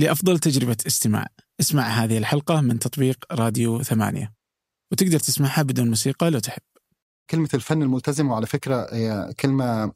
لأفضل 0.00 0.38
تجربة 0.38 0.76
استماع. 0.86 1.26
اسمع 1.60 1.82
هذه 1.82 2.18
الحلقة 2.18 2.60
من 2.60 2.78
تطبيق 2.78 3.24
راديو 3.32 3.82
ثمانية. 3.82 4.32
وتقدر 4.92 5.18
تسمعها 5.18 5.62
بدون 5.62 5.88
موسيقى 5.88 6.30
لو 6.30 6.38
تحب. 6.38 6.62
كلمة 7.30 7.48
الفن 7.54 7.82
الملتزم 7.82 8.28
وعلى 8.30 8.46
فكرة 8.46 8.94
هي 8.94 9.34
كلمة 9.40 9.92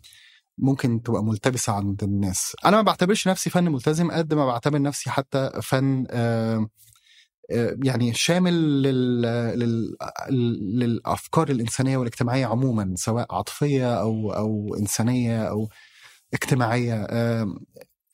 ممكن 0.59 1.03
تبقى 1.03 1.25
ملتبسة 1.25 1.73
عند 1.73 2.03
الناس. 2.03 2.57
أنا 2.65 2.77
ما 2.77 2.83
بعتبرش 2.83 3.29
نفسي 3.29 3.51
فن 3.51 3.65
ملتزم 3.65 4.11
قد 4.11 4.35
ما 4.35 4.47
بعتبر 4.47 4.83
نفسي 4.83 5.11
حتى 5.11 5.51
فن 5.63 6.07
آه، 6.11 6.69
آه، 7.51 7.77
يعني 7.85 8.15
شامل 8.15 8.83
لل... 8.83 9.23
لل... 9.59 9.97
للأفكار 10.79 11.51
الإنسانية 11.51 11.97
والاجتماعية 11.97 12.47
عموما 12.47 12.95
سواء 12.97 13.35
عاطفية 13.35 14.01
أو 14.01 14.33
أو 14.33 14.77
إنسانية 14.79 15.43
أو 15.43 15.69
اجتماعية. 16.35 17.07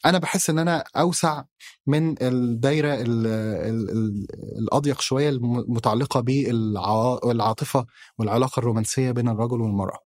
أنا 0.07 0.19
بحس 0.19 0.51
إن 0.51 0.59
أنا 0.59 0.85
أوسع 0.97 1.43
من 1.87 2.23
الدايرة 2.23 2.95
ال... 2.95 3.27
ال... 3.27 3.91
ال... 3.91 4.27
الأضيق 4.59 5.01
شوية 5.01 5.29
المتعلقة 5.29 6.21
بالعاطفة 6.21 7.87
والعلاقة 8.19 8.61
الرومانسية 8.61 9.11
بين 9.11 9.29
الرجل 9.29 9.61
والمرأة. 9.61 9.99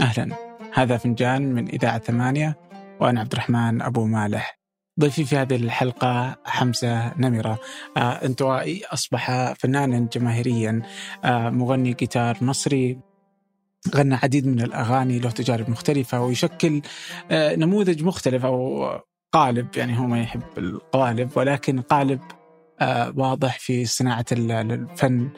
أهلا. 0.00 0.36
هذا 0.74 0.96
فنجان 0.96 1.54
من 1.54 1.68
إذاعة 1.68 1.98
ثمانية 1.98 2.56
وأنا 3.00 3.20
عبد 3.20 3.32
الرحمن 3.32 3.82
أبو 3.82 4.06
مالح. 4.06 4.60
ضيفي 5.00 5.24
في 5.24 5.36
هذه 5.36 5.56
الحلقة 5.56 6.36
حمزة 6.44 7.18
نمرة. 7.18 7.58
آه 7.96 8.00
انطوائي 8.00 8.84
أصبح 8.84 9.52
فنانا 9.52 10.08
جماهيريا 10.12 10.82
آه 11.24 11.50
مغني 11.50 11.92
جيتار 11.92 12.38
مصري. 12.40 13.13
غنى 13.94 14.14
عديد 14.14 14.46
من 14.46 14.60
الأغاني 14.60 15.18
له 15.18 15.30
تجارب 15.30 15.70
مختلفة 15.70 16.20
ويشكل 16.20 16.82
آه 17.30 17.56
نموذج 17.56 18.02
مختلف 18.02 18.44
أو 18.44 18.86
قالب 19.32 19.68
يعني 19.76 19.98
هو 19.98 20.06
ما 20.06 20.20
يحب 20.20 20.42
القوالب 20.58 21.30
ولكن 21.36 21.80
قالب 21.80 22.20
آه 22.80 23.12
واضح 23.16 23.58
في 23.58 23.84
صناعة 23.84 24.24
الفن 24.32 25.28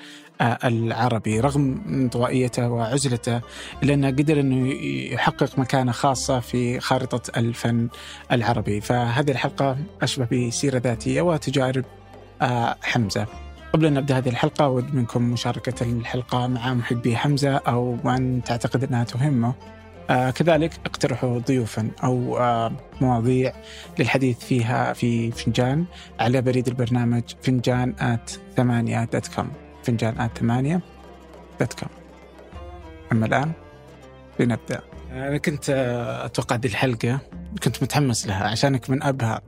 آه، 0.41 0.59
العربي 0.65 1.41
رغم 1.41 1.85
انطوائيته 1.89 2.69
وعزلته 2.69 3.41
إلا 3.83 3.95
أنه 3.95 4.09
قدر 4.09 4.41
أنه 4.41 4.73
يحقق 5.13 5.59
مكانة 5.59 5.93
خاصة 5.93 6.41
في 6.41 6.81
خارطة 6.81 7.39
الفن 7.39 7.89
العربي. 8.33 8.81
فهذه 8.81 9.31
الحلقة 9.31 9.79
أشبه 10.03 10.49
بسيرة 10.49 10.79
ذاتية 10.79 11.23
وتجارب 11.23 11.85
حمزة. 12.83 13.46
قبل 13.73 13.87
أن 13.87 13.95
نبدأ 13.95 14.19
هذه 14.19 14.29
الحلقة 14.29 14.65
أود 14.65 14.95
منكم 14.95 15.23
مشاركة 15.23 15.83
الحلقة 15.83 16.47
مع 16.47 16.75
محبي 16.75 17.17
حمزة 17.17 17.57
أو 17.57 17.97
من 18.05 18.43
تعتقد 18.43 18.85
أنها 18.85 19.05
تهمه. 19.05 19.55
آه 20.11 20.31
كذلك 20.31 20.73
اقترحوا 20.87 21.39
ضيوفا 21.39 21.91
أو 22.05 22.39
آه 22.39 22.73
مواضيع 23.01 23.53
للحديث 23.99 24.39
فيها 24.39 24.93
في 24.93 25.31
فنجان 25.31 25.85
على 26.21 26.43
بريد 26.43 26.69
البرنامج 26.69 27.23
فنجان 27.43 27.95
at 28.01 28.31
ثمانية 28.57 29.05
dot 29.05 29.27
com 29.27 29.51
فنجان 29.85 30.21
at 30.21 30.39
ثمانية 30.39 30.81
dot 31.61 31.73
com. 31.81 31.89
أما 33.13 33.27
الآن 33.27 33.53
لنبدأ. 34.41 34.81
أنا 35.13 35.39
كنت 35.39 35.71
أتوقع 36.25 36.57
دي 36.57 36.69
الحلقة 36.69 37.19
كنت 37.63 37.83
متحمس 37.83 38.27
لها 38.27 38.45
عشانك 38.49 38.91
من 38.91 39.03
أبها. 39.03 39.41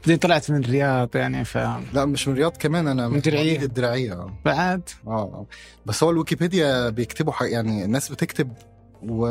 بعدين 0.00 0.16
طلعت 0.16 0.50
من 0.50 0.64
الرياض 0.64 1.16
يعني 1.16 1.44
ف 1.44 1.56
لا 1.92 2.04
مش 2.04 2.28
من 2.28 2.34
الرياض 2.34 2.56
كمان 2.56 2.88
أنا 2.88 3.08
من 3.08 3.20
درعيه 3.20 3.62
الدرعيه 3.62 4.26
بعد؟ 4.44 4.88
آه. 5.06 5.46
بس 5.86 6.02
هو 6.02 6.10
الويكيبيديا 6.10 6.88
بيكتبوا 6.88 7.32
حق 7.32 7.46
يعني 7.50 7.84
الناس 7.84 8.12
بتكتب 8.12 8.52
و... 9.02 9.24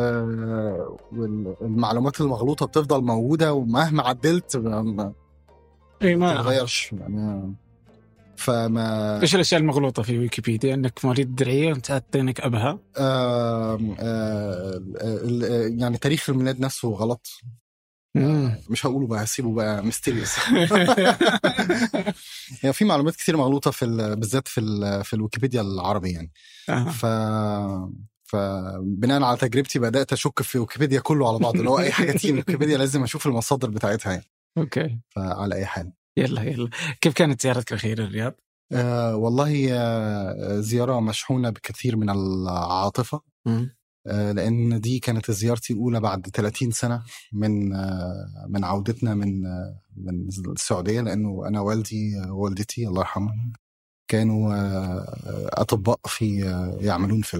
والمعلومات 1.11 2.21
المغلوطة 2.21 2.65
بتفضل 2.65 3.03
موجودة 3.03 3.53
ومهما 3.53 4.07
عدلت 4.07 4.57
ما 4.57 5.13
اي 6.01 6.15
ما 6.15 6.33
تتغيرش 6.33 6.93
يعني 6.93 7.55
فما 8.35 9.21
إيش 9.21 9.35
الأشياء 9.35 9.61
المغلوطة 9.61 10.03
في 10.03 10.17
ويكيبيديا؟ 10.19 10.73
إنك 10.73 11.05
مواليد 11.05 11.35
درعيه 11.35 11.67
وأنت 11.73 11.91
حاطينك 11.91 12.41
أبها؟ 12.41 12.79
آه 12.97 13.79
آه 13.99 14.81
يعني 15.79 15.97
تاريخ 15.97 16.29
الميلاد 16.29 16.59
نفسه 16.59 16.89
غلط. 16.89 17.27
مش 18.69 18.85
هقوله 18.85 19.07
بقى 19.07 19.23
هسيبه 19.23 19.53
بقى 19.55 19.83
mysterious 19.83 20.37
يعني 22.63 22.73
في 22.77 22.85
معلومات 22.85 23.15
كثير 23.15 23.37
مغلوطة 23.37 23.71
في 23.71 23.85
بالذات 24.15 24.47
في 24.47 24.61
في 25.03 25.13
الويكيبيديا 25.13 25.61
العربي 25.61 26.11
يعني. 26.11 26.31
آه. 26.69 26.89
ف 26.89 27.05
فبناء 28.31 29.23
على 29.23 29.37
تجربتي 29.37 29.79
بدأت 29.79 30.13
أشك 30.13 30.41
في 30.41 30.59
ويكيبيديا 30.59 30.99
كله 30.99 31.29
على 31.29 31.39
بعض 31.39 31.55
اللي 31.55 31.69
هو 31.69 31.79
أي 31.79 31.91
حاجة 31.91 32.11
تيجي 32.11 32.33
ويكيبيديا 32.33 32.77
لازم 32.77 33.03
أشوف 33.03 33.27
المصادر 33.27 33.69
بتاعتها 33.69 34.11
يعني. 34.11 34.25
أوكي. 34.57 34.99
فعلى 35.09 35.55
أي 35.55 35.65
حال. 35.65 35.93
يلا 36.17 36.41
يلا. 36.43 36.69
كيف 37.01 37.13
كانت 37.13 37.41
زيارتك 37.41 37.71
الأخيرة 37.71 38.03
الرياض؟ 38.03 38.33
آه 38.71 39.15
والله 39.15 39.67
آه 39.71 40.59
زيارة 40.59 40.99
مشحونة 40.99 41.49
بكثير 41.49 41.95
من 41.95 42.09
العاطفة. 42.09 43.21
آه 44.07 44.31
لأن 44.31 44.81
دي 44.81 44.99
كانت 44.99 45.31
زيارتي 45.31 45.73
الأولى 45.73 45.99
بعد 45.99 46.27
30 46.33 46.71
سنة 46.71 47.03
من 47.33 47.73
آه 47.73 48.45
من 48.49 48.63
عودتنا 48.63 49.15
من 49.15 49.45
آه 49.45 49.79
من 49.97 50.27
السعودية 50.51 51.01
لأنه 51.01 51.47
أنا 51.47 51.59
والدي 51.61 52.21
ووالدتي 52.29 52.87
الله 52.87 52.99
يرحمهم 53.01 53.53
كانوا 54.07 54.53
أطباء 55.61 55.99
في 56.05 56.39
يعملون 56.81 57.21
في 57.21 57.37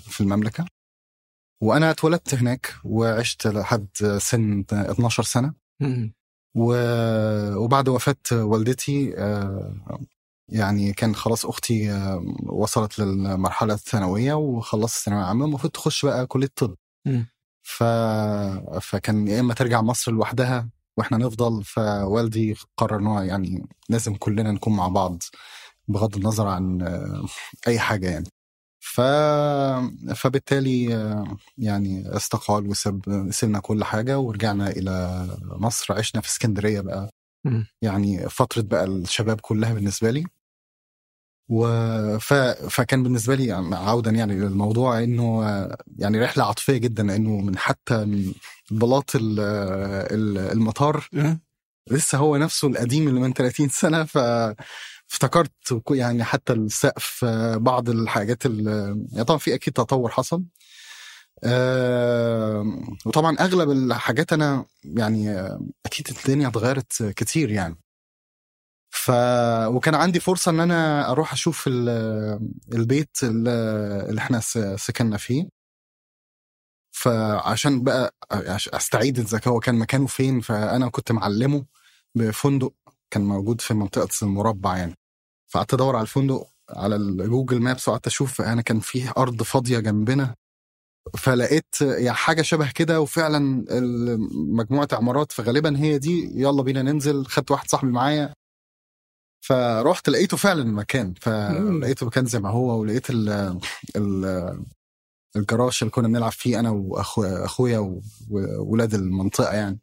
في 0.00 0.20
المملكة. 0.20 0.66
وأنا 1.62 1.90
اتولدت 1.90 2.34
هناك 2.34 2.74
وعشت 2.84 3.46
لحد 3.46 3.88
سن 4.18 4.64
12 4.72 5.22
سنة. 5.22 5.54
وبعد 7.56 7.88
وفاة 7.88 8.16
والدتي 8.32 9.14
يعني 10.52 10.92
كان 10.92 11.14
خلاص 11.14 11.46
أختي 11.46 11.90
وصلت 12.46 12.98
للمرحلة 12.98 13.74
الثانوية 13.74 14.34
وخلصت 14.34 14.98
الثانوية 14.98 15.22
العامة 15.22 15.44
المفروض 15.44 15.72
تخش 15.72 16.04
بقى 16.06 16.26
كلية 16.26 16.48
طب. 16.56 16.76
ف... 17.62 17.82
فكان 18.80 19.28
يا 19.28 19.40
إما 19.40 19.54
ترجع 19.54 19.80
مصر 19.82 20.12
لوحدها 20.12 20.68
وإحنا 20.96 21.16
نفضل 21.18 21.64
فوالدي 21.64 22.56
قرر 22.76 22.98
انه 22.98 23.22
يعني 23.22 23.66
لازم 23.88 24.14
كلنا 24.14 24.52
نكون 24.52 24.76
مع 24.76 24.88
بعض 24.88 25.22
بغض 25.88 26.16
النظر 26.16 26.46
عن 26.46 26.82
أي 27.66 27.78
حاجة 27.78 28.10
يعني. 28.10 28.26
ف... 28.80 29.00
فبالتالي 30.14 30.84
يعني 31.58 32.16
استقال 32.16 32.66
وسب 32.66 33.26
سيبنا 33.30 33.60
كل 33.60 33.84
حاجة 33.84 34.18
ورجعنا 34.18 34.70
إلى 34.70 35.26
مصر 35.42 35.94
عشنا 35.94 36.20
في 36.20 36.28
اسكندرية 36.28 36.80
بقى. 36.80 37.10
يعني 37.82 38.28
فترة 38.28 38.62
بقى 38.62 38.84
الشباب 38.84 39.40
كلها 39.40 39.74
بالنسبة 39.74 40.10
لي. 40.10 40.24
و 41.50 41.66
ف... 42.18 42.34
فكان 42.70 43.02
بالنسبة 43.02 43.34
لي 43.34 43.52
عودا 43.72 44.10
يعني 44.10 44.34
للموضوع 44.34 45.02
إنه 45.02 45.44
يعني 45.98 46.18
رحلة 46.18 46.44
عاطفية 46.44 46.76
جدا 46.76 47.02
لأنه 47.02 47.30
من 47.30 47.58
حتى 47.58 48.04
من 48.04 48.32
بلاط 48.70 49.10
المطار 49.16 51.08
لسه 51.90 52.18
هو 52.18 52.36
نفسه 52.36 52.68
القديم 52.68 53.08
اللي 53.08 53.20
من 53.20 53.32
30 53.32 53.68
سنة 53.68 54.04
ف 54.04 54.18
افتكرت 55.10 55.82
يعني 55.90 56.24
حتى 56.24 56.52
السقف 56.52 57.24
بعض 57.54 57.88
الحاجات 57.88 58.44
يعني 58.44 59.24
طبعا 59.26 59.38
في 59.38 59.54
أكيد 59.54 59.74
تطور 59.74 60.10
حصل. 60.10 60.44
أه 61.44 62.64
وطبعا 63.06 63.36
أغلب 63.40 63.70
الحاجات 63.70 64.32
أنا 64.32 64.64
يعني 64.84 65.40
أكيد 65.86 66.08
الدنيا 66.18 66.48
اتغيرت 66.48 67.02
كتير 67.02 67.50
يعني. 67.50 67.76
ف 68.90 69.10
وكان 69.66 69.94
عندي 69.94 70.20
فرصة 70.20 70.50
إن 70.50 70.60
أنا 70.60 71.10
أروح 71.10 71.32
أشوف 71.32 71.64
البيت 72.74 73.16
اللي 73.22 74.18
إحنا 74.20 74.40
سكننا 74.76 75.16
فيه. 75.16 75.48
فعشان 76.92 77.82
بقى 77.84 78.14
أستعيد 78.74 79.18
اذا 79.18 79.40
هو 79.46 79.60
كان 79.60 79.74
مكانه 79.74 80.06
فين؟ 80.06 80.40
فأنا 80.40 80.88
كنت 80.88 81.12
معلمه 81.12 81.64
بفندق 82.14 82.72
كان 83.10 83.22
موجود 83.24 83.60
في 83.60 83.74
منطقة 83.74 84.08
المربع 84.22 84.76
يعني. 84.76 84.94
فقعدت 85.48 85.74
أدور 85.74 85.96
على 85.96 86.02
الفندق 86.02 86.46
على 86.70 86.96
الجوجل 86.96 87.60
مابس 87.60 87.88
وقعدت 87.88 88.06
أشوف 88.06 88.40
أنا 88.40 88.62
كان 88.62 88.80
فيه 88.80 89.12
أرض 89.18 89.42
فاضية 89.42 89.78
جنبنا. 89.78 90.34
فلقيت 91.18 91.74
يعني 91.80 92.12
حاجة 92.16 92.42
شبه 92.42 92.70
كده 92.70 93.00
وفعلا 93.00 93.64
مجموعة 94.58 94.88
عمارات 94.92 95.32
فغالبا 95.32 95.78
هي 95.78 95.98
دي 95.98 96.32
يلا 96.40 96.62
بينا 96.62 96.82
ننزل. 96.82 97.26
خدت 97.26 97.50
واحد 97.50 97.68
صاحبي 97.70 97.90
معايا 97.92 98.34
فرحت 99.40 100.08
لقيته 100.08 100.36
فعلا 100.36 100.62
المكان 100.62 101.14
فلقيته 101.20 102.06
مكان 102.06 102.26
زي 102.26 102.38
ما 102.38 102.50
هو 102.50 102.80
ولقيت 102.80 103.10
ال 103.10 103.28
ال 103.96 104.64
الجراج 105.36 105.78
اللي 105.82 105.90
كنا 105.90 106.08
بنلعب 106.08 106.32
فيه 106.32 106.60
أنا 106.60 106.70
واخويا 106.70 108.00
وولاد 108.30 108.94
المنطقة 108.94 109.54
يعني. 109.54 109.80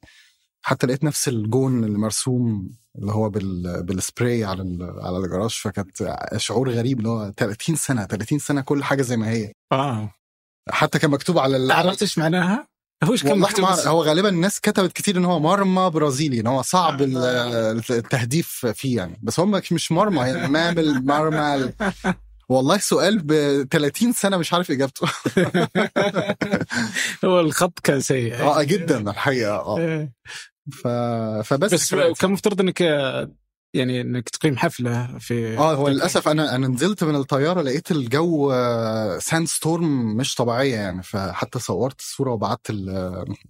حتى 0.61 0.87
لقيت 0.87 1.03
نفس 1.03 1.27
الجون 1.27 1.83
المرسوم 1.83 2.69
اللي 2.95 3.11
هو 3.11 3.29
بال... 3.29 3.83
بالسبراي 3.83 4.43
على 4.43 4.77
على 5.01 5.17
الجراج 5.17 5.49
فكانت 5.49 6.17
شعور 6.37 6.69
غريب 6.69 6.97
اللي 6.97 7.09
هو 7.09 7.31
30 7.37 7.75
سنة 7.75 8.05
30 8.05 8.39
سنة 8.39 8.61
كل 8.61 8.83
حاجة 8.83 9.01
زي 9.01 9.17
ما 9.17 9.29
هي. 9.29 9.53
آه. 9.71 10.13
حتى 10.69 10.99
كان 10.99 11.11
مكتوب 11.11 11.37
على 11.37 11.57
ال... 11.57 11.71
عرفت 11.71 12.01
إيش 12.01 12.17
معناها؟ 12.17 12.67
وش 13.09 13.23
كان 13.23 13.39
مكتوب؟ 13.39 13.65
هو 13.65 14.03
غالبا 14.03 14.29
الناس 14.29 14.59
كتبت 14.59 14.91
كتير 14.93 15.17
إن 15.17 15.25
هو 15.25 15.39
مرمى 15.39 15.89
برازيلي 15.89 16.39
إن 16.39 16.47
هو 16.47 16.61
صعب 16.61 17.01
ال- 17.01 17.17
التهديف 17.89 18.65
فيه 18.65 18.97
يعني. 18.97 19.19
بس 19.23 19.39
هم 19.39 19.61
مش 19.71 19.91
مرمى 19.91 20.21
هي 20.21 20.47
مامل 20.47 21.05
مرمى. 21.05 21.71
والله 22.49 22.77
سؤال 22.77 23.19
ب 23.23 23.33
30 23.71 24.13
سنة 24.13 24.37
مش 24.37 24.53
عارف 24.53 24.71
إجابته. 24.71 25.07
هو 27.25 27.39
الخط 27.39 27.79
كان 27.79 27.99
سيء. 28.01 28.41
آه 28.41 28.63
جدا 28.63 29.09
الحقيقة. 29.11 29.55
آه. 29.55 29.77
إيه. 29.79 30.13
ف... 30.73 30.87
فبس 31.47 31.73
بس 31.73 31.95
كان 32.19 32.31
مفترض 32.31 32.61
إنك 32.61 32.81
يعني 33.77 34.01
إنك 34.01 34.29
تقيم 34.29 34.57
حفلة 34.57 35.17
في 35.19 35.57
آه 35.57 35.73
هو 35.75 35.87
للأسف 35.87 36.27
أنا 36.27 36.55
أنا 36.55 36.67
نزلت 36.67 37.03
من 37.03 37.15
الطيارة 37.15 37.61
لقيت 37.61 37.91
الجو 37.91 38.51
sandstorm 39.19 40.15
مش 40.17 40.35
طبيعية 40.35 40.75
يعني 40.75 41.03
فحتى 41.03 41.59
صورت 41.59 41.99
الصورة 41.99 42.31
وبعت 42.31 42.67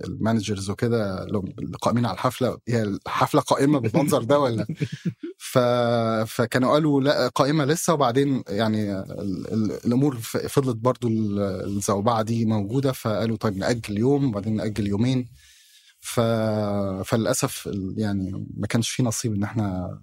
ال 0.03 0.11
managers 0.11 0.69
وكده 0.69 1.23
اللي 1.23 1.77
قائمين 1.81 2.05
على 2.05 2.13
الحفلة. 2.13 2.57
هي 2.67 2.83
الحفلة 2.83 3.41
قائمة 3.41 3.79
بالمنظر 3.79 4.23
ده 4.23 4.39
ولا؟ 4.39 4.65
ف... 5.37 5.57
فكانوا 6.27 6.71
قالوا 6.71 7.01
لا 7.01 7.27
قائمة 7.27 7.65
لسه. 7.65 7.93
وبعدين 7.93 8.43
يعني 8.49 8.99
ال... 8.99 9.53
ال... 9.53 9.71
الأمور 9.85 10.15
فضلت 10.15 10.75
برضو 10.77 11.07
ال- 11.07 11.39
الزوبعة 11.77 12.21
دي 12.21 12.45
موجودة. 12.45 12.91
فقالوا 12.91 13.37
طيب 13.37 13.57
نأجل 13.57 13.97
يوم 13.97 14.25
وبعدين 14.25 14.55
نأجل 14.55 14.87
يومين. 14.87 15.27
ف... 15.99 16.19
فللأسف 17.05 17.69
يعني 17.97 18.47
ما 18.57 18.67
كانش 18.67 18.89
في 18.89 19.03
نصيب 19.03 19.33
إن 19.33 19.43
إحنا 19.43 19.99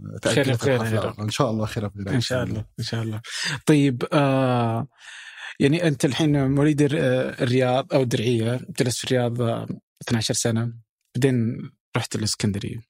خير 0.88 1.05
رب. 1.05 1.20
إن 1.20 1.31
شاء 1.31 1.50
الله 1.50 1.67
خير 1.67 1.88
بخير 1.88 2.14
إن 2.14 2.20
شاء 2.20 2.43
الله 2.44 2.64
إن 2.79 2.85
شاء 2.85 3.02
الله. 3.02 3.20
طيب 3.67 4.02
آه 4.12 4.87
يعني 5.61 5.88
أنت 5.88 6.05
الحين 6.05 6.50
مواليد 6.50 6.82
الر- 6.82 6.99
آه، 7.00 7.43
الرياض 7.43 7.94
أو 7.94 8.02
الدرعية 8.02 8.61
جلست 8.81 8.99
في 8.99 9.05
الرياض 9.05 9.43
آه، 9.43 9.67
12 10.02 10.35
سنة 10.35 10.73
بعدين 11.17 11.70
رحت 11.97 12.14
الإسكندرية. 12.14 12.81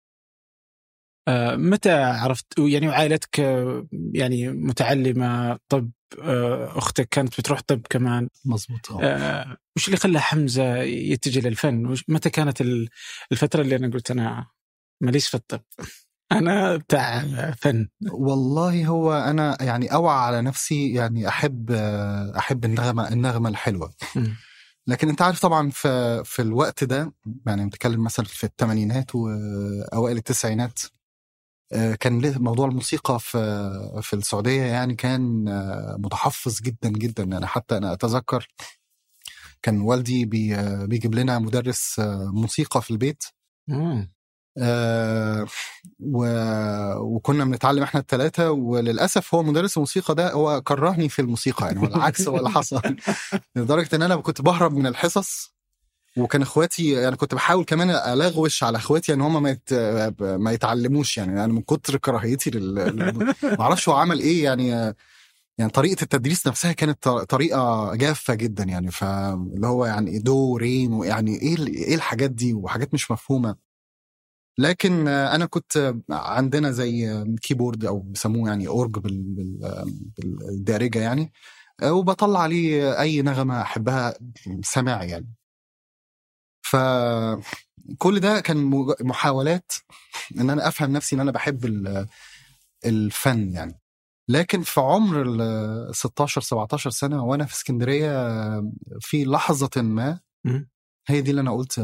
آه 1.28 1.56
متى 1.56 1.92
عرفت 1.92 2.46
يعني 2.58 2.88
وعائلتك 2.88 3.40
آه، 3.40 3.86
يعني 4.14 4.48
متعلمة 4.48 5.58
طب 5.68 5.84
آه 5.84 5.90
أختك 6.78 7.08
كانت 7.08 7.40
بتروح 7.40 7.61
طب 7.61 7.87
كمان. 7.90 8.28
مظبوط 8.44 8.93
آه. 8.93 9.02
آه 9.05 9.56
وش 9.76 9.87
اللي 9.87 9.96
خلى 9.96 10.20
حمزة 10.20 10.76
يتجه 10.82 11.49
للفن؟ 11.49 11.96
متى 12.08 12.31
كانت 12.31 12.61
ال- 12.61 12.88
الفترة 13.32 13.62
اللي 13.62 13.76
أنا 13.76 13.88
قلت 13.93 14.11
أنا 14.11 14.46
ماليش 15.00 15.28
في 15.28 15.34
الطب؟ 15.34 15.61
أنا 16.32 16.76
بتاع 16.76 17.20
فن. 17.58 17.88
والله 18.11 18.87
هو 18.87 19.12
أنا 19.12 19.56
يعني 19.62 19.93
أوعى 19.94 20.19
على 20.26 20.43
نفسي 20.43 20.93
يعني 20.93 21.28
أحب 21.28 21.70
أحب 22.38 22.64
النغمة 22.64 23.08
النغمة 23.08 23.49
الحلوة. 23.49 23.94
لكن 24.87 25.08
أنت 25.08 25.22
عارف 25.22 25.40
طبعا 25.40 25.70
في 25.70 26.22
في 26.25 26.43
الوقت 26.43 26.84
ده 26.84 27.12
يعني 27.46 27.67
بتكلم 27.67 28.05
مثلا 28.05 28.26
في 28.26 28.44
الثمانينات 28.44 29.14
وأوائل 29.14 30.17
التسعينات 30.17 30.81
آه، 30.84 30.88
كان 32.00 32.20
له- 32.20 32.38
موضوع 32.38 32.68
الموسيقى 32.68 33.20
في 33.20 33.38
في 34.02 34.16
السعودية 34.16 34.62
يعني 34.62 34.94
كان 34.94 35.48
آه، 35.48 35.96
متحفظ 35.98 36.60
جدا 36.60 36.88
جدا. 36.88 37.22
يعني 37.22 37.46
حتى 37.46 37.76
أنا 37.76 37.92
أتذكر 37.92 38.48
كان 39.62 39.80
والدي 39.80 40.54
آه، 40.56 40.84
بيجيب 40.84 41.14
لنا 41.14 41.38
مدرس 41.38 41.98
آه، 41.98 42.30
موسيقى 42.34 42.82
في 42.82 42.90
البيت. 42.90 43.24
مم. 43.68 44.14
آه 44.58 45.46
و... 46.00 46.26
وكنا 46.98 47.44
بنتعلم 47.44 47.82
إحنا 47.82 48.00
الثلاثه 48.00 48.50
وللأسف 48.50 49.34
هو 49.34 49.42
مدرس 49.42 49.76
الموسيقى 49.76 50.14
ده 50.14 50.32
هو 50.32 50.60
كرهني 50.62 51.08
في 51.08 51.22
الموسيقى 51.22 51.66
يعني 51.66 51.80
هو 51.80 51.84
العكس 51.84 52.28
هو 52.28 52.36
اللي 52.36 52.50
حصل. 52.50 52.80
لدرجة 53.56 53.96
إن 53.96 54.02
أنا 54.02 54.16
كنت 54.16 54.42
بهرب 54.42 54.72
من 54.72 54.86
الحصص. 54.86 55.54
وكان 56.19 56.43
اخواتي 56.43 56.90
يعني 56.90 57.16
كنت 57.16 57.34
بحاول 57.34 57.64
كمان 57.64 57.90
الغوش 57.90 58.64
على 58.64 58.78
اخواتي 58.78 59.12
ان 59.12 59.20
هم 59.20 59.43
ما 59.43 59.50
يت... 59.50 59.75
ما 60.22 60.52
يتعلموش 60.52 61.19
يعني. 61.19 61.44
أنا 61.44 61.52
من 61.52 61.62
كتر 61.62 61.96
كراهيتي 61.96 62.50
لل 62.50 63.34
ما 63.43 63.61
أعرفش 63.61 63.88
هو 63.88 63.94
عمل 63.94 64.20
إيه 64.20 64.44
يعني. 64.44 64.94
يعني 65.58 65.70
طريقة 65.72 66.02
التدريس 66.02 66.46
نفسها 66.46 66.72
كانت 66.72 67.08
طريقة 67.08 67.94
جافة 67.94 68.34
جدا 68.34 68.64
يعني. 68.64 68.90
فاللي 68.90 69.66
هو 69.66 69.87
يعني 69.87 70.19
دو 70.19 70.56
ريه 70.56 70.92
ويعني 70.93 71.40
إيه 71.43 71.66
إيه 71.66 71.94
الحاجات 71.94 72.31
دي؟ 72.31 72.55
وحاجات 72.55 72.94
مش 72.94 73.10
مفهومة. 73.10 73.56
لكن 74.58 75.08
أنا 75.08 75.46
كنت 75.46 75.94
عندنا 76.10 76.70
زي 76.70 77.25
keyboard 77.42 77.84
أو 77.84 77.99
بيسموه 77.99 78.49
يعني 78.49 78.69
أورج 78.69 78.98
بال- 78.99 79.22
بال- 79.22 79.94
بالدارجة 80.19 80.99
يعني. 80.99 81.32
وبطلع 81.82 82.40
عليه 82.40 83.00
أي 83.00 83.22
نغمة 83.22 83.60
أحبها 83.62 84.14
سماعي 84.62 85.08
يعني. 85.08 85.28
فكل 86.74 88.20
ده 88.20 88.40
كان 88.40 88.70
محاولات 89.00 89.72
إن 90.40 90.50
أنا 90.50 90.68
أفهم 90.68 90.92
نفسي 90.92 91.16
إن 91.16 91.20
أنا 91.20 91.30
بحب 91.32 91.64
ال- 91.64 92.06
الفن 92.86 93.48
يعني. 93.52 93.80
لكن 94.28 94.62
في 94.62 94.80
عمر 94.80 95.22
ال 95.22 95.96
16 95.96 96.40
17 96.40 96.90
سنة 96.90 97.24
وأنا 97.24 97.44
في 97.44 97.54
اسكندرية 97.54 98.10
في 99.00 99.24
لحظة 99.24 99.70
ما. 99.82 100.20
هي 101.08 101.20
دي 101.20 101.30
اللي 101.30 101.40
أنا 101.40 101.52
قلت 101.52 101.78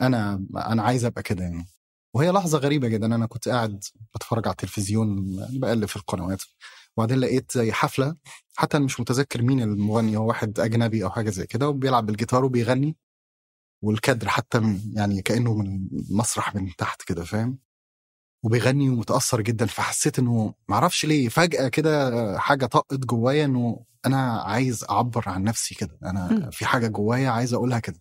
أنا 0.00 0.44
أنا 0.56 0.82
عايز 0.82 1.04
أبقى 1.04 1.22
كده 1.22 1.44
يعني. 1.44 1.66
وهي 2.14 2.30
لحظة 2.30 2.58
غريبة 2.58 2.88
جدا. 2.88 3.06
أنا 3.06 3.26
كنت 3.26 3.48
قاعد 3.48 3.84
بتفرج 4.14 4.46
على 4.46 4.52
التلفزيون 4.52 5.36
بقلب 5.60 5.84
في 5.84 5.96
القنوات. 5.96 6.42
وبعدين 6.96 7.18
لقيت 7.18 7.52
زي 7.52 7.72
حفلة 7.72 8.16
حتى 8.56 8.78
مش 8.78 9.00
متذكر 9.00 9.42
مين 9.42 9.62
المغني 9.62 10.16
هو 10.16 10.26
واحد 10.28 10.60
أجنبي 10.60 11.04
أو 11.04 11.10
حاجة 11.10 11.30
زي 11.30 11.46
كده 11.46 11.68
وبيلعب 11.68 12.06
بالجيتار 12.06 12.44
وبيغني. 12.44 12.96
والكادر 13.82 14.28
حتى 14.28 14.58
من 14.58 14.80
يعني 14.96 15.22
كأنه 15.22 15.54
من 15.54 15.88
مسرح 16.10 16.54
من 16.54 16.76
تحت 16.78 17.02
كده 17.02 17.24
فاهم 17.24 17.58
وبيغني 18.42 18.90
ومتأثر 18.90 19.40
جدا 19.40 19.66
فحسيت 19.66 20.18
إنه 20.18 20.54
معرفش 20.68 21.04
ليه 21.04 21.28
فجأة 21.28 21.68
كده 21.68 22.38
حاجة 22.38 22.66
طقت 22.66 22.98
جوايا 22.98 23.44
إنه 23.44 23.84
أنا 24.06 24.40
عايز 24.42 24.84
أعبر 24.90 25.24
عن 25.28 25.42
نفسي 25.44 25.74
كده 25.74 25.98
أنا. 26.02 26.50
في 26.50 26.66
حاجة 26.66 26.86
جوايا 26.88 27.30
عايز 27.30 27.54
أقولها 27.54 27.78
كده 27.78 28.00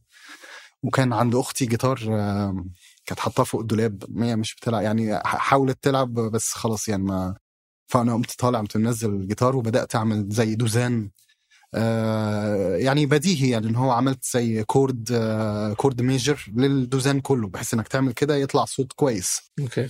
وكان 0.83 1.13
عند 1.13 1.35
أختي 1.35 1.65
جيتار 1.65 1.99
كانت 3.05 3.19
حاطاه 3.19 3.43
فوق 3.43 3.61
الدولاب 3.61 4.03
هي 4.17 4.35
مش 4.35 4.55
بتلعب 4.55 4.83
يعني 4.83 5.19
حاولت 5.25 5.83
تلعب 5.83 6.13
بس 6.13 6.53
خلاص 6.53 6.89
يعني 6.89 7.03
ما 7.03 7.35
فأنا 7.87 8.13
قمت 8.13 8.31
طالع 8.39 8.59
قمت 8.59 8.77
منزل 8.77 9.09
الجيتار 9.09 9.55
وبدأت 9.55 9.95
أعمل 9.95 10.29
زي 10.29 10.55
دوزان 10.55 11.09
يعني 12.77 13.05
بديهي 13.05 13.49
يعني 13.49 13.67
إن 13.67 13.75
هو 13.75 13.91
عملت 13.91 14.25
زي 14.33 14.63
chord 14.63 15.09
آه 15.11 15.73
chord 15.73 16.01
major 16.01 16.45
للدوزان 16.55 17.21
كله 17.21 17.47
بحيث 17.49 17.73
إنك 17.73 17.87
تعمل 17.87 18.13
كده 18.13 18.35
يطلع 18.35 18.65
صوت 18.65 18.93
كويس. 18.93 19.41
أوكي. 19.59 19.89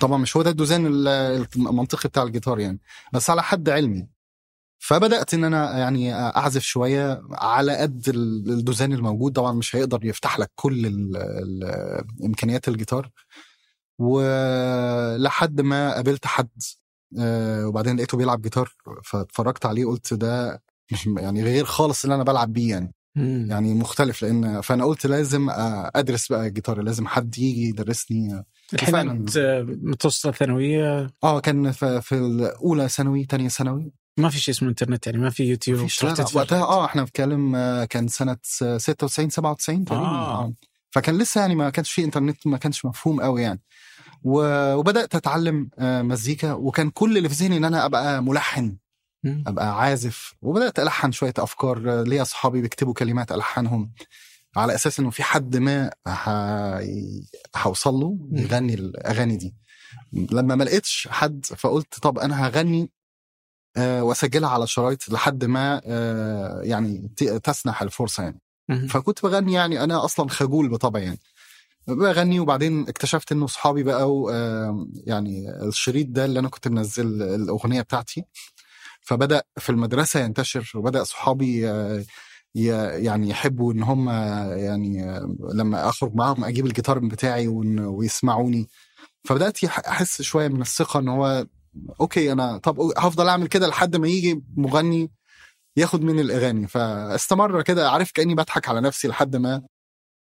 طبعا 0.00 0.18
مش 0.18 0.36
هو 0.36 0.42
ده 0.42 0.50
الدوزان 0.50 0.86
ال- 0.86 1.08
المنطقي 1.56 2.08
بتاع 2.08 2.22
الجيتار 2.22 2.60
يعني. 2.60 2.80
بس 3.12 3.30
على 3.30 3.42
حد 3.42 3.68
علمي. 3.68 4.08
فبدأت 4.78 5.34
إن 5.34 5.44
أنا 5.44 5.78
يعني 5.78 6.14
أعزف 6.14 6.62
شوية 6.62 7.22
على 7.30 7.76
قد 7.76 8.08
ال- 8.08 8.50
الدوزان 8.50 8.92
الموجود. 8.92 9.32
طبعا 9.32 9.52
مش 9.52 9.76
هيقدر 9.76 10.04
يفتح 10.04 10.38
لك 10.38 10.50
كل 10.54 10.86
ال 10.86 11.16
ال 11.16 11.64
إمكانيات 12.24 12.68
الجيتار. 12.68 13.10
ولحد 13.98 15.60
ما 15.60 15.94
قابلت 15.94 16.26
حد 16.26 16.48
آه، 17.18 17.66
وبعدين 17.66 17.96
لقيته 17.96 18.18
بيلعب 18.18 18.42
جيتار 18.42 18.72
فاتفرجت 19.04 19.66
عليه 19.66 19.84
قلت 19.86 20.14
ده 20.14 20.62
مش 20.92 21.06
يعني 21.06 21.42
غير 21.42 21.64
خالص 21.64 22.04
اللي 22.04 22.14
أنا 22.14 22.24
بلعب 22.24 22.52
بيه 22.52 22.70
يعني 22.70 22.94
مم. 23.16 23.46
يعني 23.50 23.74
مختلف 23.74 24.22
لأن 24.22 24.60
فأنا 24.60 24.84
قلت 24.84 25.06
لازم 25.06 25.46
أدرس 25.94 26.28
بقى 26.32 26.46
الجيتار 26.46 26.82
لازم 26.82 27.06
حد 27.06 27.38
يجي 27.38 27.68
يدرسني 27.68 28.44
الحين. 28.74 28.94
انت 28.94 29.38
متوسطه 29.66 30.30
ثانوية 30.30 31.06
آه 31.24 31.40
كان 31.40 31.70
في, 31.72 32.00
في 32.00 32.14
الأولى 32.14 32.88
ثانوي 32.88 33.24
تانية 33.24 33.48
ثانوي 33.48 33.92
ما 34.18 34.28
في 34.28 34.38
شيء 34.38 34.54
اسمه 34.54 34.68
انترنت 34.68 35.06
يعني 35.06 35.18
ما 35.18 35.30
في 35.30 35.44
يوتيوب 35.44 35.88
تروح 35.88 36.12
لا 36.12 36.24
لا. 36.24 36.26
وقتها 36.34 36.62
آه 36.62 36.84
إحنا 36.84 37.02
بنتكلم 37.02 37.56
كان 37.84 38.08
سنة 38.08 38.36
96 38.42 39.30
97 39.30 39.84
تقريبا 39.84 40.06
آه. 40.06 40.44
آه. 40.44 40.52
فكان 40.90 41.18
لسه 41.18 41.40
يعني 41.40 41.54
ما 41.54 41.70
كانش 41.70 41.92
في 41.92 42.04
إنترنت 42.04 42.46
ما 42.46 42.58
كانش 42.58 42.84
مفهوم 42.84 43.20
قوي 43.20 43.42
يعني 43.42 43.60
وبدأت 44.22 45.14
أتعلم 45.14 45.70
آه، 45.78 46.02
مزيكا 46.02 46.52
وكان 46.52 46.90
كل 46.90 47.16
اللي 47.16 47.28
في 47.28 47.34
ذهني 47.34 47.56
إن 47.56 47.64
أنا 47.64 47.84
أبقى 47.86 48.22
ملحن. 48.22 48.76
أبقى 49.46 49.80
عازف. 49.80 50.34
وبدأت 50.42 50.78
ألحن 50.78 51.12
شوية 51.12 51.34
أفكار. 51.38 52.02
ليا 52.02 52.22
أصحابي 52.22 52.60
بيكتبوا 52.60 52.94
كلمات 52.94 53.32
ألحنهم. 53.32 53.92
على 54.56 54.74
أساس 54.74 55.00
إنه 55.00 55.10
في 55.10 55.22
حد 55.22 55.56
ما 55.56 55.90
هوصل 57.56 57.94
له 57.94 58.18
يغني 58.32 58.74
الأغاني 58.74 59.36
دي. 59.36 59.54
لما 60.12 60.54
ما 60.54 60.64
لقيتش 60.64 61.08
حد 61.10 61.46
فقلت 61.46 61.98
طب 61.98 62.18
أنا 62.18 62.46
هغني 62.46 62.90
آه، 63.76 64.02
وأسجلها 64.02 64.50
على 64.50 64.66
شرايط 64.66 65.08
لحد 65.08 65.44
ما 65.44 65.80
آه، 65.84 66.60
يعني 66.62 67.10
تسنح 67.44 67.82
الفرصة 67.82 68.22
يعني. 68.22 68.40
فكنت 68.88 69.22
بغني 69.22 69.52
يعني 69.52 69.84
أنا 69.84 70.04
أصلا 70.04 70.28
خجول 70.28 70.68
بطبعي 70.68 71.04
يعني. 71.04 71.20
بغني 71.86 72.40
وبعدين 72.40 72.88
اكتشفت 72.88 73.32
إنه 73.32 73.44
أصحابي 73.44 73.82
بقوا 73.82 74.32
يعني 75.06 75.50
الشريط 75.50 76.06
ده 76.06 76.24
اللي 76.24 76.38
أنا 76.40 76.48
كنت 76.48 76.68
منزل 76.68 77.22
الأغنية 77.22 77.80
بتاعتي 77.82 78.24
فبدأ 79.08 79.42
في 79.58 79.70
المدرسة 79.70 80.20
ينتشر 80.20 80.70
وبدأ 80.74 81.04
صحابي 81.04 81.70
آه، 81.70 82.04
يعني 82.96 83.28
يحبوا 83.28 83.72
إن 83.72 83.82
هم 83.82 84.08
يعني 84.58 85.20
لما 85.54 85.88
أخرج 85.88 86.14
معاهم 86.14 86.44
أجيب 86.44 86.66
الجيتار 86.66 86.98
بتاعي 86.98 87.48
ون- 87.48 87.80
ويسمعوني. 87.80 88.68
فبدأت 89.24 89.64
أحس 89.64 90.22
شوية 90.22 90.48
من 90.48 90.60
الثقة 90.60 91.00
إن 91.00 91.08
هو 91.08 91.46
okay 92.00 92.32
أنا 92.32 92.58
طب 92.58 92.80
هفضل 92.98 93.28
أعمل 93.28 93.46
كده 93.46 93.66
لحد 93.68 93.96
ما 93.96 94.08
يجي 94.08 94.42
مغني 94.56 95.10
ياخد 95.76 96.02
مني 96.02 96.20
الأغاني. 96.20 96.66
فاستمر 96.68 97.62
كده 97.62 97.90
عارف 97.90 98.10
كأني 98.12 98.34
بضحك 98.34 98.68
على 98.68 98.80
نفسي 98.80 99.08
لحد 99.08 99.36
ما 99.36 99.62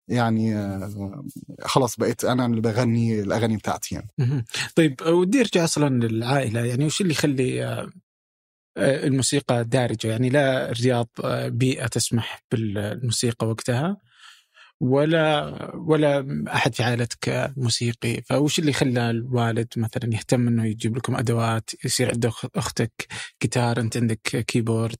يعني 0.08 0.56
آه، 0.56 1.24
خلاص 1.64 1.96
بقيت 1.96 2.24
أنا 2.24 2.46
اللي 2.46 2.60
بغني 2.60 3.20
الأغاني 3.20 3.56
بتاعتي 3.56 3.94
يعني. 3.94 4.44
طيب 4.76 5.00
ودي 5.06 5.40
ارجع 5.40 5.64
أصلا 5.64 5.88
للعائلة 6.06 6.60
يعني 6.64 6.84
وش 6.86 7.00
اللي 7.00 7.12
يخلي 7.12 7.64
آه، 7.64 7.90
الموسيقى 8.78 9.64
دارجة. 9.64 10.08
يعني 10.08 10.28
لا 10.30 10.70
الرياض 10.70 11.08
آه، 11.24 11.48
بيئة 11.48 11.86
تسمح 11.86 12.42
بالموسيقى 12.52 13.48
وقتها 13.48 13.96
ولا 14.80 15.54
ولا 15.74 16.44
أحد 16.54 16.74
في 16.74 16.82
عائلتك 16.82 17.52
موسيقي. 17.56 18.22
فوش 18.22 18.58
اللي 18.58 18.72
خلى 18.72 19.10
الوالد 19.10 19.68
مثلا 19.76 20.14
يهتم 20.14 20.48
إنه 20.48 20.66
يجيب 20.66 20.96
لكم 20.96 21.16
أدوات 21.16 21.70
يصير 21.84 22.10
عند 22.10 22.26
أخ- 22.26 22.48
أختك 22.56 23.06
جيتار 23.42 23.80
أنت 23.80 23.96
عندك 23.96 24.20
كيبورد؟ 24.20 24.98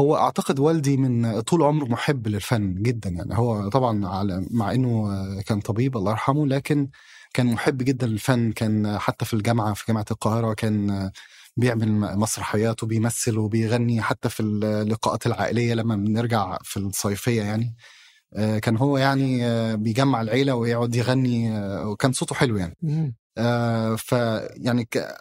هو 0.00 0.16
أعتقد 0.16 0.58
والدي 0.58 0.96
من 0.96 1.40
طول 1.40 1.62
عمره 1.62 1.84
محب 1.84 2.28
للفن 2.28 2.74
جدا. 2.82 3.10
يعني 3.10 3.38
هو 3.38 3.68
طبعا 3.68 4.06
على 4.08 4.46
مع 4.50 4.72
إنه 4.72 5.08
كان 5.40 5.60
طبيب 5.60 5.96
الله 5.96 6.10
يرحمه 6.10 6.46
لكن 6.46 6.88
كان 7.34 7.46
محب 7.46 7.78
جدا 7.78 8.06
للفن. 8.06 8.52
كان 8.52 8.98
حتى 8.98 9.24
في 9.24 9.34
الجامعة 9.34 9.74
في 9.74 9.84
جامعة 9.88 10.06
القاهرة 10.10 10.54
كان 10.54 11.10
بيعمل 11.58 11.92
مسرحيات 12.18 12.82
وبيمثل 12.82 13.38
وبيغني 13.38 14.02
حتى 14.02 14.28
في 14.28 14.40
اللقاءات 14.40 15.26
العائلية 15.26 15.74
لما 15.74 15.96
بنرجع 15.96 16.58
في 16.62 16.76
الصيفية 16.76 17.42
يعني. 17.42 17.76
آه، 18.34 18.58
كان 18.58 18.76
هو 18.76 18.98
يعني 18.98 19.46
آه، 19.46 19.74
بيجمع 19.74 20.22
العيلة 20.22 20.54
ويقعد 20.54 20.94
يغني 20.94 21.58
آه، 21.58 21.88
وكان 21.88 22.12
صوته 22.12 22.34
حلو 22.34 22.56
يعني. 22.56 23.14
ف 23.98 24.12
يعني 24.56 24.84
ك... 24.84 25.16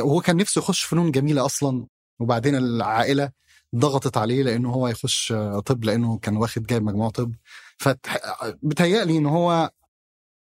هو 0.00 0.20
كان 0.20 0.36
نفسه 0.36 0.58
يخش 0.58 0.82
فنون 0.82 1.10
جميلة 1.10 1.44
أصلا 1.46 1.86
وبعدين 2.20 2.56
العائلة 2.56 3.30
ضغطت 3.76 4.16
عليه 4.16 4.42
لأنه 4.42 4.70
هو 4.70 4.88
يخش 4.88 5.34
طب 5.66 5.84
لأنه 5.84 6.18
كان 6.18 6.36
واخد 6.36 6.66
جايب 6.66 6.82
مجموع 6.82 7.10
طب. 7.10 7.34
فبتهيألي 7.78 9.18
إن 9.18 9.26
هو 9.26 9.70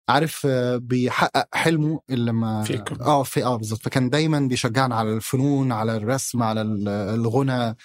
عارف 0.10 0.42
آه، 0.50 0.78
بيحقق 0.78 1.56
حلمه 1.56 2.00
اللي 2.10 2.32
لما 2.32 2.64
فيكم. 2.64 3.02
آه 3.02 3.24
في 3.24 3.44
آه 3.46 3.56
بالظبط 3.56 3.80
فكان 3.82 4.10
دايما 4.10 4.40
بيشجعنا 4.40 4.96
على 4.96 5.14
الفنون 5.14 5.72
على 5.72 5.96
الرسم 5.98 6.44
على 6.44 6.62
ال- 6.62 6.88
الغنى 6.90 7.76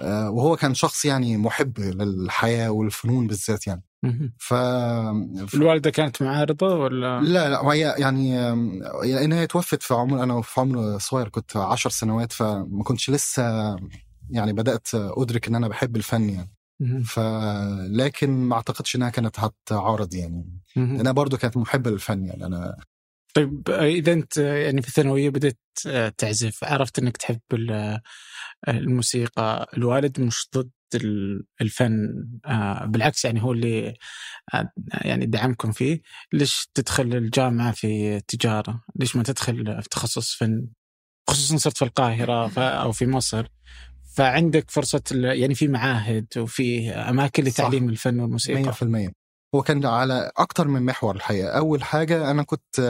آه، 0.00 0.30
وهو 0.30 0.56
كان 0.56 0.74
شخص 0.74 1.04
يعني 1.04 1.36
محب 1.36 1.78
للحياة 1.80 2.70
والفنون 2.70 3.26
بالذات 3.26 3.66
يعني 3.66 3.82
مهم. 4.02 4.32
ف 4.38 4.54
الوالدة 5.54 5.90
كانت 5.90 6.22
معارضه 6.22 6.74
ولا 6.74 7.20
لا 7.20 7.48
لا 7.50 7.60
وهي 7.60 7.94
يعني 7.98 8.40
لأن 9.04 9.32
هي 9.32 9.46
توفت 9.46 9.82
في 9.82 9.94
عمر 9.94 10.22
أنا 10.22 10.42
في 10.42 10.60
عمر 10.60 10.98
صغير 10.98 11.28
كنت 11.28 11.56
عشر 11.56 11.90
سنوات 11.90 12.32
فما 12.32 12.82
كنتش 12.84 13.10
لسه 13.10 13.76
يعني 14.30 14.52
بدأت 14.52 14.88
أدرك 14.94 15.48
إن 15.48 15.54
أنا 15.54 15.68
بحب 15.68 15.96
الفن 15.96 16.30
يعني 16.30 16.50
مهم. 16.82 17.02
ف 17.02 17.20
لكن 17.90 18.30
ما 18.30 18.56
أعتقدش 18.56 18.96
إنها 18.96 19.10
كانت 19.10 19.40
هتعارض 19.40 20.14
يعني. 20.14 20.60
أنا 20.76 21.12
برضو 21.12 21.36
كانت 21.36 21.56
محبة 21.56 21.90
للفن 21.90 22.24
يعني 22.24 22.46
أنا 22.46 22.76
طيب 23.34 23.70
إذا 23.70 24.12
أنت 24.12 24.36
يعني 24.36 24.82
في 24.82 24.88
الثانوية 24.88 25.30
بدأت 25.30 25.58
تعزف 26.18 26.64
عرفت 26.64 26.98
إنك 26.98 27.16
تحب 27.16 27.40
ال- 27.52 28.00
الموسيقى 28.68 29.68
الوالد 29.76 30.20
مش 30.20 30.48
ضد 30.56 30.70
ال- 30.94 31.44
الفن 31.60 32.08
آه، 32.46 32.84
بالعكس 32.84 33.24
يعني 33.24 33.42
هو 33.42 33.52
اللي 33.52 33.94
آه، 34.54 34.72
يعني 34.92 35.26
دعمكم 35.26 35.72
فيه. 35.72 36.00
ليش 36.32 36.68
تدخل 36.74 37.02
الجامعة 37.14 37.72
في 37.72 38.20
تجارة؟ 38.20 38.84
ليش 38.96 39.16
ما 39.16 39.22
تدخل 39.22 39.82
في 39.82 39.88
تخصص 39.88 40.34
فن؟ 40.34 40.66
خصوصا 41.30 41.56
صرت 41.56 41.76
في 41.76 41.84
القاهرة 41.84 42.58
أو 42.58 42.92
في 42.92 43.06
مصر. 43.06 43.46
فعندك 44.14 44.70
فرصة 44.70 45.02
يعني 45.12 45.54
في 45.54 45.68
معاهد 45.68 46.26
وفي 46.36 46.90
أماكن 46.90 47.44
لتعليم 47.44 47.88
الفن 47.88 48.20
والموسيقى. 48.20 48.72
100% 48.72 49.12
هو 49.54 49.62
كان 49.62 49.86
على 49.86 50.30
أكتر 50.36 50.68
من 50.68 50.82
محور 50.82 51.16
الحقيقة. 51.16 51.48
أول 51.48 51.82
حاجة 51.82 52.30
أنا 52.30 52.42
كنت 52.42 52.80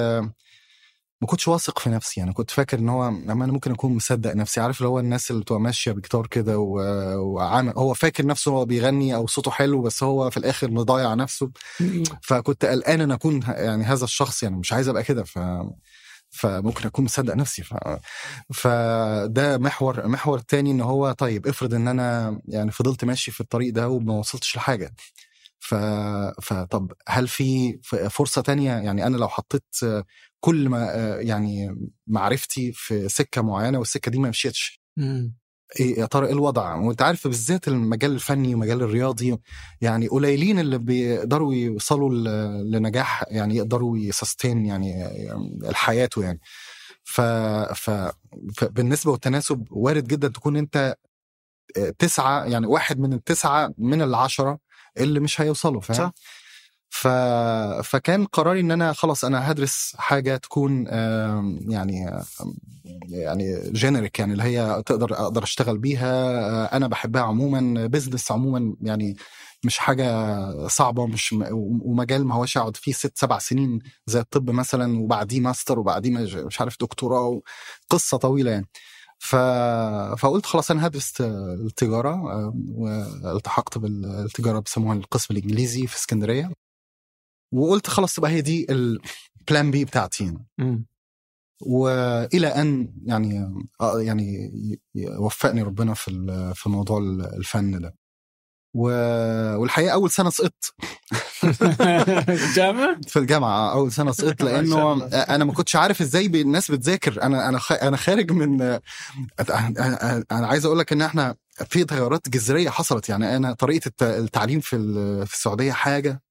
ما 1.20 1.28
كنتش 1.28 1.48
واثق 1.48 1.78
في 1.78 1.90
نفسي. 1.90 2.20
يعني 2.20 2.32
كنت 2.32 2.50
فاكر 2.50 2.78
إن 2.78 2.88
هو 2.88 3.08
أما 3.08 3.44
أنا 3.44 3.52
ممكن 3.52 3.72
أكون 3.72 3.94
مصدق 3.96 4.34
نفسي. 4.34 4.60
عارف 4.60 4.78
اللي 4.78 4.88
هو 4.88 4.98
الناس 4.98 5.30
اللي 5.30 5.42
بتبقى 5.42 5.60
ماشية 5.60 5.92
بجيتار 5.92 6.26
كده 6.26 6.58
وعامل 6.58 7.72
هو 7.76 7.94
فاكر 7.94 8.26
نفسه 8.26 8.50
هو 8.50 8.64
بيغني 8.64 9.14
أو 9.14 9.26
صوته 9.26 9.50
حلو 9.50 9.82
بس 9.82 10.02
هو 10.02 10.30
في 10.30 10.36
الآخر 10.36 10.70
مضيع 10.70 11.14
نفسه. 11.14 11.50
فكنت 12.22 12.64
قلقان 12.64 13.00
إن 13.00 13.10
أكون 13.10 13.40
يعني 13.46 13.84
هذا 13.84 14.04
الشخص. 14.04 14.42
يعني 14.42 14.56
مش 14.56 14.72
عايز 14.72 14.88
أبقى 14.88 15.02
كده. 15.02 15.24
ف 15.24 15.38
فممكن 16.32 16.86
أكون 16.86 17.04
مصدق 17.04 17.34
نفسي. 17.34 17.62
ف... 17.62 17.74
فده 18.54 19.58
محور 19.58 20.08
محور 20.08 20.38
تاني 20.38 20.70
إن 20.70 20.80
هو 20.80 21.12
طيب 21.12 21.46
افرض 21.46 21.74
إن 21.74 21.88
أنا 21.88 22.40
يعني 22.48 22.70
فضلت 22.70 23.04
ماشي 23.04 23.30
في 23.30 23.40
الطريق 23.40 23.74
ده 23.74 23.88
وما 23.88 24.14
وصلتش 24.14 24.56
لحاجة. 24.56 24.94
ف... 25.58 25.74
فطب 26.42 26.92
هل 27.08 27.28
في 27.28 27.78
فرصة 28.10 28.42
تانية؟ 28.42 28.72
يعني 28.72 29.06
أنا 29.06 29.16
لو 29.16 29.28
حطيت 29.28 29.76
كل 30.40 30.68
ما 30.68 30.86
يعني 31.20 31.76
معرفتي 32.06 32.72
في 32.74 33.08
سكة 33.08 33.42
معينة 33.42 33.78
والسكة 33.78 34.10
دي 34.10 34.18
ما 34.18 34.28
مشيتش. 34.28 34.80
إيه 35.80 36.00
يا 36.00 36.06
ترى 36.06 36.26
إيه 36.26 36.32
الوضع؟ 36.32 36.74
وأنت 36.74 37.02
عارف 37.02 37.28
بالذات 37.28 37.68
المجال 37.68 38.12
الفني 38.12 38.54
ومجال 38.54 38.82
الرياضي 38.82 39.38
يعني 39.80 40.08
قليلين 40.08 40.58
اللي 40.58 40.78
بيقدروا 40.78 41.54
يوصلوا 41.54 42.10
لنجاح 42.62 43.24
يعني 43.28 43.56
يقدروا 43.56 43.98
يسستين 43.98 44.66
يعني 44.66 45.08
حياته 45.72 46.22
يعني. 46.24 46.40
ف... 47.04 47.20
ف... 47.20 48.12
فبالنسبه 48.56 49.10
والتناسب 49.10 49.66
وارد 49.70 50.06
جدا 50.06 50.28
تكون 50.28 50.56
أنت 50.56 50.96
تسعة 51.98 52.44
يعني 52.44 52.66
واحد 52.66 52.98
من 52.98 53.12
التسعة 53.12 53.74
من 53.78 54.02
العشرة 54.02 54.58
اللي 54.98 55.20
مش 55.20 55.40
هيوصلوا 55.40 55.80
فاهم. 55.80 56.12
ف... 56.94 57.08
فكان 57.84 58.24
قراري 58.24 58.60
إن 58.60 58.70
أنا 58.70 58.92
خلاص 58.92 59.24
أنا 59.24 59.50
هدرس 59.50 59.94
حاجة 59.98 60.36
تكون 60.36 60.86
يعني 61.68 62.22
يعني 63.08 63.70
generic 63.72 64.18
يعني 64.18 64.32
اللي 64.32 64.42
هي 64.42 64.82
تقدر 64.86 65.12
أقدر 65.14 65.42
أشتغل 65.42 65.78
بيها 65.78 66.76
أنا 66.76 66.86
بحبها 66.86 67.22
عموما 67.22 67.86
business 67.86 68.32
عموما 68.32 68.76
يعني 68.80 69.16
مش 69.64 69.78
حاجة 69.78 70.06
صعبة 70.66 71.06
مش 71.06 71.34
ومجال 71.52 72.26
ما 72.26 72.34
هوش 72.34 72.56
أقعد 72.56 72.76
فيه 72.76 72.92
ست 72.92 73.18
سبع 73.18 73.38
سنين 73.38 73.78
زي 74.06 74.20
الطب 74.20 74.50
مثلا 74.50 75.00
وبعديه 75.00 75.40
ماستر 75.40 75.78
وبعديه 75.78 76.10
مش 76.44 76.60
عارف 76.60 76.76
دكتوراه 76.80 77.40
قصه 77.90 78.16
طويلة 78.16 78.50
يعني. 78.50 78.68
ف... 79.18 79.36
فقلت 80.18 80.46
خلاص 80.46 80.70
أنا 80.70 80.86
هدرس 80.86 81.20
التجارة 81.20 82.20
والتحقت 82.68 83.78
بالتجارة 83.78 84.58
بيسموها 84.58 84.96
القسم 84.96 85.34
الإنجليزي 85.34 85.86
في 85.86 85.96
اسكندرية. 85.96 86.61
وقلت 87.52 87.86
خلاص 87.86 88.14
تبقى 88.14 88.30
هي 88.30 88.40
دي 88.40 88.66
البلان 88.70 89.70
بي 89.70 89.84
بتاعتي 89.84 90.24
يعني. 90.24 90.46
وإلى 91.60 92.46
أن 92.46 92.92
يعني 93.04 93.54
آه 93.80 94.00
يعني 94.00 94.50
وفقني 95.18 95.62
ربنا 95.62 95.94
في 95.94 96.52
في 96.54 96.68
موضوع 96.68 96.98
ال- 96.98 97.34
الفن 97.36 97.80
ده. 97.80 97.94
و- 98.74 99.56
والحقيقة 99.56 99.92
أول 99.92 100.10
سنة 100.10 100.30
سقطت. 100.30 100.74
جامعة؟ 102.56 102.96
في 103.08 103.18
الجامعة 103.18 103.72
أول 103.72 103.92
سنة 103.92 104.12
سقطت 104.12 104.42
لأنه. 104.52 105.06
أنا 105.14 105.44
ما 105.44 105.52
كنتش 105.52 105.76
عارف 105.76 106.00
إزاي 106.00 106.26
الناس 106.26 106.70
بتذاكر. 106.70 107.22
أنا 107.22 107.48
أنا 107.48 107.58
خ- 107.58 107.72
أنا 107.82 107.96
خارج 107.96 108.32
من 108.32 108.62
أنا 108.62 110.46
عايز 110.46 110.64
أقول 110.64 110.78
لك 110.78 110.92
إن 110.92 111.02
إحنا 111.02 111.36
في 111.68 111.84
تغيرات 111.84 112.28
جذرية 112.28 112.70
حصلت. 112.70 113.08
يعني 113.08 113.36
أنا 113.36 113.52
طريقة 113.52 113.88
الت- 113.88 114.02
التعليم 114.02 114.60
في 114.60 114.76
في 115.26 115.34
السعودية 115.34 115.72
حاجة 115.72 116.22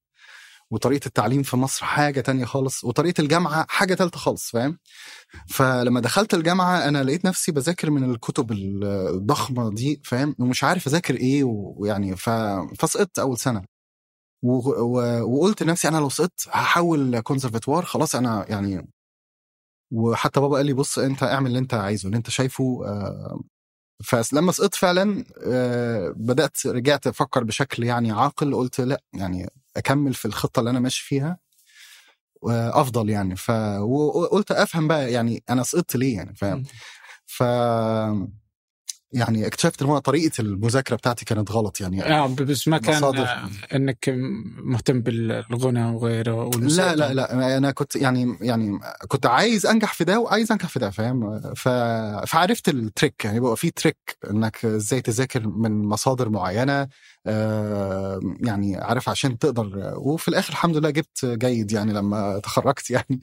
وطريقة 0.72 1.06
التعليم 1.06 1.42
في 1.42 1.56
مصر 1.56 1.84
حاجة 1.86 2.20
تانية 2.20 2.44
خالص 2.44 2.84
وطريقة 2.84 3.20
الجامعة 3.20 3.66
حاجة 3.68 3.94
تالتة 3.94 4.18
خالص 4.18 4.50
فاهم؟ 4.50 4.78
فلما 5.48 6.00
دخلت 6.00 6.34
الجامعة 6.34 6.88
أنا 6.88 7.04
لقيت 7.04 7.24
نفسي 7.24 7.52
بذاكر 7.52 7.90
من 7.90 8.10
الكتب 8.10 8.52
الضخمة 8.52 9.70
دي 9.74 10.00
فاهم؟ 10.04 10.36
ومش 10.38 10.64
عارف 10.64 10.86
أذاكر 10.86 11.14
إيه 11.16 11.44
ويعني 11.44 12.16
ف... 12.16 12.30
فسقطت 12.78 13.18
أول 13.18 13.38
سنة. 13.38 13.64
و... 14.42 14.52
و... 14.82 15.22
وقلت 15.22 15.62
لنفسي 15.62 15.88
أنا 15.88 15.98
لو 15.98 16.08
سقطت 16.08 16.48
هحول 16.50 17.20
كونسرفتوار 17.20 17.84
خلاص 17.84 18.14
أنا 18.14 18.46
يعني 18.50 18.88
وحتى 19.92 20.40
بابا 20.40 20.56
قال 20.56 20.66
لي 20.66 20.72
بص 20.72 20.98
أنت 20.98 21.22
اعمل 21.22 21.46
اللي 21.46 21.58
أنت 21.58 21.74
عايزه 21.74 22.06
اللي 22.06 22.16
أنت 22.16 22.30
شايفه 22.30 22.82
آه، 22.86 23.40
فلما 24.04 24.52
سقطت 24.52 24.74
فعلا 24.74 25.24
آه، 25.46 26.12
بدأت 26.16 26.66
رجعت 26.66 27.06
أفكر 27.06 27.44
بشكل 27.44 27.84
يعني 27.84 28.12
عاقل 28.12 28.54
قلت 28.54 28.80
لا 28.80 29.02
يعني 29.14 29.50
أكمل 29.76 30.14
في 30.14 30.24
الخطة 30.24 30.60
اللي 30.60 30.70
أنا 30.70 30.80
ماشي 30.80 31.04
فيها 31.04 31.38
افضل 32.50 33.10
يعني. 33.10 33.36
ف 33.36 33.50
وقلت 33.80 34.50
أفهم 34.50 34.88
بقى 34.88 35.12
يعني 35.12 35.42
أنا 35.50 35.62
سقطت 35.62 35.96
ليه 35.96 36.16
يعني 36.16 36.34
فاهم؟ 36.34 36.62
ف 37.26 37.42
يعني 39.12 39.46
اكتشفت 39.46 39.82
ان 39.82 39.98
طريقة 39.98 40.40
المذاكرة 40.40 40.96
بتاعتي 40.96 41.24
كانت 41.24 41.50
غلط 41.50 41.80
يعني. 41.80 42.04
آه 42.04 42.26
بس 42.26 42.68
ما 42.68 42.78
كان 42.78 42.96
مصادر. 42.96 43.28
إنك 43.74 44.04
مهتم 44.64 45.00
بالغنى 45.00 45.84
وغيره 45.84 46.50
لا. 46.50 46.96
لا 46.96 47.14
لا. 47.14 47.56
أنا 47.56 47.70
كنت 47.70 47.96
يعني 47.96 48.36
يعني 48.40 48.78
كنت 49.08 49.26
عايز 49.26 49.66
أنجح 49.66 49.92
في 49.94 50.04
ده 50.04 50.20
وعايز 50.20 50.52
أنجح 50.52 50.68
في 50.68 50.78
ده 50.78 50.90
فاهم؟ 50.90 51.40
ف... 51.56 51.68
فعرفت 52.26 52.68
التريك. 52.68 53.24
يعني 53.24 53.40
بقى 53.40 53.56
في 53.56 53.70
تريك 53.70 54.18
إنك 54.30 54.64
إزاي 54.64 55.00
تذاكر 55.00 55.48
من 55.48 55.82
مصادر 55.82 56.28
معينة 56.28 56.88
آه 57.26 58.20
يعني 58.40 58.76
عارف 58.76 59.08
عشان 59.08 59.38
تقدر. 59.38 59.92
وفي 59.96 60.28
الآخر 60.28 60.50
الحمد 60.52 60.76
لله 60.76 60.90
جبت 60.90 61.24
جيد 61.24 61.72
يعني 61.72 61.92
لما 61.92 62.38
تخرجت 62.38 62.90
يعني. 62.90 63.20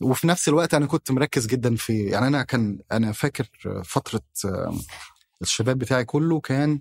وفي 0.00 0.26
نفس 0.26 0.48
الوقت 0.48 0.74
أنا 0.74 0.86
كنت 0.86 1.10
مركز 1.10 1.46
جدا 1.46 1.76
في 1.76 2.04
يعني 2.04 2.26
أنا 2.26 2.42
كان 2.42 2.78
أنا 2.92 3.12
فاكر 3.12 3.48
فترة 3.84 4.20
آه، 4.44 4.74
الشباب 5.44 5.78
بتاعي 5.78 6.04
كله 6.04 6.40
كان 6.40 6.80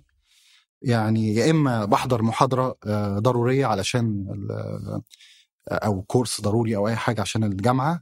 يعني 0.81 1.35
يا 1.35 1.51
إما 1.51 1.85
بحضر 1.85 2.21
محاضرة 2.21 2.75
آه، 2.85 3.19
ضرورية 3.19 3.65
علشان 3.65 4.25
ال- 4.29 5.01
أو 5.71 6.01
كورس 6.01 6.41
ضروري 6.41 6.75
أو 6.75 6.87
أي 6.87 6.95
حاجة 6.95 7.21
عشان 7.21 7.43
الجامعة 7.43 8.01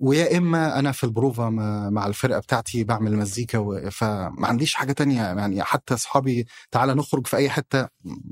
ويا 0.00 0.38
إما 0.38 0.78
أنا 0.78 0.92
في 0.92 1.04
البروفا 1.04 1.48
مع 1.92 2.06
الفرقة 2.06 2.38
بتاعتي 2.40 2.84
بعمل 2.84 3.16
مزيكا 3.16 3.90
فما 3.90 4.46
عنديش 4.46 4.74
حاجة 4.74 4.92
تانية 4.92 5.22
يعني 5.22 5.62
حتى 5.62 5.94
أصحابي 5.94 6.46
تعالى 6.70 6.94
نخرج 6.94 7.26
في 7.26 7.36
أي 7.36 7.50
حتة 7.50 7.88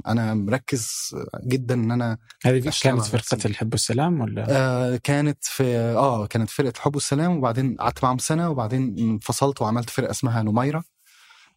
أنا 0.06 0.34
مركز 0.34 1.14
جدا 1.46 1.74
إن 1.74 1.90
أنا 1.90 2.18
هذه 2.44 2.58
كانت 2.60 3.02
فرقة. 3.02 3.46
الحب 3.46 3.72
والسلام 3.74 4.20
ولا؟ 4.20 4.46
آه 4.48 4.96
كانت 4.96 5.38
في 5.44 5.76
آه 5.78 6.26
كانت 6.26 6.50
فرقة 6.50 6.72
الحب 6.76 6.94
والسلام 6.94 7.36
وبعدين 7.36 7.76
قعدت 7.76 8.04
معاهم 8.04 8.18
سنة 8.18 8.50
وبعدين 8.50 8.98
انفصلت 8.98 9.62
وعملت 9.62 9.90
فرقة 9.90 10.10
اسمها 10.10 10.42
نميرة 10.42 10.84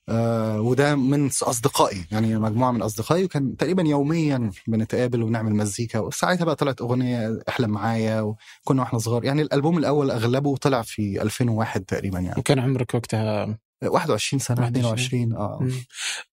آه 0.10 0.62
وده 0.62 0.96
من 0.96 1.26
أصدقائي 1.28 2.06
يعني 2.12 2.36
مجموعة 2.40 2.72
من 2.72 2.82
أصدقائي 2.82 3.24
وكان 3.24 3.58
تقريبا 3.58 3.84
يوميا 3.84 4.52
بنتقابل 4.68 5.24
ونعمل 5.24 5.56
مزيكا 5.56 6.00
وساعتها 6.00 6.46
بقى 6.46 6.56
طلعت 6.56 6.82
أغنية 6.82 7.40
احلم 7.50 7.70
معايا 7.70 8.22
وكنا 8.22 8.82
وإحنا 8.82 9.00
صغار 9.00 9.24
يعني 9.24 9.42
الألبوم 9.42 9.78
الأول 9.78 10.12
أغلبه 10.12 10.58
طلع 10.58 10.82
في 10.82 11.22
2001 11.22 11.82
تقريبا 11.86 12.20
يعني 12.20 12.40
وكان 12.40 12.60
عمرك 12.60 12.94
وقتها 12.96 13.58
21 13.84 14.40
سنة 14.40 14.62
21. 14.62 14.96
22 15.06 15.34
آه 15.36 15.60
مم. 15.62 15.72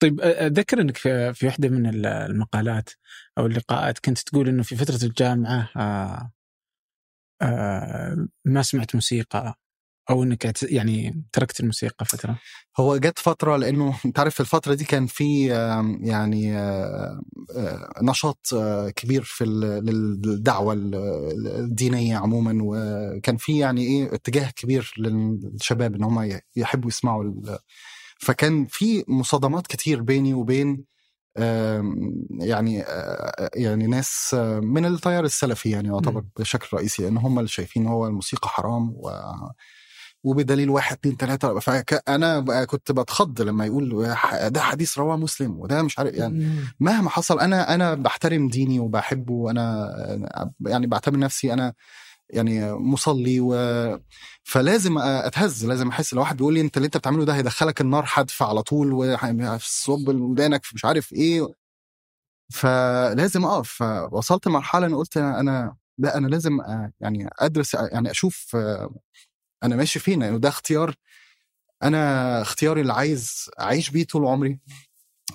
طيب 0.01 0.21
اتذكر 0.21 0.81
إنك 0.81 0.97
في 0.97 1.35
في 1.35 1.47
واحدة 1.47 1.69
من 1.69 1.87
ال- 1.87 2.07
المقالات 2.07 2.91
أو 3.39 3.47
اللقاءات 3.47 3.99
كنت 3.99 4.19
تقول 4.19 4.49
إنه 4.49 4.63
في 4.63 4.77
فترة 4.77 5.05
الجامعة 5.05 5.69
آه 5.77 6.31
آه 7.43 8.27
ما 8.45 8.63
سمعت 8.63 8.95
موسيقى 8.95 9.59
أو 10.11 10.23
إنك 10.23 10.63
يعني 10.63 11.25
تركت 11.33 11.61
الموسيقى 11.61 12.05
فترة؟ 12.05 12.39
هو 12.81 12.97
جت 12.97 13.19
فترة 13.19 13.57
لأنه 13.57 13.95
أنت 14.05 14.19
عارف 14.19 14.35
في 14.35 14.41
الفترة 14.41 14.75
دي 14.75 14.85
كان 14.85 15.07
في 15.07 15.47
يعني 16.01 16.57
آه، 16.59 17.21
آه، 17.57 17.93
نشاط 18.03 18.47
آه، 18.55 18.91
كبير 18.91 19.23
في 19.23 19.45
ال- 19.45 19.85
للدعوة 19.85 20.73
ال- 20.73 20.95
الدينية 21.47 22.17
عموما 22.17 22.59
وكان 22.63 23.37
في 23.37 23.59
يعني 23.59 23.87
إيه 23.87 24.15
اتجاه 24.15 24.51
كبير 24.51 24.95
للشباب 24.99 25.95
إن 25.95 26.05
هم 26.05 26.41
يحبوا 26.57 26.89
يسمعوا 26.89 27.33
فكان 28.21 28.67
في 28.67 29.05
مصادمات 29.09 29.67
كتير 29.67 30.03
بيني 30.03 30.35
وبين 30.35 30.85
يعني 32.41 32.85
يعني 33.55 33.87
ناس 33.87 34.35
من 34.63 34.85
التيار 34.87 35.25
السلفي 35.25 35.71
يعني 35.71 35.89
يعتبر 35.89 36.25
بشكل 36.39 36.77
رئيسي 36.77 37.03
لأن 37.03 37.17
هم 37.17 37.39
اللي 37.39 37.49
شايفين 37.49 37.87
هو 37.87 38.07
الموسيقى 38.07 38.49
حرام 38.49 38.91
و 38.97 39.11
وبدليل 40.25 40.71
واحد 40.71 40.97
اتنين 40.97 41.17
تلاتة 41.17 41.59
فانا 41.59 42.65
كنت 42.65 42.93
بتخض 42.93 43.43
لما 43.43 43.67
يقول 43.67 44.15
ده 44.49 44.61
حديث 44.61 44.99
رواه 44.99 45.17
مسلم 45.17 45.61
وده 45.61 45.83
مش 45.83 45.99
عارف 45.99 46.15
يعني. 46.15 46.57
مهما 46.81 47.11
حصل 47.11 47.41
أنا 47.41 47.75
أنا 47.75 47.95
بحترم 47.95 48.49
ديني 48.49 48.81
وبحبه 48.81 49.33
وأنا 49.33 49.91
يعني 50.67 50.87
بعتبر 50.87 51.19
نفسي 51.19 51.53
أنا 51.53 51.75
يعني 52.31 52.73
مصلي 52.73 53.41
و 53.41 53.55
فلازم 54.43 54.99
أتهز 54.99 55.67
لازم 55.67 55.89
أحس 55.89 56.15
لو 56.15 56.21
واحد 56.21 56.37
بيقول 56.37 56.55
لي 56.55 56.61
أنت 56.61 56.77
اللي 56.77 56.87
أنت 56.87 56.97
بتعمله 56.97 57.25
ده 57.25 57.35
هيدخلك 57.35 57.81
النار 57.81 58.05
حدف 58.07 58.43
على 58.43 58.63
طول 58.63 58.93
وصب 58.93 60.09
ودانك 60.09 60.65
في 60.65 60.73
مش 60.75 60.85
عارف 60.85 61.13
إيه. 61.13 61.47
فلازم 62.53 63.45
أقف. 63.45 63.83
فوصلت 63.83 64.47
لمرحلة 64.47 64.87
أنا 64.87 64.97
قلت 64.97 65.17
أنا 65.17 65.77
لا 65.99 66.17
أنا 66.17 66.27
لازم 66.29 66.63
أ- 66.63 66.91
يعني 67.01 67.29
أدرس 67.39 67.75
يعني 67.75 68.11
أشوف 68.11 68.57
آه، 68.57 68.91
أنا 69.63 69.77
ماشي 69.77 69.99
فين 69.99 70.23
لأنه 70.23 70.39
ده 70.39 70.49
اختيار 70.49 70.95
أنا 71.83 72.43
اختياري 72.43 72.81
اللي 72.81 72.93
عايز 72.93 73.51
أعيش 73.61 73.91
بيه 73.91 74.05
طول 74.05 74.27
عمري 74.27 74.59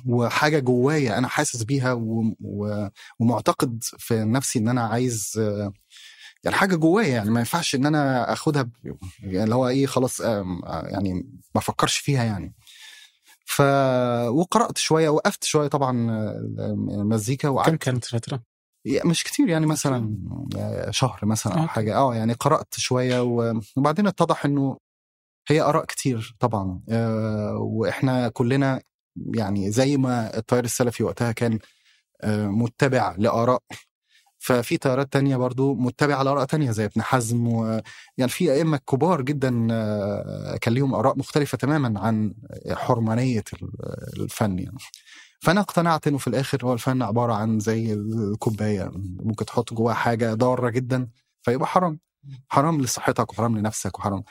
وحاجة 0.06 0.60
جوايا 0.60 1.18
أنا 1.18 1.28
حاسس 1.28 1.64
بيها 1.64 1.94
و... 1.94 2.36
و... 2.40 2.88
ومعتقد 3.20 3.84
في 3.84 4.24
نفسي 4.24 4.60
إن 4.60 4.68
أنا 4.68 4.84
عايز 4.84 5.34
يعني 6.44 6.58
حاجة 6.58 6.76
جوايا 6.76 7.08
يعني 7.08 7.30
ما 7.30 7.40
ينفعش 7.40 7.76
إن 7.76 7.86
أنا 7.86 8.34
آخدها 8.34 8.62
ب... 8.62 8.72
يعني 9.24 9.44
اللي 9.44 9.56
هو 9.56 9.68
إيه 9.68 9.86
خلاص 9.86 10.20
يعني 10.20 11.14
ما 11.56 11.62
افكرش 11.62 11.98
فيها 11.98 12.24
يعني 12.24 12.56
ف 13.46 13.62
وقرأت 14.28 14.78
شوية 14.78 15.10
وقفت 15.10 15.44
شوية 15.44 15.68
طبعا 15.68 16.12
آه، 16.12 16.76
المزيكا 16.92 17.48
كم 17.48 17.54
وقعدت 17.54 17.84
كانت 17.84 18.06
فتره؟ 18.06 18.44
مش 18.86 19.24
كتير 19.24 19.50
يعني 19.50 19.66
مثلا 19.66 20.18
شهر 20.90 21.20
مثلا 21.26 21.54
أو. 21.62 21.68
حاجة. 21.68 21.96
آه 21.96 22.16
يعني 22.16 22.34
قرأت 22.34 22.74
شوية 22.78 23.22
وبعدين 23.78 24.08
اتضح 24.08 24.46
إنه 24.46 24.78
هي 25.50 25.62
آراء 25.62 25.86
كتير 25.86 26.36
طبعا. 26.40 26.82
آه، 26.90 27.58
وإحنا 27.58 28.30
كلنا 28.30 28.82
يعني 29.36 29.72
زي 29.72 29.98
ما 29.98 30.38
التيار 30.38 30.64
السلفي 30.64 31.04
وقتها 31.04 31.32
كان 31.32 31.60
آه، 32.22 32.48
متبع 32.48 33.16
لآراء. 33.18 33.62
ففي 34.40 34.78
تيارات 34.78 35.14
تانية 35.14 35.38
برضو 35.38 35.74
متبعة 35.76 36.24
لآراء 36.24 36.46
تانية 36.46 36.72
زي 36.72 36.86
ابن 36.86 37.02
حزم 37.02 37.48
و... 37.48 37.82
يعني 38.18 38.32
في 38.32 38.54
أئمة 38.54 38.78
كبار 38.78 39.22
جدا 39.22 39.68
آه، 39.72 40.58
كان 40.62 40.74
ليهم 40.74 40.94
آراء 40.94 41.18
مختلفة 41.18 41.58
تماما 41.58 42.00
عن 42.00 42.34
حرمانية 42.72 43.44
ال- 43.54 44.22
الفن 44.24 44.60
يعني. 44.60 44.78
فأنا 45.46 45.62
اقتنعت 45.62 46.08
إنه 46.08 46.18
في 46.18 46.28
الآخر 46.28 46.66
هو 46.66 46.74
الفن 46.74 47.02
عبارة 47.02 47.34
عن 47.34 47.60
زي 47.60 47.94
الكوباية 47.94 48.92
ممكن 48.96 49.46
تحط 49.46 49.74
جواها 49.74 49.94
حاجة 49.94 50.34
ضارة 50.34 50.70
جدا 50.70 51.08
فيبقى 51.42 51.68
حرام. 51.68 52.00
حرام 52.50 52.82
لصحتك 52.82 53.32
وحرام 53.32 53.58
لنفسك 53.58 54.00
وحرام. 54.00 54.24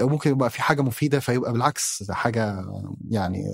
وممكن 0.00 0.30
يبقى 0.30 0.50
في 0.50 0.62
حاجة 0.62 0.82
مفيدة 0.82 1.20
فيبقى 1.20 1.52
بالعكس 1.52 2.10
حاجة 2.10 2.64
يعني 3.08 3.44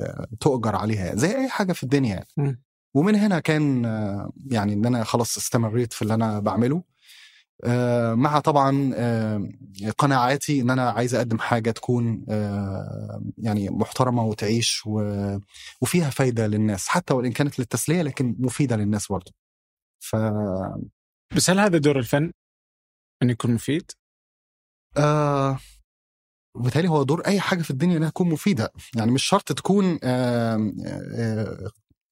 تؤجر 0.41 0.77
عليها 0.77 1.15
زي 1.15 1.37
أي 1.37 1.49
حاجة 1.49 1.73
في 1.73 1.83
الدنيا 1.83 2.11
يعني. 2.15 2.27
ومن 2.95 3.15
هنا 3.17 3.41
كان 3.41 3.85
يعني 4.47 4.73
إن 4.73 4.87
أنا 4.87 5.05
خلاص 5.05 5.37
استمريت 5.37 5.93
في 5.93 6.03
اللي 6.03 6.15
أنا 6.15 6.39
بعمله. 6.41 6.83
مع 8.15 8.41
طبعا 8.41 8.93
آه، 8.95 9.49
قناعاتي 9.99 10.61
إن 10.61 10.71
أنا 10.71 10.91
عايز 10.91 11.15
أقدم 11.15 11.39
حاجة 11.39 11.71
تكون 11.71 12.25
آه، 12.29 13.23
يعني 13.39 13.71
محترمة 13.71 14.25
وتعيش 14.25 14.83
وفيها 15.81 16.11
فايدة 16.11 16.47
للناس 16.47 16.89
حتى 16.89 17.15
وإن 17.15 17.33
كانت 17.33 17.59
للتسلية 17.59 18.03
لكن 18.03 18.37
مفيدة 18.39 18.77
للناس 18.77 19.07
برضه 19.09 19.33
ف 20.01 20.17
بس 21.37 21.51
هل 21.51 21.59
هذا 21.59 21.79
دور 21.79 21.99
الفن؟ 21.99 22.33
انه 23.23 23.33
يكون 23.33 23.55
مفيد؟ 23.55 23.93
آه 24.97 25.59
وبالتالي 26.55 26.89
هو 26.89 27.03
دور 27.03 27.27
أي 27.27 27.41
حاجة 27.41 27.63
في 27.63 27.71
الدنيا 27.71 27.97
إنها 27.97 28.11
تكون 28.11 28.29
مفيدة 28.29 28.73
يعني 28.97 29.11
مش 29.11 29.25
شرط 29.25 29.53
تكون 29.53 29.99
آه 30.05 30.73
آه 30.87 31.71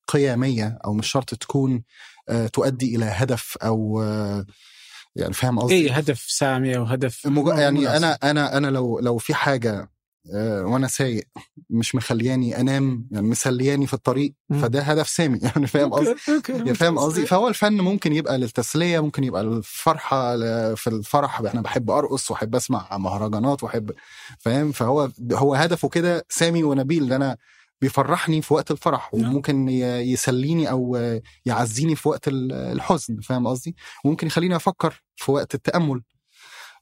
قيامية 0.09 0.79
أو 0.85 0.93
مش 0.93 1.11
شرط 1.11 1.35
تكون 1.35 1.83
آه 2.29 2.47
تؤدي 2.47 2.97
إلى 2.97 3.05
هدف 3.05 3.57
أو 3.63 4.03
آه 4.03 4.47
يعني 5.17 5.33
فاهم 5.33 5.59
قصدي؟ 5.59 5.75
اي 5.75 5.91
هدف 5.91 6.21
سامي 6.29 6.77
أو 6.77 6.85
هدف 6.85 7.27
مج... 7.27 7.59
يعني 7.59 7.81
مناسب. 7.81 7.97
أنا 7.97 8.19
أنا 8.31 8.57
أنا 8.57 8.67
لو 8.67 8.99
لو 8.99 9.19
في 9.19 9.35
حاجة 9.35 9.91
آه، 10.35 10.63
وأنا 10.63 10.87
سايق 10.89 11.25
مش 11.71 11.95
مخلياني 11.95 12.61
أنام 12.61 13.09
يعني 13.11 13.27
مسلياني 13.29 13.87
في 13.87 13.95
الطريق. 13.95 14.35
فده 14.63 14.83
هدف 14.83 15.09
سامي 15.09 15.39
يعني 15.55 15.67
فاهم 15.67 15.93
قصدي؟ 15.93 16.15
يعني 16.49 16.75
فاهم 16.75 16.99
قصدي؟ 16.99 17.27
فهو 17.27 17.49
الفن 17.49 17.73
ممكن 17.73 18.13
يبقى 18.13 18.39
للتسلية 18.39 19.01
ممكن 19.01 19.25
يبقى 19.25 19.45
للفرحة 19.45 20.37
ل- 20.37 20.77
في 20.77 20.87
الفرح 20.87 21.41
أنا 21.41 21.61
بحب 21.61 21.91
أرقص 21.91 22.31
وأحب 22.31 22.55
أسمع 22.55 22.97
مهرجانات 22.99 23.63
وأحب 23.63 23.91
فاهم؟ 24.39 24.73
فهو 24.73 25.11
هو 25.33 25.55
هدفه 25.55 25.89
كده 25.89 26.27
سامي 26.29 26.65
ونبيل 26.65 27.03
إن 27.05 27.13
أنا 27.13 27.37
بيفرحني 27.81 28.43
في 28.43 28.55
وقت 28.55 28.71
الفرح 28.71 29.11
نعم. 29.15 29.31
وممكن 29.31 29.69
يسليني 29.69 30.71
أو 30.71 30.99
يعزيني 31.45 31.97
في 31.97 32.09
وقت 32.09 32.29
ال- 32.29 32.53
الحزن 32.53 33.21
فاهم 33.21 33.47
قصدي؟ 33.47 33.77
وممكن 34.05 34.27
يخليني 34.27 34.57
أفكر 34.57 35.03
في 35.17 35.31
وقت 35.31 35.55
التأمل 35.55 36.03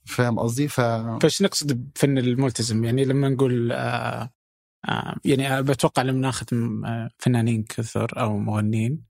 فاهم 0.04 0.38
قصدي؟ 0.38 0.68
ف 0.68 0.80
فايش 0.80 1.42
نقصد 1.42 1.72
بفن 1.94 2.18
الملتزم؟ 2.18 2.85
يعني 2.85 3.04
لما 3.04 3.28
نقول 3.28 3.72
آه 3.72 4.30
آه 4.88 5.16
يعني 5.24 5.59
آه 5.59 5.61
بتوقع 5.61 6.02
لما 6.02 6.20
ناخذ 6.20 6.46
آه 6.87 7.11
فنانين 7.18 7.62
كثر 7.62 8.20
أو 8.20 8.38
مغنيين 8.38 9.02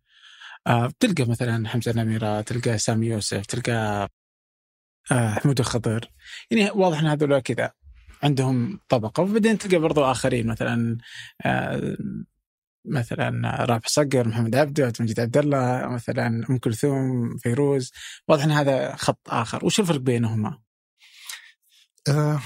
آه 0.66 0.86
بتلقى 0.86 1.24
مثلا 1.30 1.68
حمزة 1.68 1.92
نميره 1.92 2.40
تلقى 2.40 2.78
سامي 2.78 3.06
يوسف 3.06 3.46
تلقى 3.46 4.08
آه 5.12 5.30
حمود 5.34 5.58
الخضر 5.60 6.10
يعني 6.50 6.70
واضح 6.70 6.98
إن 6.98 7.06
هذول 7.06 7.40
كذا. 7.40 7.72
عندهم 8.22 8.80
طبقة. 8.88 9.22
وبعدين 9.22 9.58
تلقى 9.58 9.78
برضو 9.78 10.04
آخرين 10.04 10.46
مثلا 10.46 10.98
آه، 11.44 11.96
مثلا 12.86 13.64
رافع 13.64 13.88
صقر 13.88 14.28
محمد 14.28 14.56
عبده 14.56 14.86
عبد 14.86 14.96
المجيد 15.00 15.20
عبد 15.20 15.36
الله 15.36 15.86
مثلا 15.88 16.26
أم 16.50 16.58
كلثوم 16.58 17.36
فيروز. 17.36 17.92
واضح 18.28 18.44
إن 18.44 18.50
هذا 18.50 18.96
خط 18.96 19.20
آخر. 19.28 19.64
وش 19.64 19.80
الفرق 19.80 20.00
بينهما؟ 20.00 20.58
آه 22.08 22.40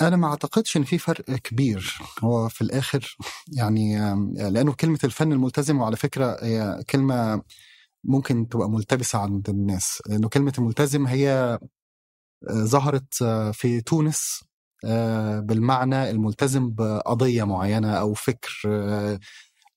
أنا 0.00 0.16
ما 0.16 0.26
أعتقدش 0.28 0.76
إن 0.76 0.84
في 0.84 0.98
فرق 0.98 1.24
كبير. 1.24 1.98
هو 2.20 2.48
في 2.48 2.60
الآخر 2.60 3.16
يعني 3.56 3.96
لأنه 4.50 4.72
كلمة 4.72 4.98
الفن 5.04 5.32
الملتزم 5.32 5.80
وعلى 5.80 5.96
فكرة 5.96 6.38
هي 6.42 6.84
كلمة 6.90 7.42
ممكن 8.04 8.48
تبقى 8.48 8.70
ملتبسة 8.70 9.18
عند 9.18 9.48
الناس. 9.50 10.02
لأنه 10.08 10.28
كلمة 10.28 10.52
الملتزم 10.58 11.06
هي 11.06 11.58
آه، 12.50 12.64
ظهرت 12.64 13.22
آه، 13.22 13.50
في 13.50 13.80
تونس 13.80 14.44
آه، 14.44 14.53
بالمعنى 15.40 16.10
الملتزم 16.10 16.70
بقضية 16.70 17.44
معينة 17.44 17.92
أو 17.94 18.14
فكر 18.14 18.62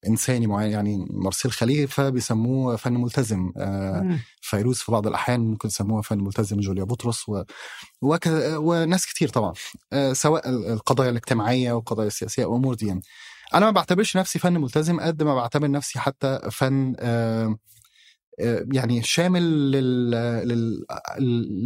إنساني 0.08 0.48
معين 0.48 0.72
يعني 0.72 1.06
مرسيل 1.10 1.52
خليفة 1.52 2.10
بيسموه 2.10 2.76
فن 2.76 2.93
ملتزم 2.93 3.52
آه 3.58 4.20
فيروز 4.41 4.78
في 4.78 4.91
بعض 4.91 5.08
الأحيان 5.08 5.39
ممكن 5.39 5.67
يسموها 5.67 6.02
فن 6.02 6.24
ملتزم 6.24 6.60
جوليا 6.60 6.84
بطرس 6.84 7.30
و... 7.30 7.43
وك... 8.02 8.28
وناس 8.56 9.06
كتير 9.06 9.30
طبعا 9.30 9.54
آه 9.93 10.13
سواء 10.13 10.50
القضايا 10.50 11.10
الاجتماعية 11.10 11.72
والقضايا 11.72 12.08
السياسية 12.08 12.46
وامور 12.46 12.76
دي 12.76 12.88
يعني. 12.88 13.02
أنا 13.54 13.65
ما 13.65 13.72
بعتبرش 13.72 14.17
نفسي 14.17 14.39
فن 14.39 14.54
ملتزم 14.54 15.00
قد 15.00 15.24
ما 15.24 15.36
بعتبر 15.36 15.72
نفسي 15.72 16.00
حتى 16.00 16.39
فن 16.52 16.96
آه, 17.00 17.46
آه، 17.46 17.58
يعني 18.73 19.04
شامل 19.04 19.71
لل... 19.71 20.12
لل... 20.47 20.86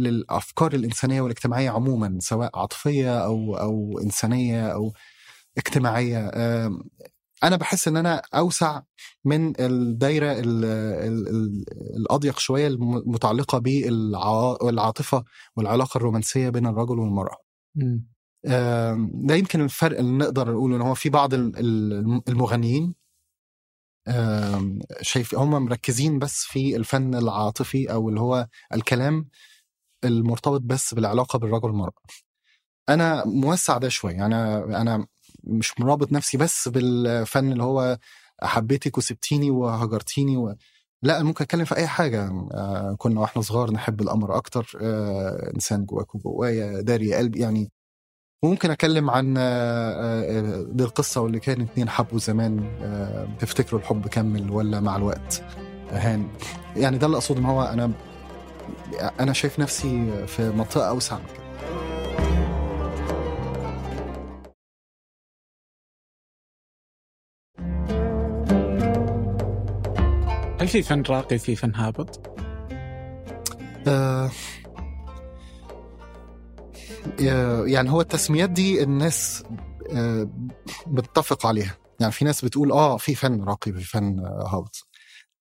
للأفكار 0.02 0.72
الإنسانية 0.74 1.20
والاجتماعية 1.20 1.70
عموما 1.70 2.18
سواء 2.20 2.58
عاطفية 2.58 3.24
أو 3.24 3.56
أو 3.56 3.98
إنسانية 3.98 4.66
أو 4.66 4.92
اجتماعية 5.58 6.18
آه، 6.34 6.78
أنا 7.44 7.56
بحس 7.56 7.88
إن 7.88 7.96
أنا 7.96 8.22
أوسع 8.34 8.82
من 9.24 9.60
الدايرة 9.60 10.32
الأضيق 11.96 12.38
شوية 12.38 12.66
المتعلقة 12.68 13.58
بالعاطفه 13.58 15.24
والعلاقة 15.56 15.98
الرومانسية 15.98 16.48
بين 16.48 16.66
الرجل 16.66 16.98
والمرأة. 16.98 17.36
ده 19.14 19.34
يمكن 19.34 19.60
الفرق 19.60 19.98
اللي 19.98 20.12
نقدر 20.12 20.52
نقوله 20.52 20.76
إن 20.76 20.80
هو 20.80 20.94
في 20.94 21.10
بعض 21.10 21.34
المغنيين 22.28 22.94
شايف 25.00 25.34
هم 25.34 25.50
مركزين 25.64 26.18
بس 26.18 26.44
في 26.44 26.76
الفن 26.76 27.14
العاطفي 27.14 27.92
أو 27.92 28.08
اللي 28.08 28.20
هو 28.20 28.48
الكلام 28.74 29.28
المرتبط 30.04 30.60
بس 30.62 30.94
بالعلاقة 30.94 31.38
بالرجل 31.38 31.68
والمرأة. 31.68 31.92
أنا 32.88 33.24
موسع 33.26 33.78
ده 33.78 33.88
شوية. 33.88 34.26
أنا 34.26 34.64
أنا 34.82 35.06
مش 35.44 35.80
مرابط 35.80 36.12
نفسي 36.12 36.36
بس 36.38 36.68
بالفن 36.68 37.52
اللي 37.52 37.62
هو 37.62 37.98
حبيتك 38.42 38.98
وسبتيني 38.98 39.50
وهجرتيني 39.50 40.36
و... 40.36 40.56
لا 41.02 41.22
ممكن 41.22 41.44
أتكلم 41.44 41.64
في 41.64 41.76
أي 41.76 41.86
حاجة. 41.86 42.26
آه 42.54 42.96
كنا 42.98 43.20
وإحنا 43.20 43.42
صغار 43.42 43.70
نحب 43.72 44.00
القمر 44.00 44.36
أكتر. 44.36 44.72
آه 44.82 45.52
إنسان 45.54 45.84
جواك 45.86 46.14
وجوايا 46.14 46.80
داري 46.82 47.14
قلبي 47.14 47.40
يعني 47.40 47.72
وممكن 48.42 48.70
اتكلم 48.70 49.10
عن 49.10 49.34
آه, 49.38 49.42
آه، 50.22 50.66
دي 50.68 50.84
القصة 50.84 51.20
واللي 51.20 51.40
كان 51.40 51.60
اتنين 51.60 51.88
حبوا 51.88 52.18
زمان 52.18 52.64
آه 52.82 53.28
تفتكروا 53.38 53.80
الحب 53.80 54.08
كمل 54.08 54.50
ولا 54.50 54.80
مع 54.80 54.96
الوقت 54.96 55.42
هان 55.90 56.28
يعني 56.76 56.98
ده 56.98 57.06
اللي 57.06 57.16
أقصده 57.16 57.40
إن 57.40 57.44
هو 57.44 57.62
أنا 57.62 57.92
أنا 59.20 59.32
شايف 59.32 59.60
نفسي 59.60 60.26
في 60.26 60.50
منطقة 60.50 60.88
أوسع 60.88 61.18
من 61.18 61.24
كده 61.34 61.42
هل 70.60 70.68
في 70.68 70.82
فن 70.82 71.02
راقي 71.02 71.38
في 71.38 71.56
فن 71.56 71.74
هابط؟ 71.74 72.20
آه 73.88 74.30
يعني 77.66 77.90
هو 77.90 78.00
التسميات 78.00 78.50
دي 78.50 78.82
الناس 78.82 79.44
آه 79.90 80.30
بتتفق 80.86 81.46
عليها. 81.46 81.76
يعني 82.00 82.12
في 82.12 82.24
ناس 82.24 82.44
بتقول 82.44 82.72
آه 82.72 82.96
في 82.96 83.14
فن 83.14 83.44
راقي 83.44 83.70
وفي 83.70 83.84
فن 83.84 84.18
هابط. 84.46 84.88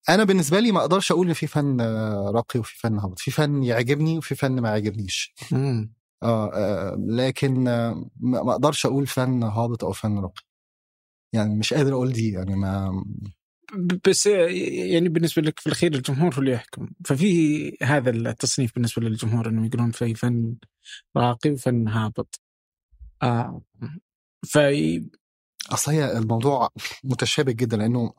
أنا 0.10 0.24
بالنسبة 0.24 0.60
لي 0.60 0.72
ما 0.72 0.80
أقدرش 0.80 1.12
أقول 1.12 1.28
إن 1.28 1.34
في 1.34 1.48
فن 1.48 1.82
راقي 2.36 2.60
وفي 2.60 2.80
فن 2.80 3.00
هابط. 3.00 3.20
في 3.20 3.32
فن 3.32 3.64
يعجبني 3.64 4.18
وفي 4.18 4.36
فن 4.36 4.60
ما 4.60 4.70
يعجبنيش. 4.70 5.34
آه, 6.24 6.52
آه 6.54 6.96
لكن 7.00 7.68
آه 7.68 8.10
ما 8.20 8.52
أقدرش 8.52 8.86
أقول 8.86 9.08
فن 9.08 9.44
هابط 9.44 9.84
أو 9.84 9.92
فن 9.92 10.20
راقي. 10.20 10.42
يعني 11.34 11.56
مش 11.56 11.74
قادر 11.74 11.94
أقول 11.94 12.14
دي 12.14 12.32
يعني 12.32 12.56
ما 12.56 13.04
بس 14.08 14.26
يعني 14.26 15.10
بالنسبة 15.10 15.42
لك 15.42 15.60
في 15.60 15.68
الأخير 15.68 15.94
الجمهور 15.96 16.36
هو 16.36 16.40
اللي 16.40 16.52
يحكم. 16.52 16.90
ففي 17.06 17.78
هذا 17.84 18.10
التصنيف 18.10 18.74
بالنسبة 18.76 19.02
للجمهور 19.02 19.50
انهم 19.50 19.66
يقولون 19.66 19.92
في 19.92 20.16
فن 20.16 20.56
راقي 21.18 21.52
وفن 21.52 21.88
هابط. 21.88 22.42
آه. 23.24 23.62
ف 24.48 24.58
أصل 25.70 25.92
هي 25.92 26.18
الموضوع 26.18 26.70
متشابك 27.04 27.56
جدا 27.56 27.78
لأنه 27.78 28.14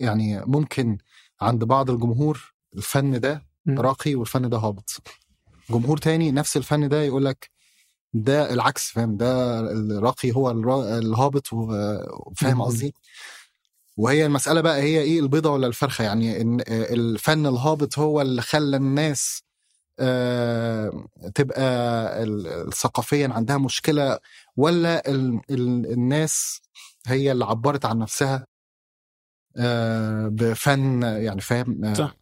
يعني 0.00 0.40
ممكن 0.46 0.98
عند 1.40 1.64
بعض 1.64 1.90
الجمهور 1.90 2.54
الفن 2.76 3.20
ده 3.20 3.46
راقي 3.68 4.14
والفن 4.14 4.48
ده 4.48 4.56
هابط. 4.56 5.02
جمهور 5.70 5.98
تاني 5.98 6.30
نفس 6.32 6.56
الفن 6.56 6.88
ده 6.88 7.02
يقول 7.02 7.24
لك 7.24 7.50
ده 8.14 8.52
العكس 8.54 8.90
فاهم؟ 8.90 9.16
ده 9.16 9.60
الراقي 9.60 10.32
هو 10.32 10.50
الهابط 10.98 11.52
وفاهم 11.52 12.62
قصدي؟ 12.62 12.94
وهي 13.98 14.26
المسألة 14.26 14.60
بقى 14.60 14.80
هي 14.82 15.00
إيه 15.00 15.20
البيضة 15.20 15.50
ولا 15.50 15.66
الفرخة؟ 15.66 16.04
يعني 16.04 16.40
إن 16.40 16.60
الفن 16.68 17.46
الهابط 17.46 17.98
هو 17.98 18.20
اللي 18.20 18.42
خلى 18.42 18.76
الناس 18.76 19.42
آه 20.00 21.06
تبقى 21.34 22.26
ثقافيا 22.74 23.28
عندها 23.28 23.58
مشكلة 23.58 24.18
ولا 24.56 25.10
ال 25.10 25.40
ال 25.50 25.92
الناس 25.92 26.60
هي 27.06 27.32
اللي 27.32 27.44
عبرت 27.44 27.84
عن 27.84 27.98
نفسها 27.98 28.46
آه 29.56 30.28
بفن 30.28 31.02
يعني 31.02 31.40
فاهم 31.40 31.84
آه 31.84 32.12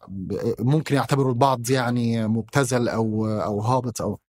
ممكن 0.59 0.95
يعتبروا 0.95 1.31
البعض 1.31 1.69
يعني 1.69 2.27
مبتذل 2.27 2.89
أو 2.89 3.27
أو 3.27 3.61
هابط 3.61 4.01
أو 4.01 4.19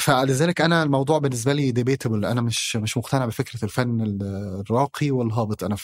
فلذلك 0.00 0.60
أنا 0.60 0.82
الموضوع 0.82 1.18
بالنسبة 1.18 1.52
لي 1.52 1.70
debatable 1.70 2.24
أنا 2.24 2.40
مش 2.40 2.76
مش 2.76 2.96
مقتنع 2.96 3.26
بفكرة 3.26 3.64
الفن 3.64 4.18
الراقي 4.60 5.10
والهابط. 5.10 5.64
أنا 5.64 5.76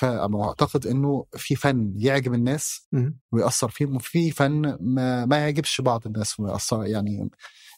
أعتقد 0.44 0.86
إنه 0.86 1.26
في 1.36 1.56
فن 1.56 1.94
يعجب 1.96 2.34
الناس 2.34 2.88
ويأثر 3.32 3.68
فيهم 3.68 3.96
وفي 3.96 4.30
فن 4.30 4.76
ما, 4.80 5.26
ما 5.26 5.38
يعجبش 5.38 5.80
بعض 5.80 6.06
الناس 6.06 6.40
ويأثر 6.40 6.86
يعني 6.86 7.30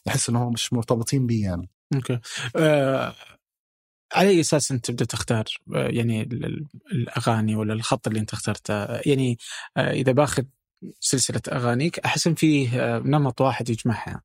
يحس 0.05 0.29
إن 0.29 0.35
هم 0.35 0.53
مش 0.53 0.73
مرتبطين 0.73 1.27
بيه 1.27 1.43
يعني. 1.43 1.69
okay. 1.95 2.19
آه 2.55 3.15
على 4.13 4.29
أي 4.29 4.39
أساس 4.39 4.71
أنت 4.71 4.85
تبدأ 4.85 5.05
تختار؟ 5.05 5.45
آه، 5.75 5.87
يعني 5.87 6.21
الأغاني 6.91 7.55
ولا 7.55 7.73
الخط 7.73 8.07
اللي 8.07 8.19
أنت 8.19 8.33
اخترته؟ 8.33 8.73
يعني 8.85 9.37
آه 9.77 9.91
إذا 9.91 10.11
باخذ 10.11 10.43
سلسلة 10.99 11.41
أغانيك 11.51 11.99
أحس 11.99 12.27
إن 12.27 12.35
فيه 12.35 12.97
نمط 12.97 13.41
واحد 13.41 13.69
يجمعها. 13.69 14.21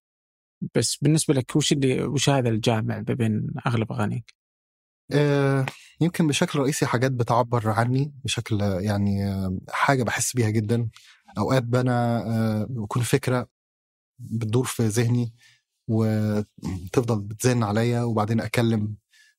بس 0.75 0.97
بالنسبة 0.97 1.35
لك 1.35 1.57
وش 1.57 1.73
اللي 1.73 2.03
وش 2.05 2.29
هذا 2.31 2.49
الجامع 2.49 2.99
بين 2.99 3.47
أغلب 3.67 3.93
أغانيك؟ 3.93 4.35
آه 5.13 5.67
يمكن 6.01 6.27
بشكل 6.27 6.59
رئيسي 6.59 6.87
حاجات 6.87 7.13
بتعبر 7.13 7.69
عني 7.71 8.13
بشكل 8.25 8.61
يعني 8.61 9.19
حاجة 9.69 10.03
بحس 10.03 10.37
بيها 10.37 10.51
جدا. 10.51 10.89
أوقات 11.39 11.63
بنا 11.63 12.27
آه 12.27 12.67
بكون 12.71 13.03
فكرة 13.03 13.49
بتدور 14.19 14.65
في 14.65 14.87
ذهني 14.87 15.35
وتفضل 15.89 17.21
بتزن 17.21 17.63
عليا 17.63 18.03
وبعدين 18.03 18.41
أكلم 18.41 18.97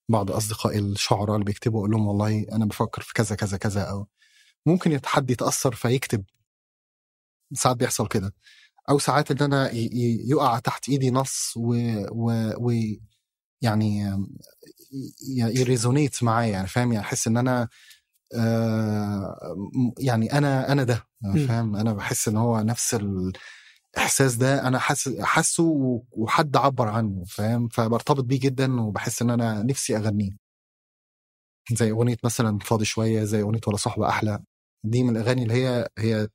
بعض 0.09 0.31
أصدقائي 0.31 0.79
الشعراء 0.79 1.35
اللي 1.35 1.45
بيكتبوا 1.45 1.79
أقول 1.79 1.91
لهم 1.91 2.07
والله 2.07 2.45
أنا 2.51 2.65
بفكر 2.65 3.01
في 3.01 3.13
كذا 3.13 3.35
كذا 3.35 3.57
كذا 3.57 3.81
أو 3.83 4.07
ممكن 4.65 4.99
حد 5.05 5.31
يتأثر 5.31 5.75
فيكتب. 5.75 6.23
ساعات 7.53 7.77
بيحصل 7.77 8.07
كده. 8.07 8.33
أو 8.89 8.99
ساعات 8.99 9.31
إن 9.31 9.37
أنا 9.41 9.69
يقع 10.29 10.59
تحت 10.59 10.89
إيدي 10.89 11.11
نص 11.11 11.53
و, 11.57 11.73
و, 12.11 12.53
و 12.57 12.71
يعني 13.61 14.17
يريزونيت 15.37 16.23
معايا 16.23 16.51
يعني 16.51 16.67
فاهم؟ 16.67 16.93
يعني 16.93 17.05
أحس 17.05 17.27
إن 17.27 17.37
أنا 17.37 17.67
آه 18.35 19.55
يعني 19.99 20.33
أنا 20.37 20.71
أنا 20.71 20.83
ده 20.83 21.07
فاهم؟ 21.47 21.75
أنا 21.75 21.93
بحس 21.93 22.27
إن 22.27 22.37
هو 22.37 22.61
نفس 22.61 22.95
الإحساس 23.97 24.35
ده 24.35 24.67
أنا 24.67 24.79
حاسس 24.79 25.19
حاسه 25.21 25.63
وحد 26.11 26.57
عبر 26.57 26.87
عنه 26.87 27.23
فاهم؟ 27.27 27.67
فبرتبط 27.67 28.23
بيه 28.23 28.39
جدا 28.39 28.81
وبحس 28.81 29.21
إن 29.21 29.29
أنا 29.29 29.63
نفسي 29.63 29.97
أغنيه. 29.97 30.37
زي 31.71 31.91
أغنية 31.91 32.17
مثلا 32.23 32.59
فاضي 32.59 32.85
شوية 32.85 33.23
زي 33.23 33.41
أغنية 33.41 33.61
ولا 33.67 33.77
صحبه 33.77 34.09
أحلى. 34.09 34.43
دي 34.83 35.03
من 35.03 35.17
الأغاني 35.17 35.43
اللي 35.43 35.53
هي 35.53 35.87
هي 35.97 36.27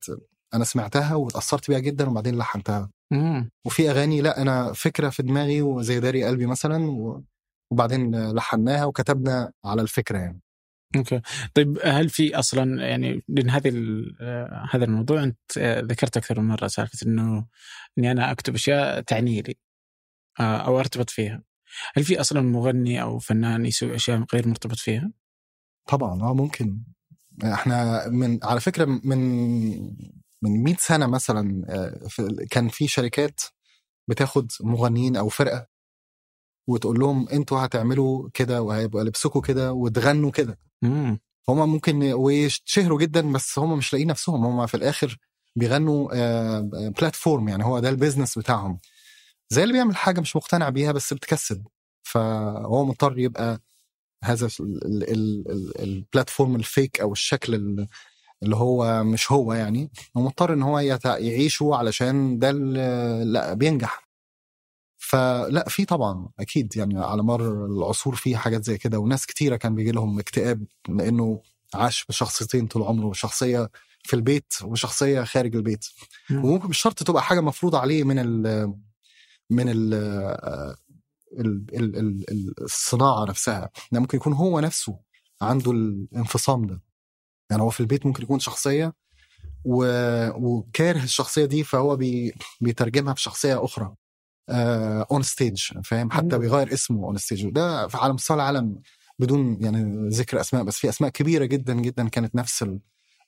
أنا 0.55 0.65
سمعتها 0.65 1.15
واتأثرت 1.15 1.71
بيها 1.71 1.79
جدا 1.79 2.09
وبعدين 2.09 2.39
لحنتها 2.39 2.91
مم. 3.13 3.51
وفي 3.65 3.91
أغاني 3.91 4.21
لا 4.21 4.43
أنا 4.43 4.73
فكرة 4.73 5.09
في 5.09 5.23
دماغي 5.23 5.63
وزي 5.63 6.01
داري 6.01 6.25
قلبي 6.25 6.47
مثلا. 6.47 6.79
وبعدين 7.73 8.31
لحناها 8.33 8.85
وكتبنا 8.85 9.53
على 9.65 9.83
الفكرة 9.83 10.19
يعني 10.19 10.41
أوكي 10.97 11.21
طيب 11.55 11.79
هل 11.85 12.09
في 12.09 12.39
أصلا 12.39 12.87
يعني 12.89 13.23
لأن 13.29 13.51
هذه 13.51 13.69
ال- 13.69 14.17
هذا 14.71 14.85
الموضوع 14.85 15.23
أنت 15.23 15.59
ذكرت 15.59 16.17
أكثر 16.17 16.41
من 16.41 16.49
مرة 16.49 16.67
سالفة 16.67 17.07
إنه 17.07 17.47
إني 17.99 18.11
أنا 18.11 18.31
أكتب 18.31 18.55
أشياء 18.55 19.01
تعني 19.01 19.43
لي 19.43 19.55
آه، 20.41 20.57
أو 20.57 20.79
أرتبط 20.79 21.11
فيها 21.11 21.43
هل 21.97 22.05
في 22.05 22.21
أصلا 22.21 22.41
مغني 22.41 23.03
أو 23.03 23.19
فنان 23.19 23.67
يسوي 23.67 23.95
أشياء 23.95 24.25
غير 24.35 24.49
مرتبط 24.49 24.77
فيها؟ 24.77 25.13
طبعا 25.89 26.23
آه 26.23 26.35
ممكن 26.35 26.83
إحنا 27.45 28.09
من 28.09 28.39
على 28.43 28.61
فكرة 28.61 28.85
من 28.85 29.19
من 30.43 30.63
100 30.65 30.77
سنة 30.79 31.07
مثلا 31.07 31.63
آه، 31.69 32.01
كان 32.51 32.69
في 32.69 32.89
شركات 32.89 33.41
بتاخد 34.09 34.51
مغنيين 34.61 35.17
أو 35.17 35.29
فرقة 35.29 35.67
وتقول 36.69 37.01
لهم 37.01 37.29
أنتوا 37.29 37.59
هتعملوا 37.65 38.29
كده 38.35 38.63
وهيبقى 38.63 39.05
لبسكم 39.05 39.41
كده 39.41 39.73
وتغنوا 39.73 40.31
كده. 40.31 40.59
هما 41.49 41.67
ممكن 41.67 42.03
ويشتهروا 42.13 42.99
جدا 43.01 43.33
بس 43.33 43.59
هما 43.59 43.77
مش 43.77 43.93
لاقيين 43.93 44.09
نفسهم 44.09 44.45
هما 44.45 44.67
في 44.67 44.75
الآخر 44.77 45.17
بيغنوا 45.57 46.09
بلاتفورم 46.89 47.49
يعني 47.49 47.65
هو 47.65 47.79
ده 47.79 47.89
البيزنس 47.89 48.39
بتاعهم. 48.39 48.79
زي 49.51 49.63
اللي 49.63 49.73
بيعمل 49.75 49.97
حاجة 49.97 50.21
مش 50.21 50.37
مقتنع 50.37 50.69
بيها 50.69 50.93
بس 50.93 51.15
بتكسب. 51.15 51.67
فهو 52.03 52.85
مضطر 52.85 53.19
يبقى 53.19 53.61
هذا 54.25 54.49
البلاتفورم 55.81 56.57
الفيك 56.57 57.01
أو 57.01 57.13
الشكل 57.13 57.55
ال- 57.55 57.89
اللي 58.43 58.57
هو 58.57 59.05
مش 59.05 59.33
هو 59.33 59.53
يعني 59.53 59.91
هو 60.17 60.23
مضطر 60.23 60.53
إن 60.53 60.63
هو 60.63 60.79
يعيشه 61.05 61.75
علشان 61.75 62.39
ده 62.39 62.51
لأ 63.23 63.55
بينجح. 63.55 64.09
فلأ 65.01 65.65
في 65.69 65.85
طبعا 65.85 66.29
أكيد 66.41 66.77
يعني 66.77 66.99
على 66.99 67.23
مر 67.23 67.67
العصور 67.67 68.15
في 68.15 68.37
حاجات 68.37 68.65
زي 68.65 68.79
كده 68.79 68.99
وناس 68.99 69.27
كتيرة 69.27 69.57
كان 69.57 69.75
بيجي 69.75 69.93
لهم 69.93 70.19
اكتئاب 70.19 70.65
لأنه 70.89 71.43
عاش 71.75 72.05
بشخصيتين 72.09 72.67
طول 72.67 72.83
عمره 72.83 73.13
شخصيه 73.13 73.71
في 74.05 74.15
البيت 74.17 74.53
وشخصية 74.65 75.23
خارج 75.25 75.57
البيت. 75.57 75.87
مم. 76.31 76.45
وممكن 76.45 76.69
مش 76.69 76.79
شرط 76.79 77.03
تبقى 77.03 77.23
حاجة 77.23 77.41
مفروضة 77.41 77.79
عليه 77.79 78.05
من 78.05 78.19
ال 78.19 78.67
من 79.51 79.69
ال 79.69 79.95
ال- 81.33 81.65
ال- 81.75 81.97
ال- 81.97 82.31
ال- 82.31 82.55
الصناعة 82.65 83.25
نفسها 83.25 83.71
ده 83.93 84.01
ممكن 84.01 84.17
يكون 84.19 84.33
هو 84.33 84.61
نفسه 84.61 84.99
عنده 85.43 85.71
الانفصام 85.71 86.67
ده. 86.67 86.81
يعني 87.51 87.63
هو 87.63 87.71
في 87.71 87.81
البيت 87.81 88.07
ممكن 88.07 88.23
يكون 88.23 88.39
شخصية 88.39 88.93
و... 89.65 89.85
وكاره 90.31 91.03
الشخصية 91.03 91.45
دي 91.45 91.65
فهو 91.65 91.97
بي... 91.97 92.33
بيترجمها 92.61 93.15
في 93.15 93.21
شخصية 93.23 93.65
أخرى 93.65 93.95
on 95.11 95.23
stage 95.23 95.63
فاهم؟ 95.85 96.11
حتى. 96.11 96.39
بيغير 96.39 96.73
اسمه 96.73 97.05
on 97.07 97.17
stage 97.19 97.47
وده 97.47 97.89
على 97.95 98.13
مستوى 98.13 98.35
العالم 98.37 98.81
بدون 99.19 99.59
يعني 99.61 100.09
ذكر 100.09 100.41
أسماء 100.41 100.63
بس 100.65 100.77
في 100.77 100.89
أسماء 100.89 101.11
كبيرة 101.11 101.45
جدا 101.45 101.75
جدا 101.75 102.09
كانت 102.09 102.35
نفس 102.35 102.63
ال- 102.63 102.81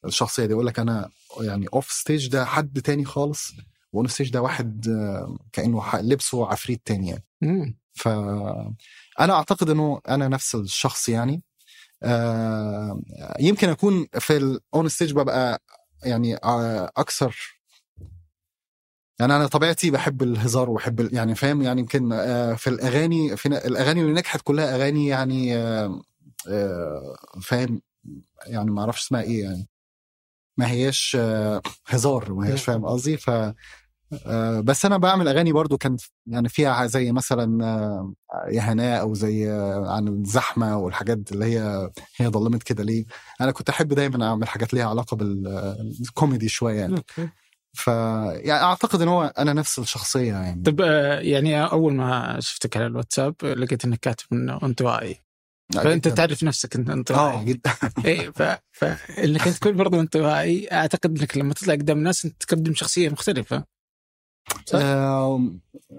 الشخصية 0.04 0.46
دي. 0.46 0.52
يقول 0.52 0.66
لك 0.66 0.78
أنا 0.78 1.11
يعني 1.40 1.66
off 1.74 1.92
stage 1.92 2.28
ده 2.28 2.44
حد 2.44 2.80
تاني 2.83 3.04
خالص 3.04 3.52
و 3.92 3.98
on 3.98 4.09
stage 4.09 4.30
ده 4.30 4.42
واحد 4.42 4.88
آه، 4.88 5.38
كأنه 5.52 6.00
لبسه 6.00 6.46
عفريت 6.46 6.83
تاني 6.85 7.09
يعني. 7.09 7.24
مم. 7.40 7.78
فانا 7.94 9.33
أعتقد 9.35 9.70
إنه 9.70 10.00
أنا 10.09 10.28
نفس 10.28 10.54
الشخص 10.54 11.09
يعني. 11.09 11.42
آه، 12.02 13.00
يمكن 13.40 13.68
أكون 13.68 14.06
في 14.18 14.36
ال 14.37 14.54
on 14.54 14.88
stage 14.88 15.12
ببقى 15.12 15.62
يعني 16.04 16.36
آه، 16.36 16.90
أكثر 16.96 17.60
يعني 19.20 19.36
أنا 19.36 19.46
طبيعتي 19.46 19.90
بحب 19.90 20.22
الهزار 20.22 20.70
وبحب 20.70 21.12
يعني 21.12 21.34
فاهم؟ 21.34 21.62
يعني 21.62 21.80
يمكن 21.80 22.12
آه، 22.12 22.54
في 22.54 22.70
الأغاني 22.70 23.36
في 23.36 23.46
الأغاني 23.46 24.00
اللي 24.00 24.12
نجحت 24.12 24.40
كلها 24.44 24.74
أغاني 24.74 25.06
يعني 25.06 25.54
فاهم؟ 27.42 27.82
يعني 28.46 28.70
ما 28.70 28.80
أعرفش 28.80 29.02
اسمها 29.02 29.22
إيه 29.22 29.42
يعني. 29.42 29.68
ما 30.56 30.70
هياش 30.70 31.16
هزار 31.86 32.32
ما 32.32 32.48
هياش 32.48 32.64
فاهم 32.64 32.86
قصدي؟ 32.86 33.16
ف 33.16 33.30
آه، 34.27 34.61
بس 34.61 34.85
أنا 34.87 34.96
بعمل 34.96 35.29
أغاني 35.29 35.53
برضو 35.53 35.79
كان 35.79 35.96
يعني 36.27 36.49
فيها 36.49 36.87
زي 36.87 37.12
مثلا 37.12 37.64
آه، 37.64 38.12
يا 38.49 38.61
هناء 38.61 39.01
أو 39.01 39.14
زي 39.14 39.51
آه، 39.51 39.92
عن 39.96 40.09
الزحمة 40.09 40.77
والحاجات 40.79 41.33
اللي 41.33 41.44
هي 41.44 41.90
هي 42.16 42.29
ظلمت 42.29 42.62
كده 42.62 42.85
ليه. 42.85 43.05
أنا 43.40 43.51
كنت 43.51 43.68
أحب 43.68 43.88
دايما 43.88 44.27
أعمل 44.27 44.49
حاجات 44.49 44.75
ليها 44.75 44.88
علاقة 44.88 45.16
بالكوميدي 45.16 46.49
شوية 46.49 46.81
يعني. 46.81 47.05
ف 47.73 47.87
يعني 47.87 48.62
أعتقد 48.62 49.03
إن 49.03 49.09
هو 49.09 49.33
أنا 49.38 49.53
نفس 49.53 49.79
الشخصية 49.79 50.33
يعني. 50.33 50.62
آه، 50.81 51.20
يعني 51.20 51.62
أول 51.62 51.94
ما 51.94 52.37
شفتك 52.40 52.77
على 52.77 52.87
الواتساب 52.87 53.35
لقيت 53.42 53.85
إنك 53.85 53.99
كاتب 53.99 54.27
انه 54.33 54.59
انطوائي. 54.62 55.20
فأنت 55.75 56.09
جداً. 56.09 56.14
تعرف 56.14 56.42
نفسك 56.44 56.77
انت 56.77 56.90
آه 56.90 56.92
انطوائي 56.94 57.44
جدا. 57.44 57.70
إيه 58.05 58.31
ف... 58.31 58.42
فانك 58.73 59.42
تكون 59.42 59.77
برضو 59.77 60.01
انطوائي 60.01 60.73
أعتقد 60.73 61.18
إنك 61.18 61.37
لما 61.37 61.55
تطلع 61.55 61.75
قدام 61.75 61.99
الناس 61.99 62.25
أنت 62.25 62.42
تقدم 62.42 62.75
شخصية 62.75 63.09
مختلفة. 63.09 63.64
صح؟ 64.66 64.78
آه، 64.82 65.38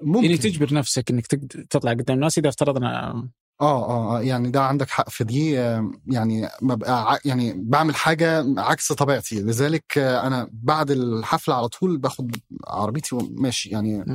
ممكن. 0.01 0.23
يعني 0.25 0.37
تجبر 0.37 0.73
نفسك 0.73 1.11
إنك 1.11 1.27
تطلع 1.69 1.91
قدام 1.91 2.15
الناس 2.15 2.37
إذا 2.37 2.49
افترضنا 2.49 3.11
آه 3.11 3.29
آه 3.61 4.17
آه، 4.17 4.21
يعني 4.21 4.49
ده 4.51 4.61
عندك 4.63 4.89
حق 4.89 5.09
في 5.09 5.23
دي. 5.23 5.59
آه، 5.59 5.91
يعني 6.07 6.49
ببقى 6.61 7.19
يعني 7.25 7.53
بعمل 7.57 7.95
حاجة 7.95 8.45
عكس 8.57 8.91
طبيعتي. 8.91 9.41
لذلك 9.41 9.97
آه، 9.97 10.27
أنا 10.27 10.49
بعد 10.51 10.91
الحفلة 10.91 11.55
على 11.55 11.67
طول 11.67 11.97
باخد 11.97 12.35
عربيتي 12.67 13.15
وماشي. 13.15 13.69
يعني 13.69 14.05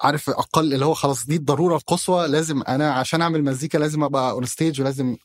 عارف 0.00 0.30
أقل 0.30 0.74
اللي 0.74 0.84
هو 0.84 0.94
خلاص 0.94 1.26
دي 1.26 1.36
الضرورة 1.36 1.76
القصوى. 1.76 2.28
لازم 2.28 2.62
أنا 2.68 2.92
عشان 2.92 3.22
أعمل 3.22 3.44
مزيكا 3.44 3.78
لازم 3.78 4.04
أبقى 4.04 4.30
on 4.30 4.46
stage 4.46 4.80
ولازم 4.80 5.16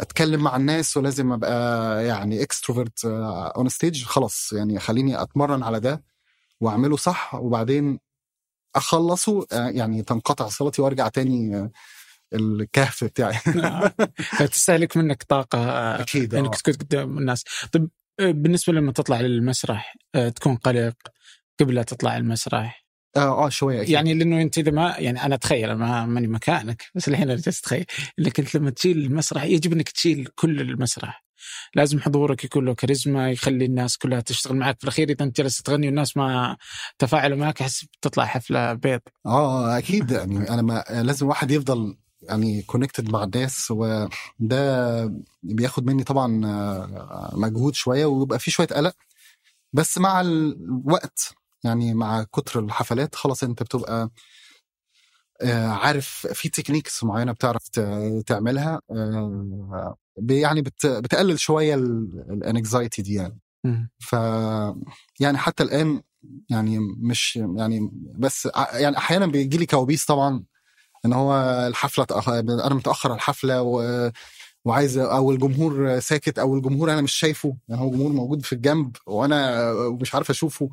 أتكلم 0.00 0.40
مع 0.42 0.56
الناس 0.56 0.96
ولازم 0.96 1.32
أبقى 1.32 2.06
يعني 2.06 2.42
extrovert 2.42 3.04
on 3.04 3.68
stage 3.68 4.04
خلاص 4.04 4.52
يعني 4.52 4.78
خليني 4.78 5.22
أتمرن 5.22 5.62
على 5.62 5.80
ده. 5.80 6.09
واعمله 6.60 6.96
صح 6.96 7.34
وبعدين 7.34 8.00
أخلصه 8.76 9.46
آه، 9.52 9.68
يعني 9.68 10.02
تنقطع 10.02 10.48
صلاتي 10.48 10.82
وأرجع 10.82 11.08
تاني 11.08 11.56
آه، 11.56 11.70
الكهف 12.34 13.04
بتاعي. 13.04 13.38
فتستهلك 14.38 14.96
منك 14.96 15.22
طاقة 15.22 15.58
آه، 15.58 16.00
أكيد. 16.00 16.34
إنك 16.34 16.54
تكون 16.54 16.74
قدام 16.74 17.18
الناس. 17.18 17.44
طيب 17.72 17.90
بالنسبة 18.20 18.72
لما 18.72 18.92
تطلع 18.92 19.20
للمسرح 19.20 19.96
تكون 20.34 20.56
قلق 20.56 20.94
قبل 21.60 21.74
لا 21.74 21.82
تطلع 21.82 22.16
المسرح؟ 22.16 22.84
آه 23.16 23.46
آه 23.46 23.48
شوية 23.48 23.80
أكيد. 23.80 23.90
يعني 23.90 24.14
لأنه 24.14 24.42
أنت 24.42 24.58
إذا 24.58 24.70
ما 24.70 24.94
يعني 24.98 25.24
أنا 25.24 25.34
أتخيل 25.34 25.72
ما 25.72 26.06
ماني 26.06 26.26
مكانك 26.26 26.82
بس 26.94 27.08
الحين 27.08 27.30
أنا 27.30 27.40
جالس 27.40 27.60
أتخيل. 27.60 27.84
انك 28.18 28.40
انت 28.40 28.54
لما 28.54 28.70
تشيل 28.70 28.98
المسرح 28.98 29.44
يجب 29.44 29.72
إنك 29.72 29.88
تشيل 29.88 30.28
كل 30.34 30.60
المسرح. 30.60 31.24
لازم 31.74 32.00
حضورك 32.00 32.44
يكون 32.44 32.64
له 32.64 32.74
كاريزما 32.74 33.30
يخلي 33.30 33.64
الناس 33.64 33.96
كلها 33.98 34.20
تشتغل 34.20 34.56
معك. 34.56 34.76
في 34.78 34.84
الأخير 34.84 35.08
إذا 35.10 35.24
أنت 35.24 35.36
جالس 35.36 35.62
تغني 35.62 35.86
والناس 35.86 36.16
ما 36.16 36.56
تفاعلوا 36.98 37.38
معك 37.38 37.60
أحس 37.60 37.84
بتطلع 37.84 38.24
حفلة 38.24 38.72
بيض. 38.72 39.00
آه 39.26 39.78
أكيد. 39.78 40.10
يعني 40.10 40.50
أنا 40.50 40.62
ما 40.62 40.84
لازم 40.90 41.26
الواحد 41.26 41.50
يفضل 41.50 41.96
يعني 42.22 42.62
كونكتد 42.62 43.10
مع 43.10 43.24
الناس 43.24 43.70
وده 43.70 45.12
بياخد 45.42 45.86
مني 45.86 46.04
طبعا 46.04 46.46
آه، 46.46 47.30
مجهود 47.36 47.74
شوية 47.74 48.06
ويبقى 48.06 48.38
في 48.38 48.50
شوية 48.50 48.66
قلق. 48.66 48.94
بس 49.72 49.98
مع 49.98 50.20
الوقت 50.20 51.34
يعني 51.64 51.94
مع 51.94 52.22
كتر 52.22 52.60
الحفلات 52.60 53.14
خلاص 53.14 53.42
أنت 53.42 53.62
بتبقى 53.62 53.92
آه، 54.02 54.10
عارف 55.66 56.26
في 56.32 56.48
techniques 56.48 57.04
معينة 57.04 57.32
بتعرف 57.32 57.68
تعملها 58.26 58.80
آه، 58.90 59.96
يعني 60.30 60.62
بت- 60.62 60.86
بتقلل 60.86 61.38
شوية 61.38 61.74
ال 61.74 61.90
anxiety 61.90 63.02
دي 63.02 63.14
يعني. 63.14 63.40
ف 63.98 64.12
يعني 65.20 65.38
حتى 65.38 65.62
الآن 65.62 66.02
يعني 66.50 66.78
مش 66.98 67.36
يعني 67.36 67.90
بس 68.18 68.48
يعني 68.72 68.96
أحيانا 68.98 69.26
بيجي 69.26 69.56
لي 69.58 69.66
كوابيس 69.66 70.04
طبعا 70.04 70.44
إن 71.04 71.12
هو 71.12 71.34
الحفلة. 71.66 72.06
أنا 72.38 72.74
متأخر 72.74 73.08
على 73.10 73.16
الحفلة 73.16 73.62
و... 73.62 74.10
وعايز 74.64 74.98
أو 74.98 75.30
الجمهور 75.30 76.00
ساكت 76.00 76.38
أو 76.38 76.54
الجمهور 76.56 76.92
أنا 76.92 77.00
مش 77.00 77.12
شايفه 77.12 77.56
يعني 77.68 77.80
هو 77.80 77.86
الجمهور 77.88 78.12
موجود 78.12 78.44
في 78.44 78.52
الجنب 78.52 78.96
وأنا 79.06 79.72
مش 80.00 80.14
عارف 80.14 80.30
أشوفه 80.30 80.70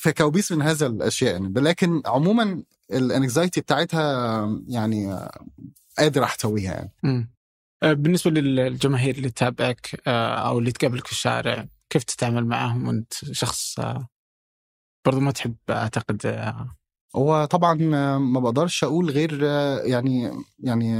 فكوابيس 0.00 0.52
من 0.52 0.62
هذا 0.62 0.86
الأشياء 0.86 1.32
يعني 1.32 1.52
لكن 1.56 2.02
عموما 2.06 2.62
ال 2.92 3.01
anxiety 3.01 3.60
بتاعتها 3.60 4.60
يعني 4.68 5.28
قادر 5.98 6.24
أحتويها 6.24 6.72
يعني. 6.72 7.30
آه، 7.82 7.92
بالنسبة 7.92 8.30
للجماهير 8.30 9.14
اللي 9.14 9.30
تتابعك 9.30 10.00
آه، 10.06 10.34
أو 10.34 10.58
اللي 10.58 10.72
تقابلك 10.72 11.06
في 11.06 11.12
الشارع 11.12 11.66
كيف 11.90 12.04
تتعامل 12.04 12.46
معهم 12.46 12.88
وأنت 12.88 13.12
شخص 13.32 13.78
آه، 13.80 14.08
برضو 15.06 15.20
ما 15.20 15.30
تحب 15.30 15.56
أعتقد 15.70 16.44
هو 17.16 17.44
طبعا 17.44 17.74
ما 18.18 18.40
بقدرش 18.40 18.84
أقول 18.84 19.10
غير 19.10 19.42
يعني 19.84 20.44
يعني 20.58 20.90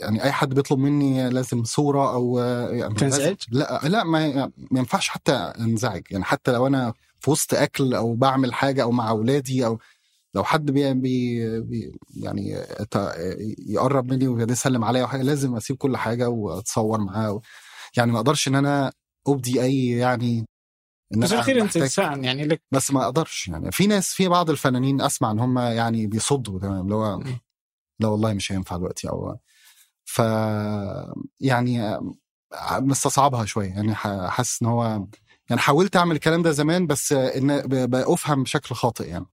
يعني 0.00 0.24
أي 0.24 0.32
حد 0.32 0.54
بيطلب 0.54 0.78
مني 0.78 1.30
لازم 1.30 1.64
صورة 1.64 2.14
أو 2.14 2.38
يعني 2.70 2.94
تنزعج؟ 2.94 3.36
لا 3.50 3.80
لا 3.84 4.04
ما 4.04 4.50
ينفعش 4.72 5.08
حتى 5.08 5.32
أنزعج 5.32 6.02
يعني 6.10 6.24
حتى 6.24 6.52
لو 6.52 6.66
أنا 6.66 6.94
في 7.24 7.30
وسط 7.30 7.54
أكل 7.54 7.94
أو 7.94 8.14
بعمل 8.14 8.54
حاجة 8.54 8.82
أو 8.82 8.90
مع 8.90 9.10
أولادي 9.10 9.66
أو 9.66 9.78
لو 10.34 10.44
حد 10.44 10.70
بي 10.70 10.94
بي 11.60 11.92
يعني 12.16 12.56
يقرب 13.58 14.12
مني 14.12 14.28
ويسلم 14.28 14.84
عليا 14.84 15.04
وحاجه 15.04 15.22
لازم 15.22 15.56
أسيب 15.56 15.76
كل 15.76 15.96
حاجة 15.96 16.28
وأتصور 16.28 17.00
معاه 17.00 17.40
يعني 17.96 18.12
ما 18.12 18.18
أقدرش 18.18 18.48
إن 18.48 18.54
أنا 18.54 18.92
أبدي 19.26 19.62
أي 19.62 19.88
يعني 19.88 20.44
إن 21.14 21.20
بس 21.20 21.32
الاخير 21.32 21.62
أنت 21.62 21.76
انسان 21.76 22.24
يعني 22.24 22.44
لك 22.44 22.62
بس 22.72 22.90
ما 22.90 23.04
أقدرش 23.04 23.48
يعني 23.48 23.72
في 23.72 23.86
ناس 23.86 24.14
في 24.14 24.28
بعض 24.28 24.50
الفنانين 24.50 25.00
أسمع 25.00 25.30
إن 25.30 25.38
هم 25.38 25.58
يعني 25.58 26.06
بيصدوا 26.06 26.60
تمام 26.60 26.80
اللي 26.84 26.94
هو. 26.94 27.22
لا 28.00 28.08
والله 28.08 28.34
مش 28.34 28.52
هينفع 28.52 28.76
دلوقتي 28.76 29.08
أو 29.08 29.38
ف 30.04 30.18
يعني 31.40 31.98
مستصعبها 32.72 33.44
شوية 33.44 33.68
يعني 33.68 33.94
حاسس 33.94 34.62
إن 34.62 34.68
هو 34.68 35.06
يعني 35.50 35.60
حاولت 35.60 35.96
أعمل 35.96 36.14
الكلام 36.16 36.42
ده 36.42 36.50
زمان 36.50 36.86
بس 36.86 37.12
إن 37.12 37.60
ب- 37.60 37.90
بأفهم 37.90 38.42
بشكل 38.42 38.74
خاطئ 38.74 39.08
يعني. 39.08 39.26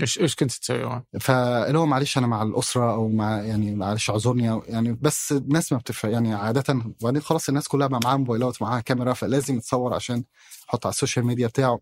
إيش 0.00 0.18
إيش 0.18 0.34
كنت 0.34 0.52
تسوي؟ 0.52 1.02
فاللي 1.20 1.78
هو 1.78 1.86
معلش 1.86 2.18
أنا 2.18 2.26
مع 2.26 2.42
الأسرة 2.42 2.92
أو 2.92 3.08
مع 3.08 3.42
يعني 3.42 3.74
معلش 3.74 4.10
أعذرني 4.10 4.60
يعني 4.68 4.98
بس 5.02 5.32
الناس 5.32 5.72
ما 5.72 5.78
بتفرق 5.78 6.12
يعني 6.12 6.34
عاده 6.34 6.82
وبعدين 7.00 7.22
خلاص 7.22 7.48
الناس 7.48 7.68
كلها 7.68 7.86
بقى 7.86 8.00
معاها 8.04 8.16
موبايلات 8.16 8.62
ومعاها 8.62 8.80
كاميرا 8.80 9.12
فلازم 9.12 9.56
يتصور 9.56 9.94
عشان 9.94 10.24
يحط 10.68 10.86
على 10.86 10.92
ال 10.92 10.97
social 10.97 11.26
media 11.26 11.46
بتاعه. 11.46 11.80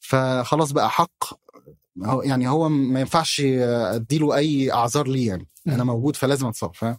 فخلاص 0.00 0.72
بقى 0.72 0.90
حق 0.90 1.24
هو 2.04 2.22
يعني 2.22 2.48
هو 2.48 2.68
ما 2.68 3.00
ينفعش 3.00 3.40
أديله 3.44 4.36
أي 4.36 4.72
أعذار 4.72 5.08
ليه 5.08 5.28
يعني. 5.28 5.48
أنا. 5.68 5.84
موجود 5.84 6.16
فلازم 6.16 6.46
أتصور 6.46 6.72
فاهم؟ 6.74 6.98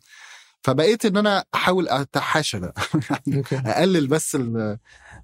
فبقيت 0.64 1.06
إن 1.06 1.18
أنا 1.18 1.44
أحاول 1.56 1.90
أتحاشى 1.90 2.60
ده. 2.60 2.74
okay. 3.36 3.56
أقلل 3.58 4.08
بس 4.08 4.38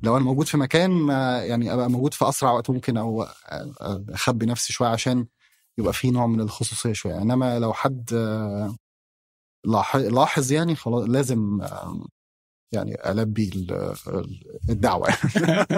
لو 0.03 0.17
أنا 0.17 0.25
موجود 0.25 0.47
في 0.47 0.57
مكان 0.57 1.09
يعني 1.49 1.73
أبقى 1.73 1.89
موجود 1.89 2.13
في 2.13 2.29
أسرع 2.29 2.51
وقت 2.51 2.69
ممكن 2.69 2.97
أو 2.97 3.23
أخبي 4.09 4.45
نفسي 4.45 4.73
شوية 4.73 4.89
عشان 4.89 5.27
يبقى 5.77 5.93
في 5.93 6.11
نوع 6.11 6.27
من 6.27 6.41
الخصوصية 6.41 6.93
شوية. 6.93 7.21
إنما 7.21 7.59
لو 7.59 7.73
حد 7.73 8.09
لاح- 9.65 9.95
لاحظ 9.95 10.51
يعني 10.51 10.75
خلاص 10.75 11.09
لازم 11.09 11.61
يعني 12.73 13.11
ألبي 13.11 13.49
ال- 13.55 13.95
الدعوة. 14.69 15.07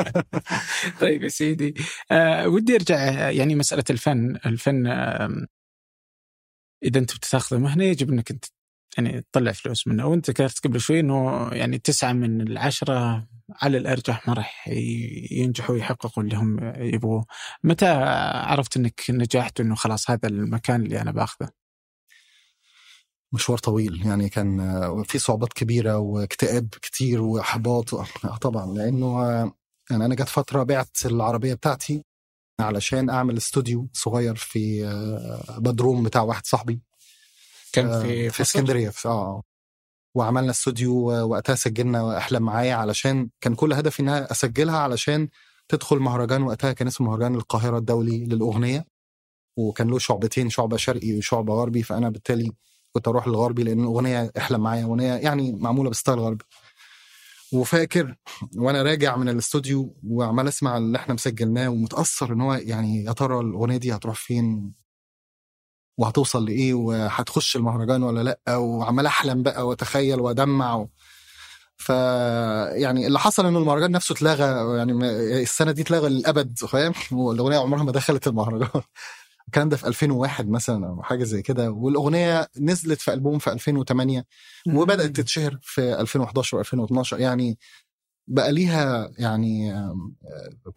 طيب 1.01 1.23
يا 1.23 1.27
سيدي 1.29 1.73
آه 2.12 2.47
ودي 2.47 2.75
أرجع 2.75 3.29
يعني 3.31 3.55
مسألة 3.55 3.83
الفن، 3.89 4.36
الفن 4.45 4.88
إذا 6.83 6.99
أنت 6.99 7.15
بتاخذه 7.15 7.57
مهنه 7.59 7.83
يجب 7.83 8.09
إنك 8.09 8.31
أنت 8.31 8.45
يعني 8.97 9.25
تطلع 9.32 9.51
فلوس 9.51 9.88
منه. 9.88 10.08
وانت 10.08 10.29
ذكرت 10.29 10.60
قبل 10.67 10.79
شوي 10.79 10.99
إنه 10.99 11.49
يعني 11.53 11.77
تسعة 11.77 12.13
من 12.13 12.41
العشرة 12.41 13.27
على 13.62 13.77
الأرجح 13.77 14.27
ما 14.27 14.34
راح 14.34 14.67
ينجحوا 15.32 15.77
يحققوا 15.77 16.23
اللي 16.23 16.36
هم 16.36 16.73
يبغوه. 16.77 17.25
متى 17.63 17.86
عرفت 18.45 18.77
إنك 18.77 19.01
نجحت 19.10 19.60
انه 19.60 19.75
خلاص 19.75 20.10
هذا 20.10 20.27
المكان 20.27 20.82
اللي 20.82 21.01
أنا 21.01 21.12
باخذه؟ 21.12 21.49
مشوار 23.34 23.58
طويل. 23.58 24.06
يعني 24.06 24.29
كان 24.29 25.03
في 25.03 25.19
صعوبات 25.19 25.53
كبيرة 25.53 25.97
واكتئاب 25.97 26.69
كتير 26.82 27.21
وإحباط. 27.21 27.93
آه، 27.93 28.38
طبعا. 28.41 28.65
لأنه 28.73 29.21
آه، 29.21 29.53
يعني 29.91 30.06
أنا 30.06 30.15
جت 30.15 30.29
فترة 30.29 30.63
بعت 30.63 30.97
العربية 31.06 31.53
بتاعتي 31.53 32.03
علشان 32.60 33.10
أعمل 33.10 33.38
استوديو 33.38 33.89
صغير 33.93 34.36
في 34.36 34.86
آه، 34.86 35.60
بدروم 35.60 36.03
بتاع 36.03 36.21
واحد 36.21 36.45
صاحبي. 36.45 36.82
كان 37.73 37.88
آه، 37.88 38.01
في 38.01 38.29
في؟ 38.29 38.41
اسكندرية 38.41 38.89
في 38.89 39.07
آه 39.07 39.43
وعملنا 40.15 40.51
استوديو 40.51 41.12
آه، 41.12 41.25
وقتها 41.25 41.55
سجلنا 41.55 42.17
احلم 42.17 42.43
معايا 42.43 42.75
علشان 42.75 43.29
كان 43.41 43.55
كل 43.55 43.73
هدفي 43.73 43.99
إنها 43.99 44.31
أسجلها 44.31 44.77
علشان 44.77 45.29
تدخل 45.69 45.99
مهرجان 45.99 46.43
وقتها 46.43 46.73
كان 46.73 46.88
اسمه 46.88 47.07
مهرجان 47.07 47.36
القاهرة 47.36 47.77
الدولي 47.77 48.25
للأغنية. 48.25 48.86
وكان 49.57 49.88
له 49.88 49.99
شعبتين 49.99 50.49
شعبة 50.49 50.77
شرقي 50.77 51.17
وشعبة 51.17 51.53
غربي 51.53 51.83
فأنا 51.83 52.09
بالتالي 52.09 52.51
كنت 52.91 53.07
أروح 53.07 53.27
للغربي 53.27 53.63
لأن 53.63 53.79
الأغنية 53.79 54.31
احلم 54.38 54.62
معايا 54.62 54.83
أغنية 54.83 55.13
يعني 55.13 55.51
معمولة 55.51 55.89
بستايل 55.89 56.19
غربي. 56.19 56.45
وفاكر 57.53 58.15
وأنا 58.57 58.83
راجع 58.83 59.15
من 59.17 59.29
الاستوديو 59.29 59.95
وعمال 60.07 60.47
أسمع 60.47 60.77
اللي 60.77 60.97
إحنا 60.97 61.13
مسجلناه 61.13 61.69
ومتأثر 61.69 62.33
إن 62.33 62.41
هو 62.41 62.53
يعني 62.53 63.03
يا 63.03 63.12
ترى 63.12 63.39
الأغنية 63.39 63.77
دي 63.77 63.95
هتروح 63.95 64.15
فين؟ 64.15 64.73
وهتوصل 65.97 66.45
لإيه 66.45 66.73
وهتخش 66.73 67.56
المهرجان 67.56 68.03
ولا 68.03 68.23
لأ 68.23 68.56
وعمال 68.58 69.06
أحلم 69.06 69.43
بقى 69.43 69.67
وأتخيل 69.67 70.19
وأدمع 70.19 70.75
و... 70.75 70.89
ف 71.77 71.89
يعني 71.89 73.08
اللي 73.08 73.19
حصل 73.19 73.45
إنه 73.45 73.60
المهرجان 73.60 73.91
نفسه 73.91 74.13
اتلغى 74.13 74.77
يعني 74.77 74.91
السنة 75.41 75.71
دي 75.71 75.82
اتلغى 75.82 76.10
للأبد 76.10 76.58
فاهم؟ 76.60 76.93
والأغنية 77.19 77.58
عمرها 77.58 77.84
ما 77.84 77.91
دخلت 77.91 78.27
المهرجان. 78.27 78.69
الكلام 79.47 79.69
ده 79.69 79.77
في 79.77 79.88
2001 79.88 80.49
مثلا 80.49 80.88
أو 80.88 81.03
حاجة 81.03 81.23
زي 81.23 81.41
كده 81.41 81.71
والأغنية 81.71 82.47
نزلت 82.60 83.01
في 83.01 83.13
ألبوم 83.13 83.39
في 83.39 83.51
2008 83.51 84.25
وبدأت 84.73 85.15
تتشهر 85.15 85.60
في 85.62 85.99
2011 85.99 86.63
و2012 86.63 87.13
يعني 87.13 87.58
بقى 88.27 88.51
ليها 88.51 89.12
يعني 89.17 89.73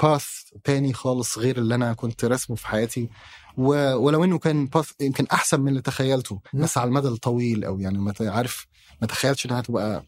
باث 0.02 0.24
تاني 0.64 0.92
خالص 0.92 1.38
غير 1.38 1.59
اللي 1.59 1.74
أنا 1.74 1.92
كنت 1.92 2.24
رسمه 2.24 2.56
في 2.56 2.66
حياتي. 2.66 3.09
ولو 3.56 4.24
إنه 4.24 4.38
كان 4.38 4.66
باث 4.66 4.90
يمكن 5.00 5.26
أحسن 5.32 5.61
من 5.61 5.68
اللي 5.68 5.82
تخيلته. 5.82 6.40
بس 6.54 6.78
على 6.78 6.88
المدى 6.88 7.09
الطويل 7.09 7.64
أو 7.64 7.80
يعني 7.80 7.98
ما 7.98 8.14
عارف 8.20 8.66
ما 9.00 9.06
تخيلتش 9.06 9.46
إنها 9.46 9.61
تبقى 9.61 10.04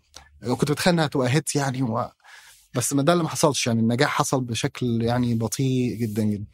كنت 0.58 0.72
بتخيل 0.72 0.92
إنها 0.94 1.06
تبقى 1.06 1.30
هيت 1.30 1.54
يعني 1.56 1.82
و... 1.82 2.08
بس 2.74 2.92
ما 2.92 3.02
ده 3.02 3.12
اللي 3.12 3.24
ما 3.24 3.30
حصلش. 3.30 3.66
يعني 3.66 3.80
النجاح 3.80 4.10
حصل 4.10 4.40
بشكل 4.40 5.02
يعني 5.02 5.34
بطيء 5.34 5.96
جدا 5.96 6.22
جدا. 6.22 6.46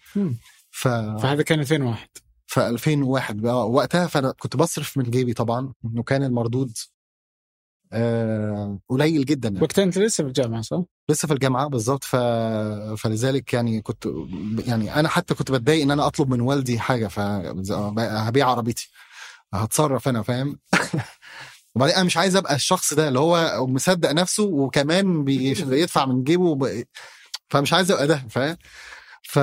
ف 0.70 0.88
فهذا 0.88 1.42
كان 1.42 1.60
2001 1.60 2.08
في 2.46 2.68
2001 2.68 3.36
بقى 3.36 3.70
وقتها. 3.70 4.06
فأنا 4.06 4.32
كنت 4.38 4.56
بصرف 4.56 4.98
من 4.98 5.04
جيبي 5.10 5.32
طبعا 5.32 5.72
وكان 5.96 6.22
المردود 6.22 6.68
آه 6.68 6.93
قليل 8.88 9.24
جدا 9.24 9.48
يعني. 9.48 9.62
وقتها 9.62 9.82
أنت 9.82 9.98
لسه 9.98 10.24
في 10.24 10.28
الجامعة 10.28 10.62
صح؟ 10.62 10.82
لسه 11.10 11.28
في 11.28 11.34
الجامعة 11.34 11.66
بالظبط. 11.66 12.04
ف... 12.04 12.16
فلذلك 12.96 13.54
يعني 13.54 13.82
كنت 13.82 14.08
يعني 14.66 14.94
أنا 14.94 15.08
حتى 15.08 15.34
كنت 15.34 15.50
بتضايق 15.50 15.82
إن 15.82 15.90
أنا 15.90 16.06
أطلب 16.06 16.30
من 16.30 16.40
والدي 16.40 16.78
حاجة 16.78 17.06
فهبيع 17.06 18.48
عربيتي. 18.48 18.90
هتصرف 19.54 20.08
أنا 20.08 20.22
فاهم؟ 20.22 20.58
وبعدين 21.74 21.94
أنا 21.94 22.04
مش 22.04 22.16
عايز 22.16 22.36
أبقى 22.36 22.54
الشخص 22.54 22.94
ده 22.94 23.08
اللي 23.08 23.18
هو 23.18 23.66
مصدق 23.66 24.12
نفسه 24.12 24.44
وكمان 24.44 25.24
بيدفع 25.24 26.06
من 26.06 26.24
جيبه 26.24 26.44
وب... 26.44 26.84
فمش 27.48 27.72
عايز 27.72 27.90
أبقى 27.90 28.06
ده 28.06 28.26
فاهم؟ 28.30 28.56
ف 29.22 29.38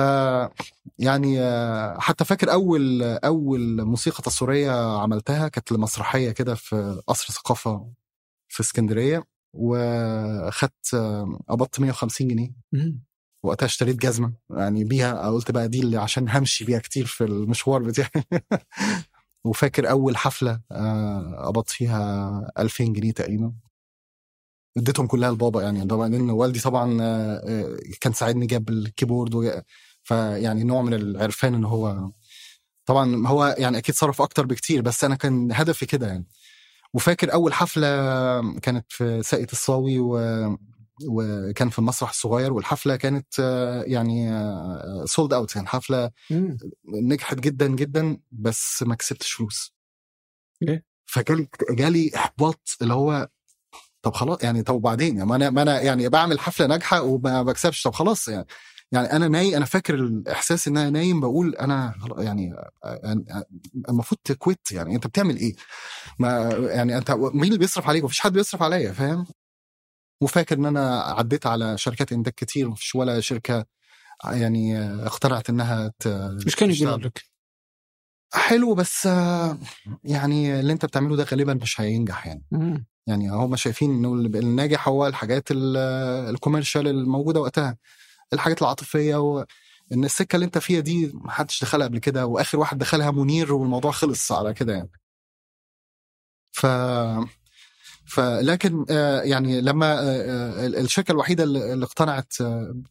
يعني 0.98 1.40
آه، 1.40 1.98
حتى 2.00 2.24
فاكر 2.24 2.52
أول 2.52 3.02
أول 3.02 3.84
موسيقى 3.84 4.22
تصويرية 4.22 4.98
عملتها 4.98 5.48
كانت 5.48 5.72
لمسرحية 5.72 6.30
كده 6.30 6.54
في 6.54 7.02
قصر 7.06 7.32
ثقافة 7.32 7.88
في 8.52 8.60
اسكندرية 8.60 9.24
وخدت 9.54 10.94
آه، 10.94 11.38
قبضت 11.48 11.80
150 11.80 12.28
جنيه. 12.28 12.52
وقتها 13.44 13.66
اشتريت 13.66 13.96
جزمة 13.96 14.34
يعني 14.50 14.84
بيها 14.84 15.28
قلت 15.28 15.50
بقى 15.50 15.68
دي 15.68 15.80
اللي 15.80 15.96
عشان 15.96 16.28
همشي 16.28 16.64
بيها 16.64 16.78
كتير 16.78 17.06
في 17.06 17.24
المشوار 17.24 17.82
بتاعي 17.82 18.10
وفاكر 19.44 19.90
أول 19.90 20.16
حفلة 20.16 20.60
آه، 20.72 21.46
قبضت 21.46 21.70
فيها 21.70 22.52
2000 22.58 22.84
جنيه 22.84 23.12
تقريبا 23.12 23.52
اديتهم 24.76 25.06
كلها 25.06 25.30
لبابا 25.30 25.62
يعني 25.62 25.86
طبعا 25.86 26.08
لأن 26.08 26.30
والدي 26.30 26.60
طبعا 26.60 27.02
آه، 27.02 27.36
آه، 27.48 27.78
كان 28.00 28.12
ساعدني 28.12 28.46
جاب 28.46 28.68
ال 28.70 28.79
keyboard. 28.79 29.64
فيعني 30.02 30.64
نوع 30.64 30.82
من 30.82 30.94
العرفان 30.94 31.54
إن 31.54 31.64
هو 31.64 32.10
طبعا 32.86 33.26
هو 33.26 33.56
يعني 33.58 33.78
أكيد 33.78 33.94
صرف 33.94 34.22
أكتر 34.22 34.46
بكتير 34.46 34.82
بس 34.82 35.04
أنا 35.04 35.14
كان 35.14 35.52
هدفي 35.52 35.86
كده 35.86 36.06
يعني 36.06 36.26
وفاكر 36.94 37.32
أول 37.32 37.52
حفلة 37.52 37.88
كانت 38.58 38.86
في 38.88 39.22
ساقية 39.22 39.46
الصاوي 39.52 39.98
و... 39.98 40.18
وكان 41.08 41.68
في 41.68 41.78
المسرح 41.78 42.10
الصغير 42.10 42.52
والحفلة 42.52 42.96
كانت 42.96 43.38
يعني 43.86 44.30
sold 45.06 45.32
out 45.32 45.56
يعني 45.56 45.68
حفلة 45.68 46.10
مم. 46.30 46.56
نجحت 46.88 47.38
جدا 47.38 47.66
جدا 47.68 48.18
بس 48.32 48.82
ما 48.82 48.94
كسبتش 48.94 49.32
فلوس 49.32 49.74
ليه؟ 50.62 50.84
فجالي 51.06 51.48
جالي 51.70 52.10
إحباط 52.16 52.76
اللي 52.82 52.94
هو 52.94 53.28
طب 54.02 54.14
خلاص 54.14 54.42
يعني 54.42 54.62
طب 54.62 54.74
وبعدين 54.74 55.16
يعني 55.16 55.28
ما 55.28 55.36
أنا 55.36 55.50
ما 55.50 55.62
أنا 55.62 55.80
يعني 55.80 56.08
بعمل 56.08 56.40
حفلة 56.40 56.66
ناجحة 56.66 57.02
وما 57.02 57.42
بكسبش 57.42 57.82
طب 57.82 57.94
خلاص 57.94 58.28
يعني 58.28 58.46
يعني 58.92 59.12
أنا 59.12 59.28
نايم 59.28 59.54
أنا 59.54 59.64
فاكر 59.64 59.94
الإحساس 59.94 60.68
إن 60.68 60.76
أنا 60.76 60.90
نايم 60.90 61.20
بقول 61.20 61.54
أنا 61.56 61.94
يعني 62.18 62.54
المفروض 63.88 64.20
تكويت 64.24 64.72
يعني 64.72 64.94
أنت 64.94 65.06
بتعمل 65.06 65.36
إيه؟ 65.36 65.54
ما 66.18 66.40
يعني 66.52 66.96
أنت 66.98 67.10
مين 67.10 67.44
اللي 67.44 67.58
بيصرف 67.58 67.88
عليك؟ 67.88 68.04
مفيش 68.04 68.20
حد 68.20 68.32
بيصرف 68.32 68.62
عليا 68.62 68.92
فاهم؟ 68.92 69.26
وفاكر 70.22 70.56
إن 70.58 70.66
أنا 70.66 71.00
عديت 71.00 71.46
على 71.46 71.78
شركات 71.78 72.12
إنتاج 72.12 72.32
كتير 72.36 72.68
مفيش 72.68 72.94
ولا 72.94 73.20
شركة 73.20 73.64
يعني 74.24 74.78
اقتنعت 75.06 75.50
إنها 75.50 75.92
كانوا 76.00 76.38
تشتغل. 76.44 76.70
يقولون 76.72 77.00
لك؟ 77.00 77.22
حلو 78.34 78.74
بس 78.74 79.06
يعني 80.04 80.60
اللي 80.60 80.72
أنت 80.72 80.84
بتعمله 80.86 81.16
ده 81.16 81.24
غالبا 81.24 81.54
مش 81.54 81.80
هينجح 81.80 82.26
يعني 82.26 82.44
مم. 82.50 82.86
يعني 83.06 83.30
هم 83.30 83.56
شايفين 83.56 83.90
إنه 83.90 84.12
الناجح 84.14 84.88
هو 84.88 85.06
الحاجات 85.06 85.50
ال- 85.50 85.76
الكوميرشال 86.34 86.88
الموجودة 86.88 87.40
وقتها 87.40 87.76
الحاجات 88.32 88.62
العاطفية 88.62 89.16
و... 89.16 89.44
إن 89.92 90.04
السكة 90.04 90.36
اللي 90.36 90.46
أنت 90.46 90.58
فيها 90.58 90.80
دي 90.80 91.12
محدش 91.14 91.62
دخلها 91.64 91.86
قبل 91.86 91.98
كده 91.98 92.26
وآخر 92.26 92.58
واحد 92.58 92.78
دخلها 92.78 93.10
منير 93.10 93.54
والموضوع 93.54 93.90
خلص 93.90 94.32
على 94.32 94.54
كده 94.54 94.72
يعني 94.72 94.90
ف 96.52 96.66
فلكن 98.06 98.84
آه، 98.90 99.22
يعني 99.22 99.60
لما 99.60 100.00
آه، 100.00 100.02
آه، 100.02 100.66
الشركة 100.66 101.12
الوحيدة 101.12 101.44
اللي 101.44 101.84
اقتنعت 101.84 102.32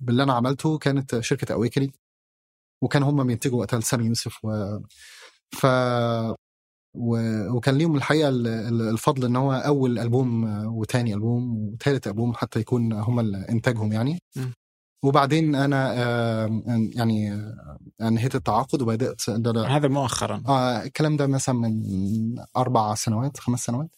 باللي 0.01 0.23
أنا 0.23 0.33
عملته 0.33 0.77
كانت 0.77 1.19
شركة 1.19 1.53
اويكني 1.53 1.93
وكان 2.81 3.03
هم 3.03 3.27
بينتجوا 3.27 3.59
وقتها 3.59 3.79
لسامي 3.79 4.05
يوسف 4.05 4.45
و 4.45 4.79
ف 5.51 5.65
و... 6.93 7.17
وكان 7.55 7.77
ليهم 7.77 7.95
الحقيقة 7.95 8.29
الفضل 8.29 9.25
إن 9.25 9.35
هو 9.35 9.53
أول 9.53 9.99
ألبوم 9.99 10.43
وتاني 10.77 11.13
ألبوم 11.13 11.57
وثالث 11.57 12.07
ألبوم 12.07 12.33
حتى 12.33 12.59
يكون 12.59 12.93
هم 12.93 13.35
إنتاجهم 13.35 13.93
يعني 13.93 14.19
م. 14.35 14.45
وبعدين 15.03 15.55
أنا 15.55 15.93
يعني 16.95 17.51
أنهيت 18.01 18.35
التعاقد 18.35 18.81
وبدأت 18.81 19.29
هذا 19.29 19.87
مؤخرا. 19.87 20.43
آه 20.47 20.83
الكلام 20.83 21.17
ده 21.17 21.27
مثلا 21.27 21.55
من 21.55 21.81
أربع 22.57 22.95
سنوات 22.95 23.39
خمس 23.39 23.65
سنوات. 23.65 23.95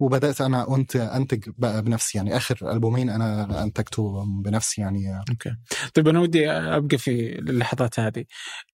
وبدأت 0.00 0.40
أنا 0.40 0.74
انت 0.76 0.96
أنتج 0.96 1.50
بقى 1.58 1.82
بنفسي 1.82 2.18
يعني 2.18 2.36
آخر 2.36 2.72
ألبومين 2.72 3.10
أنا 3.10 3.62
انتجته 3.62 4.24
بنفسي 4.42 4.80
يعني. 4.80 5.18
أوكي. 5.30 5.56
طيب 5.94 6.08
أنا 6.08 6.20
ودي 6.20 6.50
أبقى 6.50 6.98
في 6.98 7.38
اللحظات 7.38 8.00
هذه. 8.00 8.24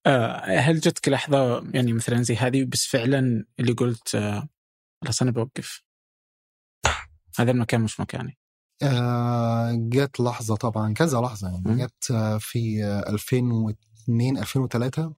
آه، 0.07 0.59
هل 0.59 0.81
جتك 0.81 1.09
لحظة 1.09 1.65
يعني 1.75 1.93
مثلا 1.93 2.23
زي 2.23 2.37
هذه 2.37 2.65
بس 2.65 2.87
فعلا 2.87 3.45
اللي 3.61 3.73
قلت 3.73 4.15
آه، 4.15 4.49
خلاص 5.05 5.23
أنا 5.23 5.31
بوقف؟ 5.31 5.83
هذا 7.39 7.51
المكان 7.51 7.81
مش 7.81 8.01
مكاني. 8.01 8.40
آه 8.83 9.73
جت 9.73 10.21
لحظة 10.21 10.57
طبعا 10.57 10.95
كذا 10.95 11.21
لحظة 11.21 11.49
يعني. 11.49 11.63
جت 11.87 12.13
في 12.41 12.85
2002 13.09 14.39
2003 14.39 15.15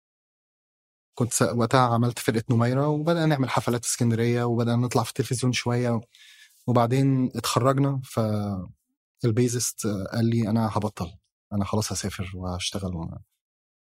كنت 1.15 1.43
وقتها 1.43 1.81
عملت 1.81 2.19
فرقة 2.19 2.45
نميرة 2.51 2.89
وبدأنا 2.89 3.27
نعمل 3.27 3.51
حفلات 3.51 3.85
اسكندرية 3.85 4.45
وبدأنا 4.45 4.77
نطلع 4.77 5.03
في 5.03 5.09
التلفزيون 5.11 5.53
شوية 5.53 6.01
وبعدين 6.67 7.31
اتخرجنا 7.37 8.01
فالبيزست 9.23 9.87
قال 9.87 10.25
لي 10.31 10.49
أنا 10.49 10.69
هبطل. 10.73 11.13
أنا 11.53 11.65
خلاص 11.65 11.93
هسافر 11.93 12.33
وهشتغل 12.35 13.09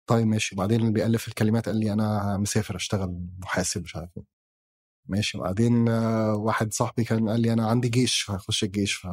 طيب 0.07 0.27
ماشي. 0.27 0.55
وبعدين 0.55 0.81
اللي 0.81 0.93
بيألف 0.93 1.29
الكلمات 1.29 1.67
قال 1.69 1.77
لي 1.81 1.93
أنا 1.93 2.37
مسافر 2.37 2.77
أشتغل 2.77 3.27
محاسب 3.39 3.83
مش 3.83 3.97
عارف 3.97 4.11
إيه. 4.17 4.25
ماشي. 5.07 5.39
وبعدين 5.39 5.89
واحد 6.35 6.73
صاحبي 6.75 7.05
كان 7.05 7.29
قال 7.29 7.41
لي 7.41 7.53
أنا 7.53 7.67
عندي 7.69 7.89
جيش 7.89 8.21
فهخش 8.23 8.64
الجيش 8.64 8.95
ف... 8.95 9.07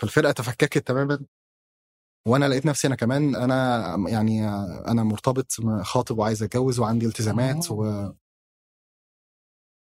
فالفرقة 0.00 0.32
تفككت 0.32 0.78
تماما 0.78 1.26
وأنا 2.26 2.48
لقيت 2.48 2.66
نفسي 2.66 2.86
أنا 2.86 2.96
كمان 2.96 3.36
أنا 3.36 3.96
يعني 4.08 4.48
أنا 4.88 5.02
مرتبط 5.02 5.52
خاطب 5.82 6.18
وعايز 6.18 6.42
أتجوز 6.42 6.78
وعندي 6.78 7.06
التزامات 7.06 7.70
و 7.70 8.10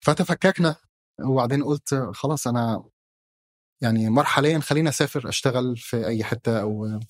فتفككنا 0.00 0.76
وبعدين 1.24 1.64
قلت 1.64 1.94
خلاص 1.94 2.46
أنا 2.46 2.84
يعني 3.82 4.10
مرحليا 4.10 4.58
خليني 4.60 4.88
أسافر 4.88 5.28
أشتغل 5.28 5.76
في 5.76 6.06
أي 6.06 6.24
حتة 6.24 6.60
أو 6.60 7.00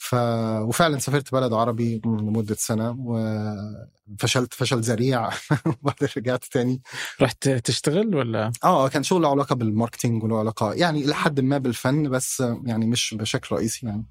ف... 0.00 0.14
وفعلا 0.60 0.98
سافرت 0.98 1.32
بلد 1.32 1.52
عربي 1.52 2.00
لمدة 2.04 2.54
سنة 2.54 2.96
وفشلت 2.98 4.54
فشل 4.54 4.80
ذريع 4.80 5.30
وبعدين 5.82 6.08
رجعت 6.16 6.44
تاني. 6.44 6.82
رحت 7.22 7.48
تشتغل 7.48 8.14
ولا؟ 8.16 8.52
آه 8.64 8.88
كان 8.88 9.02
شغل 9.02 9.22
له 9.22 9.30
علاقة 9.30 9.54
بالماركتينج 9.54 10.24
وله 10.24 10.38
علاقة 10.38 10.72
يعني 10.72 11.06
لحد 11.06 11.40
ما 11.40 11.58
بالفن 11.58 12.10
بس 12.10 12.42
يعني 12.64 12.86
مش 12.86 13.14
بشكل 13.18 13.56
رئيسي 13.56 13.86
يعني. 13.86 14.06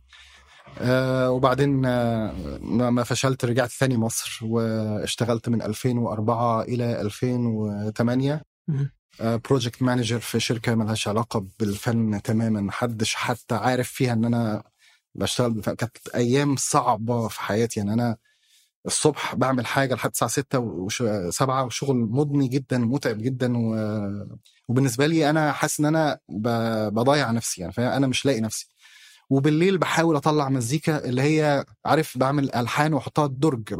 آه 0.79 1.31
وبعدين 1.31 1.85
آه 1.85 2.33
ما 2.71 3.03
فشلت 3.03 3.45
رجعت 3.45 3.69
ثاني 3.69 3.97
مصر 3.97 4.39
واشتغلت 4.43 5.49
من 5.49 5.61
2004 5.61 6.61
إلى 6.61 7.01
2008 7.01 8.41
project 9.19 9.81
manager 9.81 10.19
في 10.19 10.39
شركة 10.39 10.75
ملهاش 10.75 11.07
علاقة 11.07 11.45
بالفن 11.59 12.21
تماما 12.21 12.61
محدش 12.61 13.15
حتى 13.15 13.55
عارف 13.55 13.89
فيها 13.89 14.13
إن 14.13 14.25
أنا 14.25 14.63
بشتغل 15.17 15.61
كانت 15.61 15.97
أيام 16.15 16.55
صعبة 16.55 17.27
في 17.27 17.41
حياتي. 17.41 17.79
يعني 17.79 17.93
أنا 17.93 18.17
الصبح 18.85 19.35
بعمل 19.35 19.65
حاجة 19.65 19.95
لحد 19.95 20.09
الساعة 20.09 20.31
6 20.31 20.59
وش... 20.59 21.03
7 21.29 21.63
وشغل 21.65 21.95
مضني 21.95 22.47
جدا 22.47 22.77
متعب 22.77 23.17
جدا 23.17 23.57
و... 23.57 23.75
وبالنسبة 24.67 25.07
لي 25.07 25.29
أنا 25.29 25.51
حاسس 25.51 25.79
إن 25.79 25.85
أنا 25.85 26.19
ب... 26.29 26.47
بضيع 26.93 27.31
نفسي. 27.31 27.61
يعني 27.61 27.73
فانا 27.73 28.07
مش 28.07 28.25
لاقي 28.25 28.41
نفسي. 28.41 28.67
وبالليل 29.29 29.77
بحاول 29.77 30.15
أطلع 30.15 30.49
مزيكا 30.49 31.05
اللي 31.05 31.21
هي 31.21 31.65
عارف 31.85 32.17
بعمل 32.17 32.55
ألحان 32.55 32.93
وأحطها 32.93 33.25
الدرج. 33.25 33.73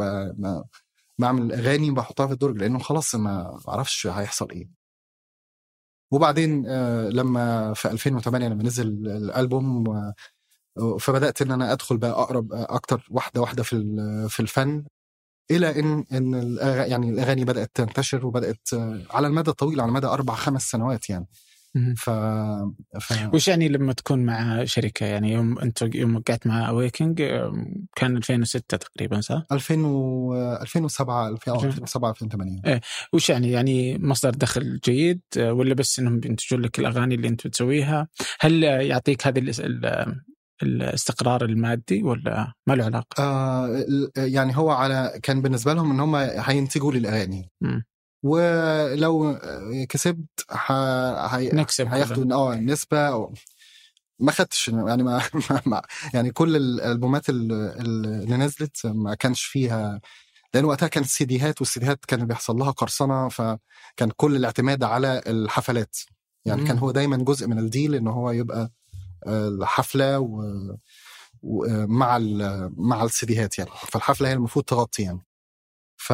بعمل 1.20 1.54
أغاني 1.54 1.92
بحطها 1.92 2.28
في 2.28 2.34
الدرج 2.34 2.58
لأنه 2.58 2.80
خلاص 2.80 3.16
ما 3.16 3.60
أعرفش 3.68 4.08
هيحصل 4.08 4.52
إيه. 4.52 4.70
وبعدين 6.12 6.64
آه، 6.68 7.10
لما 7.10 7.74
في 7.74 7.92
2008 7.92 8.48
لما 8.48 8.64
نزل 8.64 8.88
الألبوم 9.08 9.84
فبدأت 11.00 11.42
إن 11.42 11.52
أنا 11.52 11.74
أدخل 11.74 11.98
بقى 11.98 12.12
أقرب 12.12 12.54
أكتر 12.54 13.08
واحدة 13.10 13.42
واحدة 13.42 13.64
في 13.64 13.78
في 14.30 14.40
الفن 14.40 14.84
إلى 15.52 15.80
إن 15.80 16.06
إن 16.14 16.58
يعني 16.92 17.10
الأغاني 17.10 17.46
بدأت 17.46 17.72
تنتشر 17.74 18.26
وبدأت 18.26 18.70
على 19.12 19.28
المدى 19.28 19.50
الطويل 19.50 19.82
على 19.82 19.92
مدى 19.92 20.08
أربع 20.08 20.36
خمس 20.36 20.70
سنوات 20.70 21.10
يعني. 21.10 21.28
ف... 21.98 22.10
ف... 23.00 23.34
وش 23.34 23.48
يعني 23.48 23.70
لما 23.70 23.94
تكون 23.94 24.26
مع 24.26 24.64
شركة؟ 24.64 25.06
يعني 25.06 25.32
يوم 25.32 25.60
أنت 25.60 25.82
يوم 25.96 26.16
وقعت 26.16 26.48
مع 26.48 26.70
اويكنج 26.70 27.22
كان 27.96 28.18
2006 28.18 28.78
تقريبا 28.78 29.22
صح؟ 29.22 29.44
2000 29.52 29.86
و... 29.86 30.36
2007 30.62 31.30
2007 31.30 32.10
2008 32.10 32.62
إيه. 32.66 32.82
وش 33.14 33.30
يعني؟ 33.30 33.52
يعني 33.52 33.98
مصدر 33.98 34.30
دخل 34.30 34.80
جيد 34.86 35.22
ولا 35.38 35.74
بس 35.74 36.00
إنهم 36.00 36.20
بينتجون 36.20 36.62
لك 36.62 36.80
الأغاني 36.80 37.16
اللي 37.16 37.28
أنت 37.28 37.48
بتسويها؟ 37.48 38.08
هل 38.40 38.64
يعطيك 38.64 39.28
هذه 39.28 39.40
الاستقرار 40.64 41.46
المادي 41.46 42.04
ولا 42.04 42.54
ما 42.68 42.74
له 42.74 42.86
علاقة؟ 42.86 43.24
آه 43.24 43.86
يعني 44.18 44.58
هو 44.58 44.70
على 44.70 45.20
كان 45.24 45.42
بالنسبة 45.42 45.74
لهم 45.74 45.92
إن 45.92 46.00
هم 46.00 46.16
هينتجوا 46.16 46.92
لي 46.92 46.98
الاغاني 46.98 47.52
ولو 48.24 49.40
كسبت 49.90 50.46
ح... 50.50 50.72
هي... 51.32 51.50
نكسب 51.54 51.88
هياخدوا 51.88 52.34
آه 52.34 52.56
نسبة 52.56 53.08
أو... 53.08 53.34
ما 54.20 54.32
خدتش 54.32 54.68
يعني 54.68 55.04
ما, 55.04 55.22
ما 55.66 55.82
يعني 56.14 56.32
كل 56.32 56.56
الألبومات 56.56 57.30
اللي 57.30 58.38
نزلت 58.38 58.86
ما 58.86 59.16
كانش 59.16 59.44
فيها 59.44 60.02
لأن 60.54 60.66
وقتها 60.66 60.88
كانت 60.88 61.06
سيديهات 61.08 61.62
والسيديهات 61.62 62.06
كان 62.06 62.28
بيحصل 62.28 62.56
لها 62.56 62.72
قرصنة 62.72 63.30
فكان 63.30 64.12
كل 64.16 64.36
الاعتماد 64.36 64.84
على 64.84 65.22
الحفلات 65.28 65.98
يعني 66.46 66.62
مم. 66.62 66.68
كان 66.68 66.78
هو 66.78 66.92
دايما 66.92 67.18
جزء 67.18 67.48
من 67.48 67.60
الديل 67.60 67.96
إن 67.96 68.08
هو 68.08 68.32
يبقى 68.32 68.72
الحفلة 69.28 70.20
و... 70.20 70.44
ومع 71.42 72.18
مع 72.78 73.04
السيديهات 73.04 73.60
يعني. 73.60 73.72
فالحفلة 73.88 74.30
هي 74.30 74.34
المفروض 74.34 74.66
تغطي 74.66 75.04
يعني. 75.04 75.26
ف 75.98 76.14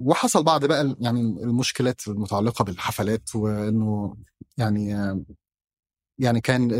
وحصل 0.00 0.44
بعض 0.44 0.64
بقى 0.64 0.96
يعني 1.00 1.20
المشكلات 1.20 2.08
المتعلقة 2.08 2.64
بالحفلات 2.64 3.34
وإنه 3.34 4.16
يعني 4.58 5.14
يعني 6.18 6.40
كان 6.40 6.70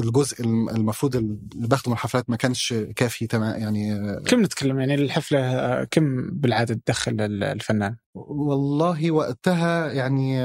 الجزء 0.00 0.44
المفروض 0.44 1.16
اللي 1.16 1.38
باخده 1.68 1.88
من 1.90 1.92
الحفلات 1.92 2.30
ما 2.30 2.36
كانش 2.36 2.74
كافي 2.96 3.26
تمام 3.26 3.60
يعني. 3.60 3.98
كم 4.26 4.42
نتكلم 4.42 4.80
يعني 4.80 4.94
الحفلة 4.94 5.84
كم 5.84 6.30
بالعاده 6.30 6.74
تدخل 6.74 7.20
الفنان؟ 7.20 7.96
والله 8.14 9.10
وقتها 9.10 9.92
يعني 9.92 10.42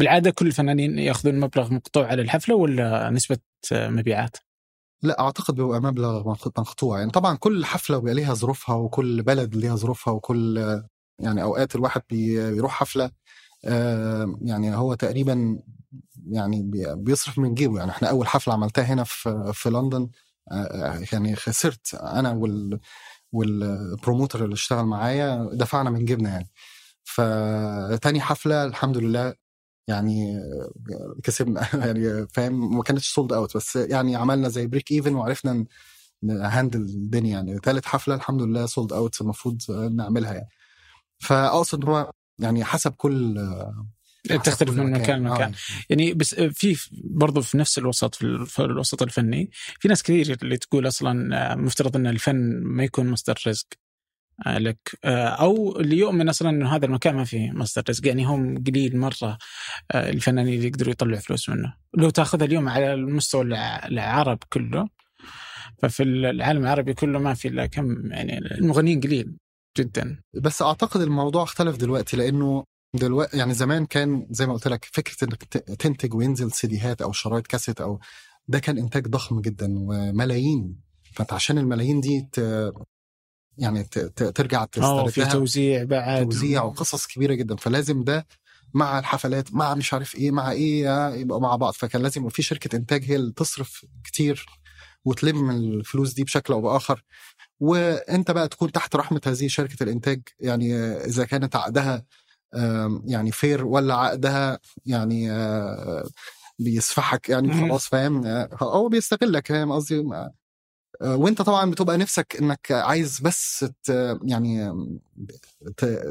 بالعادة 0.00 0.30
كل 0.30 0.46
الفنانين 0.46 0.98
يأخذون 0.98 1.40
مبلغ 1.40 1.72
مقطوع 1.74 2.06
على 2.06 2.22
الحفلة 2.22 2.54
ولا 2.54 3.10
نسبة 3.10 3.38
مبيعات؟ 3.72 4.36
لا 5.02 5.20
أعتقد 5.20 5.54
بيبقى 5.54 5.80
مبلغ 5.80 6.28
مقطوع. 6.28 6.98
يعني 6.98 7.10
طبعا 7.10 7.36
كل 7.36 7.64
حفلة 7.64 7.98
بيبقى 7.98 8.14
ليها 8.14 8.34
ظروفها 8.34 8.76
وكل 8.76 9.22
بلد 9.22 9.54
ليها 9.54 9.76
ظروفها 9.76 10.14
وكل 10.14 10.56
يعني 11.18 11.42
أوقات 11.42 11.74
الواحد 11.74 12.02
بيروح 12.10 12.72
حفلة 12.72 13.10
يعني 14.42 14.76
هو 14.76 14.94
تقريبا 14.94 15.58
يعني 16.30 16.70
بيصرف 16.94 17.38
من 17.38 17.54
جيبه. 17.54 17.78
يعني 17.78 17.90
إحنا 17.90 18.10
أول 18.10 18.26
حفلة 18.26 18.54
عملتها 18.54 18.84
هنا 18.84 19.04
في 19.04 19.50
في 19.54 19.70
لندن 19.70 20.08
يعني 21.12 21.36
خسرت 21.36 21.94
أنا 21.94 22.32
وال 22.32 22.80
وال 23.32 23.54
promoter 23.54 24.44
اللي 24.44 24.54
اشتغل 24.54 24.84
معايا 24.84 25.50
دفعنا 25.52 25.90
من 25.90 26.04
جيبنا 26.04 26.30
يعني. 26.30 26.50
فتاني 27.04 28.20
حفلة 28.20 28.64
الحمد 28.64 28.98
لله 28.98 29.49
يعني 29.88 30.40
كسبنا. 31.22 31.68
يعني 31.86 32.26
فاهم 32.26 32.76
ما 32.76 32.82
كانتش 32.82 33.08
sold 33.14 33.32
out 33.32 33.56
بس 33.56 33.76
يعني 33.76 34.16
عملنا 34.16 34.48
زي 34.48 34.66
break 34.66 34.90
even 34.92 35.14
وعرفنا 35.14 35.64
ن 36.22 36.30
handle 36.30 36.80
الدنيا. 36.80 37.30
يعني 37.30 37.58
ثالث 37.58 37.84
حفلة 37.86 38.14
الحمد 38.14 38.42
لله 38.42 38.66
sold 38.66 38.92
out 38.92 39.20
المفروض 39.20 39.58
نعملها 39.70 40.34
يعني. 40.34 40.48
فاقصد 41.18 41.84
هو 41.84 42.10
يعني 42.38 42.64
حسب 42.64 42.92
كل 42.92 43.46
تختلف 44.44 44.70
كل 44.70 44.76
من 44.76 44.92
مكان. 44.92 45.18
لمكان. 45.22 45.52
آه. 45.52 45.56
يعني 45.90 46.14
بس 46.14 46.34
في 46.34 46.76
برضو 47.04 47.42
في 47.42 47.58
نفس 47.58 47.78
الوسط 47.78 48.14
في 48.14 48.22
ال- 48.22 48.46
في 48.46 48.62
الوسط 48.62 49.02
الفني 49.02 49.50
في 49.80 49.88
ناس 49.88 50.02
كثير 50.02 50.38
اللي 50.42 50.56
تقول 50.56 50.88
أصلا 50.88 51.36
آه، 51.52 51.54
مفترض 51.54 51.96
إن 51.96 52.06
الفن 52.06 52.60
ما 52.62 52.84
يكون 52.84 53.10
مصدر 53.10 53.34
رزق 53.46 53.66
آه، 53.72 53.89
لك. 54.46 54.78
آه، 55.04 55.26
أو 55.28 55.80
اللي 55.80 55.98
يؤمن 55.98 56.28
أصلا 56.28 56.50
إنه 56.50 56.76
هذا 56.76 56.86
المكان 56.86 57.14
ما 57.14 57.24
فيه 57.24 57.50
مصدر 57.50 57.82
رزق 57.88 58.06
يعني 58.06 58.24
هم 58.26 58.64
قليل 58.66 58.96
مرة 58.98 59.38
آه، 59.92 60.10
الفنانين 60.10 60.54
اللي 60.54 60.66
يقدروا 60.66 60.92
يطلعوا 60.92 61.20
فلوس 61.20 61.48
منه. 61.48 61.74
لو 61.94 62.10
تأخذها 62.10 62.44
اليوم 62.46 62.68
على 62.68 62.94
المستوى 62.94 63.42
الع- 63.42 63.86
العرب 63.86 64.38
كله 64.52 64.88
ففي 65.82 66.02
العالم 66.02 66.62
العربي 66.62 66.94
كله 66.94 67.18
ما 67.18 67.34
في 67.34 67.48
إلا 67.48 67.66
كم 67.66 68.12
يعني 68.12 68.38
المغنيين 68.38 69.00
قليل 69.00 69.36
جدا. 69.78 70.20
بس 70.34 70.62
أعتقد 70.62 71.00
الموضوع 71.00 71.42
اختلف 71.42 71.76
دلوقتي 71.76 72.16
لأنه 72.16 72.64
دلوقتي 72.94 73.36
يعني 73.38 73.54
زمان 73.54 73.86
كان 73.86 74.26
زي 74.30 74.46
ما 74.46 74.52
قلت 74.52 74.68
لك 74.68 74.84
فكرة 74.92 75.24
إنك 75.24 75.42
تنتج 75.78 76.14
وينزل 76.14 76.52
سيديهات 76.52 77.02
أو 77.02 77.12
شرايط 77.12 77.46
كاسيت 77.46 77.80
أو 77.80 78.00
ده 78.48 78.58
كان 78.58 78.78
إنتاج 78.78 79.08
ضخم 79.08 79.40
جدا 79.40 79.74
وملايين. 79.78 80.76
فأنت 81.12 81.32
عشان 81.32 81.58
الملايين 81.58 82.00
دي. 82.00 82.28
يعني. 83.58 83.84
ترجع 84.34 84.64
في 84.64 84.70
تستردها. 84.80 85.32
توزيع 85.32 85.84
بعد. 85.84 86.24
توزيع 86.24 86.62
وقصص 86.62 87.06
كبيرة 87.06 87.34
جدا. 87.34 87.56
فلازم 87.56 88.04
ده 88.04 88.26
مع 88.74 88.98
الحفلات 88.98 89.54
مع 89.54 89.74
مش 89.74 89.94
عارف 89.94 90.14
إيه 90.14 90.30
مع 90.30 90.50
إيه 90.50 91.08
يبقى 91.14 91.40
مع 91.40 91.56
بعض. 91.56 91.72
فكان 91.72 92.02
لازم 92.02 92.20
يبقى 92.20 92.34
في 92.34 92.42
شركة 92.42 92.76
إنتاج 92.76 93.04
هي 93.04 93.16
اللي 93.16 93.32
تصرف 93.32 93.86
كتير 94.04 94.46
وتلم 95.04 95.50
الفلوس 95.50 96.12
دي 96.12 96.24
بشكل 96.24 96.52
أو 96.52 96.60
بآخر. 96.60 97.02
وأنت 97.60 98.30
بقى 98.30 98.48
تكون 98.48 98.72
تحت 98.72 98.96
رحمة 98.96 99.20
هذه 99.26 99.46
شركة 99.48 99.82
الإنتاج. 99.82 100.22
يعني 100.40 100.74
آه، 100.76 101.04
إذا 101.04 101.24
كانت 101.24 101.56
عقدها 101.56 102.04
يعني 103.04 103.32
فير 103.32 103.64
ولا 103.64 103.94
عقدها 103.94 104.58
يعني 104.86 105.30
آه، 105.32 106.08
بيسفحك 106.58 107.28
يعني. 107.28 107.68
خلاص 107.68 107.88
فاهم؟ 107.88 108.26
آه، 108.26 108.48
هو 108.62 108.88
بيستغلك 108.88 109.48
فاهم 109.48 109.72
قصدي؟ 109.72 109.98
آه، 109.98 110.32
وانت 111.00 111.42
طبعا 111.42 111.70
بتبقى 111.70 111.98
نفسك 111.98 112.36
إنك 112.40 112.72
عايز 112.72 113.20
بس 113.20 113.64
ت- 113.82 114.18
يعني 114.22 114.72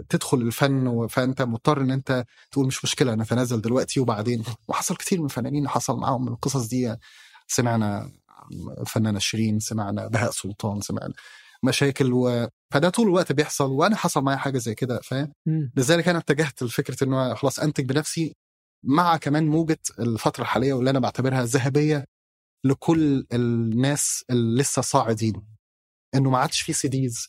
تدخل 0.10 0.38
الفن 0.38 1.08
فأنت 1.08 1.42
مضطر 1.42 1.82
إن 1.82 1.92
أنت 1.92 2.26
تقول 2.52 2.68
مش 2.68 2.84
مشكلة 2.86 3.16
نتنازل 3.16 3.62
دلوقتي 3.62 4.00
وبعدين. 4.00 4.44
وحصل 4.68 4.96
كتير 4.96 5.20
من 5.20 5.26
الفنانين 5.26 5.68
حصل 5.68 5.98
معاهم 5.98 6.28
القصص 6.28 6.68
دي. 6.68 6.96
سمعنا 7.48 8.12
الفنانه 8.82 9.20
شيرين 9.20 9.60
سمعنا 9.60 10.08
بهاء 10.08 10.32
سلطان 10.32 10.82
سمعنا 10.82 11.14
مشاكل 11.64 12.14
و... 12.14 12.48
فده 12.74 12.90
طول 12.90 13.08
الوقت 13.08 13.32
بيحصل 13.32 13.72
وأنا 13.72 13.96
حصل 13.96 14.22
معايا 14.24 14.38
حاجة 14.38 14.58
زي 14.58 14.76
كده 14.76 15.00
فاهم. 15.04 15.34
لذلك 15.76 16.08
أنا 16.08 16.18
اتجهت 16.20 16.64
لفكرة 16.64 17.04
انه 17.04 17.34
خلاص 17.34 17.60
أنتج 17.60 17.86
بنفسي 17.86 18.36
مع 18.84 19.18
كمان 19.18 19.48
موجة 19.48 19.80
الفترة 20.00 20.42
الحالية 20.42 20.74
واللي 20.74 20.90
أنا 20.90 21.00
بعتبرها 21.00 21.44
ذهبية 21.46 22.06
لكل 22.64 23.26
الناس 23.34 24.24
اللي 24.30 24.62
لسه 24.62 24.82
صاعدين. 24.82 25.34
إنه 26.16 26.30
ما 26.30 26.38
عادش 26.38 26.62
في 26.62 26.74
CDs 26.74 27.28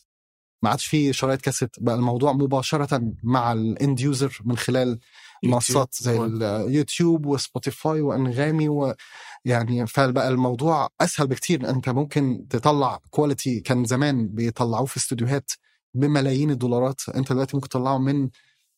ما 0.63 0.69
عادش 0.69 0.85
في 0.85 1.13
شرايط 1.13 1.41
كاسيت. 1.41 1.75
بقى 1.79 1.95
الموضوع 1.95 2.33
مباشرة 2.33 3.13
مع 3.23 3.51
ال 3.53 3.64
end 3.64 3.99
user 3.99 4.39
من 4.45 4.57
خلال 4.57 4.99
منصات 5.43 5.95
زي 5.95 6.21
اليوتيوب 6.25 7.25
وسبوتيفاي 7.25 8.01
وانغامي 8.01 8.69
ويعني 8.69 9.87
فبقى 9.87 10.29
الموضوع 10.29 10.89
أسهل 11.01 11.27
بكتير. 11.27 11.69
أنت 11.69 11.89
ممكن 11.89 12.47
تطلع 12.49 12.99
quality 13.09 13.59
كان 13.59 13.85
زمان 13.85 14.27
بيطلعوه 14.27 14.85
في 14.85 14.97
استوديوهات 14.97 15.51
بملايين 15.93 16.51
الدولارات. 16.51 17.01
أنت 17.09 17.31
دلوقتي 17.31 17.57
ممكن 17.57 17.69
تطلعه 17.69 17.97
من 17.97 18.29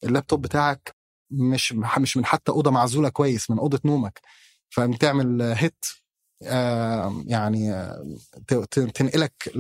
اللابتوب 0.04 0.42
بتاعك. 0.42 0.96
مش 1.32 1.74
مش 1.74 2.18
من 2.18 2.26
حتى 2.26 2.52
أوضة 2.52 2.72
معزولة 2.72 3.10
كويس 3.10 3.50
من 3.52 3.60
أوضة 3.60 3.80
نومك. 3.86 4.22
فبتعمل 4.70 5.42
hit 5.42 5.86
يعني 7.28 7.88
تنقلك 8.94 9.52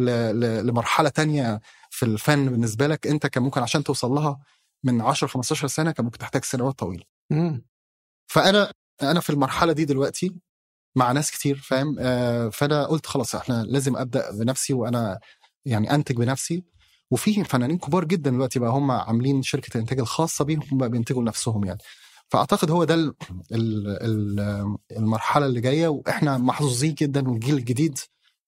لمرحلة 0.66 1.10
تانية 1.10 1.62
في 1.90 2.04
الفن 2.06 2.50
بالنسبة 2.50 2.88
لك. 2.88 3.08
انت 3.08 3.28
كان 3.28 3.44
ممكن 3.44 3.62
عشان 3.62 3.84
توصل 3.84 4.12
لها 4.12 4.40
من 4.84 5.02
10 5.02 5.28
15 5.28 5.68
سنة 5.68 5.92
كان 5.92 6.06
ممكن 6.06 6.18
تحتاج 6.18 6.44
سنوات 6.44 6.80
طويلة. 6.80 7.04
مم. 7.30 7.66
فأنا 8.28 8.72
أنا 9.02 9.20
في 9.20 9.30
المرحلة 9.30 9.74
دي 9.74 9.86
دلوقتي 9.86 10.36
مع 10.96 11.12
ناس 11.12 11.32
كتير 11.32 11.56
فاهم؟ 11.56 11.96
آه، 12.00 12.50
فأنا 12.50 12.86
قلت 12.86 13.06
خلاص 13.06 13.36
إحنا 13.36 13.64
لازم 13.64 13.98
أبدأ 13.98 14.32
بنفسي 14.32 14.74
وأنا 14.74 15.20
يعني 15.66 15.96
أنتج 15.96 16.16
بنفسي. 16.16 16.64
وفي 17.12 17.44
فنانين 17.44 17.78
كبار 17.78 18.06
جدا 18.06 18.32
دلوقتي 18.32 18.60
بقى 18.60 18.70
هم 18.70 18.92
عاملين 18.92 19.42
شركة 19.44 19.70
الانتاج 19.76 20.00
الخاصة 20.00 20.46
بيهم 20.46 20.62
هم 20.72 20.78
بقى 20.78 20.90
بينتجوا 20.90 21.22
لنفسهم 21.22 21.66
يعني. 21.66 21.80
فأعتقد 22.34 22.72
هو 22.72 22.84
ده 22.84 22.94
ال 22.96 23.14
ال 23.52 23.88
ال 23.88 24.78
المرحلة 24.98 25.46
اللي 25.46 25.62
جاية 25.62 25.88
وإحنا 25.88 26.38
محظوظين 26.38 26.94
جدا 26.94 27.30
والجيل 27.30 27.56
الجديد 27.58 28.00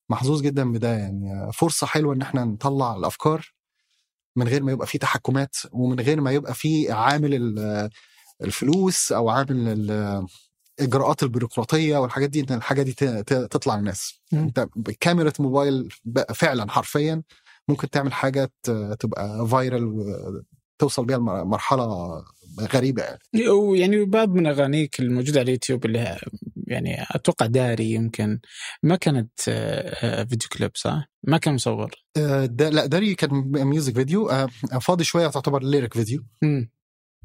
محظوظ 0.10 0.42
جدا 0.42 0.72
بده 0.72 0.94
يعني 0.98 1.52
فرصة 1.54 1.88
حلوة 1.88 2.14
إن 2.16 2.22
إحنا 2.22 2.46
نطلع 2.46 2.96
الأفكار 2.96 3.52
من 4.36 4.48
غير 4.48 4.64
ما 4.64 4.72
يبقى 4.72 4.88
في 4.88 4.98
تحكمات 4.98 5.56
ومن 5.72 6.00
غير 6.00 6.22
ما 6.22 6.32
يبقى 6.32 6.54
في 6.54 6.92
عامل 6.92 7.34
ال- 7.34 7.90
الفلوس 8.42 9.12
أو 9.12 9.30
عامل 9.30 9.68
ال- 9.68 10.26
الاجراءات 10.80 11.24
البيروقراطية 11.24 11.98
والحاجات 11.98 12.30
دي 12.30 12.40
إن 12.40 12.56
الحاجة 12.56 12.82
دي 12.82 12.94
تطلع 13.24 13.76
للناس. 13.76 14.22
أنت 14.34 14.68
بكاميرا 14.76 15.32
موبايل 15.40 15.90
فعلا 16.34 16.72
حرفيا 16.72 17.24
ممكن 17.68 17.90
تعمل 17.90 18.14
حاجة 18.14 18.52
تبقى 19.00 19.48
viral 19.48 20.06
وتوصل 20.76 21.06
بيها 21.06 21.18
لمرحله 21.18 22.24
غريبة 22.60 23.04
يعني 23.04 23.48
ويعني 23.48 24.06
بعض 24.06 24.30
من 24.30 24.48
أغانيك 24.48 25.00
الموجودة 25.00 25.40
على 25.40 25.46
اليوتيوب 25.48 25.86
اللي 25.86 26.18
يعني 26.68 27.06
أتوقع 27.12 27.46
داري 27.46 27.92
يمكن 27.92 28.40
ما 28.84 28.96
كانت 28.96 29.32
آه، 29.50 30.22
آه، 30.22 30.24
فيديو 30.24 30.50
كليب 30.50 30.72
صح؟ 30.76 31.10
ما 31.24 31.38
كان 31.38 31.54
مصور 31.54 31.92
آه، 32.18 32.46
ده 32.46 32.70
لا 32.70 32.86
داري 32.86 33.16
كان 33.16 33.32
music 33.52 33.94
video 33.94 34.48
فاضي 34.82 35.04
شوية 35.04 35.28
تعتبر 35.28 35.64
lyric 35.64 35.94
video 35.94 36.24
مم. 36.42 36.70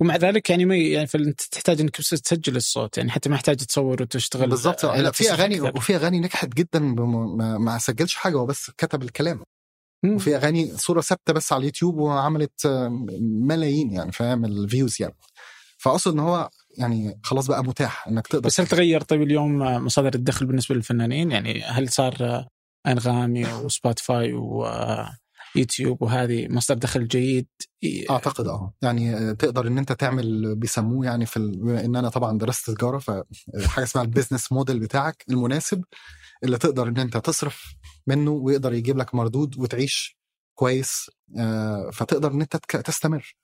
ومع 0.01 0.17
ذلك 0.17 0.51
يعني 0.51 0.65
ما 0.65 0.77
يعني 0.77 1.07
فانت 1.07 1.41
تحتاج 1.41 1.81
إنك 1.81 1.97
تسجل 1.97 2.57
الصوت 2.57 2.99
يعني 2.99 3.11
حتى 3.11 3.29
ما 3.29 3.35
يحتاج 3.35 3.57
تصور 3.57 4.03
وتشتغل 4.03 4.51
بالظبط 4.51 4.85
لا 4.85 5.11
في 5.11 5.33
أغاني 5.33 5.57
أكثر. 5.57 5.73
وفي 5.77 5.97
أغاني 5.97 6.21
نجحت 6.21 6.49
جدا 6.49 6.79
ما, 6.79 7.79
سجلش 7.79 8.15
حاجة 8.15 8.37
هو 8.37 8.47
بس 8.47 8.71
كتب 8.71 9.03
الكلام. 9.03 9.43
وفي 10.05 10.37
أغاني 10.37 10.77
صورة 10.77 11.01
ثابتة 11.01 11.33
بس 11.33 11.53
على 11.53 11.61
اليوتيوب 11.61 11.99
وعملت 11.99 12.67
آه، 12.67 13.07
ملايين 13.21 13.91
يعني 13.93 14.13
فاهم؟ 14.13 14.45
ال 14.45 14.53
views 14.53 14.97
يعني. 15.01 15.17
فأقصد 15.79 16.13
إن 16.13 16.19
هو 16.19 16.51
يعني 16.79 17.21
خلاص 17.23 17.47
بقى 17.47 17.65
متاح 17.65 18.09
إنك 18.09 18.27
تقدر 18.27 18.47
بس 18.47 18.61
هل 18.61 18.67
تغير 18.67 19.01
طيب 19.01 19.23
اليوم 19.23 19.63
آه، 19.63 19.79
مصادر 19.79 20.15
الدخل 20.15 20.47
بالنسبة 20.47 20.75
للفنانين؟ 20.75 21.31
يعني 21.31 21.63
هل 21.63 21.89
صار 21.89 22.17
آه، 22.21 22.49
أنغامي 22.87 23.53
وسبوتيفاي 23.53 24.33
ويوتيوب 24.33 26.03
وهذه 26.03 26.49
مصدر 26.49 26.79
دخل 26.79 27.09
جيد؟ 27.09 27.47
أعتقد 28.11 28.47
آه. 28.47 28.75
يعني 28.83 29.35
تقدر 29.35 29.67
إن 29.67 29.79
أنت 29.79 29.93
تعمل 29.93 30.57
بيسموه 30.57 31.07
يعني 31.07 31.27
في 31.27 31.41
بما 31.41 31.85
إن 31.85 31.97
أنا 31.97 32.09
طبعا 32.09 32.39
درست 32.39 32.71
تجارة 32.71 32.99
فحاجه 32.99 33.85
اسمها 33.85 34.05
ال 34.05 34.10
business 34.10 34.53
model 34.53 34.81
بتاعك 34.81 35.25
المناسب 35.31 35.85
اللي 36.45 36.59
تقدر 36.59 36.89
إن 36.89 36.99
أنت 36.99 37.17
تصرف 37.17 37.75
منه 38.07 38.31
ويقدر 38.31 38.73
يجيب 38.73 38.99
لك 38.99 39.15
مردود 39.15 39.59
وتعيش 39.59 40.19
كويس 40.55 41.11
آه، 41.39 41.91
فتقدر 41.93 42.31
إن 42.33 42.41
أنت 42.41 42.57
تستمر. 42.57 43.35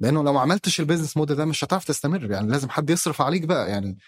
لأنه 0.00 0.22
لو 0.22 0.32
ما 0.32 0.40
عملتش 0.40 0.80
ال 0.80 0.84
business 0.84 1.16
model 1.16 1.36
ده 1.36 1.44
مش 1.44 1.64
هتعرف 1.64 1.84
تستمر. 1.84 2.30
يعني 2.30 2.48
لازم 2.48 2.70
حد 2.70 2.90
يصرف 2.90 3.20
عليك 3.22 3.42
بقى 3.42 3.70
يعني 3.70 3.98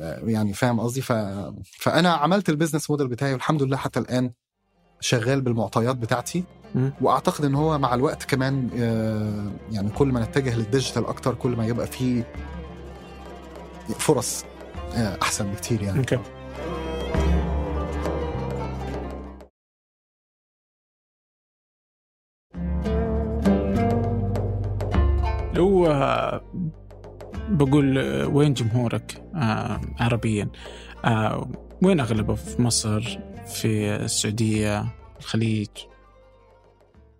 آه، 0.00 0.22
يعني 0.24 0.52
فاهم 0.54 0.80
قصدي؟ 0.80 1.00
ف... 1.00 1.12
فأنا 1.80 2.12
عملت 2.12 2.48
ال 2.48 2.53
business 2.53 2.90
model 2.90 3.08
بتاعي 3.08 3.32
والحمد 3.32 3.62
لله 3.62 3.76
حتى 3.76 4.00
الآن 4.00 4.32
شغال 5.00 5.40
بالمعطيات 5.40 5.96
بتاعتي. 5.96 6.44
وأعتقد 7.00 7.44
إن 7.44 7.54
هو 7.54 7.78
مع 7.78 7.94
الوقت 7.94 8.24
كمان 8.24 8.70
آه، 8.78 9.52
يعني 9.74 9.90
كل 9.90 10.08
ما 10.08 10.20
نتجه 10.20 10.56
لل 10.56 10.67
digital 10.67 11.06
أكتر 11.06 11.34
كل 11.34 11.50
ما 11.50 11.66
يبقى 11.66 11.86
فيه 11.86 12.32
فرص 13.98 14.44
أحسن 15.22 15.52
بكتير 15.52 15.82
يعني. 15.82 15.98
أوكي. 15.98 16.18
آه، 25.58 26.40
بقول 27.48 27.98
وين 28.24 28.54
جمهورك؟ 28.54 29.24
آه، 29.34 29.80
عربيا. 30.00 30.50
آه، 31.04 31.52
وين 31.82 32.00
اغلبه 32.00 32.34
في 32.34 32.62
مصر؟ 32.62 33.18
في 33.46 33.96
السعودية 33.96 34.94
الخليج؟ 35.20 35.68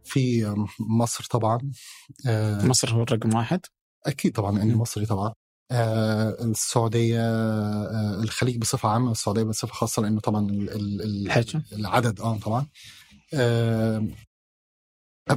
في 0.04 0.54
مصر 0.80 1.24
طبعا. 1.30 1.58
آه، 2.26 2.64
مصر 2.66 2.90
هو 2.94 3.02
الرقم 3.02 3.34
واحد؟ 3.36 3.60
أكيد 4.06 4.32
طبعا 4.32 4.50
مم. 4.50 4.80
مصري 4.80 5.06
طبعا. 5.06 5.32
آه، 5.70 6.44
السعودية 6.44 7.20
آه، 7.20 8.20
الخليج 8.22 8.58
بصفة 8.58 8.88
عامة 8.88 9.08
والسعوديه 9.08 9.42
بصفة 9.42 9.72
خاصة 9.74 10.02
لأنه 10.02 10.20
طبعا 10.20 10.46
ال- 10.50 10.70
ال- 10.70 11.02
ال- 11.02 11.26
الحجم 11.26 11.62
العدد 11.72 12.20
آه 12.20 12.38
طبعا. 12.38 12.66
آه، 13.34 14.06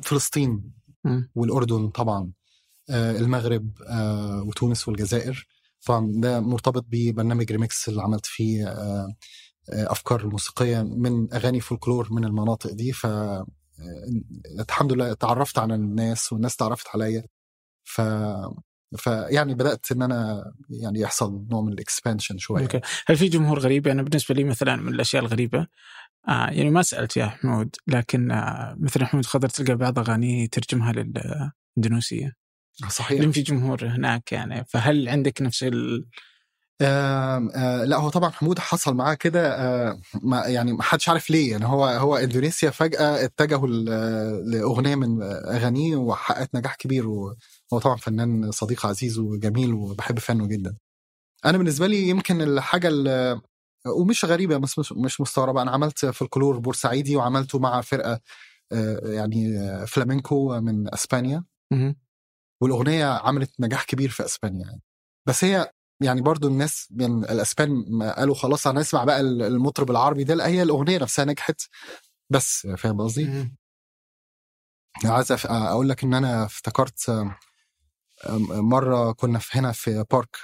فلسطين 0.03 0.71
مم. 1.03 1.31
والأردن 1.35 1.89
طبعا. 1.89 2.31
المغرب 2.95 3.69
آه، 3.87 4.43
وتونس 4.43 4.87
والجزائر. 4.87 5.47
طبعا 5.85 6.11
ده 6.15 6.39
مرتبط 6.39 6.85
ببرنامج 6.89 7.51
ريميكس 7.51 7.89
اللي 7.89 8.01
عملت 8.01 8.25
فيه 8.25 8.67
آه، 8.67 9.15
آه، 9.73 9.91
أفكار 9.91 10.27
موسيقية 10.27 10.81
من 10.81 11.33
أغاني 11.33 11.59
فولكلور 11.59 12.13
من 12.13 12.25
المناطق 12.25 12.71
دي. 12.71 12.91
ف 12.91 13.05
آه، 13.05 13.45
الحمد 14.59 14.93
لله 14.93 15.13
تعرفت 15.13 15.59
على 15.59 15.75
الناس 15.75 16.33
والناس 16.33 16.55
تعرفت 16.55 16.87
عليا. 16.93 17.23
ف 17.83 18.01
فيعني 18.97 19.53
بدأت 19.53 19.91
إن 19.91 20.01
أنا 20.01 20.51
يعني 20.69 20.99
يحصل 20.99 21.45
نوع 21.51 21.61
من 21.61 21.73
ال 21.73 21.80
expansion 21.80 22.37
شوية. 22.37 22.63
okay. 22.63 22.81
هل 23.07 23.17
في 23.17 23.27
جمهور 23.27 23.59
غريب؟ 23.59 23.87
أنا 23.87 24.03
بالنسبة 24.03 24.35
لي 24.35 24.43
مثلا 24.43 24.75
من 24.75 24.93
الأشياء 24.93 25.23
الغريبة 25.23 25.67
آه 26.27 26.47
يعني 26.49 26.69
ما 26.69 26.81
سألت 26.81 27.17
يا 27.17 27.25
حمود 27.25 27.75
لكن 27.87 28.31
آه 28.31 28.75
مثلا 28.79 29.05
حمود 29.05 29.25
خضر 29.25 29.49
تلقى 29.49 29.75
بعض 29.75 29.99
اغانيه 29.99 30.43
يترجمها 30.43 30.93
للإندونيسية؟ 30.93 32.40
صحيح. 32.89 33.19
لأن 33.21 33.31
في 33.31 33.41
جمهور 33.41 33.85
هناك 33.87 34.31
يعني 34.31 34.65
فهل 34.65 35.09
عندك 35.09 35.41
نفس 35.41 35.63
ال 35.63 36.05
آه 36.81 37.49
آه 37.55 37.83
لا 37.85 37.97
هو 37.97 38.09
طبعا 38.09 38.29
حمود 38.29 38.59
حصل 38.59 38.93
معاه 38.95 39.13
كده 39.13 39.55
آه 39.55 39.99
ما 40.23 40.45
يعني 40.45 40.73
ما 40.73 40.83
حدش 40.83 41.09
عارف 41.09 41.29
ليه 41.29 41.51
يعني 41.51 41.65
هو 41.65 41.85
هو 41.85 42.17
إندونيسيا 42.17 42.69
فجأة 42.69 43.25
اتجهوا 43.25 43.67
لأغنية 44.45 44.95
من 44.95 45.21
أغانيه 45.23 45.95
وحققت 45.95 46.55
نجاح 46.55 46.75
كبير 46.75 47.07
وهو 47.09 47.79
طبعا 47.81 47.95
فنان 47.95 48.51
صديق 48.51 48.85
عزيز 48.85 49.19
وجميل 49.19 49.73
وبحب 49.73 50.19
فنه 50.19 50.47
جدا. 50.47 50.75
أنا 51.45 51.57
بالنسبة 51.57 51.87
لي 51.87 52.09
يمكن 52.09 52.41
الحاجة 52.41 52.87
اللي 52.87 53.41
ومش 53.87 54.25
غريبة 54.25 54.57
بس 54.57 54.79
مش, 54.79 54.91
مش 54.91 55.21
مستغربة 55.21 55.61
أنا 55.61 55.71
عملت 55.71 56.05
فولكلور 56.05 56.59
بورسعيدي 56.59 57.15
وعملته 57.15 57.59
مع 57.59 57.81
فرقة 57.81 58.19
آه 58.71 58.99
يعني 59.03 59.59
آه، 59.59 59.85
فلامينكو 59.85 60.59
من 60.59 60.93
أسبانيا. 60.93 61.43
والأغنية 62.61 63.05
عملت 63.05 63.51
نجاح 63.59 63.83
كبير 63.83 64.09
في 64.09 64.25
إسبانيا 64.25 64.65
يعني 64.65 64.81
بس 65.25 65.43
هي 65.43 65.71
يعني 66.01 66.21
برضو 66.21 66.47
الناس 66.47 66.87
من 66.91 67.23
الإسبان 67.23 68.03
قالوا 68.03 68.35
خلاص 68.35 68.67
هنسمع 68.67 69.03
بقى 69.03 69.21
المطرب 69.21 69.91
العربي 69.91 70.23
ده 70.23 70.33
لا 70.33 70.47
هي 70.47 70.61
الأغنية 70.63 70.97
نفسها 70.97 71.25
نجحت 71.25 71.61
بس 72.29 72.67
فاهم 72.77 73.01
قصدي؟ 73.01 73.25
عايز 75.05 75.31
أقول 75.45 75.89
لك 75.89 76.03
إن 76.03 76.13
أنا 76.13 76.45
افتكرت 76.45 77.27
مرة 78.49 79.11
كنا 79.11 79.39
في 79.39 79.59
هنا 79.59 79.71
في 79.71 80.05
بارك 80.11 80.37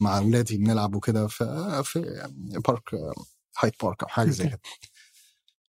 مع 0.00 0.18
اولادي 0.18 0.56
بنلعب 0.56 0.94
وكده 0.94 1.26
في 1.26 1.44
في 1.84 2.28
بارك 2.68 2.94
هايد 3.58 3.72
بارك 3.82 4.02
أو 4.02 4.08
حاجة 4.08 4.30
زي. 4.30 4.44
كده 4.48 4.60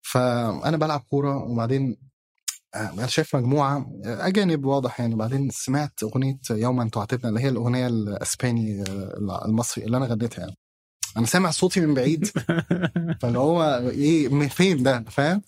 فأنا 0.02 0.76
بلعب 0.76 1.00
كورة 1.00 1.36
وبعدين 1.36 1.96
أنا 2.76 3.06
شايف 3.06 3.36
مجموعة 3.36 3.76
آه، 4.04 4.26
أجانب 4.26 4.64
واضح 4.64 5.00
يعني. 5.00 5.14
وبعدين 5.14 5.50
سمعت 5.50 6.02
أغنية 6.02 6.38
يوما 6.50 6.88
تعاتبنا 6.88 7.28
اللي 7.28 7.40
هي 7.40 7.48
الأغنية 7.48 7.86
الأسباني 7.86 8.82
آه، 8.82 9.44
المصري 9.46 9.84
اللي 9.84 9.96
أنا 9.96 10.06
غنيتها 10.06 10.40
يعني. 10.40 10.56
أنا 11.16 11.26
سامع 11.26 11.50
صوتي 11.50 11.80
من 11.80 11.94
بعيد. 11.94 12.26
فاللي 13.20 13.38
هو 13.38 13.82
إيه 13.90 14.28
من 14.28 14.48
فين 14.48 14.82
ده؟ 14.82 15.04
فاهم؟ 15.10 15.42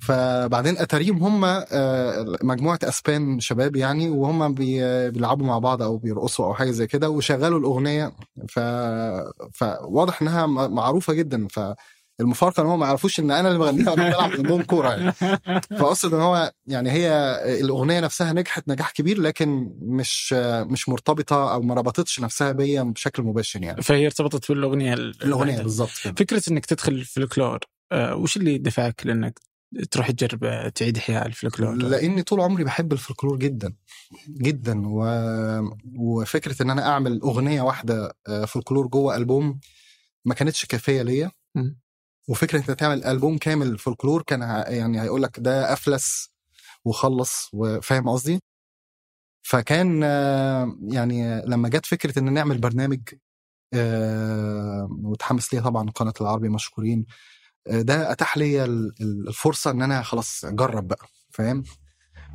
فبعدين 0.00 0.78
أتاريهم 0.78 1.22
هم 1.22 1.44
آه، 1.44 2.36
مجموعة 2.42 2.78
أسبان 2.82 3.40
شباب 3.40 3.76
يعني 3.76 4.08
وهم 4.08 4.54
بي- 4.54 5.10
بيلعبوا 5.10 5.46
مع 5.46 5.58
بعض 5.58 5.82
أو 5.82 5.96
بيرقصوا 5.96 6.46
أو 6.46 6.54
حاجة 6.54 6.70
زي 6.70 6.86
كده 6.86 7.10
وشغلوا 7.10 7.58
الأغنية. 7.58 8.12
ف... 8.48 8.58
فواضح 9.52 10.22
إنها 10.22 10.46
معروفة 10.46 11.12
جدا. 11.12 11.46
فالمفارقه 12.18 12.60
إن 12.62 12.66
هم 12.66 12.78
ما 12.80 12.86
يعرفوش 12.86 13.20
إن 13.20 13.30
أنا 13.30 13.48
اللي 13.48 13.58
بغنيها 13.58 13.90
وأنا 13.90 14.08
بلعب 14.08 14.30
جنبهم 14.30 14.62
كورة 14.62 14.88
يعني. 14.90 15.12
فأقصد 15.70 16.14
إن 16.14 16.20
هو 16.20 16.52
يعني 16.66 16.90
هي 16.90 17.10
الأغنية 17.60 18.00
نفسها 18.00 18.32
نجحت 18.32 18.68
نجاح 18.68 18.90
كبير 18.90 19.20
لكن 19.20 19.72
مش 19.82 20.32
مش 20.62 20.88
مرتبطة 20.88 21.52
أو 21.54 21.62
ما 21.62 21.74
ربطتش 21.74 22.20
نفسها 22.20 22.52
بيا 22.52 22.82
بشكل 22.82 23.22
مباشر 23.22 23.62
يعني. 23.62 23.82
فهي 23.82 24.06
ارتبطت 24.06 24.52
بالأغنية 24.52 24.94
ال- 24.94 25.22
الأغنية 25.24 25.62
بالظبط 25.62 25.88
فكرة 25.88 26.42
إنك 26.50 26.66
تدخل 26.66 26.92
الفلكلور 26.92 27.58
آه 27.92 28.16
وش 28.16 28.36
اللي 28.36 28.58
دفعك 28.58 29.06
لإنك 29.06 29.38
تروح 29.90 30.10
تجرب 30.10 30.44
آه، 30.44 30.68
تعيد 30.68 30.96
إحياء 30.96 31.26
الفلكلور؟ 31.26 31.74
لأني 31.74 32.22
طول 32.22 32.40
عمري 32.40 32.64
بحب 32.64 32.92
الفلكلور 32.92 33.36
جدا 33.38 33.74
جدا. 34.28 34.82
و... 34.86 35.04
وفكرة 35.98 36.62
إن 36.62 36.70
أنا 36.70 36.86
أعمل 36.88 37.20
أغنية 37.20 37.62
واحدة 37.62 38.16
آه، 38.28 38.44
فلكلور 38.44 38.86
جوه 38.86 39.16
ألبوم 39.16 39.60
ما 40.24 40.34
كانتش 40.34 40.64
كافية 40.66 41.02
ليا. 41.02 41.30
وفكرة 42.28 42.58
انك 42.58 42.66
تعمل 42.66 43.04
ألبوم 43.04 43.38
كامل 43.38 43.78
فلكلور 43.78 44.22
كان 44.22 44.40
يعني 44.68 45.02
هيقول 45.02 45.22
لك 45.22 45.40
ده 45.40 45.72
أفلس 45.72 46.30
وخلص 46.84 47.50
وفاهم 47.52 48.08
قصدي؟ 48.08 48.40
فكان 49.42 50.00
آه، 50.04 50.76
يعني 50.82 51.42
لما 51.46 51.68
جت 51.68 51.86
فكرة 51.86 52.18
إن 52.18 52.32
نعمل 52.32 52.58
برنامج 52.58 53.00
آه، 53.74 54.88
وتحمس 55.02 55.54
ليا 55.54 55.62
طبعا 55.62 55.90
قناة 55.90 56.14
العربي 56.20 56.48
مشكورين 56.48 57.06
آه، 57.66 57.82
ده 57.82 58.12
أتاح 58.12 58.36
لي 58.38 58.64
ال- 58.64 58.94
ال- 59.00 59.28
الفرصة 59.28 59.70
إن 59.70 59.82
أنا 59.82 60.02
خلاص 60.02 60.44
أجرب 60.44 60.88
بقى 60.88 61.06
فاهم؟ 61.30 61.62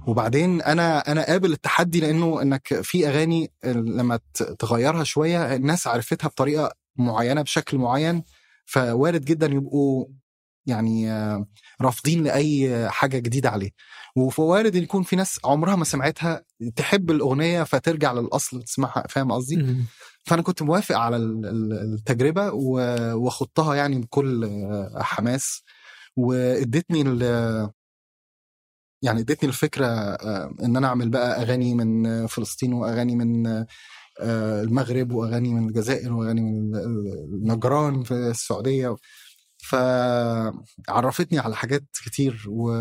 وبعدين 0.08 0.62
أنا 0.62 1.12
أنا 1.12 1.26
قابل 1.26 1.52
التحدي 1.54 2.00
لأنه 2.00 2.42
إنك 2.42 2.82
في 2.82 3.08
أغاني 3.08 3.52
لما 3.66 4.20
تغيرها 4.60 5.04
شوية 5.04 5.56
الناس 5.56 5.88
عرفتها 5.88 6.28
بطريقة 6.28 6.72
معينة 6.96 7.42
بشكل 7.42 7.78
معين 7.78 8.24
فوارد 8.70 9.26
جدا 9.26 9.48
يبقوا 9.48 10.06
يعني 10.66 11.12
رافضين 11.82 12.24
لأي 12.24 12.90
حاجة 12.90 13.18
جديدة 13.18 13.50
عليه 13.50 13.70
ووارد 14.16 14.76
إن 14.76 14.84
يكون 14.84 15.04
في 15.04 15.16
ناس 15.16 15.40
عمرها 15.46 15.76
ما 15.76 15.84
سمعتها 15.86 16.44
تحب 16.76 17.12
الأغنية 17.12 17.64
فترجع 17.64 18.14
للأصل 18.14 18.58
وتسمعها 18.58 19.04
فاهم 19.10 19.32
قصدي؟ 19.32 19.56
مم. 19.58 19.86
فأنا 20.26 20.42
كنت 20.42 20.62
موافق 20.62 20.98
على 20.98 21.16
ال- 21.16 21.46
ال- 21.46 21.94
التجربة 21.94 22.52
و- 22.54 23.14
وخضتها 23.14 23.76
يعني 23.76 24.00
بكل 24.00 24.50
حماس 24.96 25.64
وادتني 26.16 27.02
ال- 27.02 27.70
يعني 29.02 29.20
ادتني 29.20 29.50
الفكرة 29.50 29.86
آه، 29.88 30.54
إن 30.64 30.78
أنا 30.78 30.88
أعمل 30.88 31.10
بقى 31.10 31.42
أغاني 31.42 31.74
من 31.74 32.28
فلسطين 32.28 32.74
وأغاني 32.74 33.16
من 33.16 33.66
المغرب 34.20 35.12
وأغاني 35.12 35.54
من 35.54 35.68
الجزائر 35.68 36.14
وأغاني 36.14 36.42
من 36.42 36.76
النجران 36.76 38.04
في 38.04 38.14
السعودية. 38.14 38.96
فعرفتني 39.62 41.40
على 41.40 41.56
حاجات 41.56 41.84
كتير 42.06 42.46
و 42.48 42.72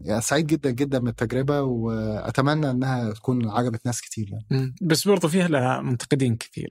يعني 0.00 0.20
سعيد 0.20 0.46
جدا 0.46 0.70
جدا 0.70 0.98
بالتجربه 0.98 1.60
وأتمنى 1.62 2.70
إنها 2.70 3.12
تكون 3.12 3.48
عجبت 3.48 3.86
ناس 3.86 4.00
كتير 4.00 4.30
يعني. 4.32 4.74
بس 4.82 5.08
برضو 5.08 5.28
فيها 5.28 5.48
لها 5.48 5.80
منتقدين 5.80 6.36
كثير 6.36 6.68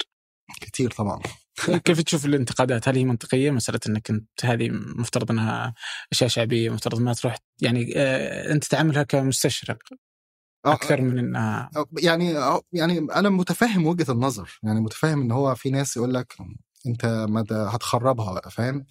كتير 0.61 0.91
طبعا. 0.91 1.19
كيف 1.85 2.01
تشوف 2.01 2.25
الانتقادات؟ 2.25 2.87
هل 2.87 2.95
هي 2.95 3.03
منطقية؟ 3.03 3.51
مسألة 3.51 3.79
إنك 3.87 4.09
أنت 4.09 4.45
هذه 4.45 4.69
مفترض 4.71 5.31
إنها 5.31 5.73
أشياء 6.11 6.29
شعبية 6.29 6.69
مفترض 6.69 6.99
ما 6.99 7.13
تروح 7.13 7.37
يعني 7.61 7.93
آه 7.95 8.51
أنت 8.51 8.63
تعاملها 8.63 9.03
كمستشرق. 9.03 9.77
آه، 9.91 10.08
أكثر 10.65 11.01
من 11.01 11.17
انها 11.19 11.69
يعني 11.99 12.33
يعني 12.73 12.97
أنا 12.99 13.29
متفهم 13.29 13.87
وجهة 13.87 14.11
النظر. 14.11 14.59
يعني 14.63 14.81
متفهم 14.81 15.21
إن 15.21 15.31
هو 15.31 15.55
في 15.55 15.69
ناس 15.69 15.97
يقول 15.97 16.13
لك 16.13 16.33
أنت 16.87 17.25
ما 17.29 17.41
ده 17.41 17.67
هتخربها 17.67 18.33
بقى 18.33 18.51
فاهم؟ 18.51 18.85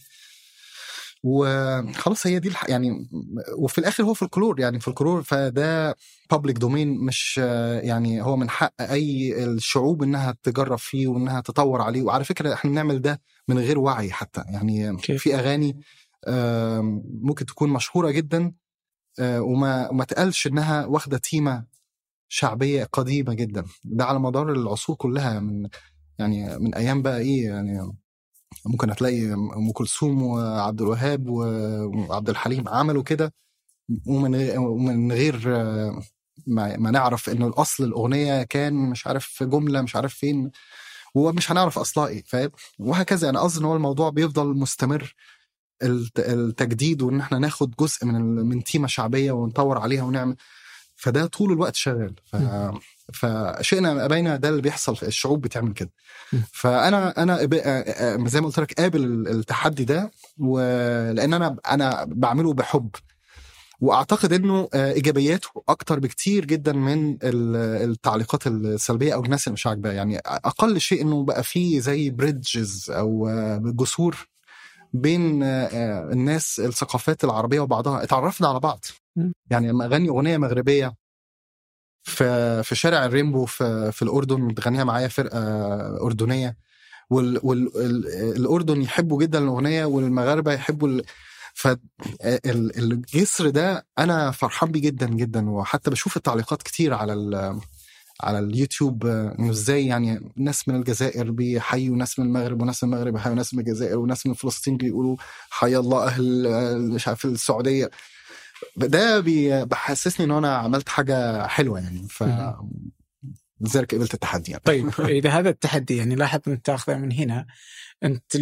وخلاص 1.23 2.27
هي 2.27 2.39
دي 2.39 2.49
الح... 2.49 2.69
يعني 2.69 3.09
وفي 3.59 3.79
الآخر 3.79 4.03
هو 4.05 4.15
فولكلور 4.15 4.61
يعني 4.61 4.81
فولكلور 4.81 5.23
فده 5.23 5.97
public 6.31 6.57
domain 6.59 6.99
مش 7.05 7.39
يعني 7.83 8.23
هو 8.23 8.37
من 8.37 8.51
حق 8.51 8.75
أي 8.81 9.45
الشعوب 9.45 10.03
إنها 10.03 10.35
تجرب 10.43 10.79
فيه 10.79 11.07
وإنها 11.09 11.41
تطور 11.41 11.83
عليه. 11.83 12.03
وعلى 12.03 12.25
فكرة 12.25 12.53
إحنا 12.55 12.71
بنعمل 12.71 13.03
ده 13.03 13.21
من 13.49 13.59
غير 13.59 13.79
وعي 13.79 14.13
حتى. 14.13 14.43
يعني؟ 14.49 14.99
في 14.99 15.35
أغاني 15.35 15.81
ممكن 17.23 17.47
تكون 17.47 17.71
مشهورة 17.71 18.11
جدا 18.11 18.53
وما 19.21 19.93
ما 19.93 20.05
تقالش 20.05 20.47
إنها 20.47 20.87
واخدة 20.87 21.19
تيمة 21.19 21.65
شعبية 22.29 22.85
قديمة 22.85 23.35
جدا. 23.35 23.65
ده 23.85 24.05
على 24.05 24.19
مدار 24.21 24.53
العصور 24.53 24.97
كلها 24.97 25.41
من 25.41 25.69
يعني 26.19 26.59
من 26.59 26.75
أيام 26.75 27.03
بقى 27.03 27.19
إيه 27.19 27.47
يعني 27.47 27.93
ممكن 28.67 28.91
هتلاقي 28.91 29.33
ام 29.35 29.73
كلثوم 29.73 30.23
وعبد 30.23 30.83
الوهاب 30.83 31.29
وعبد 31.29 32.29
الحليم 32.31 32.69
عملوا 32.69 33.03
كده. 33.03 33.35
ومن 34.07 34.59
ومن 34.59 35.13
غير 35.13 35.57
آه، 35.57 36.03
ما, 36.47 36.77
نعرف 36.91 37.29
إنه 37.31 37.47
الأصل 37.47 37.85
الأغنية 37.85 38.43
كان 38.43 38.75
مش 38.75 39.07
عارف 39.07 39.43
جملة 39.43 39.83
مش 39.83 39.97
عارف 39.97 40.15
فين 40.15 40.51
ومش 41.15 41.53
هنعرف 41.53 41.79
أصلها 41.79 42.07
إيه 42.09 42.25
فاهم؟ 42.27 42.51
وهكذا. 42.79 43.31
أنا 43.31 43.41
قصدي 43.41 43.61
إن 43.61 43.65
هو 43.65 43.77
الموضوع 43.77 44.11
بيفضل 44.11 44.47
مستمر. 44.59 45.15
التجديد 45.83 47.03
وإن 47.03 47.21
إحنا 47.21 47.39
ناخد 47.39 47.75
جزء 47.81 48.07
من 48.07 48.21
من 48.23 48.65
تيمة 48.65 48.87
شعبية 48.87 49.33
ونطور 49.33 49.79
عليها 49.79 50.03
ونعمل 50.03 50.37
فده 50.97 51.27
طول 51.27 51.53
الوقت 51.53 51.75
شغال. 51.77 52.15
ف... 52.33 52.37
فشئنا 53.15 54.05
أبينا 54.05 54.37
ده 54.37 54.49
اللي 54.49 54.63
بيحصل 54.63 54.97
في 54.97 55.07
الشعوب 55.07 55.41
بتعمل 55.41 55.73
كده. 55.73 55.91
فأنا 56.53 57.23
أنا 57.23 57.37
زي 58.29 58.41
ما 58.41 58.47
قلت 58.47 58.59
لك 58.61 58.73
قابل 58.81 59.29
التحدي 59.29 59.85
ده 59.85 60.11
ولان 60.39 61.33
أنا 61.35 61.57
أنا 61.71 62.05
بعمله 62.09 62.53
بحب. 62.53 62.91
وأعتقد 63.81 64.33
إنه 64.33 64.69
آه، 64.75 64.93
إيجابياته 64.93 65.49
أكتر 65.69 65.99
بكتير 65.99 66.45
جدا 66.45 66.73
من 66.73 67.11
ال- 67.23 67.91
التعليقات 67.91 68.47
السلبية 68.47 69.15
أو 69.15 69.25
الناس 69.25 69.47
اللي 69.47 69.55
مش 69.55 69.67
عاجباه 69.67 69.93
يعني 69.93 70.19
أقل 70.27 70.81
شيء 70.81 71.03
إنه 71.03 71.25
بقى 71.25 71.43
فيه 71.43 71.81
زي 71.81 72.11
بريدجز 72.11 72.91
أو 72.91 73.29
آه، 73.29 73.63
جسور 73.65 74.29
بين 74.93 75.43
آه، 75.43 75.67
آه، 75.67 76.13
الناس 76.13 76.61
الثقافات 76.61 77.25
العربية 77.25 77.61
وبعضها 77.61 78.03
اتعرفنا 78.03 78.49
على 78.49 78.61
بعض. 78.61 78.85
يعني 79.51 79.69
لما 79.69 79.85
أغني 79.85 80.09
أغنية 80.09 80.37
مغربية 80.39 80.95
في 82.03 82.63
في 82.63 82.75
شارع 82.75 83.05
الريمبو 83.05 83.45
في 83.45 83.93
في 83.93 84.03
الأردن 84.03 84.49
بتغنيها 84.49 84.85
معايا 84.85 85.09
فرقة 85.09 85.39
أردنية 86.07 86.57
والاردن 87.11 88.83
يحبوا 88.83 89.23
جدا 89.23 89.39
الأغنية 89.39 89.85
والمغاربة 89.85 90.53
يحبوا 90.53 90.89
ال... 90.89 91.03
فالجسر 91.55 93.51
ده 93.51 93.87
أنا 93.99 94.31
فرحان 94.31 94.71
بيه 94.71 94.81
جدا 94.81 95.07
جدا 95.07 95.51
وحتى 95.51 95.91
بشوف 95.91 96.17
التعليقات 96.17 96.63
كتير 96.63 96.95
على 96.95 97.13
ال... 97.13 97.61
على 98.21 98.39
اليوتيوب 98.39 99.07
آه، 99.07 99.37
إنه 99.39 99.51
إزاي 99.51 99.87
يعني 99.87 100.33
ناس 100.37 100.69
من 100.69 100.75
الجزائر 100.77 101.31
بيحيوا 101.31 101.97
ناس 101.97 102.19
من 102.19 102.27
المغرب 102.27 102.63
وناس 102.63 102.85
من 102.85 102.93
المغرب 102.95 103.13
بيحيوا 103.13 103.35
ناس 103.35 103.55
من 103.55 103.61
الجزائر 103.61 103.99
وناس 103.99 104.27
من 104.27 104.35
فلسطين 104.35 104.77
بيقولوا 104.77 105.17
حي 105.51 105.77
الله 105.77 106.07
أهل 106.07 106.47
آه، 106.47 106.75
مش 106.75 107.09
عارف 107.09 107.25
السعودية 107.25 107.91
ده 108.77 109.21
بي- 109.21 109.65
بحسسني 109.65 110.27
إن 110.27 110.31
أنا 110.31 110.57
عملت 110.57 110.89
حاجة 110.89 111.47
حلوة 111.47 111.81
يعني 111.81 112.09
ف 112.09 112.25
لذلك 113.61 113.95
قبلت 113.95 114.15
التحدي 114.15 114.51
يعني. 114.51 114.63
طيب 114.65 114.91
إذا 115.19 115.31
هذا 115.31 115.51
التحدي 115.51 115.97
يعني 115.97 116.15
لاحظ 116.15 116.41
انت 116.49 116.67
تاخذه 116.67 116.97
من 116.97 117.13
هنا 117.13 117.47
أنت 118.05 118.37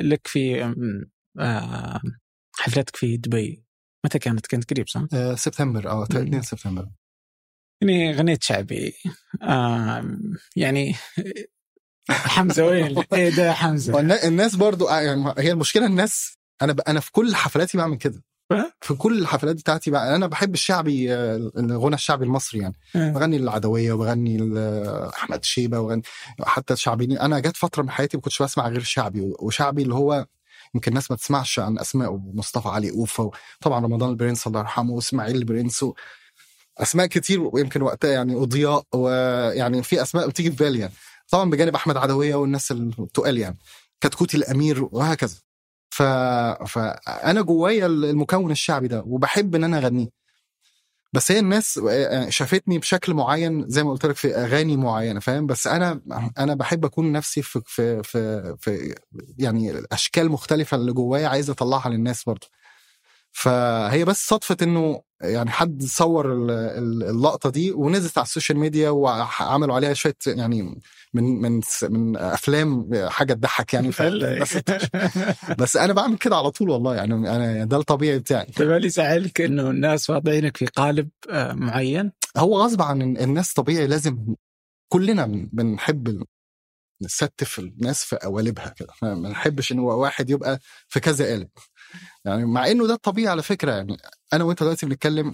لك 0.00 0.26
في 0.26 0.62
آه، 1.40 2.00
حفلتك 2.56 2.96
في 2.96 3.16
دبي 3.16 3.64
متى 4.04 4.18
كانت؟ 4.18 4.46
كانت 4.46 4.70
قريب 4.70 4.88
صح؟ 4.88 5.02
آه، 5.12 5.34
سبتمبر 5.34 5.88
آه 5.88 6.04
2 6.04 6.42
سبتمبر 6.42 6.88
يعني 7.82 8.12
غنيت 8.12 8.42
شعبي 8.42 8.94
آه 9.42 10.18
يعني 10.56 10.94
حمزة 12.10 12.66
وين؟ 12.66 13.04
إيه 13.12 13.28
ده 13.30 13.52
حمزة 13.52 14.00
الناس 14.00 14.56
برضو 14.56 14.88
آه، 14.88 15.00
يعني 15.00 15.34
هي 15.38 15.52
المشكلة 15.52 15.86
الناس 15.86 16.38
أنا. 16.62 16.76
أنا 16.88 17.00
في 17.00 17.12
كل 17.12 17.34
حفلاتي 17.34 17.78
بعمل 17.78 17.96
كده 17.96 18.22
أه؟ 18.52 18.72
في 18.80 18.94
كل 18.94 19.18
الحفلات 19.18 19.56
بتاعتي 19.56 19.90
بقى 19.90 20.16
أنا 20.16 20.26
بحب 20.26 20.54
الشعبي 20.54 21.14
آه، 21.14 21.36
الغنى 21.56 21.94
الشعبي 21.94 22.24
المصري 22.24 22.60
يعني 22.60 22.74
آه. 22.96 23.10
بغني 23.10 23.36
العدويه 23.36 23.92
وبغني 23.92 24.52
أحمد 25.14 25.44
شيبة 25.44 25.80
وبغني 25.80 26.02
حتى 26.40 26.74
الشعبيين 26.74 27.18
أنا 27.18 27.38
جت 27.38 27.56
فترة 27.56 27.82
من 27.82 27.90
حياتي 27.90 28.16
ما 28.16 28.22
كنتش 28.22 28.42
بسمع 28.42 28.68
غير 28.68 28.82
شعبي 28.82 29.32
وشعبي 29.38 29.82
اللي 29.82 29.94
هو 29.94 30.26
يمكن 30.74 30.90
الناس 30.90 31.10
ما 31.10 31.16
تسمعش 31.16 31.58
عن 31.58 31.78
أسماء 31.78 32.16
مصطفى 32.34 32.68
علي 32.68 32.90
أوفا 32.90 33.30
طبعا 33.60 33.84
رمضان 33.84 34.10
البرنس 34.10 34.46
الله 34.46 34.60
يرحمه 34.60 34.92
وإسماعيل 34.92 35.36
البرنس. 35.36 35.84
أسماء 36.78 37.06
كتير 37.06 37.40
ويمكن 37.40 37.82
وقتها 37.82 38.10
يعني 38.10 38.34
وضياء 38.34 38.84
ويعني 38.94 39.82
في 39.82 40.02
أسماء 40.02 40.28
بتيجي 40.28 40.50
في 40.50 40.56
بالي 40.56 40.78
يعني. 40.78 40.92
طبعا 41.30 41.50
بجانب 41.50 41.74
أحمد 41.74 41.96
عدوية 41.96 42.34
والناس 42.34 42.72
التقال 42.72 43.38
يعني. 43.38 43.58
كتكوت 44.00 44.34
الأمير 44.34 44.88
وهكذا. 44.92 45.36
ف... 45.90 46.02
فأنا 46.02 47.42
جوايا 47.42 47.86
المكون 47.86 48.50
الشعبي 48.50 48.88
ده 48.88 49.02
وبحب 49.06 49.54
إن 49.54 49.64
أنا 49.64 49.78
أغنيه. 49.78 50.08
بس 51.12 51.32
هي 51.32 51.38
الناس 51.38 51.80
شافتني 52.28 52.78
بشكل 52.78 53.14
معين 53.14 53.68
زي 53.68 53.82
ما 53.82 53.90
قلت 53.90 54.06
لك 54.06 54.16
في 54.16 54.34
أغاني 54.36 54.76
معينة 54.76 55.20
فاهم؟ 55.20 55.46
بس 55.46 55.66
أنا 55.66 56.00
أنا 56.38 56.54
بحب 56.54 56.84
أكون 56.84 57.12
نفسي 57.12 57.42
في 57.42 57.60
في 57.66 58.02
في, 58.02 58.56
في 58.60 58.94
يعني 59.38 59.82
أشكال 59.92 60.30
مختلفة 60.30 60.76
اللي 60.76 60.92
جوايا 60.92 61.28
عايز 61.28 61.50
أطلعها 61.50 61.88
للناس 61.88 62.24
برضه 62.24 62.46
فهي 63.32 64.04
بس 64.04 64.26
صدفة 64.28 64.56
إنه 64.62 65.02
يعني 65.22 65.50
حد 65.50 65.82
صور 65.84 66.32
ال- 66.32 66.50
ال- 66.50 67.02
اللقطة 67.02 67.50
دي 67.50 67.70
ونزلت 67.72 68.18
على 68.18 68.24
ال 68.24 68.29
social 68.29 68.58
media 68.58 68.90
وعملوا 68.90 69.74
عليها 69.74 69.92
شوية 69.92 70.16
يعني 70.26 70.62
من 71.14 71.24
من 71.42 71.60
من 71.90 72.16
أفلام 72.16 72.90
حاجة 73.08 73.32
تضحك 73.32 73.74
يعني 73.74 73.88
بس, 74.42 74.58
بس 75.58 75.76
أنا 75.76 75.92
بعمل 75.92 76.18
كده 76.18 76.36
على 76.36 76.50
طول 76.50 76.70
والله 76.70 76.94
يعني 76.94 77.14
أنا 77.14 77.64
ده 77.64 77.76
الطبيعي 77.76 78.18
بتاعي. 78.18 78.46
طيب 78.46 78.70
هل 78.70 78.84
يزعلك 78.84 79.40
إنه 79.40 79.70
الناس 79.70 80.10
واضعينك 80.10 80.56
في 80.56 80.66
قالب 80.66 81.08
آه، 81.30 81.52
معين؟ 81.52 82.12
هو 82.36 82.56
غصب 82.62 82.82
عن 82.82 83.02
الناس 83.02 83.52
طبيعي 83.52 83.86
لازم 83.86 84.34
كلنا 84.92 85.26
بن- 85.26 85.48
بنحب 85.52 86.22
نستف 87.02 87.58
الناس 87.58 88.04
في 88.04 88.16
قوالبها 88.16 88.68
كده 88.76 88.88
ما 89.02 89.14
ما 89.14 89.28
نحبش 89.28 89.72
إن 89.72 89.78
هو 89.78 90.00
واحد 90.02 90.30
يبقى 90.30 90.58
في 90.88 91.00
كذا 91.00 91.26
قالب. 91.26 91.48
يعني 92.24 92.44
مع 92.44 92.70
إنه 92.70 92.86
ده 92.86 92.94
الطبيعي 92.94 93.28
على 93.28 93.42
فكرة 93.42 93.72
يعني 93.72 93.96
أنا 94.32 94.44
وأنت 94.44 94.62
دلوقتي 94.62 94.86
بنتكلم 94.86 95.32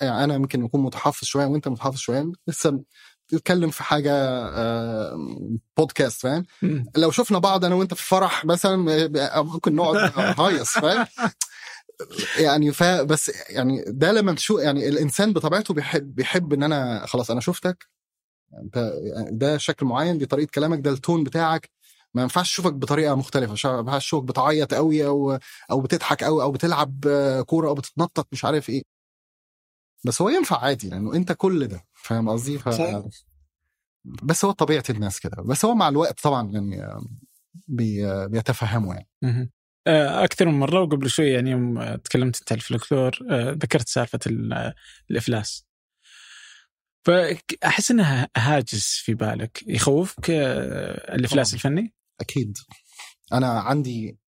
يعني 0.00 0.24
أنا 0.24 0.38
ممكن 0.38 0.64
أكون 0.64 0.82
متحفظ 0.82 1.24
شوية 1.24 1.46
وأنت 1.46 1.68
متحفظ 1.68 1.96
شوية 1.96 2.32
لسه 2.48 2.84
بتتكلم 3.28 3.70
في 3.70 3.82
حاجة 3.82 4.12
آه، 4.12 5.18
بودكاست 5.76 6.20
فاهم 6.20 6.44
مم. 6.62 6.84
لو 6.96 7.10
شفنا 7.10 7.38
بعض 7.38 7.64
أنا 7.64 7.74
وأنت 7.74 7.94
في 7.94 8.02
فرح 8.02 8.44
مثلا 8.44 9.06
آه، 9.38 9.42
ممكن 9.42 9.74
نقعد 9.74 9.96
هايص 10.40 10.70
فاهم 10.70 11.06
يعني 12.38 12.72
ف 12.72 12.82
بس 12.82 13.32
يعني 13.48 13.84
ده 13.86 14.12
لما 14.12 14.32
بشوف 14.32 14.60
يعني 14.60 14.88
الإنسان 14.88 15.32
بطبيعته 15.32 15.74
بيحب 15.74 16.14
بيحب 16.14 16.52
إن 16.52 16.62
أنا 16.62 17.06
خلاص 17.06 17.30
أنا 17.30 17.40
شفتك 17.40 17.88
أنت 18.62 18.92
ده 19.30 19.58
شكل 19.58 19.86
معين 19.86 20.18
دي 20.18 20.26
طريقة 20.26 20.50
كلامك 20.54 20.78
ده 20.80 20.90
التون 20.90 21.24
بتاعك 21.24 21.70
ما 22.14 22.22
ينفعش 22.22 22.50
أشوفك 22.52 22.72
بطريقة 22.72 23.14
مختلفة 23.14 23.70
ما 23.72 23.78
ينفعش 23.78 24.04
أشوفك 24.04 24.24
بتعيط 24.24 24.74
قوي 24.74 25.06
أو 25.06 25.38
أو 25.70 25.80
بتضحك 25.80 26.24
قوي 26.24 26.42
أو 26.42 26.52
بتلعب 26.52 27.06
آه، 27.06 27.40
كورة 27.40 27.68
أو 27.68 27.74
بتتنطط 27.74 28.28
مش 28.32 28.44
عارف 28.44 28.70
إيه. 28.70 28.82
بس 30.04 30.22
هو 30.22 30.28
ينفع 30.28 30.58
عادي 30.60 30.88
لأنه 30.88 31.14
أنت 31.14 31.32
كل 31.32 31.66
ده 31.66 31.84
فاهم 31.94 32.28
قصدي؟ 32.28 32.58
ف... 32.58 32.68
بس 34.04 34.44
هو 34.44 34.50
طبيعة 34.50 34.84
الناس 34.90 35.20
كده 35.20 35.42
بس 35.42 35.64
هو 35.64 35.74
مع 35.74 35.88
الوقت 35.88 36.20
طبعا 36.20 36.50
يعني 36.52 36.84
آه، 36.84 37.04
بي... 37.68 38.06
آه، 38.06 38.26
بيتفهموا 38.26 38.94
يعني. 38.94 39.08
أكثر 40.24 40.46
من 40.46 40.58
مرة 40.58 40.80
وقبل 40.80 41.10
شوي 41.10 41.30
يعني 41.30 41.50
يوم 41.50 41.94
تكلمت 41.94 42.38
أنت 42.40 42.52
عن 42.52 42.58
الفلكلور 42.58 43.18
ذكرت 43.52 43.88
سالفة 43.88 44.18
ال- 44.26 44.74
الإفلاس. 45.10 45.64
فاحس 47.06 47.90
إنها 47.90 48.28
هاجس 48.36 48.96
في 48.96 49.14
بالك 49.14 49.64
يخوفك 49.66 50.30
الإفلاس 50.30 51.48
طبعاً. 51.48 51.54
الفني؟ 51.54 51.94
أكيد 52.20 52.58
أنا 53.32 53.60
عندي 53.60 54.18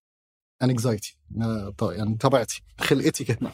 انكزايتي 0.63 1.19
يعني 1.83 2.17
طبيعتي 2.17 2.63
خلقتي 2.81 3.25
كده 3.25 3.53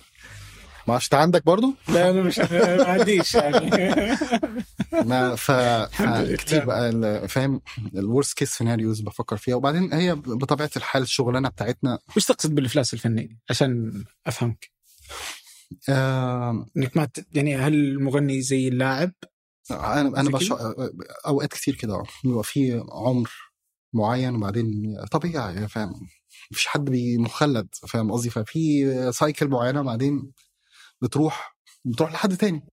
ما 0.88 0.94
عشت 0.94 1.14
عندك 1.14 1.44
برضو 1.46 1.74
لا 1.88 2.10
أنا 2.10 2.22
مش 2.22 2.38
ما 2.38 2.84
عنديش 2.84 3.34
يعني 3.34 3.70
ما 5.10 5.34
ف 5.36 5.50
لله. 5.50 6.36
كتير 6.36 6.64
بقى 6.64 7.28
فاهم 7.28 7.60
ال 7.94 8.01
worst 8.01 8.38
case 8.38 8.50
scenarios 8.54 9.00
بفكر 9.00 9.36
فيها 9.36 9.54
وبعدين 9.54 9.92
هي 9.92 10.14
بطبيعة 10.14 10.70
الحال 10.76 11.02
الشغلانة 11.02 11.48
بتاعتنا 11.48 11.98
وش 12.16 12.24
تقصد 12.24 12.54
بالإفلاس 12.54 12.94
الفني 12.94 13.38
عشان 13.50 14.04
أفهمك؟ 14.26 14.70
آه 15.88 16.66
إنك 16.76 16.96
ما. 16.96 17.08
يعني 17.34 17.56
هل 17.56 17.74
المغني 17.74 18.42
زي 18.42 18.68
اللاعب؟ 18.68 19.12
أنا 19.70 20.00
أنا 20.00 20.22
زي 20.22 20.30
بش... 20.30 20.48
كده؟ 20.48 20.74
أوقات 21.26 21.52
كتير 21.52 21.74
كده 21.74 22.02
بيبقى 22.24 22.44
في 22.44 22.84
عمر 22.88 23.30
معين 23.92 24.34
وبعدين 24.34 24.96
طبيعي 25.10 25.54
يعني 25.54 25.68
فاهم. 25.68 26.08
مفيش 26.50 26.66
حد 26.66 26.90
مخلد 27.18 27.68
فاهم 27.74 28.12
قصدي؟ 28.12 28.30
ففي 28.30 29.12
سايكل 29.12 29.48
معينة 29.48 29.80
وبعدين 29.80 30.32
بتروح 31.00 31.56
بتروح 31.84 32.12
لحد 32.12 32.36
تاني. 32.36 32.66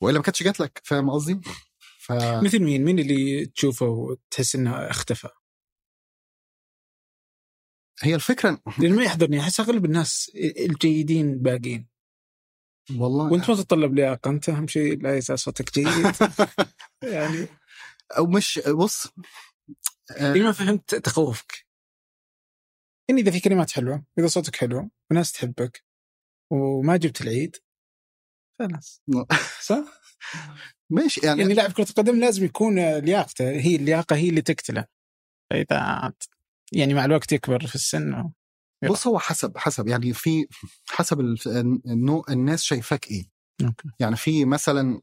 وإلا 0.00 0.18
ما 0.18 0.22
كانتش 0.22 0.42
جات 0.42 0.60
لك 0.60 0.80
فاهم 0.84 1.10
قصدي؟ 1.10 1.40
ف 2.00 2.12
مثل 2.12 2.58
مين؟ 2.62 2.84
مين 2.84 2.98
اللي 2.98 3.46
تشوفه 3.46 3.86
وتحس 3.86 4.54
انه 4.54 4.70
اختفى؟ 4.70 5.28
هي 8.02 8.14
الفكرة 8.14 8.62
لأنه 8.78 8.96
ما 8.96 9.02
يحضرني 9.02 9.40
أحس 9.40 9.60
أغلب 9.60 9.84
الناس 9.84 10.32
الجيدين 10.58 11.38
باقين 11.38 11.88
والله. 12.96 13.32
وأنت 13.32 13.50
ما 13.50 13.56
تتطلب 13.56 13.94
لياقه 13.94 14.30
أنت 14.30 14.48
أهم 14.48 14.66
شيء 14.66 15.02
لا 15.02 15.16
يزال 15.16 15.38
صوتك 15.38 15.74
جيد. 15.74 16.12
يعني 17.14 17.48
أو 18.18 18.26
مش 18.26 18.60
بص 18.68 19.08
آه، 20.16 20.32
ليه 20.32 20.42
ما 20.42 20.52
فهمت 20.52 20.94
تخوفك؟ 20.94 21.66
يعني 23.08 23.20
إذا 23.20 23.30
في 23.30 23.40
كلمات 23.40 23.70
حلوة 23.70 24.04
إذا 24.18 24.26
صوتك 24.26 24.56
حلو 24.56 24.90
وناس 25.10 25.32
تحبك 25.32 25.84
وما 26.52 26.96
جبت 26.96 27.20
العيد 27.20 27.56
خلاص. 28.58 29.02
صح؟ 29.60 29.84
ماشي 30.90 31.20
يعني, 31.26 31.40
يعني 31.40 31.54
لاعب 31.54 31.72
كرة 31.72 31.90
القدم 31.90 32.20
لازم 32.20 32.44
يكون 32.44 32.98
لياقته 32.98 33.50
هي 33.50 33.76
اللياقة 33.76 34.16
هي 34.16 34.28
اللي 34.28 34.42
تقتله. 34.42 34.86
فاذا 35.50 36.12
يعني 36.72 36.94
مع 36.94 37.04
الوقت 37.04 37.32
يكبر 37.32 37.66
في 37.66 37.74
السن 37.74 38.30
بص 38.90 39.06
هو 39.06 39.18
حسب 39.18 39.58
حسب 39.58 39.88
يعني 39.88 40.12
في 40.12 40.46
حسب 40.88 41.20
ال- 41.20 41.38
النوع 41.86 42.24
الناس 42.28 42.62
شايفاك 42.62 43.10
إيه. 43.10 43.24
okay. 43.64 43.88
يعني 44.00 44.16
في 44.16 44.44
مثلا 44.44 45.00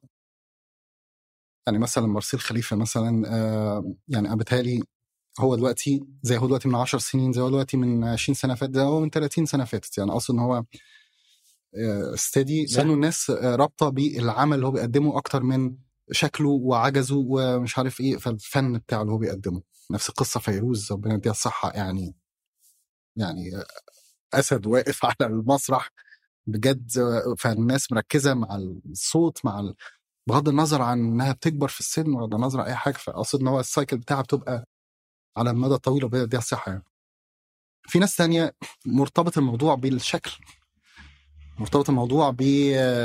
يعني 1.67 1.79
مثلا 1.79 2.07
مارسيل 2.07 2.39
خليفة 2.39 2.75
مثلا 2.75 3.23
آه 3.27 3.95
يعني 4.07 4.27
أنا 4.27 4.35
بتهيألي 4.35 4.83
هو 5.39 5.55
دلوقتي 5.55 6.03
زي 6.21 6.37
هو 6.37 6.45
دلوقتي 6.45 6.67
من 6.67 6.75
10 6.75 6.99
سنين 6.99 7.33
زي 7.33 7.41
هو 7.41 7.49
دلوقتي 7.49 7.77
من 7.77 8.03
20 8.03 8.35
سنة 8.35 8.55
فاتت 8.55 8.75
زي 8.75 8.81
هو 8.81 8.99
من 8.99 9.09
30 9.09 9.45
سنة 9.45 9.65
فاتت 9.65 9.97
يعني 9.97 10.11
أقصد 10.11 10.33
إن 10.33 10.39
هو 10.39 10.63
steady 12.15 12.67
صح. 12.67 12.77
لأنه 12.77 12.93
الناس 12.93 13.29
آه، 13.29 13.55
رابطة 13.55 13.89
بالعمل 13.89 14.55
اللي 14.55 14.67
هو 14.67 14.71
بيقدمه 14.71 15.17
أكتر 15.17 15.43
من 15.43 15.77
شكله 16.11 16.49
وعجزه 16.49 17.15
ومش 17.17 17.77
عارف 17.77 18.01
إيه 18.01 18.17
فالفن 18.17 18.77
بتاعه 18.77 19.01
اللي 19.01 19.13
هو 19.13 19.17
بيقدمه 19.17 19.61
نفس 19.91 20.09
القصة 20.09 20.39
فيروز 20.39 20.91
ربنا 20.91 21.13
يديها 21.13 21.31
الصحة 21.31 21.71
يعني 21.71 22.15
يعني 23.15 23.57
آه، 23.57 23.65
أسد 24.33 24.67
واقف 24.67 25.05
على 25.05 25.15
المسرح 25.21 25.89
بجد 26.47 26.97
آه، 26.97 27.35
فالناس 27.39 27.91
مركزة 27.91 28.33
مع 28.33 28.55
الصوت 28.55 29.45
مع 29.45 29.59
ال... 29.59 29.75
بغض 30.27 30.49
النظر 30.49 30.81
عن 30.81 30.99
إنها 30.99 31.33
بتكبر 31.33 31.67
في 31.67 31.79
السن 31.79 32.03
بغض 32.15 32.35
النظر 32.35 32.61
عن 32.61 32.67
أي 32.67 32.75
حاجة 32.75 32.93
فأقصد 32.97 33.41
إن 33.41 33.47
هو 33.47 33.59
السايكل 33.59 33.97
بتاعها 33.97 34.21
بتبقى 34.21 34.65
على 35.39 35.49
المدى 35.51 35.73
الطويل 35.73 36.09
يديها 36.13 36.39
الصحه 36.39 36.71
يعني. 36.71 36.83
في 37.87 37.99
ناس 37.99 38.15
تانية 38.15 38.55
مرتبط 38.85 39.37
الموضوع 39.37 39.75
بالشكل 39.75 40.31
مرتبط 41.59 41.89
الموضوع 41.89 42.29
ب 42.29 42.43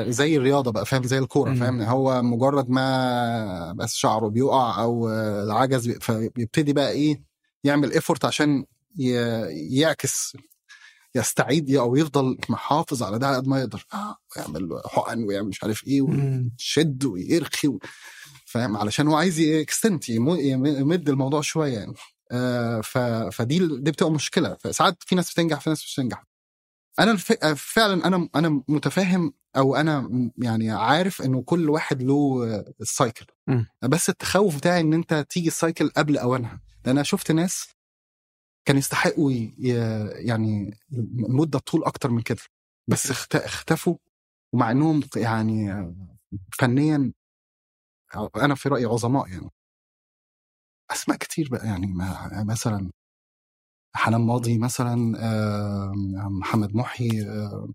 زي 0.09 0.37
الرياضة 0.37 0.73
بقى 0.73 0.87
فاهم 0.87 1.03
زي 1.03 1.19
الكورة. 1.19 1.51
فاهم 1.55 1.83
هو 1.83 2.23
مجرد 2.23 2.71
ما 2.71 3.73
بس 3.73 3.95
شعره 3.95 4.29
بيقع 4.29 4.83
أو 4.83 5.09
العجز 5.45 5.87
بي- 5.89 5.99
فبيبتدي 6.01 6.73
بقى 6.73 6.91
إيه 6.91 7.23
يعمل 7.65 7.93
effort 7.93 8.25
عشان 8.25 8.65
يعكس 9.71 10.37
يستعيد 11.15 11.75
أو 11.77 11.97
يفضل 11.97 12.39
محافظ 12.49 13.03
على 13.03 13.19
ده 13.19 13.27
على 13.27 13.37
قد 13.37 13.47
ما 13.49 13.59
يقدر 13.61 13.87
آه، 13.95 14.17
ويعمل 14.37 14.81
حقن 14.87 15.25
ويعمل 15.25 15.49
مش 15.49 15.63
عارف 15.65 15.87
إيه. 15.87 16.03
ويشد 16.03 17.05
ويرخي 17.05 17.69
و... 17.69 17.79
فاهم 18.47 18.77
علشان 18.77 19.09
هو 19.09 19.17
عايز 19.17 19.39
ي 19.39 19.49
extend 19.49 20.09
يمد 20.09 21.09
الموضوع 21.09 21.41
شوية 21.41 21.73
يعني. 21.79 21.95
فدي 23.33 23.59
دي 23.59 23.91
بتبقى 23.91 24.13
مشكلة. 24.13 24.55
فساعات 24.55 25.03
في 25.03 25.15
ناس 25.15 25.33
بتنجح 25.33 25.61
في 25.61 25.71
ناس 25.71 25.83
مش 25.85 25.95
بتنجح. 25.95 26.25
أنا 26.99 27.11
الف... 27.11 27.33
فعلا 27.57 28.07
أنا 28.07 28.29
أنا 28.35 28.63
متفاهم 28.69 29.33
أو 29.57 29.77
أنا 29.77 30.11
يعني 30.39 30.71
عارف 30.71 31.23
إنه 31.23 31.43
كل 31.43 31.71
واحد 31.71 32.03
له 32.03 32.45
آه، 32.45 32.75
ال 32.81 32.87
cycle. 32.87 33.27
بس 33.83 34.09
التخوف 34.09 34.57
بتاعي 34.57 34.81
إن 34.81 34.95
أنت 34.95 35.27
تيجي 35.31 35.49
السايكل 35.49 35.89
قبل 35.89 36.19
اوانها 36.19 36.61
لأن 36.85 36.97
أنا 36.97 37.03
شفت 37.03 37.33
ناس 37.33 37.69
كان 38.65 38.79
يستحقوا 38.79 39.33
ي... 39.33 39.55
يعني 40.27 40.79
المدة 40.93 41.59
طول 41.59 41.85
أكتر 41.85 42.11
من 42.11 42.23
كده. 42.23 42.43
بس 42.89 43.11
اخت... 43.11 43.37
اختفوا. 43.37 43.97
ومع 44.53 44.71
إنهم 44.71 45.03
يعني 45.17 45.73
آه، 45.73 45.95
فنيا 46.53 47.13
أنا 48.37 48.55
في 48.55 48.69
رأيي 48.69 48.85
عظماء 48.85 49.29
يعني. 49.29 49.51
أسماء 50.91 51.19
كتير 51.19 51.49
بقى 51.51 51.67
يعني 51.67 51.87
ما- 51.87 52.45
مثلا 52.49 52.91
حنان 53.97 54.21
ماضي 54.21 54.59
مثلا 54.59 55.19
آه، 55.19 55.93
محمد 56.41 56.75
محي 56.77 57.23
آه، 57.23 57.69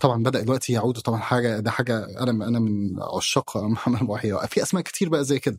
طبعا 0.00 0.22
بدأ 0.22 0.40
دلوقتي 0.42 0.72
يعود 0.72 0.98
طبعا 0.98 1.18
حاجة 1.20 1.58
ده 1.60 1.70
حاجة 1.70 2.04
أنا 2.20 2.48
أنا 2.48 2.58
من 2.58 2.90
عشاق 3.16 3.56
محمد 3.74 4.02
محي 4.02 4.48
في 4.48 4.62
أسماء 4.62 4.82
كتير 4.82 5.08
بقى 5.08 5.24
زي 5.24 5.38
كده 5.38 5.58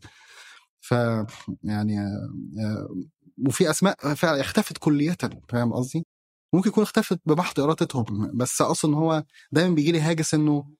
ف 0.80 0.92
يعني 1.62 1.98
آه، 2.00 2.88
وفي 3.48 3.70
أسماء 3.70 4.14
فعلا 4.14 4.40
اختفت 4.40 4.78
كليا 4.78 5.16
فاهم 5.48 5.72
قصدي؟ 5.72 6.06
ممكن 6.54 6.68
يكون 6.68 6.82
اختفت 6.82 7.20
بمحض 7.26 7.60
إرادتهم 7.60 8.30
بس 8.36 8.62
أقصد 8.62 8.88
إن 8.88 8.94
هو 8.94 9.24
دايما 9.52 9.74
بيجي 9.74 9.92
لي 9.92 10.00
هاجس 10.00 10.34
إنه 10.34 10.74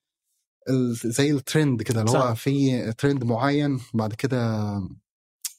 زي 1.05 1.31
الترند 1.31 1.81
كده 1.81 2.01
اللي. 2.01 2.11
هو 2.11 2.35
في 2.35 2.91
ترند 2.93 3.23
معين 3.23 3.79
بعد 3.93 4.13
كده 4.13 4.63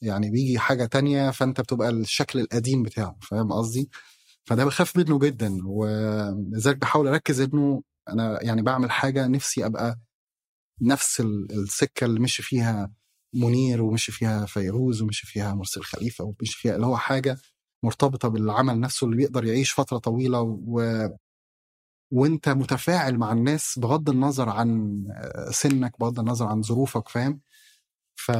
يعني 0.01 0.29
بيجي 0.29 0.59
حاجة 0.59 0.85
تانية 0.85 1.31
فأنت 1.31 1.61
بتبقى 1.61 1.89
الشكل 1.89 2.39
القديم 2.39 2.83
بتاعه 2.83 3.17
فاهم 3.21 3.53
قصدي؟ 3.53 3.89
فده 4.45 4.65
بخاف 4.65 4.97
منه 4.97 5.19
جدا 5.19 5.57
ولذلك 5.65 6.77
بحاول 6.77 7.07
أركز 7.07 7.41
إنه 7.41 7.83
أنا 8.09 8.43
يعني 8.43 8.61
بعمل 8.61 8.91
حاجة 8.91 9.27
نفسي 9.27 9.65
أبقى 9.65 9.99
نفس 10.81 11.19
ال- 11.21 11.51
السكة 11.51 12.05
اللي 12.05 12.19
مشي 12.19 12.43
فيها 12.43 12.91
منير 13.33 13.81
ومشي 13.81 14.11
فيها 14.11 14.45
فيروز 14.45 15.01
ومشي 15.01 15.27
فيها 15.27 15.53
مرسل 15.53 15.81
خليفة 15.83 16.23
ومشي 16.23 16.57
فيها 16.57 16.75
اللي 16.75 16.85
هو 16.85 16.97
حاجة 16.97 17.37
مرتبطة 17.83 18.27
بالعمل 18.27 18.79
نفسه 18.79 19.05
اللي 19.05 19.17
بيقدر 19.17 19.45
يعيش 19.45 19.73
فترة 19.73 19.97
طويلة 19.97 20.41
و... 20.41 21.07
وأنت 22.11 22.49
متفاعل 22.49 23.17
مع 23.17 23.31
الناس 23.31 23.79
بغض 23.79 24.09
النظر 24.09 24.49
عن 24.49 25.03
سنك 25.51 25.99
بغض 25.99 26.19
النظر 26.19 26.45
عن 26.47 26.61
ظروفك 26.61 27.09
فاهم 27.09 27.41
ف 28.15 28.31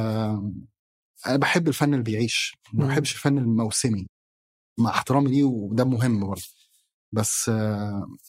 أنا 1.26 1.36
بحب 1.36 1.68
الفن 1.68 1.92
اللي 1.92 2.04
بيعيش 2.04 2.56
ما. 2.72 2.86
بحبش 2.86 3.14
الفن 3.14 3.38
الموسمي 3.38 4.06
مع 4.78 4.90
احترامي 4.90 5.30
ليه 5.30 5.44
وده 5.44 5.84
مهم 5.84 6.26
برضه. 6.26 6.42
بس 7.12 7.50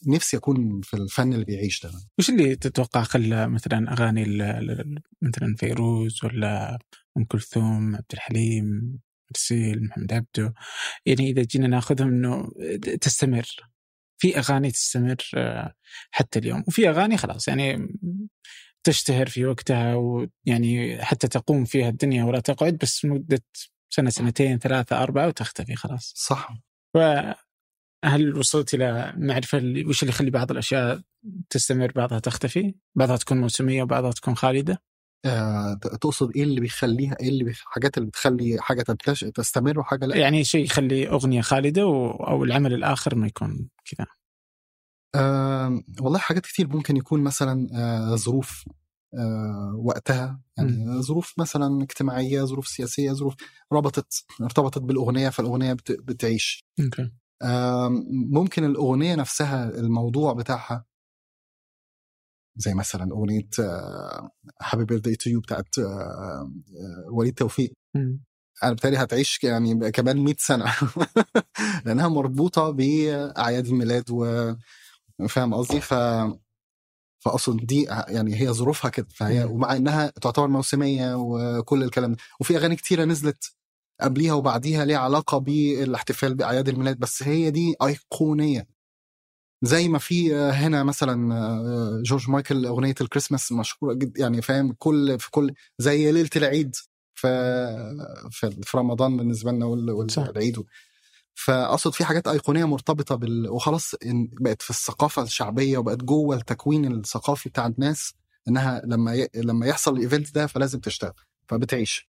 نفسي 0.06 0.36
أكون 0.36 0.80
في 0.80 0.94
الفن 0.94 1.32
اللي 1.32 1.44
بيعيش 1.44 1.86
ده. 1.86 1.92
وش 2.18 2.30
اللي 2.30 2.56
تتوقع 2.56 3.02
خلى 3.02 3.48
مثلا 3.48 3.92
أغاني 3.92 4.24
مثلا 5.22 5.54
فيروز 5.58 6.24
ولا 6.24 6.78
أم 7.16 7.24
كلثوم 7.24 7.96
عبد 7.96 8.04
الحليم 8.12 8.98
مرسيل 9.30 9.84
محمد 9.84 10.12
عبده؟ 10.12 10.54
يعني 11.06 11.30
إذا 11.30 11.42
جينا 11.42 11.66
ناخذهم 11.66 12.08
إنه 12.08 12.48
تستمر. 13.00 13.46
في 14.18 14.38
أغاني 14.38 14.70
تستمر 14.70 15.16
حتى 16.10 16.38
اليوم 16.38 16.64
وفي 16.68 16.88
أغاني 16.88 17.16
خلاص 17.16 17.48
يعني 17.48 17.88
تشتهر 18.84 19.26
في 19.26 19.46
وقتها 19.46 19.94
ويعني 19.94 21.04
حتى 21.04 21.28
تقوم 21.28 21.64
فيها 21.64 21.88
الدنيا 21.88 22.24
ولا 22.24 22.40
تقعد 22.40 22.76
بس 22.82 23.04
مدة 23.04 23.42
سنة 23.92 24.10
سنتين 24.10 24.58
ثلاثة 24.58 25.02
أربعة 25.02 25.26
وتختفي 25.26 25.74
خلاص. 25.76 26.12
صح. 26.16 26.48
فهل 26.94 28.36
وصلت 28.36 28.74
إلى 28.74 29.12
معرفة 29.16 29.58
اللي- 29.58 29.84
وش 29.84 30.02
اللي 30.02 30.12
يخلي 30.12 30.30
بعض 30.30 30.50
الأشياء 30.50 31.00
تستمر 31.50 31.92
بعضها 31.92 32.18
تختفي؟ 32.18 32.74
بعضها 32.94 33.16
تكون 33.16 33.40
موسمية 33.40 33.82
وبعضها 33.82 34.10
تكون 34.10 34.34
خالدة؟ 34.36 34.82
آه، 35.26 35.74
تقصد 35.74 36.36
إيه 36.36 36.42
اللي 36.42 36.60
بيخليها 36.60 37.16
إيه 37.20 37.28
اللي 37.28 37.44
بيخ... 37.44 37.62
حاجات 37.66 37.98
اللي 37.98 38.08
بتخلي 38.08 38.56
حاجة. 38.60 38.82
تستمر 39.34 39.78
وحاجة 39.78 40.06
لأ؟ 40.06 40.16
يعني 40.16 40.44
شيء 40.44 40.64
يخلي 40.64 41.08
أغنية 41.08 41.40
خالدة 41.40 41.86
و... 41.86 42.10
أو 42.10 42.44
العمل 42.44 42.72
الآخر 42.74 43.14
ما 43.14 43.26
يكون 43.26 43.68
كذا. 43.84 44.06
آه 45.14 45.82
والله 46.00 46.18
حاجات 46.18 46.42
كتير 46.46 46.68
ممكن 46.68 46.96
يكون 46.96 47.20
مثلا 47.22 47.68
آه 47.74 48.16
ظروف 48.16 48.64
آه 49.14 49.74
وقتها. 49.84 50.40
يعني 50.58 51.02
ظروف 51.02 51.34
مثلا 51.38 51.82
اجتماعية 51.82 52.42
ظروف 52.44 52.68
سياسية 52.68 53.12
ظروف 53.12 53.34
ربطت 53.72 54.24
ارتبطت 54.42 54.78
بالأغنية 54.78 55.28
فالأغنية 55.28 55.72
بت... 55.72 55.92
بتعيش. 55.92 56.64
آم، 57.42 58.04
ممكن 58.30 58.64
الأغنية 58.64 59.14
نفسها 59.14 59.68
الموضوع 59.70 60.32
بتاعها 60.32 60.84
زي 62.56 62.74
مثلا 62.74 63.12
أغنية 63.12 63.48
happy 64.62 64.84
birthday 64.84 65.16
to 65.16 65.30
you 65.30 65.40
بتاعت 65.40 65.78
آه، 65.78 65.82
آه، 65.82 66.52
وليد 67.12 67.34
توفيق. 67.34 67.72
مم. 67.94 68.20
أنا 68.62 68.70
بالتالي 68.70 68.96
هتعيش 68.96 69.44
يعني 69.44 69.90
كمان 69.90 70.16
100 70.24 70.34
سنة. 70.38 70.64
لأنها 71.84 72.08
مربوطة 72.08 72.70
بأعياد 72.70 73.66
الميلاد 73.66 74.10
وفاهم 75.24 75.54
قصدي؟ 75.54 75.80
ف 75.80 75.94
فأقصد 77.24 77.56
دي 77.66 77.82
يعني 78.08 78.40
هي 78.40 78.52
ظروفها 78.52 78.90
كده 78.90 79.06
فهي. 79.14 79.44
ومع 79.44 79.76
إنها 79.76 80.06
تعتبر 80.22 80.48
موسمية 80.48 81.14
وكل 81.16 81.82
الكلام 81.82 82.12
ده. 82.12 82.18
وفي 82.40 82.56
أغاني 82.56 82.76
كتيرة 82.76 83.04
نزلت 83.04 83.54
قبليها 84.00 84.32
وبعديها 84.34 84.84
ليها 84.84 84.98
علاقة 84.98 85.38
بالاحتفال 85.38 86.34
بأعياد 86.34 86.68
الميلاد 86.68 86.98
بس 86.98 87.22
هي 87.22 87.50
دي 87.50 87.74
أيقونية. 87.82 88.66
زي 89.62 89.88
ما 89.88 89.98
في 89.98 90.34
هنا 90.34 90.82
مثلا 90.82 91.34
آه، 91.34 92.02
جورج 92.04 92.30
مايكل 92.30 92.66
أغنية 92.66 92.94
الكريسماس 93.00 93.52
مشهورة 93.52 93.94
جدا 93.94 94.20
يعني 94.20 94.42
فاهم؟ 94.42 94.74
كل 94.78 95.18
في 95.18 95.30
كل 95.30 95.54
زي 95.78 96.12
ليلة 96.12 96.30
العيد. 96.36 96.76
في 97.14 97.28
في 98.62 98.76
رمضان 98.76 99.16
بالنسبة 99.16 99.52
لنا. 99.52 99.66
والعيد 99.66 100.58
فأقصد 101.44 101.92
في 101.94 102.04
حاجات 102.04 102.28
أيقونية 102.28 102.64
مرتبطة 102.64 103.14
بال 103.14 103.48
وخلاص 103.50 103.94
إن 104.06 104.28
بقت 104.40 104.62
في 104.62 104.70
الثقافة 104.70 105.22
الشعبية 105.22 105.78
وبقت 105.78 105.98
جوه 106.04 106.36
التكوين 106.36 106.92
الثقافي 106.92 107.48
بتاع 107.48 107.66
الناس 107.66 108.14
إنها 108.48 108.82
لما 108.84 109.14
ي... 109.14 109.28
لما 109.34 109.66
يحصل 109.66 109.96
ال 109.96 110.02
event 110.02 110.34
ده 110.34 110.46
فلازم 110.46 110.80
تشتغل 110.80 111.12
فبتعيش. 111.48 112.10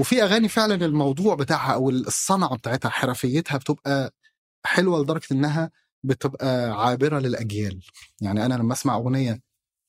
وفي 0.00 0.22
أغاني 0.22 0.48
فعلا 0.48 0.74
الموضوع 0.74 1.34
بتاعها 1.34 1.72
أو 1.74 1.90
الصنعة 1.90 2.56
بتاعتها 2.56 2.88
حرفيتها 2.88 3.58
بتبقى 3.58 4.14
حلوة 4.66 5.02
لدرجة 5.02 5.26
إنها 5.32 5.70
بتبقى 6.04 6.70
عابرة 6.86 7.18
للأجيال 7.18 7.80
يعني 8.20 8.46
أنا 8.46 8.54
لما 8.54 8.72
أسمع 8.72 8.94
أغنية 8.96 9.40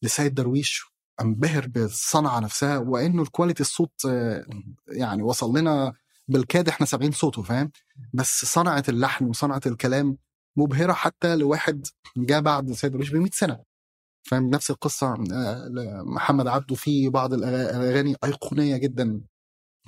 لسيد 0.03 0.33
درويش 0.33 0.83
أنبهر 1.21 1.67
بالصنعة 1.67 2.39
نفسها 2.39 2.77
وإنه 2.77 3.21
ال 3.21 3.26
quality 3.26 3.61
الصوت 3.61 4.05
آه، 4.05 4.45
يعني 4.87 5.23
وصل 5.23 5.57
لنا 5.57 5.93
بالكاد 6.27 6.69
إحنا 6.69 6.85
سامعين 6.85 7.11
صوته 7.11 7.43
فاهم؟ 7.43 7.71
بس 8.13 8.45
صنعه 8.45 8.83
اللحن 8.89 9.25
وصنعه 9.25 9.61
الكلام 9.65 10.17
مبهرة 10.57 10.93
حتى 10.93 11.35
لواحد 11.35 11.87
جاء 12.17 12.41
بعد 12.41 12.71
سيد 12.71 12.91
درويش 12.91 13.09
ب 13.09 13.15
100 13.15 13.29
سنة 13.33 13.59
فاهم؟ 14.23 14.49
نفس 14.49 14.71
القصة 14.71 15.13
آه، 15.33 15.69
محمد 16.05 16.47
عبده 16.47 16.75
في 16.75 17.09
بعض 17.09 17.33
الأغاني 17.33 18.15
أيقونية 18.23 18.77
جدا 18.77 19.21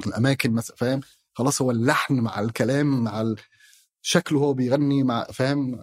الأماكن 0.07 0.51
مثلا 0.53 0.75
فاهم؟ 0.75 1.01
خلاص 1.33 1.61
هو 1.61 1.71
اللحن 1.71 2.13
مع 2.19 2.39
الكلام 2.39 3.03
مع 3.03 3.35
شكله 4.01 4.39
هو 4.39 4.53
بيغني 4.53 5.03
مع 5.03 5.23
فاهم؟ 5.23 5.75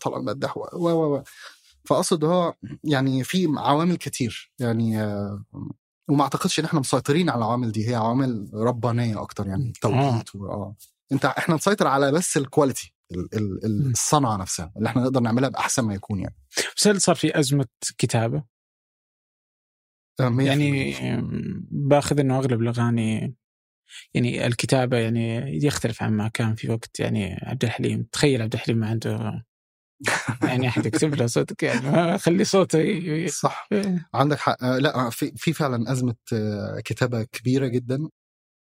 طلع 0.00 0.16
المداح 0.16 0.56
و 0.56 0.62
و 0.72 1.16
و. 1.16 1.22
فأقصد 1.84 2.24
هو 2.24 2.54
يعني 2.84 3.24
في 3.24 3.46
عوامل 3.56 3.96
كتير 3.96 4.52
يعني 4.58 5.00
آه، 5.02 5.44
وما 6.08 6.22
أعتقدش 6.22 6.60
إن 6.60 6.64
إحنا 6.64 6.80
مسيطرين 6.80 7.30
على 7.30 7.38
العوامل 7.38 7.72
دي 7.72 7.88
هي 7.90 7.94
عوامل 7.94 8.50
ربانية 8.54 9.22
أكتر 9.22 9.46
يعني 9.46 9.72
توقيت 9.80 10.34
و- 10.36 10.46
آه 10.46 10.76
أنت 11.12 11.24
إحنا 11.24 11.54
نسيطر 11.54 11.86
على 11.86 12.12
بس 12.12 12.36
الكواليتي. 12.36 12.92
الصنعة 13.64 14.36
نفسها 14.36 14.72
اللي 14.76 14.88
إحنا 14.88 15.02
نقدر 15.02 15.20
نعملها 15.20 15.48
بأحسن 15.48 15.84
ما 15.84 15.94
يكون 15.94 16.20
يعني 16.20 16.34
بس 16.76 16.86
هل 16.88 17.00
صار 17.00 17.14
في 17.14 17.38
أزمة 17.38 17.66
كتابة؟ 17.98 18.44
آه، 20.20 20.36
يعني 20.40 20.94
باخذ 21.70 22.20
إنه 22.20 22.38
أغلب 22.38 22.60
الأغاني 22.62 23.34
يعني 24.14 24.46
الكتابة 24.46 24.96
يعني 24.96 25.38
يختلف 25.66 26.02
عن 26.02 26.12
ما 26.12 26.28
كان 26.28 26.54
في 26.54 26.70
وقت 26.70 27.00
يعني 27.00 27.38
عبد 27.42 27.64
الحليم 27.64 28.02
تخيل 28.12 28.42
عبد 28.42 28.54
الحليم 28.54 28.78
ما 28.78 28.88
عنده 28.88 29.44
يعني 30.42 30.68
احد 30.68 30.86
يكتب 30.86 31.14
له 31.14 31.26
صوتك 31.26 31.62
يعني. 31.62 31.90
ما 31.90 32.16
خلي 32.16 32.44
صوته 32.44 33.26
صح. 33.26 33.68
عندك 34.14 34.38
حق. 34.38 34.64
آه، 34.64 34.78
لا 34.78 35.10
في 35.10 35.32
في 35.36 35.52
فعلا 35.52 35.92
أزمة 35.92 36.14
آه، 36.32 36.80
كتابة 36.84 37.22
كبيرة 37.22 37.66
جدا. 37.66 38.08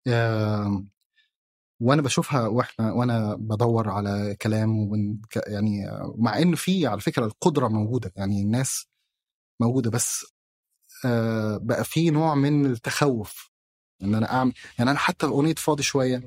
آه، 0.09 0.85
وأنا 1.83 2.03
بشوفها 2.03 2.47
وإحنا 2.47 2.93
وأنا 2.93 3.35
بدور 3.35 3.91
على 3.91 4.37
كلام 4.43 4.79
وبن 4.79 5.19
يعني 5.47 5.89
آه، 5.89 6.15
مع 6.19 6.39
إن 6.39 6.55
في 6.55 6.87
على 6.87 7.01
فكرة 7.01 7.25
القدرة 7.27 7.69
موجودة. 7.69 8.13
يعني 8.17 8.43
الناس 8.43 8.87
موجودة 9.61 9.91
بس 9.91 10.25
آه، 11.05 11.57
بقى 11.57 11.85
في 11.85 12.11
نوع 12.11 12.35
من 12.35 12.67
التخوف. 12.67 13.51
إن 14.03 14.15
أنا 14.15 14.33
اعمل 14.33 14.53
يعني 14.79 14.91
أنا 14.91 14.99
حتى 14.99 15.27
أغنية 15.27 15.55
فاضي 15.55 15.83
شوية. 15.83 16.25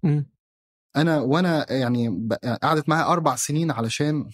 أنا 0.96 1.20
وأنا 1.20 1.72
يعني 1.72 2.28
قعدت 2.64 2.90
معايا 2.90 3.06
أربع 3.06 3.36
سنين 3.36 3.72
علشان 3.72 4.30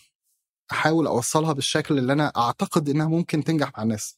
أحاول 0.72 1.08
أوصلها 1.08 1.54
بالشكل 1.54 1.98
اللي 1.98 2.14
أنا 2.14 2.32
أعتقد 2.38 2.90
إنها 2.90 3.08
ممكن 3.08 3.44
تنجح 3.44 3.72
مع 3.78 3.84
الناس. 3.84 4.18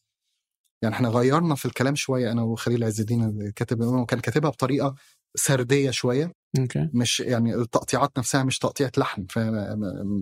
يعني 0.82 0.96
إحنا 0.96 1.10
غيرنا 1.10 1.56
في 1.56 1.66
الكلام 1.66 1.96
شوية 1.96 2.32
أنا 2.32 2.42
وخليل 2.42 2.84
عز 2.84 3.00
الدين 3.00 3.52
كاتب 3.52 3.82
وكان 3.82 4.20
كاتبها 4.20 4.50
بطريقة 4.50 4.96
سردية 5.36 5.92
شوية. 5.92 6.34
okay. 6.60 6.90
مش 6.94 7.20
يعني 7.20 7.56
التقطيعات 7.56 8.18
نفسها 8.18 8.44
مش 8.44 8.60
تقطيعة 8.60 8.92
لحن 8.98 9.28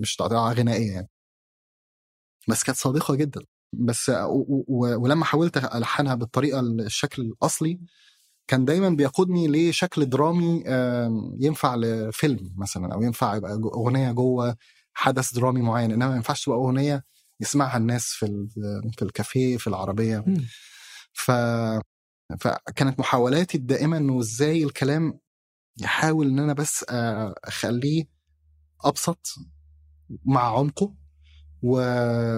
مش 0.01 0.15
تقطيعة 0.15 0.53
غنائية 0.53 0.91
يعني. 0.91 1.09
بس 2.47 2.63
كانت 2.63 2.77
صادقة 2.77 3.15
جدا. 3.15 3.41
بس 3.73 4.11
ولما 4.67 5.25
حاولت 5.25 5.57
ألحنها 5.57 6.15
بالطريقة 6.15 6.59
الشكل 6.59 7.21
الأصلي 7.21 7.79
كان 8.47 8.65
دايما 8.65 8.89
بيقودني 8.89 9.69
لشكل 9.69 10.05
درامي 10.09 10.63
ينفع 11.39 11.75
لفيلم 11.75 12.53
مثلا 12.57 12.93
أو 12.93 13.01
ينفع 13.01 13.35
يبقى 13.35 13.53
أغنية 13.53 14.11
جوه 14.11 14.55
حدث 14.95 15.33
درامي 15.33 15.61
معين 15.61 15.91
إنما 15.91 16.07
ما 16.09 16.15
ينفعش 16.15 16.45
تبقى 16.45 16.57
أغنية 16.57 17.03
يسمعها 17.41 17.77
الناس 17.77 18.05
في 18.05 18.47
في 18.97 19.01
الكافيه 19.01 19.57
في 19.57 19.67
العربية 19.67 20.23
مم. 20.27 20.45
ف 21.13 21.31
فكانت 22.39 22.99
محاولاتي 22.99 23.57
الدائمة 23.57 23.97
إنه 23.97 24.19
إزاي 24.19 24.63
الكلام 24.63 25.19
يحاول 25.81 26.27
إن 26.27 26.39
أنا 26.39 26.53
بس 26.53 26.85
أخليه 27.43 28.05
أبسط 28.85 29.35
مع 30.25 30.57
عمقه 30.57 30.93
و... 31.61 31.77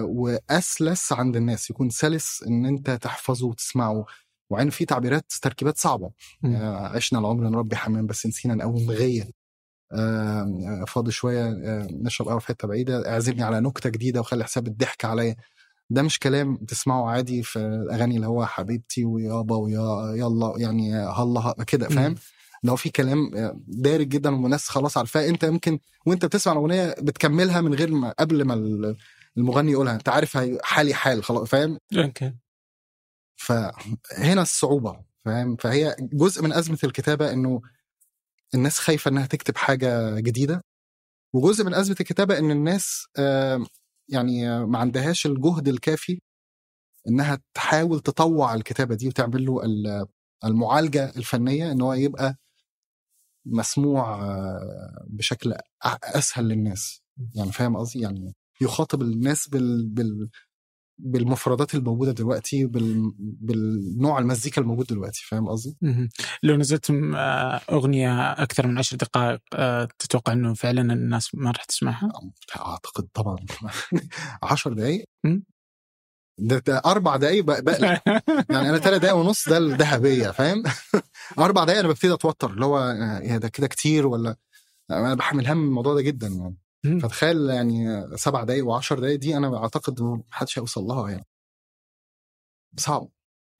وأسلس 0.02 1.12
عند 1.12 1.36
الناس 1.36 1.70
يكون 1.70 1.90
سلس 1.90 2.42
إن 2.42 2.66
أنت 2.66 2.90
تحفظه 2.90 3.46
وتسمعه 3.46 4.06
وعين 4.50 4.70
في 4.70 4.84
تعبيرات 4.84 5.32
تركيبات 5.42 5.78
صعبة. 5.78 6.10
آه، 6.44 6.86
عشنا 6.96 7.18
العمر 7.18 7.48
نربي 7.48 7.76
حمام 7.76 8.06
بس 8.06 8.26
نسينا 8.26 8.54
نقوم 8.54 8.90
غيه 8.90 9.30
فاضي 10.88 11.10
شوية 11.10 11.56
نشرب 11.90 12.28
قهوة 12.28 12.38
في 12.38 12.46
حتة 12.46 12.68
بعيدة 12.68 13.10
اعزمني 13.12 13.42
على 13.42 13.60
نكتة 13.60 13.90
جديدة 13.90 14.20
وخلي 14.20 14.44
حساب 14.44 14.66
الضحك 14.66 15.04
عليا. 15.04 15.36
ده 15.90 16.02
مش 16.02 16.18
كلام 16.18 16.56
تسمعه 16.56 17.10
عادي 17.10 17.42
في 17.42 17.58
الأغاني 17.58 18.16
اللي 18.16 18.26
هو 18.26 18.46
حبيبتي 18.46 19.04
ويابا 19.04 19.56
ويا 19.56 20.16
يلا 20.16 20.54
يعني 20.56 20.94
هلا 20.96 21.54
كده 21.66 21.88
فاهم. 21.88 22.14
لو 22.62 22.76
في 22.76 22.90
كلام 22.90 23.30
دارج 23.66 24.08
جدا 24.08 24.34
والناس 24.42 24.68
خلاص 24.68 24.96
عارفاه 24.96 25.28
انت 25.28 25.42
يمكن 25.42 25.78
وانت 26.06 26.24
بتسمع 26.24 26.52
الأغنية 26.52 26.94
بتكملها 27.02 27.60
من 27.60 27.74
غير 27.74 27.90
ما 27.92 28.14
قبل 28.18 28.44
ما 28.44 28.54
ال- 28.54 28.96
المغني 29.36 29.72
يقولها. 29.72 29.94
انت 29.94 30.08
عارف 30.08 30.38
حالي 30.62 30.94
حال 30.94 31.24
خلاص 31.24 31.48
فاهم؟ 31.48 31.78
أوكي 31.98 32.34
فهنا 33.36 34.42
الصعوبة 34.42 35.00
فاهم؟ 35.24 35.56
فهي 35.56 35.96
جزء 36.00 36.42
من 36.42 36.52
أزمة 36.52 36.78
الكتابة 36.84 37.32
إنه 37.32 37.60
الناس 38.54 38.78
خايفة 38.78 39.08
إنها 39.10 39.26
تكتب 39.26 39.56
حاجة 39.56 40.20
جديدة. 40.20 40.62
وجزء 41.34 41.64
من 41.64 41.74
أزمة 41.74 41.96
الكتابة 42.00 42.38
إن 42.38 42.50
الناس 42.50 43.06
يعني 44.08 44.66
ما 44.66 44.78
عندهاش 44.78 45.26
الجهد 45.26 45.68
الكافي 45.68 46.20
إنها 47.08 47.38
تحاول 47.54 48.00
تطوع 48.00 48.54
الكتابة 48.54 48.94
دي 48.94 49.08
وتعمل 49.08 49.46
له 49.46 49.64
ال- 49.64 50.06
المعالجة 50.44 51.04
الفنية 51.16 51.72
إن 51.72 51.80
هو 51.82 51.92
يبقى 51.92 52.36
مسموع 53.46 54.24
آه، 54.24 55.06
بشكل 55.08 55.54
أسهل 56.04 56.44
للناس. 56.48 57.02
يعني 57.34 57.52
فاهم 57.52 57.76
قصدي؟ 57.76 58.00
يعني 58.00 58.34
يخاطب 58.60 59.02
الناس 59.02 59.48
بال, 59.48 59.86
بال 59.88 60.30
بالمفردات 60.98 61.74
الموجودة 61.74 62.12
دلوقتي 62.12 62.64
بال... 62.66 63.12
بالنوع 63.18 64.18
المزيكا 64.18 64.60
الموجود 64.62 64.86
دلوقتي 64.86 65.22
فاهم 65.28 65.48
قصدي؟ 65.48 65.76
لو 66.42 66.56
نزلت 66.56 66.90
آه، 66.90 67.60
أغنية 67.70 68.32
أكثر 68.32 68.66
من 68.66 68.78
عشر 68.78 68.96
دقائق 68.96 69.40
آه، 69.54 69.88
تتوقع 69.98 70.32
إنه 70.32 70.54
فعلا 70.54 70.92
الناس 70.92 71.34
ما 71.34 71.50
راح 71.50 71.64
تسمعها؟ 71.64 72.12
أعتقد 72.56 73.08
طبعا 73.14 73.36
10 74.42 74.72
دقائق. 74.74 75.04
ده, 76.40 76.58
ده 76.58 76.82
أربع 76.86 77.16
دقائق 77.16 77.44
بق- 77.44 77.60
بقلق 77.60 78.02
يعني 78.52 78.68
أنا 78.68 78.78
ثلاث 78.78 79.00
دقائق 79.02 79.16
ونص 79.16 79.48
ده 79.48 79.58
الذهبية 79.58 80.30
فاهم؟ 80.30 80.62
أربع 81.38 81.64
دقائق 81.64 81.78
أنا 81.78 81.88
ببتدي 81.88 82.14
أتوتر 82.14 82.50
اللي 82.50 82.64
هو 82.64 82.78
آه، 82.78 83.20
يا 83.22 83.38
ده 83.38 83.48
كده 83.48 83.66
كتير 83.66 84.06
ولا 84.06 84.36
أنا 84.90 85.14
بحمل 85.14 85.46
هم 85.46 85.64
الموضوع 85.64 85.94
ده 85.94 86.02
جدا 86.02 86.26
يعني. 86.28 86.56
فتخيل 87.02 87.50
يعني 87.50 88.02
سبع 88.16 88.44
دقايق 88.44 88.66
وعشر 88.66 88.98
دقايق 88.98 89.18
دي 89.18 89.36
أنا 89.36 89.58
أعتقد 89.62 90.00
محدش 90.02 90.58
هيوصل 90.58 90.80
لها 90.82 91.10
يعني. 91.10 91.26
صعب. 92.76 93.08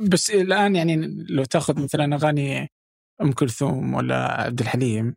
بس 0.00 0.30
الآن 0.30 0.76
يعني 0.76 0.96
لو 1.30 1.44
تأخذ 1.44 1.82
مثلا 1.82 2.14
أغاني 2.16 2.68
أم 3.22 3.32
كلثوم 3.32 3.94
ولا 3.94 4.42
عبد 4.42 4.60
الحليم 4.60 5.14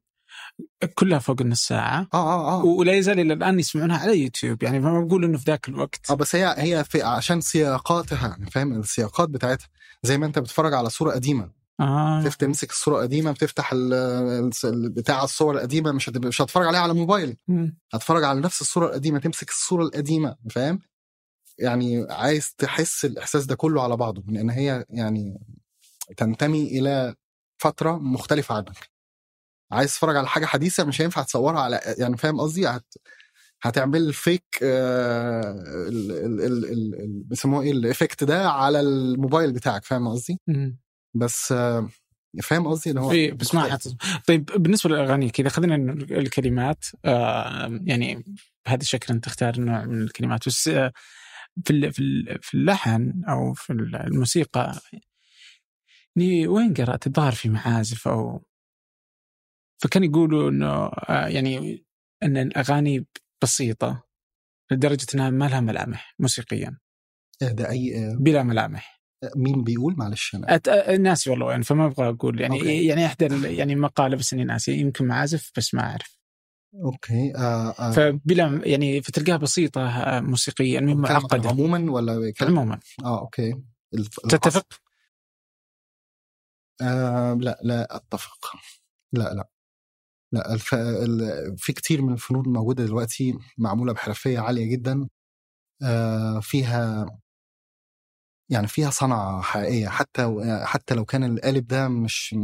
كلها 0.96 1.20
فوق 1.20 1.42
النص 1.42 1.68
ساعة. 1.68 2.08
آه 2.14 2.18
آه 2.18 2.62
آه. 2.62 2.66
ولا 2.66 2.94
يزال 2.94 3.20
إلى 3.20 3.34
الآن 3.34 3.60
يسمعونها 3.60 3.98
على 3.98 4.20
يوتيوب. 4.24 4.64
يعني 4.64 4.80
ما 4.80 5.02
بقول 5.02 5.24
إنه 5.26 5.38
في 5.38 5.44
ذاك 5.48 5.70
الوقت. 5.70 6.12
آه 6.12 6.14
بس 6.14 6.36
هي 6.36 6.56
هي 6.58 6.84
في 6.84 7.02
عشان 7.02 7.42
سياقاتها 7.42 8.38
فاهم؟ 8.52 8.80
السياقات 8.80 9.30
بتاعتها 9.30 9.68
زي 10.04 10.18
ما 10.18 10.26
أنت 10.26 10.40
بتتفرج 10.40 10.74
على 10.74 10.90
صورة 10.90 11.12
قديمة. 11.12 11.61
تفتح 12.24 12.36
تمسك 12.36 12.70
الصورة 12.72 12.96
القديمة 12.98 13.32
بتفتح 13.32 13.74
بتاع 14.74 15.24
الصور 15.24 15.56
القديمة 15.56 15.92
مش 15.92 16.10
هتبقى 16.10 16.28
مش 16.28 16.42
هتفرج 16.42 16.68
عليها 16.68 16.80
على 16.80 16.94
موبايل 16.94 17.38
مم. 17.48 17.78
هتفرج 17.94 18.24
على 18.24 18.40
نفس 18.40 18.62
الصورة 18.62 18.86
القديمة 18.88 19.20
تمسك 19.20 19.50
الصورة 19.50 19.84
القديمة 19.84 20.36
فاهم؟ 20.50 20.80
يعني 21.60 22.06
عايز 22.10 22.54
تحس 22.58 23.06
الإحساس 23.06 23.46
ده 23.46 23.56
كله 23.56 23.84
على 23.84 23.98
بعضه 23.98 24.24
لأن 24.28 24.50
هي 24.50 24.86
يعني 24.90 25.40
تنتمي 26.18 26.64
إلى 26.80 27.16
فترة 27.58 27.98
مختلفة 27.98 28.56
عنك. 28.56 28.92
عايز 29.72 29.94
تتفرج 29.94 30.16
على 30.16 30.28
حاجة 30.28 30.46
حديثة 30.46 30.84
مش 30.84 31.02
هينفع 31.02 31.24
تصورها 31.24 31.60
على 31.62 31.80
يعني 31.98 32.18
فاهم 32.18 32.40
قصدي؟ 32.42 32.68
هت... 32.68 32.86
هتعمل 33.62 34.14
فيك 34.14 34.44
آه... 34.64 35.42
ال... 35.88 36.12
ال... 36.42 36.66
ال... 37.02 37.24
بيسموه 37.24 37.62
إيه؟ 37.64 37.72
الايفكت 37.72 38.24
ده 38.24 38.50
على 38.50 38.80
الموبايل 38.80 39.54
بتاعك 39.54 39.86
فاهم 39.86 40.08
قصدي. 40.08 40.40
بس 41.14 41.52
آه... 41.52 41.90
فاهم 42.44 42.68
قصدي؟ 42.68 42.92
ان 42.92 42.98
هو 42.98 43.12
إيه 43.12 43.34
بس 43.34 43.56
ما. 43.56 43.80
طيب 44.28 44.46
بالنسبة 44.46 44.90
للأغاني 44.90 45.30
كذا 45.30 45.50
خلينا 45.50 45.76
إنه 45.76 45.94
الكلمات 45.94 46.86
آه 47.06 47.80
يعني 47.84 48.24
بهذا 48.66 48.82
الشكل 48.82 49.14
أنت 49.14 49.26
تختار 49.26 49.60
نوع 49.60 49.86
من 49.86 50.02
الكلمات. 50.02 50.48
بس 50.48 50.68
آه 50.68 50.92
في 51.66 51.92
في 51.92 52.00
ال- 52.00 52.40
في 52.42 52.54
اللحن 52.54 53.24
أو 53.30 53.54
في 53.54 53.74
الموسيقى 53.74 54.80
يعني 54.94 56.48
وين 56.48 56.74
قرأت؟ 56.74 57.08
الظاهر 57.08 57.32
في 57.32 57.50
معازف 57.50 58.08
أو 58.08 58.46
فكان 59.82 60.04
يقولوا 60.04 60.50
إنه 60.50 60.68
آه 60.86 61.28
يعني 61.28 61.86
إن 62.24 62.38
الأغاني 62.38 63.06
بسيطة 63.44 64.04
لدرجة 64.72 65.08
إنها 65.16 65.30
ما 65.30 65.46
لها 65.46 65.60
ملامح 65.60 66.16
موسيقيا. 66.20 66.78
إيه 67.42 67.48
ده 67.52 67.70
أي. 67.70 68.16
بلا 68.20 68.44
ملامح. 68.44 69.01
مين 69.36 69.64
بيقول؟ 69.64 69.96
معلش 69.98 70.36
أنا. 70.36 70.56
أت... 70.56 70.70
أ- 70.70 70.90
ناسي 70.90 71.30
والله 71.30 71.52
يعني 71.52 71.64
فما 71.64 71.86
أبغى 71.86 72.10
أقول 72.10 72.42
يعني 72.42 72.60
أوكي. 72.60 72.86
يعني 72.86 73.06
احدى 73.06 73.56
يعني 73.58 73.76
مقالة 73.76 74.18
بس 74.18 74.34
إني 74.34 74.44
ناسي 74.44 74.78
يمكن 74.78 75.06
معازف 75.08 75.52
بس 75.58 75.74
ما 75.74 75.82
أعرف. 75.82 76.18
أوكي 76.76 77.34
آه... 77.36 77.70
آه... 77.80 77.92
فبلا 77.92 78.62
يعني 78.66 79.02
فتلقاها 79.02 79.38
بسيطة 79.38 79.90
آه، 79.90 80.20
موسيقيا 80.20 80.80
عن 80.80 80.94
معقدة. 80.94 81.50
عموما 81.50 81.92
ولا 81.92 82.34
عموما. 82.42 82.80
آه 83.04 83.20
أوكي. 83.20 83.62
الف... 83.94 84.20
تتفق؟ 84.30 84.66
آه 86.82 87.34
لا 87.34 87.60
لا 87.64 87.96
أتفق. 87.96 88.52
لا 89.14 89.34
لا. 89.34 89.50
لا 90.34 90.54
الف... 90.54 90.74
ال... 90.76 91.20
في 91.58 91.74
كتير 91.74 92.02
من 92.02 92.14
الفنون 92.14 92.46
الموجودة 92.46 92.86
دلوقتي 92.86 93.34
معمولة 93.58 93.94
بحرفية 93.94 94.40
عالية 94.40 94.72
جدا 94.72 95.08
آه، 95.84 96.40
فيها 96.40 97.06
يعني 98.52 98.68
فيها 98.68 98.90
صنعة 98.90 99.42
حقيقية 99.42 99.88
حتى 99.88 100.36
حتى 100.64 100.96
لو 100.96 101.06
كان 101.06 101.24
القالب 101.24 101.68
ده 101.68 101.88
مش 101.88 102.36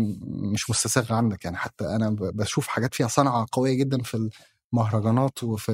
مش 0.53 0.69
مستساغ 0.69 1.13
عندك. 1.13 1.45
يعني 1.45 1.57
حتى 1.57 1.85
أنا 1.85 2.15
بشوف 2.19 2.67
حاجات 2.67 2.93
فيها 2.95 3.07
صنعة 3.07 3.45
قوية 3.51 3.73
جدا 3.73 4.03
في 4.03 4.29
المهرجانات 4.73 5.43
وفي. 5.43 5.71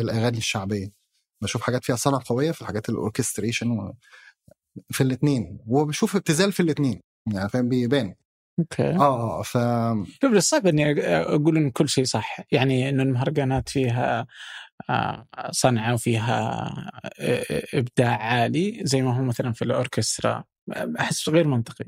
الأغاني 0.00 0.38
الشعبية. 0.38 0.88
بشوف 1.42 1.62
حاجات 1.62 1.84
فيها 1.84 1.96
صنعة 1.96 2.22
قوية 2.26 2.50
في 2.52 2.62
الحاجات 2.62 2.88
ال 2.88 2.94
orchestration 2.94 3.70
و- 3.70 3.94
في 4.90 5.00
الاثنين 5.02 5.58
وبشوف 5.66 6.16
ابتذال 6.16 6.52
في 6.52 6.60
الاثنين 6.60 7.00
يعني 7.32 7.48
فاهم؟ 7.48 7.68
بيبان. 7.68 8.14
okay. 8.58 8.82
آه 8.82 9.38
آه 9.40 9.42
ف 9.42 9.52
شوف 10.22 10.32
بس 10.32 10.48
صعب 10.48 10.66
إني 10.66 10.92
أقول 11.16 11.56
إن 11.56 11.70
كل 11.70 11.88
شيء 11.88 12.04
صح. 12.04 12.40
يعني 12.52 12.88
إنه 12.88 13.02
المهرجانات 13.02 13.68
فيها 13.68 14.26
آه، 14.90 15.26
صنعه 15.50 15.94
وفيها 15.94 16.68
آه، 17.20 17.62
إبداع 17.74 18.16
عالي 18.22 18.80
زي 18.84 19.02
ما 19.02 19.18
هو 19.18 19.22
مثلا 19.22 19.52
في 19.52 19.62
الأوركسترا. 19.62 20.44
أحس 21.00 21.28
غير 21.28 21.48
منطقي. 21.48 21.84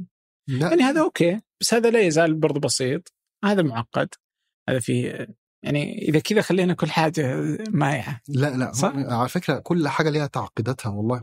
لا. 0.49 0.69
يعني 0.69 0.83
هذا 0.83 1.01
أوكي. 1.01 1.41
بس 1.61 1.75
هذا 1.75 1.91
لا 1.91 2.01
يزال 2.01 2.35
برضو 2.35 2.61
بسيط. 2.61 3.13
هذا 3.45 3.63
معقد. 3.63 4.09
هذا 4.69 4.79
في 4.79 5.27
يعني 5.65 5.99
إذا 5.99 6.21
كذا 6.21 6.43
خلينا 6.43 6.75
كل 6.75 6.91
حاجة 6.91 7.37
مايعه 7.71 8.21
لا 8.29 8.57
لا. 8.57 8.73
صح؟ 8.73 8.93
على 8.95 9.29
فكرة 9.29 9.59
كل 9.59 9.89
حاجة 9.89 10.11
ليها 10.11 10.27
تعقيداتها 10.27 10.91
والله. 10.91 11.23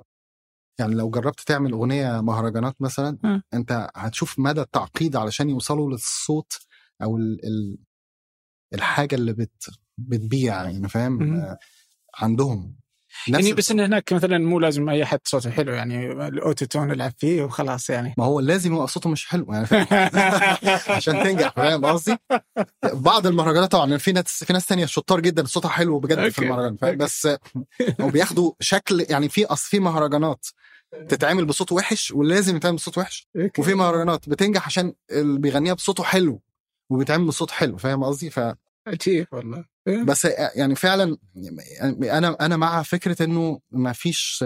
يعني 0.80 0.96
لو 0.96 1.10
جربت 1.10 1.40
تعمل 1.40 1.72
أغنية 1.72 2.22
مهرجانات 2.22 2.82
مثلا 2.82 3.18
م. 3.24 3.42
أنت 3.54 3.90
هتشوف 3.96 4.40
مدى 4.40 4.62
التعقيد 4.62 5.16
علشان 5.16 5.50
يوصلوا 5.50 5.92
للصوت 5.92 6.60
أو 7.04 7.18
ال 7.18 7.46
ال 7.46 7.78
الحاجة 8.74 9.16
اللي 9.16 9.34
بت 9.34 9.70
بتبيع 9.98 10.64
يعني 10.64 10.90
فاهم. 10.90 11.36
آه، 11.36 11.58
عندهم 12.16 12.78
يعني 13.28 13.54
بس 13.54 13.72
إن 13.72 13.80
هناك 13.80 14.14
مثلا 14.14 14.38
مو 14.38 14.60
لازم 14.60 14.90
أي 14.90 15.06
حد 15.06 15.20
صوته 15.24 15.50
حلو 15.50 15.74
يعني 15.74 16.12
ال 16.12 16.22
auto 16.22 16.66
tune 16.66 16.92
العب 16.92 17.14
فيه 17.18 17.44
وخلاص 17.44 17.90
يعني 17.90 18.14
ما 18.18 18.26
هو 18.26 18.40
لازم 18.40 18.74
يبقى 18.74 18.88
صوته 18.88 19.10
مش 19.10 19.26
حلو 19.26 19.54
يعني؟ 19.54 19.68
عشان 20.98 21.24
تنجح 21.24 21.54
فاهم 21.56 21.86
قصدي؟ 21.86 22.18
بعض 22.94 23.28
المهرجانات 23.28 23.72
طبعا 23.72 23.98
في 23.98 24.12
ناس 24.12 24.44
في 24.44 24.54
ناس 24.54 24.66
تانية 24.66 24.86
شطار 24.86 25.20
جدا 25.20 25.46
صوتها 25.46 25.70
حلو 25.70 26.00
بجد 26.00 26.18
okay. 26.18 26.32
في 26.32 26.40
المهرجان 26.40 26.78
فاهم. 26.78 26.98
بس 26.98 27.28
هم 28.00 28.10
بياخدوا 28.10 28.52
شكل 28.60 29.06
يعني 29.10 29.30
في 29.30 29.46
أصل 29.46 29.70
في 29.70 29.80
مهرجانات 29.80 30.46
تتعمل 31.10 31.46
بصوت 31.46 31.72
وحش 31.72 32.12
ولازم 32.12 32.56
يتعمل 32.56 32.76
بصوت 32.76 32.98
وحش 32.98 33.28
وفي 33.60 33.74
مهرجانات 33.74 34.30
بتنجح 34.30 34.66
عشان 34.66 34.94
اللي 35.12 35.40
بيغنيها 35.40 35.74
بصوته 35.74 36.04
حلو 36.04 36.42
وبيتعمل 36.90 37.28
بصوت 37.28 37.52
حلو 37.52 37.78
فاهم 37.78 38.04
قصدي 38.04 38.30
ف 38.30 38.40
عجيب 38.88 39.28
والله. 39.32 39.66
بس 40.06 40.26
يعني 40.56 40.76
فعلا 40.76 41.18
يعني 41.36 42.18
أنا 42.18 42.38
أنا 42.42 42.58
مع 42.58 42.84
فكرة 42.84 43.24
إنه 43.24 43.60
ما 43.72 43.94
فيش 43.94 44.46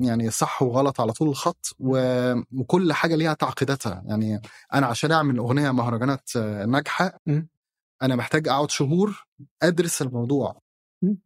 يعني 0.00 0.30
صح 0.30 0.62
وغلط 0.62 1.00
على 1.00 1.12
طول 1.12 1.28
الخط 1.28 1.76
وكل 1.78 2.92
حاجة 2.92 3.16
ليها 3.16 3.34
تعقيداتها. 3.34 4.02
يعني 4.06 4.40
أنا 4.74 4.86
عشان 4.86 5.12
أعمل 5.12 5.38
أغنية 5.38 5.70
مهرجانات 5.70 6.36
ناجحة. 6.68 7.20
أنا 8.02 8.16
محتاج 8.16 8.48
أقعد 8.48 8.70
شهور 8.70 9.26
أدرس 9.62 10.02
الموضوع. 10.02 10.60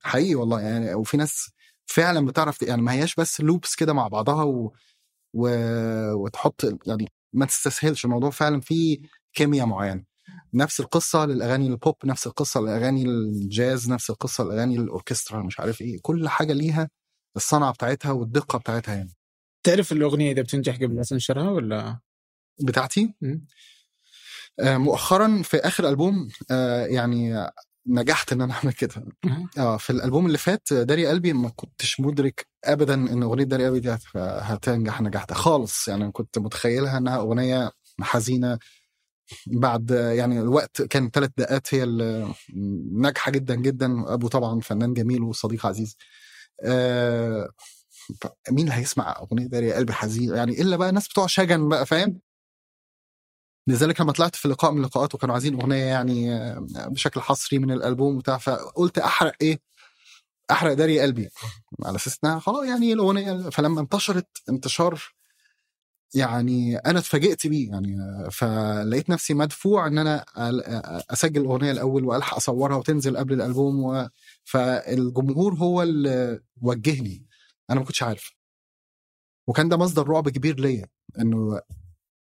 حقيقي 0.00 0.34
والله 0.34 0.60
يعني 0.60 0.94
وفي 0.94 1.16
ناس 1.16 1.50
فعلا 1.86 2.26
بتعرف 2.26 2.62
يعني 2.62 2.82
ما 2.82 2.92
هياش 2.92 3.14
بس 3.14 3.40
لوبس 3.40 3.74
كده 3.74 3.92
مع 3.92 4.08
بعضها 4.08 4.42
و... 4.42 4.72
و... 5.34 5.48
وتحط 6.12 6.64
يعني 6.86 7.12
ما 7.32 7.46
تستسهلش. 7.46 8.04
الموضوع 8.04 8.30
فعلا 8.30 8.60
فيه 8.60 8.98
كيمياء 9.32 9.66
معينة. 9.66 10.04
نفس 10.54 10.80
القصة 10.80 11.26
للأغاني 11.26 11.66
البوب 11.66 11.94
نفس 12.04 12.26
القصة 12.26 12.60
للاغاني 12.60 13.02
الجاز 13.02 13.90
نفس 13.90 14.10
القصة 14.10 14.44
للاغاني 14.44 14.76
الأوركسترا 14.76 15.42
مش 15.42 15.60
عارف 15.60 15.80
إيه. 15.80 15.98
كل 16.02 16.28
حاجة 16.28 16.52
ليها 16.52 16.90
الصنعة 17.36 17.72
بتاعتها 17.72 18.12
والدقة 18.12 18.58
بتاعتها 18.58 18.94
يعني. 18.94 19.14
تعرف 19.66 19.92
الأغنية 19.92 20.32
إذا 20.32 20.42
بتنجح 20.42 20.76
قبل 20.76 21.04
تنشرها 21.04 21.50
ولا؟ 21.50 21.98
بتاعتي؟ 22.62 23.14
م. 23.20 23.36
آه، 24.60 24.76
مؤخرا 24.76 25.42
في 25.42 25.56
آخر 25.56 25.88
ألبوم 25.88 26.28
آه، 26.50 26.86
يعني 26.86 27.46
نجحت 27.86 28.32
إن 28.32 28.40
أنا 28.40 28.54
أعمل 28.54 28.72
كده. 28.72 28.94
آه 29.58 29.76
في 29.76 29.90
الألبوم 29.90 30.26
اللي 30.26 30.38
فات 30.38 30.72
داري 30.72 31.06
قلبي 31.06 31.32
ما 31.32 31.48
كنتش 31.48 32.00
مدرك 32.00 32.46
ابدا 32.64 32.94
إن 32.94 33.22
أغنية 33.22 33.44
داري 33.44 33.66
قلبي 33.66 33.80
دي 33.80 33.90
هت- 33.90 34.16
هتنجح 34.16 35.00
نجاح 35.00 35.24
ده 35.24 35.34
خالص. 35.34 35.88
يعني 35.88 36.12
كنت 36.12 36.38
متخيلها 36.38 36.98
إنها 36.98 37.16
أغنية 37.16 37.70
حزينة 38.00 38.58
بعد 39.46 39.90
يعني 39.90 40.40
الوقت 40.40 40.82
كان 40.82 41.10
ثلاث 41.10 41.30
دقات 41.36 41.74
هي 41.74 41.84
ناجحة 42.92 43.30
جدا 43.32 43.54
جدا. 43.54 44.14
أبو 44.14 44.28
طبعا 44.28 44.60
فنان 44.60 44.94
جميل 44.94 45.22
وصديق 45.22 45.66
عزيز. 45.66 45.96
آه 46.64 47.48
مين 48.50 48.64
اللي 48.68 48.74
هيسمع 48.80 49.16
أغنية 49.18 49.46
داري 49.46 49.72
قلبي 49.72 49.92
حزين 49.92 50.34
يعني 50.34 50.62
إلا 50.62 50.76
بقى 50.76 50.88
الناس 50.88 51.08
بتوع 51.08 51.26
شجن 51.26 51.68
بقى 51.68 51.86
فاهم؟ 51.86 52.20
لذلك 53.68 54.00
لما 54.00 54.12
طلعت 54.12 54.36
في 54.36 54.48
لقاء 54.48 54.72
من 54.72 54.78
اللقاءات 54.78 55.14
وكانوا 55.14 55.34
عايزين 55.34 55.60
أغنية 55.60 55.84
يعني 55.84 56.34
آه، 56.34 56.66
بشكل 56.88 57.20
حصري 57.20 57.58
من 57.58 57.70
الألبوم 57.70 58.18
بتاع 58.18 58.38
فقلت 58.38 58.98
أحرق 58.98 59.34
إيه؟ 59.40 59.60
أحرق 60.50 60.72
داري 60.72 61.00
قلبي. 61.00 61.28
على 61.84 61.96
أساس 61.96 62.18
إنها 62.24 62.38
خلاص 62.38 62.66
يعني 62.66 62.92
الأغنية 62.92 63.50
فلما 63.50 63.80
انتشرت 63.80 64.28
انتشار 64.48 65.02
يعني 66.14 66.76
أنا 66.76 66.98
اتفاجئت 66.98 67.46
بيه 67.46 67.70
يعني 67.70 67.96
فلقيت 68.30 69.10
نفسي 69.10 69.34
مدفوع 69.34 69.86
إن 69.86 69.98
أنا 69.98 70.24
أسجل 71.10 71.40
الأغنية 71.40 71.70
الأول 71.70 72.04
وألحق 72.04 72.36
أصورها 72.36 72.76
وتنزل 72.76 73.16
قبل 73.16 73.32
الألبوم 73.32 73.84
و... 73.84 74.08
فالجمهور 74.44 75.54
هو 75.54 75.82
اللي 75.82 76.40
وجهني. 76.62 77.26
أنا 77.70 77.80
ما 77.80 77.86
كنتش 77.86 78.02
عارف. 78.02 78.32
وكان 79.46 79.68
ده 79.68 79.76
مصدر 79.76 80.08
رعب 80.08 80.28
كبير 80.28 80.60
ليا 80.60 80.86
إنه 81.20 81.60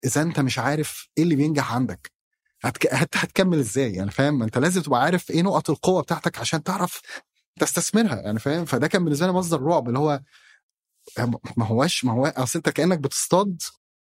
إذا 0.05 0.22
أنت 0.22 0.41
مش 0.41 0.59
عارف 0.59 1.09
إيه 1.18 1.24
اللي 1.24 1.37
بينجح 1.37 1.74
عندك 1.74 2.12
هتك... 2.62 2.95
هت... 2.95 3.16
هتكمل 3.16 3.59
إزاي؟ 3.59 3.93
يعني 3.93 4.11
فاهم؟ 4.11 4.43
أنت 4.43 4.59
لازم 4.59 4.82
تبقى 4.82 5.03
عارف 5.03 5.30
إيه 5.30 5.43
نقط 5.43 5.70
القوة 5.70 6.03
بتاعتك 6.03 6.39
عشان 6.39 6.62
تعرف 6.62 7.01
تستثمرها 7.61 8.16
يعني 8.20 8.39
فاهم؟ 8.39 8.64
فده 8.64 8.87
كان 8.87 9.05
بالنسبة 9.05 9.26
لي 9.26 9.32
مصدر 9.32 9.62
رعب 9.62 9.89
اللي 9.89 9.99
هو 9.99 10.20
ما 11.57 11.67
هواش 11.67 12.05
ما 12.05 12.13
هو 12.13 12.27
أصل 12.27 12.59
أنت 12.59 12.69
كأنك 12.69 12.99
بتصطاد 12.99 13.63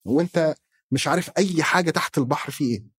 وأنت 0.06 0.54
مش 0.90 1.08
عارف 1.08 1.30
أي 1.38 1.62
حاجة 1.62 1.90
تحت 1.90 2.18
البحر 2.18 2.50
فيه 2.52 2.74
إيه. 2.76 2.98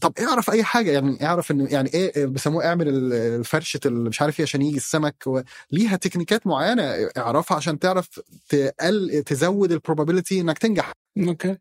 طب 0.00 0.12
اعرف 0.18 0.50
أي 0.50 0.64
حاجة 0.64 0.90
يعني 0.90 1.26
اعرف 1.26 1.50
إن 1.50 1.60
يعني 1.70 1.94
إيه 1.94 2.26
بيسموه 2.26 2.66
اعمل 2.66 2.88
ال- 2.88 3.12
الفرشة 3.12 3.80
اللي 3.86 4.08
مش 4.08 4.22
عارف 4.22 4.40
إيه 4.40 4.46
عشان 4.46 4.62
يجي 4.62 4.76
السمك 4.76 5.26
و- 5.26 5.40
ليها 5.70 5.96
تكنيكات 5.96 6.46
معينة 6.46 6.82
اعرفها 7.16 7.56
عشان 7.56 7.78
تعرف 7.78 8.20
تقل 8.48 9.22
تزود 9.26 9.72
ال 9.72 9.78
probability 9.78 10.40
إنك 10.40 10.58
تنجح. 10.58 10.92
okay. 11.28 11.56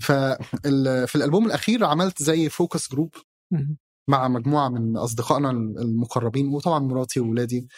ففي 0.00 1.14
الألبوم 1.14 1.46
الأخير 1.46 1.84
عملت 1.84 2.22
زي 2.22 2.48
focus 2.48 2.90
group. 2.92 3.14
مع 4.08 4.28
مجموعة 4.28 4.68
من 4.68 4.96
أصدقائنا 4.96 5.50
المقربين 5.50 6.48
وطبعا 6.48 6.78
مراتي 6.78 7.20
واولادي 7.20 7.68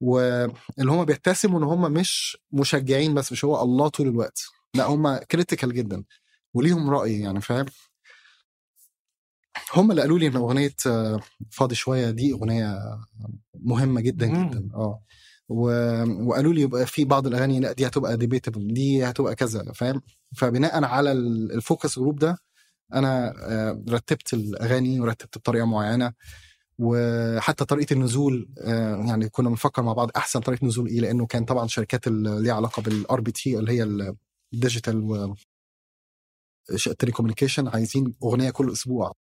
واللي 0.00 0.90
هم 0.92 1.04
بيتسموا 1.04 1.58
إن 1.58 1.64
هم 1.64 1.92
مش 1.92 2.38
مشجعين 2.52 3.14
بس 3.14 3.32
مش 3.32 3.44
هو 3.44 3.62
الله 3.62 3.88
طول 3.88 4.08
الوقت. 4.08 4.42
لا 4.74 4.84
هم 4.86 5.16
critical 5.16 5.74
جدا. 5.74 6.04
وليهم 6.54 6.90
رأي 6.90 7.20
يعني 7.20 7.40
فاهم؟ 7.40 7.66
هم 9.74 9.90
اللي 9.90 10.02
قالوا 10.02 10.18
لي 10.18 10.26
إن 10.26 10.36
أغنية 10.36 10.74
آه، 10.86 11.20
فاضي 11.50 11.74
شوية 11.74 12.10
دي 12.10 12.32
أغنية 12.32 12.78
مهمة 13.54 14.00
جدا 14.00 14.26
مم. 14.26 14.50
جدا. 14.50 14.68
آه. 14.74 15.02
و- 15.48 16.24
وقالوا 16.28 16.52
لي 16.52 16.60
يبقى 16.60 16.86
في 16.86 17.04
بعض 17.04 17.26
الأغاني 17.26 17.60
لا 17.60 17.72
دي 17.72 17.86
هتبقى 17.86 18.16
debatable 18.16 18.74
دي 18.74 19.04
هتبقى 19.04 19.34
كذا 19.34 19.72
فاهم؟ 19.72 20.02
فبناء 20.36 20.84
على 20.84 21.12
ال- 21.12 21.52
ال 21.52 21.60
focus 21.60 21.98
group 21.98 22.18
ده 22.18 22.38
أنا 22.94 23.34
آه، 23.38 23.84
رتبت 23.90 24.34
الأغاني 24.34 25.00
ورتبت 25.00 25.38
بطريقة 25.38 25.64
معينة. 25.66 26.12
وحتى 26.78 27.64
طريقة 27.64 27.94
النزول 27.94 28.48
آه، 28.58 28.96
يعني 28.96 29.28
كنا 29.28 29.48
بنفكر 29.48 29.82
مع 29.82 29.92
بعض 29.92 30.10
أحسن 30.16 30.40
طريقة 30.40 30.66
نزول 30.66 30.86
إيه 30.88 31.00
لأنه 31.00 31.26
كان 31.26 31.44
طبعا 31.44 31.66
شركات 31.66 32.06
اللي 32.06 32.42
ليها 32.42 32.54
علاقة 32.54 32.82
بال 32.82 33.20
RBT 33.20 33.58
اللي 33.58 33.72
هي 33.72 34.14
ال 34.54 34.59
digital 34.59 34.96
و 35.00 35.34
ال 36.86 36.91
telecommunication 36.91 37.68
عايزين 37.68 38.14
أغنية 38.22 38.50
كل 38.50 38.72
أسبوع. 38.72 39.12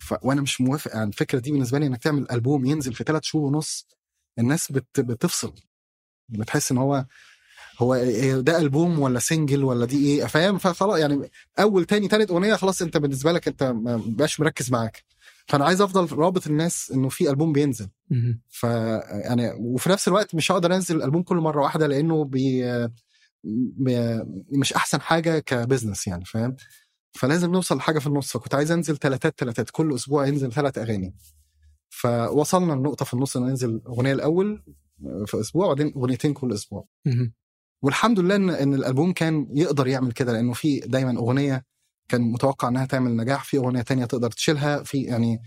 ف... 0.00 0.14
وأنا 0.22 0.40
مش 0.40 0.60
موافق 0.60 0.90
يعني 0.94 1.08
الفكرة 1.08 1.38
دي 1.38 1.52
بالنسبة 1.52 1.78
لي 1.78 1.86
إنك 1.86 2.02
تعمل 2.02 2.30
ألبوم 2.30 2.64
ينزل 2.64 2.94
في 2.94 3.04
ثلاث 3.04 3.22
شهور 3.24 3.44
ونص 3.44 3.86
الناس 4.38 4.72
بت... 4.72 5.00
بتفصل. 5.00 5.54
بتحس 6.28 6.72
إن 6.72 6.78
هو 6.78 7.06
هو 7.78 7.94
إيه 7.94 8.34
ده 8.34 8.58
ألبوم 8.58 8.98
ولا 8.98 9.18
single 9.18 9.64
ولا 9.64 9.86
دي 9.86 10.06
إيه 10.06 10.26
فاهم؟ 10.26 10.58
فخلاص 10.58 10.98
يعني 10.98 11.30
أول 11.60 11.84
تاني 11.84 12.08
تالت 12.08 12.30
أغنية 12.30 12.54
خلاص 12.54 12.82
أنت 12.82 12.96
بالنسبة 12.96 13.32
لك 13.32 13.48
أنت 13.48 13.62
ما 13.62 14.02
بقاش 14.06 14.40
مركز 14.40 14.70
معاك. 14.70 15.04
فأنا 15.48 15.64
عايز 15.64 15.80
أفضل 15.80 16.18
رابط 16.18 16.46
الناس 16.46 16.90
إنه 16.94 17.08
في 17.08 17.30
ألبوم 17.30 17.52
بينزل. 17.52 17.88
ف 18.48 18.62
يعني 19.24 19.52
وفي 19.60 19.90
نفس 19.90 20.08
الوقت 20.08 20.34
مش 20.34 20.52
هقدر 20.52 20.74
أنزل 20.74 20.96
الالبوم 20.96 21.22
كل 21.22 21.36
مرة 21.36 21.62
واحدة 21.62 21.86
لأنه 21.86 22.24
بي... 22.24 22.64
مش 24.60 24.72
أحسن 24.72 25.00
حاجة 25.00 25.38
كبزنس 25.38 26.06
يعني 26.06 26.24
فاهم؟ 26.24 26.56
فلازم 27.12 27.52
نوصل 27.52 27.76
لحاجة 27.76 27.98
في 27.98 28.06
النص. 28.06 28.32
فكنت 28.32 28.54
عايز 28.54 28.70
أنزل 28.70 28.96
ثلاثات 28.96 29.34
ثلاثات 29.40 29.70
كل 29.70 29.94
أسبوع 29.94 30.26
ينزل 30.26 30.52
ثلاث 30.52 30.78
أغاني. 30.78 31.14
فوصلنا 31.88 32.72
لنقطة 32.72 33.04
في 33.04 33.14
النص 33.14 33.36
ان 33.36 33.42
ننزل 33.42 33.82
أغنية 33.86 34.12
الأول 34.12 34.64
في 35.26 35.40
أسبوع 35.40 35.66
وبعدين 35.66 35.92
أغنيتين 35.96 36.32
كل 36.32 36.52
أسبوع. 36.52 36.86
والحمد 37.82 38.20
لله 38.20 38.36
إن 38.36 38.74
الألبوم 38.74 39.12
كان 39.12 39.48
يقدر 39.54 39.86
يعمل 39.86 40.12
كده 40.12 40.32
لأنه 40.32 40.52
في 40.52 40.80
دايما 40.80 41.18
أغنية 41.18 41.64
كان 42.12 42.22
متوقع 42.22 42.68
إنها 42.68 42.86
تعمل 42.86 43.16
نجاح 43.16 43.44
في 43.44 43.56
أغنية 43.56 43.82
تانية 43.82 44.04
تقدر 44.04 44.30
تشيلها 44.30 44.82
في 44.82 45.02
يعني 45.02 45.42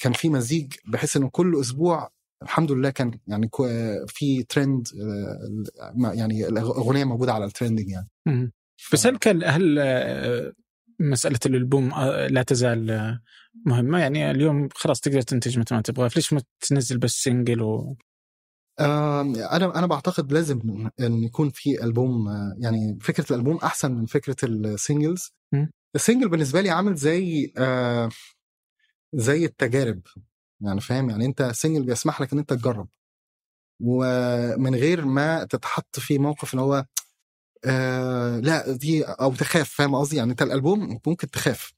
كان 0.00 0.12
في 0.12 0.28
مزيج 0.28 0.74
بحيث 0.86 1.16
إنه 1.16 1.28
كل 1.28 1.60
أسبوع 1.60 2.10
الحمد 2.42 2.72
لله 2.72 2.90
كان 2.90 3.18
يعني 3.26 3.50
في 4.08 4.42
ترند 4.42 4.88
آه، 6.02 6.12
يعني 6.12 6.48
الاغنيه 6.48 7.04
موجودة 7.04 7.32
على 7.32 7.44
ال 7.44 7.49
trending 7.49 7.88
يعني. 7.88 8.08
مهم. 8.26 8.52
بس 8.92 9.06
هل 9.06 9.16
كان 9.16 9.42
هل 9.44 9.78
آه، 9.78 10.52
مسألة 11.00 11.38
الألبوم 11.46 11.92
آه، 11.92 12.26
لا 12.26 12.42
تزال 12.42 13.18
مهمة؟ 13.66 13.98
يعني 13.98 14.30
اليوم 14.30 14.68
خلاص 14.74 15.00
تقدر 15.00 15.22
تنتج 15.22 15.58
متى 15.58 15.74
ما 15.74 15.80
تبغى. 15.80 16.08
ليش 16.16 16.32
ما 16.32 16.42
تنزل 16.60 16.98
بس 16.98 17.12
single 17.12 17.62
و... 17.62 17.96
أنا 18.80 19.78
أنا 19.78 19.86
بعتقد 19.86 20.32
لازم 20.32 20.88
إن 21.00 21.24
يكون 21.24 21.50
في 21.50 21.84
ألبوم 21.84 22.28
يعني 22.58 22.98
فكرة 23.00 23.26
الألبوم 23.30 23.56
أحسن 23.56 23.92
من 23.92 24.06
فكرة 24.06 24.36
مم. 25.52 25.70
ال 25.94 25.99
single 25.99 26.28
بالنسبة 26.28 26.60
لي 26.60 26.70
عامل 26.70 26.94
زي 26.94 27.52
آه، 27.58 28.08
زي 29.12 29.44
التجارب. 29.44 30.00
يعني 30.60 30.80
فاهم؟ 30.80 31.10
يعني 31.10 31.26
أنت 31.26 31.42
single 31.42 31.82
بيسمح 31.82 32.20
لك 32.20 32.32
إن 32.32 32.38
أنت 32.38 32.52
تجرب. 32.52 32.88
ومن 33.82 34.74
غير 34.74 35.04
ما 35.04 35.44
تتحط 35.44 35.98
في 36.00 36.18
موقف 36.18 36.54
اللي 36.54 36.62
هو 36.62 36.86
آه 37.64 38.38
لا 38.40 38.72
دي 38.72 39.04
أو 39.04 39.34
تخاف. 39.34 39.70
فاهم 39.70 39.94
قصدي؟ 39.94 40.16
يعني 40.16 40.30
أنت 40.30 40.42
الألبوم 40.42 41.00
ممكن 41.06 41.30
تخاف. 41.30 41.72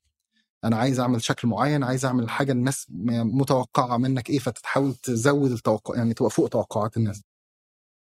أنا 0.65 0.77
عايز 0.77 1.01
أعمل 1.01 1.23
شكل 1.23 1.49
معين 1.49 1.85
عايز 1.85 2.05
أعمل 2.05 2.31
حاجة 2.31 2.53
الناس 2.53 2.87
متوقعة 3.09 3.97
منك 3.97 4.31
إيه 4.31 4.39
فتحاول 4.39 4.95
تزود 4.95 5.51
التوقع 5.53 5.97
يعني 5.97 6.15
تبقى 6.15 6.31
فوق 6.31 6.49
توقعات 6.49 6.97
الناس. 6.97 7.23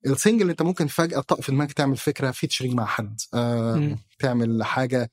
ال 0.06 0.13
single 0.13 0.50
أنت 0.50 0.62
ممكن 0.62 0.86
فجأة 0.86 1.20
طق 1.20 1.40
في 1.40 1.52
دماغك 1.52 1.72
تعمل 1.72 1.96
فكرة 1.96 2.30
featuring 2.30 2.74
مع 2.74 2.84
حد 2.86 3.20
آه. 3.34 3.96
تعمل 4.18 4.64
حاجة 4.64 5.10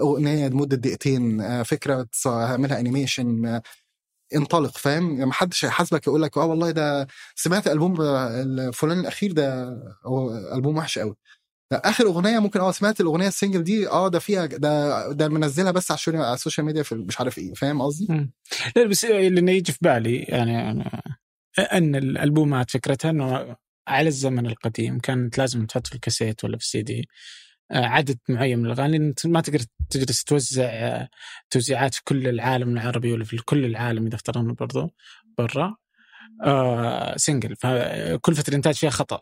أغنية 0.00 0.48
لمدة 0.48 0.76
دقيقتين 0.76 1.40
آه 1.40 1.62
فكرة 1.62 2.08
تعملها 2.22 2.80
animation 2.80 3.46
آه 3.46 3.62
انطلق 4.34 4.78
فاهم؟ 4.78 5.10
يعني 5.12 5.26
محدش 5.26 5.64
هيحاسبك 5.64 6.06
يقول 6.06 6.22
لك 6.22 6.38
آه 6.38 6.46
والله 6.46 6.70
ده 6.70 7.06
سمعت 7.34 7.66
ألبوم 7.68 8.00
الفلان 8.00 9.00
الأخير 9.00 9.32
ده 9.32 9.64
هو 10.06 10.36
ألبوم 10.54 10.76
وحش 10.76 10.98
قوي 10.98 11.16
آخر 11.72 12.04
أغنية 12.04 12.38
ممكن 12.38 12.60
آه 12.60 12.70
سمعت 12.72 13.00
الأغنية 13.00 13.28
ال 13.28 13.33
single 13.33 13.64
دي 13.64 13.88
آه 13.88 14.08
ده 14.08 14.18
فيها 14.18 14.46
ده 14.46 15.12
ده 15.12 15.28
منزلها 15.28 15.70
بس 15.72 15.90
على 16.08 16.34
ال 16.34 16.39
social 16.39 16.66
media 16.66 16.82
في 16.82 16.94
مش 16.94 17.20
عارف 17.20 17.38
إيه 17.38 17.54
فاهم 17.54 17.82
قصدي؟ 17.82 18.06
لا 18.76 18.86
بس 18.86 19.04
اللي 19.04 19.56
يجي 19.56 19.72
في 19.72 19.78
بالي 19.82 20.16
يعني 20.16 20.70
أنا 20.70 21.02
أن 21.72 21.94
الألبومات 21.96 22.70
فكرتها 22.70 23.10
أنه 23.10 23.56
على 23.88 24.08
الزمن 24.08 24.46
القديم 24.46 24.98
كانت 24.98 25.38
لازم 25.38 25.66
تحط 25.66 25.86
في 25.86 25.94
الكاسيت 25.94 26.44
ولا 26.44 26.56
في 26.58 26.64
السي 26.64 26.82
دي. 26.82 27.00
آه، 27.00 27.06
عدد 27.70 28.18
معين 28.28 28.58
من 28.58 28.66
الأغاني 28.66 28.96
أنت 28.96 29.26
ما 29.26 29.40
تقدر 29.40 29.60
تجلس 29.90 30.24
توزع 30.24 30.64
آه، 30.64 31.08
توزيعات 31.50 31.94
في 31.94 32.04
كل 32.04 32.28
العالم 32.28 32.68
العربي 32.68 33.12
ولا 33.12 33.24
في 33.24 33.36
كل 33.36 33.64
العالم 33.64 34.06
إذا 34.06 34.14
افترضنا 34.14 34.52
برضو 34.52 34.90
برا. 35.38 35.76
آه 36.44 37.16
single 37.16 37.56
فكلفة 37.56 38.44
الانتاج 38.48 38.74
فيها 38.74 38.90
خطأ. 38.90 39.20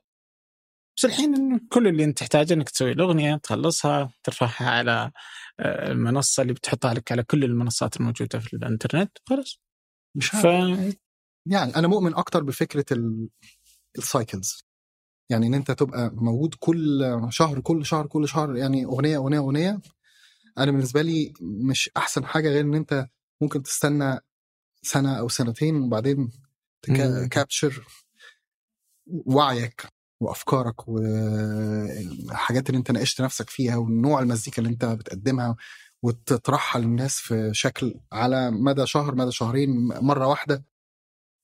بس 0.97 1.05
الحين 1.05 1.59
كل 1.69 1.89
اللي 1.89 2.05
أنت 2.05 2.19
تحتاجه 2.19 2.55
إنك 2.55 2.71
تسوي 2.71 2.93
الأغنية 2.93 3.37
تخلصها 3.37 4.13
ترفعها 4.23 4.71
على 4.71 5.11
آه، 5.61 5.93
المنصة 5.93 6.43
اللي 6.43 6.53
بتحطها 6.53 6.95
لك 6.95 7.13
على 7.13 7.23
كل 7.23 7.45
المنصات 7.45 7.97
الموجودة 7.97 8.39
في 8.39 8.53
الإنترنت 8.55 9.19
خلاص. 9.29 9.61
مش 10.17 10.29
ف 10.31 10.45
يعني 11.47 11.77
أنا 11.77 11.89
مؤمن 11.89 12.15
أكتر 12.15 12.43
بفكرة 12.43 12.85
ال- 12.93 13.29
السايكلز 13.99 14.64
يعني 15.31 15.47
إن 15.47 15.55
أنت 15.55 15.71
تبقى 15.71 16.11
موجود 16.15 16.55
كل 16.59 17.19
شهر 17.31 17.61
كل 17.61 17.87
شهر 17.87 18.07
كل 18.07 18.29
شهر 18.29 18.57
يعني 18.57 18.85
أغنية 18.85 19.17
أغنية 19.17 19.39
أغنية 19.39 19.81
أنا 20.59 20.71
بالنسبة 20.71 21.03
لي 21.03 21.33
مش 21.41 21.91
أحسن 21.97 22.25
حاجة 22.27 22.49
غير 22.49 22.61
إن 22.65 22.75
أنت 22.75 23.07
ممكن 23.41 23.63
تستنى 23.63 24.19
سنة 24.83 25.19
أو 25.19 25.29
سنتين 25.29 25.77
وبعدين. 25.83 26.31
تكابتشر 27.27 27.87
وعيك 29.07 29.87
وأفكارك 30.21 30.89
والحاجات 30.89 32.69
اللي 32.69 32.79
أنت 32.79 32.91
ناقشت 32.91 33.21
نفسك 33.23 33.51
فيها 33.51 33.77
ونوع 33.77 34.21
المزيكا 34.21 34.59
اللي 34.63 34.71
أنت 34.73 34.85
بتقدمها 34.85 35.57
وتطرحها 36.03 36.83
للناس 36.83 37.17
في 37.17 37.51
شكل 37.55 37.95
على 38.13 38.51
مدى 38.51 38.87
شهر 38.87 39.15
مدى 39.15 39.33
شهرين 39.33 39.71
مرة 39.87 40.27
واحدة 40.27 40.65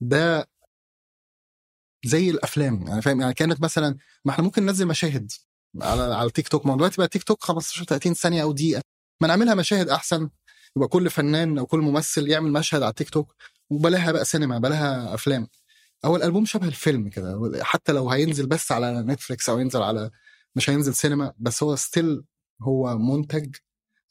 ده 0.00 0.48
زي 2.04 2.30
الأفلام. 2.30 2.86
يعني 2.88 3.02
فاهم؟ 3.02 3.20
يعني 3.20 3.34
كانت 3.34 3.60
مثلا 3.62 3.96
ما 4.24 4.32
إحنا 4.32 4.44
ممكن 4.44 4.66
ننزل 4.66 4.86
مشاهد 4.86 5.32
على 5.82 6.02
على 6.14 6.30
تيك 6.30 6.48
توك. 6.48 6.66
ما 6.66 6.76
دلوقتي 6.76 6.96
بقى 6.98 7.08
تيك 7.08 7.22
توك 7.22 7.44
15 7.44 7.84
30 7.84 8.14
ثانية 8.14 8.42
أو 8.42 8.52
دقيقة. 8.52 8.82
ما 9.22 9.28
نعملها 9.28 9.54
مشاهد 9.54 9.88
أحسن. 9.88 10.30
يبقى 10.76 10.88
كل 10.88 11.10
فنان 11.10 11.58
أو 11.58 11.66
كل 11.66 11.78
ممثل 11.78 12.28
يعمل 12.28 12.52
مشهد 12.52 12.82
على 12.82 12.92
تيك 12.92 13.10
توك. 13.10 13.34
وبلاها 13.70 14.12
بقى 14.12 14.24
سينما 14.24 14.58
بلاها 14.58 15.14
أفلام. 15.14 15.46
هو 16.04 16.16
الألبوم 16.16 16.44
شبه 16.44 16.66
الفيلم 16.68 17.08
كده. 17.08 17.50
حتى 17.64 17.92
لو 17.92 18.10
هينزل 18.10 18.46
بس 18.46 18.72
على 18.72 19.02
نتفليكس 19.02 19.48
أو 19.48 19.58
ينزل 19.58 19.82
على 19.82 20.10
مش 20.56 20.70
هينزل 20.70 20.94
سينما 20.94 21.32
بس 21.38 21.62
هو 21.62 21.76
still 21.76 22.22
هو 22.62 22.98
منتج 22.98 23.56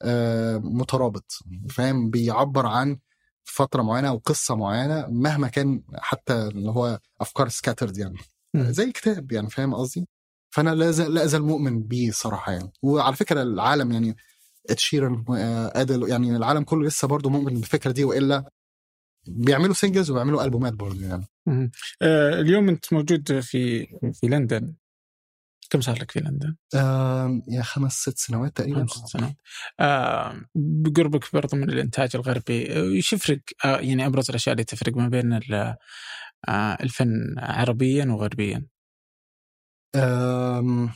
آه، 0.02 0.58
مترابط. 0.58 1.40
فاهم؟ 1.70 2.10
بيعبر 2.10 2.66
عن 2.66 3.00
فترة 3.46 3.82
معينة 3.82 4.14
وقصه 4.14 4.56
معينة 4.56 5.08
مهما 5.08 5.48
كان 5.48 5.84
حتى 5.96 6.34
اللي 6.34 6.70
هو 6.72 7.00
أفكار 7.22 7.50
scattered 7.50 7.98
يعني. 7.98 8.18
زي 8.58 8.92
كتاب 8.92 9.32
يعني 9.32 9.50
فاهم 9.50 9.74
قصدي؟ 9.76 10.08
فأنا 10.52 10.76
لا 10.76 10.92
زال 10.92 11.14
لا 11.14 11.24
ازال 11.24 11.44
مؤمن 11.44 11.84
بيه 11.84 12.12
صراحة 12.12 12.52
يعني. 12.52 12.72
وعلى 12.82 13.16
فكرة 13.16 13.42
العالم 13.42 13.92
يعني 13.92 14.16
إد 14.70 14.79
شيران 14.79 15.26
أديل 15.76 16.10
يعني 16.10 16.36
العالم 16.36 16.64
كله 16.64 16.88
لسه 16.88 17.08
برضه 17.08 17.30
مؤمن 17.30 17.54
بالفكرة 17.54 17.92
دي 17.92 18.04
وإلا 18.04 18.52
بيعملوا 19.28 19.74
singles 19.74 20.10
وبيعملوا 20.10 20.44
ألبومات 20.44 20.74
برضه 20.74 21.06
يعني. 21.06 21.28
آه، 22.02 22.42
اليوم 22.42 22.70
أنت 22.70 22.94
موجود 22.94 23.40
في 23.40 23.86
في 24.14 24.28
لندن. 24.28 24.76
كم 25.70 25.82
صار 25.82 26.00
لك 26.00 26.12
في 26.12 26.20
لندن؟ 26.20 26.56
آم، 26.76 27.44
يا 27.48 27.62
خمس 27.62 27.94
ست 27.94 28.18
سنوات 28.18 28.58
تقريبا. 28.58 28.80
خمس 28.80 29.10
سنوات. 29.12 29.36
آه 29.80 30.42
بقربك 30.56 31.34
برضو 31.34 31.58
من 31.58 31.70
الإنتاج 31.70 32.10
الغربي. 32.16 32.74
آه، 32.74 32.84
إيش 32.84 33.14
يفرق 33.14 33.40
آه 33.66 33.78
يعني 33.78 34.06
أبرز 34.06 34.30
الأشياء 34.30 34.54
اللي 34.54 34.64
تفرق 34.64 34.98
ما 34.98 35.08
بين 35.08 35.34
ال- 35.34 35.76
آه 36.50 36.78
الفن 36.84 37.36
عربيا 37.38 38.06
وغربيا. 38.06 38.66
آم، 39.96 40.90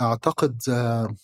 أعتقد 0.00 0.62
آه، 0.68 1.14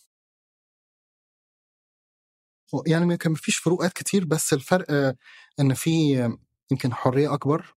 يعني 2.86 3.16
كان 3.16 3.32
مفيش 3.32 3.56
فروقات 3.56 3.92
كتير 3.92 4.24
بس 4.24 4.52
الفرق 4.52 4.90
آه، 4.90 5.16
إن 5.60 5.74
في 5.74 6.24
آه، 6.24 6.38
يمكن 6.70 6.94
حرية 6.94 7.34
أكبر. 7.34 7.74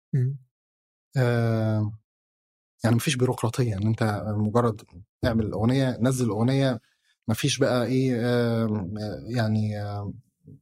آه، 1.17 1.93
يعني 2.83 2.95
مفيش 2.95 3.15
بيروقراطية 3.15 3.75
إن 3.77 3.87
أنت 3.87 4.23
مجرد 4.27 4.81
اعمل 5.25 5.51
أغنية 5.51 5.97
نزل 6.01 6.29
أغنية 6.29 6.81
مفيش 7.27 7.57
بقى 7.57 7.85
إيه 7.85 8.15
يعني 9.35 9.71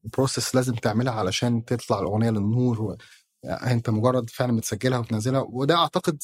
process 0.04 0.56
لازم 0.56 0.74
تعملها 0.76 1.14
علشان 1.14 1.66
تطلع 1.66 2.00
الأغنية 2.00 2.30
للنور. 2.30 2.98
يعني 3.44 3.72
أنت 3.72 3.90
مجرد 3.90 4.30
فعلا 4.30 4.58
بتسجلها 4.58 5.00
وتنزلها. 5.00 5.42
وده 5.50 5.76
أعتقد 5.76 6.24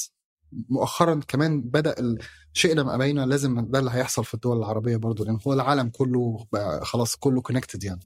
مؤخرا 0.70 1.20
كمان 1.28 1.62
بدأ 1.62 1.96
شئنا 2.54 2.84
أم 2.84 2.98
أبينا 2.98 3.20
لازم 3.24 3.72
ده 3.72 3.80
اللي 3.80 3.92
هيحصل 3.92 4.26
في 4.26 4.34
الدول 4.34 4.58
العربية 4.58 4.98
برضو 4.98 5.24
لأن 5.24 5.40
هو 5.48 5.54
العالم 5.54 5.90
كله 5.90 6.46
بقى 6.52 6.86
خلاص 6.86 7.16
كله 7.16 7.42
connected 7.42 7.84
يعني. 7.84 8.00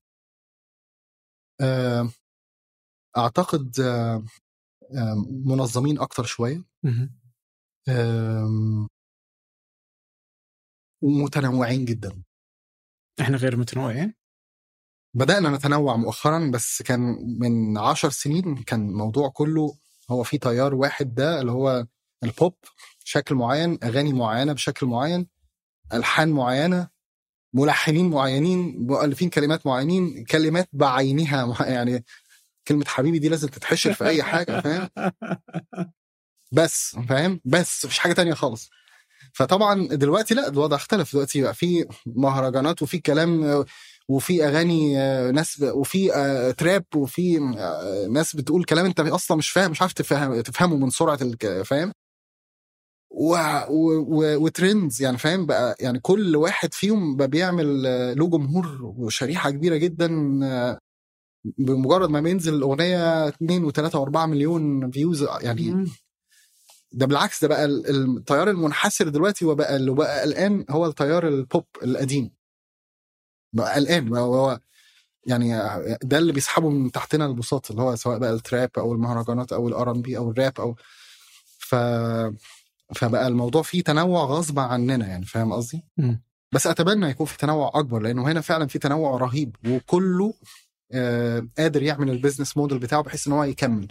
أعتقد 3.17 3.75
منظمين 5.45 5.99
أكتر 5.99 6.23
شوية. 6.23 6.63
ومتنوعين 11.01 11.85
جدا. 11.85 12.23
إحنا 13.21 13.37
غير 13.37 13.57
متنوعين؟ 13.57 14.13
بدأنا 15.13 15.49
نتنوع 15.49 15.95
مؤخرا 15.95 16.51
بس 16.53 16.81
كان 16.81 16.99
من 17.39 17.77
عشر 17.77 18.09
سنين 18.09 18.55
كان 18.63 18.89
الموضوع 18.89 19.29
كله 19.29 19.77
هو 20.11 20.23
في 20.23 20.37
تيار 20.37 20.75
واحد 20.75 21.13
ده 21.13 21.41
اللي 21.41 21.51
هو 21.51 21.87
البوب 22.23 22.55
شكل 23.03 23.35
معين 23.35 23.79
أغاني 23.83 24.13
معينة 24.13 24.53
بشكل 24.53 24.85
معين 24.85 25.27
ألحان 25.93 26.29
معينة 26.29 26.89
ملحنين 27.53 28.09
معينين 28.09 28.77
مؤلفين 28.87 29.29
كلمات 29.29 29.67
معينين 29.67 30.25
كلمات 30.25 30.69
بعينها 30.73 31.65
يعني 31.75 32.05
كلمة 32.67 32.85
حبيبي 32.87 33.19
دي 33.19 33.29
لازم 33.29 33.47
تتحشر 33.47 33.93
في 33.93 34.05
أي 34.05 34.23
حاجة 34.23 34.61
فاهم؟ 34.61 34.89
بس 36.51 36.97
فاهم؟ 37.09 37.39
بس 37.45 37.85
مفيش 37.85 37.99
حاجة 37.99 38.13
تانية 38.13 38.33
خالص. 38.33 38.69
فطبعا 39.33 39.87
دلوقتي 39.87 40.33
لا 40.35 40.47
الوضع 40.49 40.75
اختلف. 40.75 41.13
دلوقتي 41.13 41.41
بقى 41.41 41.53
في 41.53 41.85
مهرجانات 42.05 42.81
وفي 42.81 42.99
كلام 42.99 43.43
آه، 43.43 43.65
وفي 44.09 44.47
أغاني 44.47 44.99
آه، 45.01 45.31
ناس 45.31 45.61
وفي 45.61 46.15
آه، 46.15 46.51
تراب 46.51 46.85
وفي 46.95 47.37
آه، 47.57 48.07
ناس 48.07 48.35
بتقول 48.35 48.63
كلام 48.63 48.85
انت 48.85 48.99
أصلا 48.99 49.37
مش 49.37 49.49
فاهم 49.49 49.71
مش 49.71 49.81
عارف 49.81 49.93
تفهم 49.93 50.41
تفهمه 50.41 50.75
من 50.75 50.89
سرعة 50.89 51.19
فاهم؟ 51.63 51.91
و... 53.11 53.35
و... 53.69 53.99
و... 54.07 54.43
وترندز 54.43 55.01
يعني 55.01 55.17
فاهم؟ 55.17 55.45
بقى 55.45 55.75
يعني 55.79 55.99
كل 55.99 56.35
واحد 56.35 56.73
فيهم 56.73 57.15
بقى 57.15 57.27
بيعمل 57.27 57.85
آه، 57.87 58.13
له 58.13 58.27
جمهور 58.29 58.79
وشريحة 58.97 59.51
كبيرة 59.51 59.75
جدا 59.77 60.39
آه، 60.43 60.79
بمجرد 61.57 62.09
ما 62.09 62.21
بينزل 62.21 62.53
الأغنية 62.53 63.27
2 63.27 63.71
و3 63.71 63.91
و4 63.91 64.17
مليون 64.17 64.91
views 64.91 65.27
يعني. 65.41 65.85
ده 66.91 67.05
بالعكس 67.05 67.41
ده 67.41 67.47
بقى 67.47 67.65
ال- 67.65 68.17
التيار 68.17 68.49
المنحسر 68.49 69.09
دلوقتي 69.09 69.45
وبقى 69.45 69.75
اللي 69.75 69.91
بقى 69.91 70.23
الان 70.23 70.65
هو 70.69 70.85
التيار 70.85 71.27
البوب 71.27 71.65
القديم. 71.83 72.31
بقى 73.53 74.01
بقى 74.01 74.21
هو 74.21 74.59
يعني 75.27 75.49
ده 76.03 76.17
اللي 76.17 76.33
بيسحبه 76.33 76.69
من 76.69 76.91
تحتنا 76.91 77.25
البساط 77.25 77.71
اللي 77.71 77.81
هو 77.81 77.95
سواء 77.95 78.17
بقى 78.19 78.33
ال 78.33 78.41
trap 78.41 78.69
أو 78.77 78.93
المهرجانات 78.93 79.53
أو 79.53 79.67
ال 79.67 79.91
R&B 79.91 80.17
أو 80.17 80.31
الراب 80.31 80.53
أو 80.59 80.75
ف 81.59 81.75
فبقى 82.95 83.27
الموضوع 83.27 83.61
فيه 83.61 83.83
تنوع 83.83 84.23
غصب 84.25 84.59
عننا 84.59 85.07
يعني 85.07 85.25
فاهم 85.25 85.53
قصدي؟ 85.53 85.85
بس 86.51 86.67
أتمنى 86.67 87.09
يكون 87.09 87.25
في 87.25 87.37
تنوع 87.37 87.71
أكبر 87.75 87.99
لأنه 87.99 88.31
هنا 88.31 88.41
فعلا 88.41 88.67
في 88.67 88.79
تنوع 88.79 89.17
رهيب 89.17 89.55
وكله 89.67 90.33
آه 90.91 91.47
قادر 91.57 91.83
يعمل 91.83 92.09
ال 92.09 92.15
business 92.15 92.57
model 92.57 92.79
بتاعه 92.79 93.01
بحيث 93.01 93.27
إن 93.27 93.33
هو 93.33 93.43
يكمل. 93.43 93.87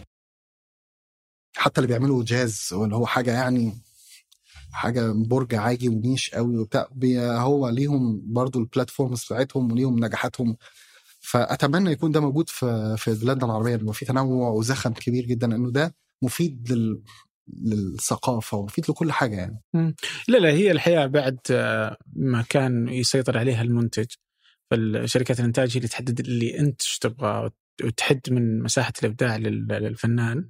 حتى 1.56 1.80
اللي 1.80 1.88
بيعملوا 1.88 2.24
جاز 2.24 2.68
واللي 2.72 2.96
هو 2.96 3.06
حاجة 3.06 3.30
يعني 3.32 3.72
حاجة 4.72 5.12
برج 5.12 5.54
عاجي 5.54 5.88
و 5.88 5.95
niche 5.95 6.30
قوي 6.30 6.58
وبتاع 6.58 6.88
هو 7.16 7.68
ليهم 7.68 8.22
برضو 8.32 8.58
ال 8.58 8.65
platforms 8.65 9.24
بتاعتهم 9.24 9.72
وليهم 9.72 10.04
نجاحاتهم. 10.04 10.56
فأتمنى 11.20 11.90
يكون 11.90 12.12
ده 12.12 12.20
موجود 12.20 12.48
في 12.48 12.94
في 12.98 13.14
بلادنا 13.14 13.44
العربية 13.44 13.74
انه 13.74 13.92
في 13.92 14.04
تنوع 14.04 14.50
وزخم 14.50 14.92
كبير 14.92 15.24
جدا 15.24 15.54
انه 15.56 15.70
ده 15.70 15.94
مفيد 16.22 16.72
لل 16.72 17.02
للثقافة 17.64 18.56
ومفيد 18.56 18.84
لكل 18.90 19.12
حاجة 19.12 19.36
يعني. 19.36 19.62
لا 20.28 20.38
لا 20.38 20.48
هي 20.48 20.70
الحياة 20.70 21.06
بعد 21.06 21.38
آه، 21.50 21.96
ما 22.16 22.42
كان 22.42 22.88
يسيطر 22.88 23.38
عليها 23.38 23.62
المنتج. 23.62 24.06
فالشركات 24.70 25.40
الإنتاج 25.40 25.70
هي 25.70 25.76
اللي 25.76 25.88
تحدد 25.88 26.20
اللي 26.20 26.60
إيش 26.60 26.98
تبغى 27.00 27.50
وتحد 27.84 28.20
من 28.30 28.62
مساحة 28.62 28.92
الإبداع 29.02 29.36
لل- 29.36 29.66
للفنان. 29.68 30.48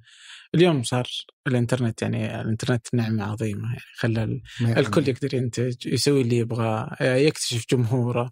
اليوم 0.55 0.83
صار 0.83 1.07
الإنترنت 1.47 2.01
يعني 2.01 2.41
الإنترنت 2.41 2.87
نعمة 2.93 3.23
عظيمة 3.23 3.67
يعني 3.67 3.79
خلى 3.95 4.23
ال- 4.23 4.41
الكل 4.77 5.09
يقدر 5.09 5.33
ينتج 5.33 5.87
يسوي 5.87 6.21
اللي 6.21 6.37
يبغاه 6.37 6.97
يكتشف 7.03 7.65
جمهوره 7.71 8.31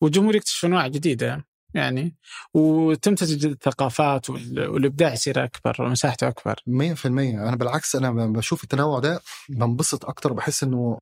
والجمهور 0.00 0.36
يكتشف 0.36 0.64
أنواع 0.64 0.86
جديدة 0.86 1.44
يعني 1.74 2.16
وتمتزج 2.54 3.46
الثقافات 3.46 4.30
وال- 4.30 4.68
والإبداع 4.68 5.12
يصير 5.12 5.44
أكبر 5.44 5.76
ومساحته 5.82 6.28
أكبر. 6.28 6.54
100% 6.66 7.06
أنا 7.48 7.56
بالعكس 7.56 7.96
أنا 7.96 8.26
بشوف 8.26 8.64
التنوع 8.64 8.98
ده 8.98 9.20
بنبسط 9.48 10.04
أكتر 10.04 10.32
بحس 10.32 10.62
إنه 10.62 10.98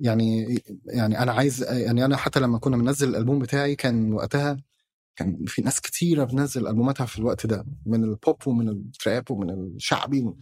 يعني 0.00 0.58
يعني 0.86 1.18
أنا 1.18 1.32
عايز 1.32 1.62
يعني 1.62 2.04
أنا 2.04 2.16
حتى 2.16 2.40
لما 2.40 2.58
كنا 2.58 2.76
بننزل 2.76 3.08
الألبوم 3.08 3.38
بتاعي 3.38 3.76
كان 3.76 4.12
وقتها 4.12 4.56
كان 5.16 5.44
في 5.46 5.62
ناس 5.62 5.80
كتيرة 5.80 6.24
بتنزل 6.24 6.66
ألبوماتها 6.66 7.06
في 7.06 7.18
الوقت 7.18 7.46
ده 7.46 7.66
من 7.86 8.04
البوب 8.04 8.48
ومن 8.48 8.68
التراب 8.68 9.30
ومن 9.30 9.50
الشعبي 9.50 10.34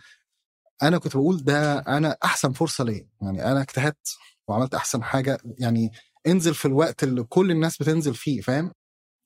أنا 0.82 0.98
كنت 0.98 1.16
بقول 1.16 1.44
ده 1.44 1.78
أنا 1.78 2.16
أحسن 2.24 2.52
فرصة 2.52 2.84
ليا 2.84 3.08
يعني 3.22 3.44
أنا 3.44 3.60
اجتهدت 3.60 4.16
وعملت 4.48 4.74
أحسن 4.74 5.02
حاجة 5.02 5.38
يعني 5.58 5.90
انزل 6.26 6.54
في 6.54 6.64
الوقت 6.66 7.02
اللي 7.02 7.22
كل 7.22 7.50
الناس 7.50 7.76
بتنزل 7.82 8.14
فيه 8.14 8.40
فاهم؟ 8.40 8.72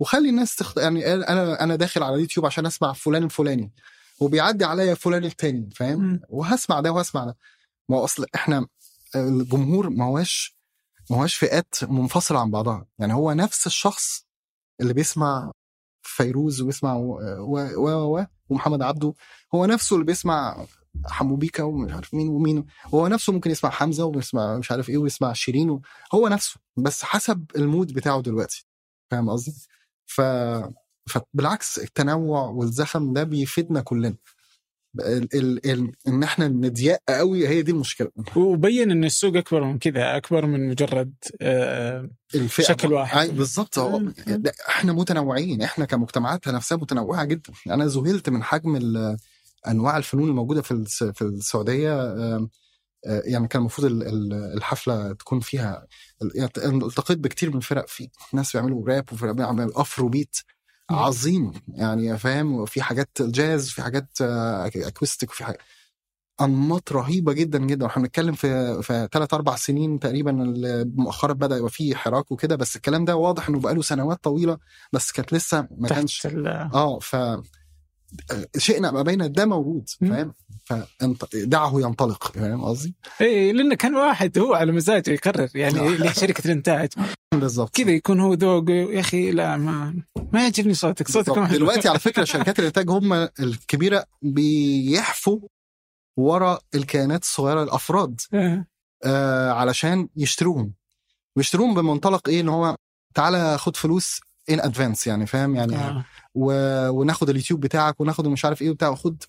وخلي 0.00 0.28
الناس 0.28 0.56
تخت... 0.56 0.76
يعني 0.76 1.14
أنا 1.14 1.64
أنا 1.64 1.76
داخل 1.76 2.02
على 2.02 2.14
اليوتيوب 2.14 2.46
عشان 2.46 2.66
أسمع 2.66 2.92
فلان 2.92 3.24
الفلاني 3.24 3.72
وبيعدي 4.20 4.64
عليا 4.64 4.94
فلان 4.94 5.24
التاني 5.24 5.70
فاهم. 5.74 6.20
وهسمع 6.28 6.80
ده 6.80 6.92
وهسمع 6.92 7.24
ده. 7.24 7.36
ما 7.88 7.96
هو 7.96 8.04
أصل 8.04 8.26
إحنا 8.34 8.66
الجمهور 9.16 9.90
ما 9.90 10.04
هوش 10.04 10.56
ما 11.10 11.16
هوش 11.16 11.34
فئات 11.34 11.74
منفصلة 11.84 12.40
عن 12.40 12.50
بعضها 12.50 12.86
يعني 12.98 13.14
هو 13.14 13.32
نفس 13.32 13.66
الشخص 13.66 14.23
اللي 14.80 14.94
بيسمع 14.94 15.52
فيروز 16.02 16.60
وبيسمع 16.60 16.94
و 16.94 17.18
و 17.38 17.58
و 17.76 18.18
و 18.18 18.26
ومحمد 18.48 18.82
عبده 18.82 19.14
هو 19.54 19.66
نفسه 19.66 19.94
اللي 19.94 20.06
بيسمع 20.06 20.66
حمو 21.06 21.36
بيكا 21.36 21.62
ومش 21.62 21.92
عارف 21.92 22.14
مين 22.14 22.28
ومين 22.28 22.66
هو 22.94 23.08
نفسه 23.08 23.32
ممكن 23.32 23.50
يسمع 23.50 23.70
حمزة 23.70 24.04
ويسمع 24.04 24.58
مش 24.58 24.70
عارف 24.70 24.88
إيه 24.88 24.98
ويسمع 24.98 25.32
شيرين. 25.32 25.80
هو 26.14 26.28
نفسه 26.28 26.60
بس 26.76 27.02
حسب 27.02 27.46
المود 27.56 27.92
بتاعه 27.92 28.22
دلوقتي 28.22 28.66
فاهم 29.10 29.30
قصدي؟ 29.30 29.52
ف 30.06 30.20
فبالعكس 31.08 31.78
التنوع 31.78 32.40
والزخم 32.48 33.12
ده 33.12 33.22
بيفيدنا 33.24 33.80
كلنا 33.80 34.16
ال... 35.00 35.28
ال... 35.34 35.70
ال... 35.70 35.92
إن 36.08 36.22
إحنا 36.22 36.48
نضيق 36.48 36.98
قوي 37.08 37.48
هي 37.48 37.62
دي 37.62 37.72
المشكلة. 37.72 38.10
وبين 38.36 38.90
إن 38.90 39.04
السوق 39.04 39.36
أكبر 39.36 39.64
من 39.64 39.78
كذا 39.78 40.16
أكبر 40.16 40.46
من 40.46 40.68
مجرد 40.68 41.14
آه، 41.40 42.10
الفئة 42.34 42.64
شكل 42.64 42.92
واحد. 42.92 43.28
بالظبط 43.28 43.78
إحنا 44.68 44.92
متنوعين. 44.92 45.62
إحنا 45.62 45.84
كمجتمعات 45.84 46.48
نفسها 46.48 46.78
متنوعة 46.78 47.24
جدا. 47.24 47.52
أنا 47.70 47.86
ذهلت 47.86 48.28
من 48.28 48.42
حجم 48.42 48.76
أنواع 49.68 49.96
الفنون 49.96 50.28
الموجودة 50.28 50.62
في 50.62 50.70
الس- 50.70 51.04
في 51.04 51.22
السعودية 51.22 51.92
آه، 52.02 52.48
يعني 53.06 53.48
كان 53.48 53.60
المفروض 53.60 53.86
ال- 53.90 54.02
ال- 54.06 54.54
الحفلة 54.56 55.12
تكون 55.12 55.40
فيها 55.40 55.86
يعني 56.34 56.50
التقيت 56.66 57.18
بكتير 57.18 57.50
من 57.50 57.56
الفرق 57.56 57.88
في 57.88 58.08
ناس 58.32 58.52
بيعملوا 58.52 58.88
راب 58.88 59.04
وفرق 59.12 59.32
بيعملوا 59.32 59.80
افرو 59.80 60.08
بيت 60.08 60.36
مم. 60.90 60.96
عظيم 60.96 61.52
يعني 61.68 62.18
فاهم؟ 62.18 62.52
وفي 62.54 62.82
حاجات 62.82 63.08
جاز 63.20 63.68
في 63.68 63.82
حاجات 63.82 64.08
آه، 64.20 64.70
acoustic 64.76 65.30
وفي 65.30 65.44
حاجات 65.44 65.58
أنماط 66.40 66.92
رهيبة 66.92 67.32
جدا 67.32 67.58
جدا. 67.58 67.84
وإحنا 67.84 68.02
بنتكلم 68.02 68.34
في 68.34 68.82
في 68.82 69.08
ثلاث 69.12 69.34
أربع 69.34 69.56
سنين 69.56 69.98
تقريبا 69.98 70.32
مؤخرا 70.96 71.32
بدأ 71.32 71.56
يبقى 71.56 71.70
فيه 71.70 71.94
حراك 71.94 72.32
وكده. 72.32 72.56
بس 72.56 72.76
الكلام 72.76 73.04
ده 73.04 73.16
واضح 73.16 73.48
إنه 73.48 73.60
بقاله 73.60 73.82
سنوات 73.82 74.24
طويلة 74.24 74.58
بس 74.92 75.12
كانت 75.12 75.32
لسه 75.32 75.68
ما 75.78 75.88
كانش 75.88 76.26
آه 76.74 76.98
ف 76.98 77.16
شئنا 78.58 78.90
أم 78.90 79.02
أبينا 79.02 79.32
ده 79.32 79.46
موجود. 79.46 79.88
فاهم؟ 80.00 80.34
فدعه 80.64 81.80
ينطلق 81.80 82.32
فاهم 82.32 82.64
قصدي؟ 82.64 82.94
اي 83.20 83.52
لأنه 83.52 83.74
كان 83.74 83.94
واحد 83.94 84.38
هو 84.38 84.54
على 84.54 84.72
مزاجه 84.72 85.10
يقرر 85.10 85.48
يعني 85.54 86.14
شركة 86.20 86.44
الإنتاج. 86.46 86.88
بالظبط 87.34 87.76
كذا 87.76 87.90
يكون 87.90 88.20
هو 88.20 88.34
ذوق 88.34 88.70
يا 88.70 89.00
أخي 89.00 89.30
لا 89.30 89.56
ما 89.56 90.02
ما 90.32 90.42
يعجبني 90.42 90.74
صوتك 90.74 91.08
صوتك. 91.08 91.38
دلوقتي 91.38 91.88
على 91.88 91.98
فكرة 91.98 92.24
شركات 92.24 92.58
الإنتاج 92.58 92.90
هم 92.90 93.12
الكبيرة 93.40 94.04
بيحفوا 94.22 95.38
ورا 96.18 96.58
الكيانات 96.74 97.22
الصغيرة 97.22 97.62
الافراد 97.62 98.20
آه. 98.34 98.66
آه 99.04 99.50
علشان 99.52 100.08
يشتروهم. 100.16 100.74
ويشتروهم 101.36 101.74
بمنطلق 101.74 102.28
إيه؟ 102.28 102.40
إن 102.40 102.48
هو 102.48 102.76
تعالى 103.14 103.58
خد 103.58 103.76
فلوس 103.76 104.20
ان 104.50 104.60
ادفانس 104.60 105.06
يعني 105.06 105.26
فاهم؟ 105.26 105.56
يعني 105.56 105.76
آه. 105.76 106.04
و... 106.34 106.52
وناخد 106.88 107.30
اليوتيوب 107.30 107.60
بتاعك 107.60 108.00
وناخد 108.00 108.28
مش 108.28 108.44
عارف 108.44 108.62
إيه 108.62 108.70
وبتاع 108.70 108.88
وخد 108.88 109.22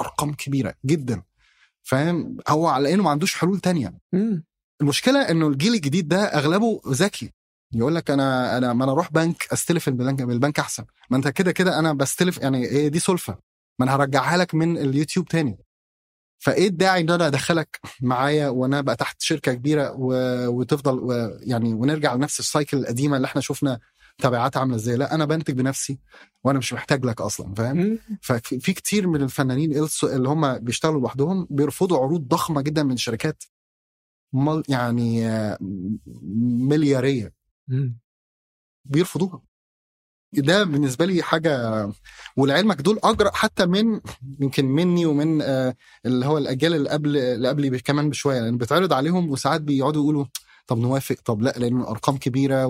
أرقام 0.00 0.34
كبيرة 0.34 0.74
جدا 0.86 1.22
فاهم؟ 1.82 2.36
هو 2.48 2.66
على 2.66 2.94
إنه 2.94 3.02
ما 3.02 3.10
عندوش 3.10 3.34
حلول 3.34 3.60
تانية. 3.60 3.94
مم. 4.12 4.44
المشكلة 4.80 5.30
إنه 5.30 5.48
الجيل 5.48 5.74
الجديد 5.74 6.08
ده 6.08 6.22
أغلبه 6.24 6.80
ذكي. 6.88 7.32
يقول 7.72 7.94
لك 7.94 8.10
أنا 8.10 8.56
أنا 8.58 8.72
ما 8.72 8.84
أنا 8.84 8.92
أروح 8.92 9.12
بنك 9.12 9.46
أستلف 9.52 9.88
من 9.88 10.00
البنك 10.00 10.20
البنك 10.20 10.58
أحسن. 10.58 10.84
ما 11.10 11.16
أنت 11.16 11.28
كده 11.28 11.52
كده 11.52 11.78
أنا 11.78 11.92
بستلف 11.92 12.38
يعني 12.38 12.64
إيه 12.64 12.88
دي 12.88 12.98
سلفة. 12.98 13.38
ما 13.78 13.84
أنا 13.84 13.94
هرجعها 13.94 14.36
لك 14.36 14.54
من 14.54 14.78
اليوتيوب 14.78 15.28
تاني. 15.28 15.58
فإيه 16.38 16.68
الداعي 16.68 17.00
إن 17.00 17.10
أنا 17.10 17.26
أدخلك 17.26 17.80
معايا 18.00 18.48
وأنا 18.48 18.78
أبقى 18.78 18.96
تحت 18.96 19.22
شركة 19.22 19.54
كبيرة 19.54 19.92
و... 19.98 20.12
وتفضل 20.48 20.98
و... 20.98 21.12
يعني 21.40 21.74
ونرجع 21.74 22.14
لنفس 22.14 22.40
السايكل 22.40 22.76
القديمة 22.76 23.16
اللي 23.16 23.26
إحنا 23.26 23.40
شفنا 23.40 23.80
تبعاتها 24.20 24.60
عاملة 24.60 24.76
إزاي 24.76 24.96
لا 24.96 25.14
أنا 25.14 25.24
بنتج 25.24 25.54
بنفسي 25.54 25.98
وأنا 26.44 26.58
مش 26.58 26.72
محتاج 26.72 27.04
لك 27.06 27.20
أصلا 27.20 27.54
فاهم. 27.54 27.98
ففي 28.22 28.60
في 28.60 28.72
كتير 28.72 29.06
من 29.08 29.22
الفنانين 29.22 29.72
اللي 30.02 30.28
هم 30.28 30.58
بيشتغلوا 30.58 31.00
لوحدهم 31.00 31.46
بيرفضوا 31.50 31.98
عروض 31.98 32.28
ضخمة 32.28 32.60
جدا 32.62 32.82
من 32.82 32.96
شركات 32.96 33.44
مل 34.32 34.62
يعني 34.68 35.28
مليارية. 36.68 37.32
بيرفضوها 38.84 39.42
ده 40.32 40.64
بالنسبة 40.64 41.04
لي 41.06 41.22
حاجة 41.22 41.88
ولعلمك 42.36 42.80
دول 42.80 42.98
اجرأ 43.04 43.30
حتى 43.34 43.66
من 43.66 44.00
يمكن 44.40 44.64
مني 44.66 45.06
ومن 45.06 45.42
آه، 45.42 45.74
اللي 46.06 46.26
هو 46.26 46.38
الأجيال 46.38 46.74
اللي 46.74 46.88
قبل 46.90 47.16
اللي 47.16 47.48
قبلي 47.48 47.78
كمان 47.78 48.10
بشوية 48.10 48.40
لأن 48.40 48.58
بيتعرض 48.58 48.92
عليهم 48.92 49.30
وساعات 49.30 49.60
بيقعدوا 49.60 50.02
يقولوا 50.02 50.24
طب 50.66 50.78
نوافق 50.78 51.16
طب 51.24 51.42
لا 51.42 51.54
لأن 51.56 51.80
الأرقام 51.80 52.16
كبيرة 52.16 52.66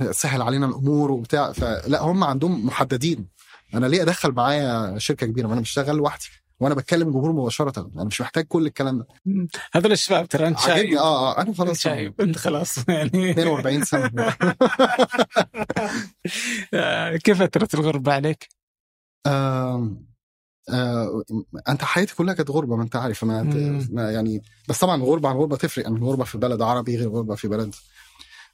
وسهل 0.00 0.42
علينا 0.42 0.66
الأمور 0.66 1.10
وبتاع. 1.10 1.52
فلا 1.52 2.02
هم 2.02 2.24
عندهم 2.24 2.66
محددين. 2.66 3.28
أنا 3.74 3.86
ليه 3.86 4.02
أدخل 4.02 4.32
معايا 4.32 4.98
شركة 4.98 5.26
كبيرة؟ 5.26 5.46
ما 5.46 5.52
أنا 5.52 5.60
بشتغل 5.60 5.96
لوحدي 5.96 6.24
وأنا 6.60 6.74
بتكلم 6.74 7.10
جمهور 7.10 7.32
مباشرة. 7.32 7.90
أنا 7.94 8.04
مش 8.04 8.20
محتاج 8.20 8.44
كل 8.44 8.66
الكلام 8.66 8.98
ده. 8.98 9.06
هذول 9.72 9.92
الشباب 9.92 10.28
ترى 10.28 10.48
أنت 10.48 10.58
شايب 10.58 10.98
آه 10.98 11.38
آه 11.38 11.42
أنا 11.42 11.54
خلاص 11.54 11.78
شايب 11.78 12.20
أنت 12.20 12.38
خلاص 12.38 12.88
يعني. 12.88 13.30
42 13.30 13.84
سنة. 13.84 14.10
آه، 16.74 17.16
كيف 17.16 17.42
أثرت 17.42 17.74
الغربة 17.74 18.12
عليك؟ 18.12 18.48
آه 19.26 19.96
أنت 21.68 21.84
حياتي 21.84 22.14
كلها 22.14 22.34
كانت 22.34 22.50
غربة 22.50 22.76
ما 22.76 22.82
أنت 22.82 22.96
عارف. 22.96 23.24
ما 23.24 24.10
يعني 24.10 24.42
بس 24.68 24.78
طبعا 24.78 25.02
غربة 25.02 25.28
عن 25.28 25.36
غربة 25.36 25.56
تفرق. 25.56 25.84
يعني 25.84 26.00
غربة 26.00 26.24
في 26.24 26.38
بلد 26.38 26.62
عربي 26.62 26.96
غير 26.96 27.08
غربة 27.08 27.34
في 27.34 27.48
بلد. 27.48 27.74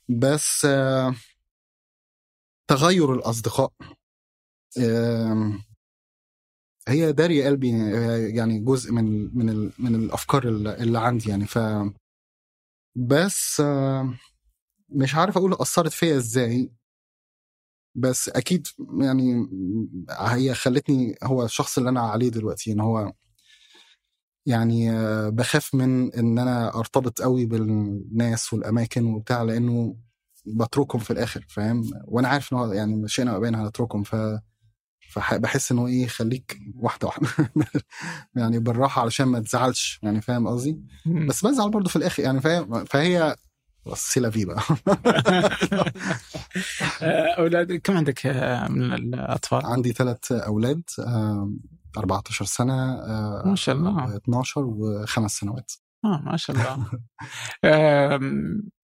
بس 0.09 0.66
آه 0.70 1.14
تغير 2.68 3.12
الأصدقاء. 3.14 3.72
آه 4.80 5.52
هي 6.89 7.12
داري 7.12 7.47
قلبي 7.47 7.70
يعني 8.36 8.59
جزء 8.59 8.93
من 8.93 9.30
من 9.39 9.70
من 9.78 9.94
الأفكار 9.94 10.48
اللي 10.48 10.98
عندي 10.98 11.30
يعني. 11.30 11.47
ف 11.47 11.59
بس 12.97 13.62
مش 14.89 15.14
عارف 15.14 15.36
أقول 15.39 15.52
أثرت 15.55 15.93
فيا 15.93 16.16
إزاي. 16.16 16.72
بس 17.94 18.28
أكيد 18.28 18.66
يعني 19.01 19.48
هي 20.10 20.55
خلتني 20.55 21.14
هو 21.22 21.44
الشخص 21.44 21.78
اللي 21.78 21.90
أنا 21.90 22.01
عليه 22.01 22.28
دلوقتي 22.28 22.72
إن 22.72 22.80
هو 22.80 23.12
يعني 24.47 24.90
آه، 24.90 25.28
بخاف 25.28 25.74
من 25.74 26.14
إن 26.14 26.39
أنا 26.39 26.74
أرتبط 26.78 27.22
قوي 27.22 27.47
بالناس 27.47 28.52
والأماكن 28.52 29.05
وبتاع 29.14 29.43
لأنه 29.43 29.97
بتركهم 30.44 31.01
في 31.01 31.10
الآخر 31.10 31.47
فاهم؟ 31.48 31.90
وأنا 32.05 32.28
عارف 32.28 32.52
إن 32.52 32.59
هو 32.59 32.73
يعني 32.73 33.09
شئنا 33.09 33.35
وابينا 33.35 33.62
هنتركهم 33.62 34.02
ف 34.02 34.16
فبحس 35.12 35.73
إنه 35.73 35.86
إيه 35.86 36.06
خليك 36.06 36.59
واحدة 36.77 37.09
واحدة. 37.09 37.28
يعني 38.36 38.59
بالراحة 38.59 39.02
علشان 39.02 39.27
ما 39.27 39.40
تزعلش 39.40 40.01
يعني 40.02 40.20
فاهم 40.20 40.48
قصدي. 40.48 40.81
بس 41.28 41.47
بزعل 41.47 41.70
برضه 41.70 41.90
في 41.90 41.97
الآخر 41.97 42.23
يعني 42.23 42.40
فاهم؟ 42.40 42.85
فهي 42.85 43.36
سيلا 43.94 44.31
في 44.31 44.44
بقى. 44.44 44.62
أولاد 47.39 47.73
كم 47.73 47.97
عندك 47.97 48.27
آه، 48.27 48.69
من 48.69 48.93
الأطفال؟ 48.93 49.66
عندي 49.66 49.93
ثلاث 49.93 50.32
أولاد 50.32 50.82
آه، 50.98 51.52
14 51.98 52.44
سنة 52.44 52.93
آه، 52.93 53.43
ما 53.47 53.55
شاء 53.55 53.74
الله. 53.74 54.16
12 54.16 54.60
وخمس 54.64 55.39
سنوات. 55.39 55.73
آه 56.05 56.23
ما 56.24 56.36
شاء 56.36 56.56
الله. 56.56 56.86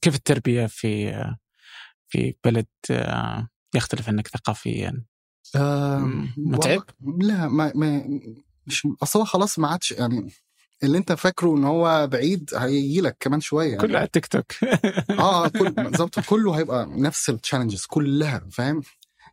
كيف 0.00 0.14
التربية 0.14 0.66
في 0.66 1.12
في 2.08 2.34
بلد 2.44 2.66
آه، 2.90 3.48
يختلف 3.74 4.08
عنك 4.08 4.28
ثقافيا؟ 4.28 5.04
آه، 5.56 6.26
متعب؟ 6.36 6.82
لا 7.18 7.48
ما, 7.48 7.72
ما 7.74 8.20
مش 8.66 8.88
أصل 9.02 9.18
هو 9.18 9.24
خلاص 9.24 9.58
ما 9.58 9.68
عادش 9.68 9.92
يعني 9.92 10.32
اللي 10.82 10.98
أنت 10.98 11.12
فاكره 11.12 11.56
إن 11.56 11.64
هو 11.64 12.06
بعيد 12.12 12.50
هيجي 12.54 13.00
لك 13.00 13.16
كمان 13.20 13.40
شوية 13.40 13.68
يعني. 13.68 13.80
كله 13.80 13.98
على 13.98 14.06
التيك 14.06 14.26
توك 14.26 14.52
آه 15.10 15.48
كل 15.58 15.70
بالظبط 15.70 16.20
كله 16.20 16.58
هيبقى 16.58 16.86
نفس 16.86 17.30
التشالنجز 17.30 17.86
كلها 17.86 18.46
فاهم 18.52 18.82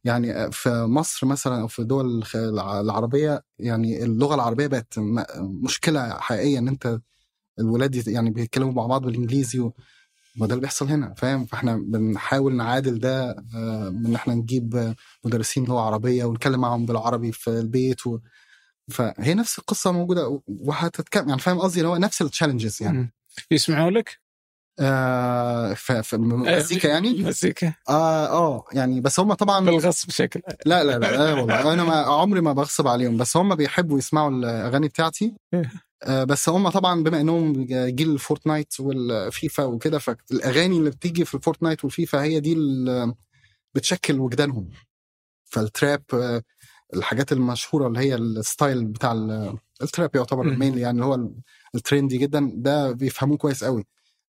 يعني 0.03 0.51
في 0.51 0.69
مصر 0.69 1.27
مثلا 1.27 1.61
أو 1.61 1.67
في 1.67 1.80
الدول 1.80 2.23
العربية 2.35 3.43
يعني 3.59 4.03
اللغة 4.03 4.35
العربية 4.35 4.67
بقت 4.67 4.93
مشكلة 5.39 6.19
حقيقية 6.19 6.59
إن 6.59 6.67
أنت 6.67 6.99
الولاد 7.59 8.07
يعني 8.07 8.30
بيتكلموا 8.30 8.73
مع 8.73 8.85
بعض 8.85 9.05
بالإنجليزي 9.05 9.59
و... 9.59 9.73
وده 10.39 10.53
اللي 10.53 10.61
بيحصل 10.61 10.88
هنا 10.88 11.13
فاهم؟ 11.17 11.45
فإحنا 11.45 11.75
بنحاول 11.75 12.55
نعادل 12.55 12.99
ده 12.99 13.31
آه، 13.55 13.88
ان 13.88 14.15
إحنا 14.15 14.34
نجيب 14.34 14.75
آه، 14.75 14.95
مدرسين 15.25 15.65
لغة 15.65 15.81
عربية 15.81 16.25
ونتكلم 16.25 16.61
معاهم 16.61 16.85
بالعربي 16.85 17.31
في 17.31 17.49
البيت 17.49 18.07
و... 18.07 18.19
فهي 18.91 19.34
نفس 19.34 19.59
القصة 19.59 19.91
موجودة 19.91 20.41
وهتتكلم 20.47 21.30
يعني 21.30 21.41
فاهم 21.41 21.59
قصدي؟ 21.59 21.80
اللي 21.80 21.89
هو 21.89 21.97
نفس 21.97 22.21
التشالنجز 22.21 22.84
يعني. 22.84 23.13
يسمعوا 23.51 23.91
لك؟ 23.91 24.23
آه 24.80 25.73
ف... 25.73 25.91
في 25.91 26.15
المزيكا 26.15 26.88
يعني؟ 26.88 27.23
مزيكا. 27.23 27.73
آه 27.89 28.27
آه 28.27 28.65
يعني 28.73 29.01
بس 29.01 29.19
هم 29.19 29.34
طبعا 29.34 29.65
بالغصب 29.65 30.09
شكل. 30.09 30.41
لا 30.65 30.84
لا 30.84 30.99
لا, 30.99 31.11
لا 31.17 31.34
والله. 31.34 31.73
أنا 31.73 31.84
ما 31.84 31.95
عمري 31.95 32.41
ما 32.41 32.53
بغصب 32.53 32.88
عليهم 32.88 33.17
بس 33.17 33.38
هم 33.38 33.55
بيحبوا 33.55 33.97
يسمعوا 33.97 34.30
الأغاني 34.30 34.88
بتاعتي. 34.88 35.35
آه 35.53 35.65
بس 36.09 36.49
هم 36.49 36.69
طبعا 36.69 37.03
بما 37.03 37.21
إنهم 37.21 37.65
جيل 37.69 38.11
الفورتنايت 38.11 38.80
والفيفا 38.80 39.63
وكده 39.63 39.99
فالأغاني 39.99 40.77
اللي 40.77 40.89
بتيجي 40.89 41.25
في 41.25 41.35
الفورتنايت 41.35 41.84
والفيفا 41.84 42.21
هي 42.23 42.39
دي 42.39 42.53
اللي 42.53 43.13
بتشكل 43.75 44.19
وجدانهم 44.19 44.69
فال 45.45 45.65
trap 45.65 46.03
آه 46.13 46.43
الحاجات 46.93 47.31
المشهورة 47.31 47.88
اللي 47.88 47.99
هي 47.99 48.15
ال 48.15 48.27
style 48.27 48.85
بتاع 48.85 49.11
ال- 49.11 49.57
ال 49.81 49.88
trap 49.88 50.15
يعتبر. 50.15 50.47
ال 50.47 50.53
main 50.53 50.77
يعني 50.77 50.95
اللي 50.95 51.05
هو 51.05 51.15
ال- 51.15 51.35
ال 51.76 51.81
trendy 51.81 52.18
جدا 52.17 52.51
ده 52.55 52.91
بيفهموه 52.91 53.38
كويس 53.38 53.63
قوي 53.63 53.85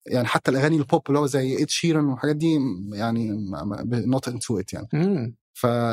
يعني 0.07 0.27
حتى 0.27 0.51
الأغاني 0.51 0.77
البوب 0.77 1.01
اللي 1.07 1.19
هو 1.19 1.25
زي 1.25 1.63
اد 1.63 1.69
شيران 1.69 2.05
والحاجات 2.05 2.35
دي 2.35 2.57
يعني 2.93 3.49
not 3.91 4.27
into 4.27 4.59
it 4.59 4.73
يعني. 4.73 4.87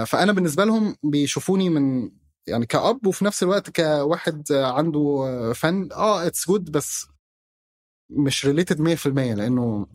فأنا 0.07 0.33
بالنسبة 0.33 0.65
لهم 0.65 0.97
بيشوفوني 1.03 1.69
من 1.69 2.11
يعني 2.47 2.67
كأب 2.67 3.07
وفي 3.07 3.25
نفس 3.25 3.43
الوقت 3.43 3.71
كواحد 3.81 4.53
عنده 4.53 5.27
فن 5.55 5.89
آه 5.93 6.27
it's 6.27 6.47
good 6.49 6.71
بس 6.71 7.07
مش 8.11 8.47
related 8.47 8.81
100% 8.81 9.35
لأنه 9.35 9.87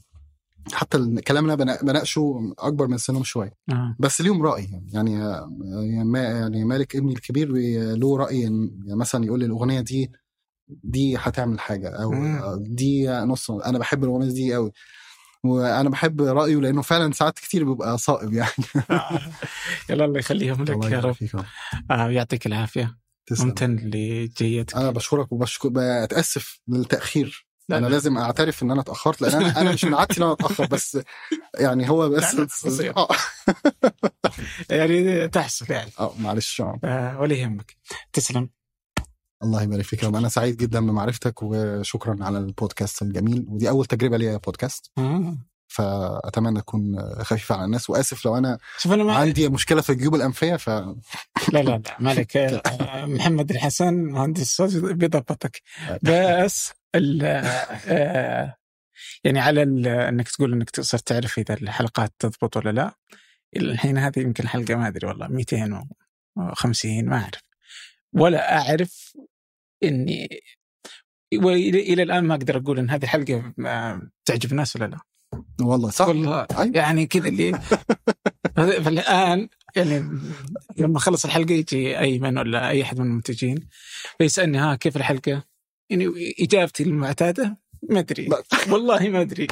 حتى 0.74 0.98
الكلام 0.98 1.44
اللي 1.44 1.54
أنا 1.54 1.64
بنا- 1.64 1.82
بناقشه 1.92 2.54
أكبر 2.60 2.88
من 2.88 2.98
سنهم 2.98 3.24
شوية 3.24 3.54
آه. 3.72 3.96
بس 4.00 4.22
ليهم 4.22 4.42
رأي 4.44 4.64
يعني 4.72 4.88
يعني 4.94 5.14
يعني, 5.96 6.18
يعني 6.20 6.66
مالك 6.66 6.96
ابني 6.96 7.14
الكبير 7.14 7.52
بي- 7.52 7.96
له 7.96 8.18
رأي 8.18 8.42
يعني 8.42 8.72
مثلا 8.88 9.26
يقول 9.26 9.40
لي 9.40 9.46
الأغنية 9.46 9.82
دي 9.82 10.12
دي 10.68 11.18
هتعمل 11.18 11.60
حاجة 11.60 11.90
أو. 11.90 12.12
دي 12.56 13.08
نص 13.10 13.52
أنا 13.52 13.80
بحب 13.80 14.04
الأغنية 14.04 14.32
دي 14.32 14.54
قوي 14.54 14.72
وأنا 15.50 15.90
بحب 15.90 16.22
رأيه 16.22 16.56
لأنه 16.56 16.82
فعلا 16.82 17.12
ساعات 17.12 17.40
كتير 17.40 17.64
بيبقى 17.64 17.98
صائب 17.98 18.34
يعني. 18.34 18.52
يلا 19.90 20.06
الله 20.06 20.20
يخليهم 20.20 20.64
لك 20.64 20.92
يا 20.92 21.00
رب. 21.00 21.16
آه 21.92 22.10
يعطيك 22.10 22.46
العافية. 22.48 22.98
تسلم. 23.28 23.48
ممتن 23.48 23.76
لجيتك 23.76 24.76
أنا 24.76 24.92
بشكرك 24.92 25.32
وبشكر 25.32 25.70
بتأسف 25.74 26.60
للتاخير 26.68 27.48
لا، 27.70 27.78
أنا 27.78 27.86
لا. 27.88 27.92
لازم 27.92 28.18
أعترف 28.18 28.64
إن 28.64 28.72
أنا 28.72 28.82
اتأخرت 28.82 29.22
لأن 29.22 29.34
أنا 29.42 29.62
أنا 29.62 29.72
مش 29.72 29.86
من 29.86 29.94
عادتي 29.94 30.18
إن 30.18 30.24
أنا 30.24 30.32
أتأخر 30.34 30.66
بس 30.66 30.98
يعني 31.60 31.90
هو 31.90 32.10
بس 32.10 32.34
يعني. 32.80 32.90
آه. 32.98 33.08
يعني 34.70 35.28
تحصل 35.28 35.66
يعني. 35.70 35.92
آه، 36.00 36.14
معلش 36.20 36.62
آه. 36.62 36.80
آه 36.84 37.20
ولا 37.20 37.36
يهمك. 37.36 37.76
تسلم. 38.14 38.50
الله 39.44 39.62
يبارك 39.64 39.84
فيك 39.84 40.04
يا. 40.04 40.08
أنا 40.08 40.30
سعيد 40.30 40.58
جدا 40.58 40.80
بمعرفتك 40.80 41.44
وشكرا 41.44 42.18
على 42.22 42.38
البودكاست 42.38 43.02
الجميل. 43.02 43.46
ودي 43.50 43.70
أول 43.70 43.86
تجربة 43.86 44.18
ليا 44.18 44.38
بودكاست. 44.38 44.92
فأتمنى 45.68 46.62
تكون 46.62 47.00
خفيفة 47.24 47.56
على 47.56 47.66
الناس. 47.66 47.90
وآسف 47.90 48.26
لو 48.26 48.38
أنا 48.38 48.58
شوف 48.78 48.92
أنا 48.92 49.04
ما 49.04 49.16
عندي 49.16 49.50
مشكلة 49.50 49.82
في 49.82 49.90
الجيوب 49.90 50.16
الأنفية 50.16 50.56
ف 50.56 50.70
لا 50.70 50.94
لا 51.54 51.62
لا 51.62 51.82
مالك. 52.00 52.62
محمد 53.18 53.52
الحسن 53.52 53.94
مهندس 53.94 54.56
صوت 54.56 54.76
بيضبطك 54.76 55.62
بس 56.04 56.74
ال 56.96 57.22
آه، 57.88 58.56
يعني 59.24 59.40
على 59.40 59.64
إنك 60.10 60.30
تقول 60.30 60.54
إنك 60.54 60.70
تصير 60.70 61.00
تعرف 61.00 61.40
إذا 61.40 61.54
الحلقات 61.54 62.14
تضبط 62.20 62.58
ولا 62.58 62.70
لا. 62.70 62.96
الحين 63.58 63.98
هذه 63.98 64.20
يمكن 64.20 64.48
حلقة 64.48 64.76
ما 64.76 64.88
أدري 64.88 65.08
والله 65.08 65.28
250 65.28 67.06
ما 67.06 67.18
أعرف. 67.18 67.42
ولا 68.14 68.58
أعرف 68.58 69.14
إني 69.84 70.42
والى 71.36 72.04
الآن 72.04 72.24
ما 72.24 72.36
أقدر 72.36 72.58
أقول 72.58 72.80
إن 72.80 72.90
هذه 72.90 73.04
الحلقة 73.04 73.54
آه، 73.66 74.02
تعجب 74.26 74.52
الناس 74.52 74.76
ولا 74.76 74.86
لا 74.86 75.00
والله 75.62 75.90
صح 75.90 76.08
والله 76.08 76.48
أيوة. 76.58 76.78
يعني 76.78 77.08
كذا 77.08 77.28
اللي 77.28 77.60
فالآن 78.84 79.50
يعني 79.76 80.10
لما 80.78 81.00
خلص 81.00 81.26
الحلقة 81.26 81.54
يجي 81.54 82.00
ايمن 82.00 82.38
ولا 82.38 82.70
أي 82.70 82.84
أحد 82.84 83.00
من 83.00 83.06
المنتجين 83.06 83.68
فيسألني 84.18 84.58
ها 84.58 84.76
كيف 84.76 84.98
الحلقة؟ 84.98 85.44
يعني 85.90 86.08
إجابتي 86.40 86.84
المعتادة 86.84 87.58
ما 87.90 88.00
أدري. 88.00 88.30
والله 88.70 89.10
ما 89.10 89.22
أدري. 89.22 89.48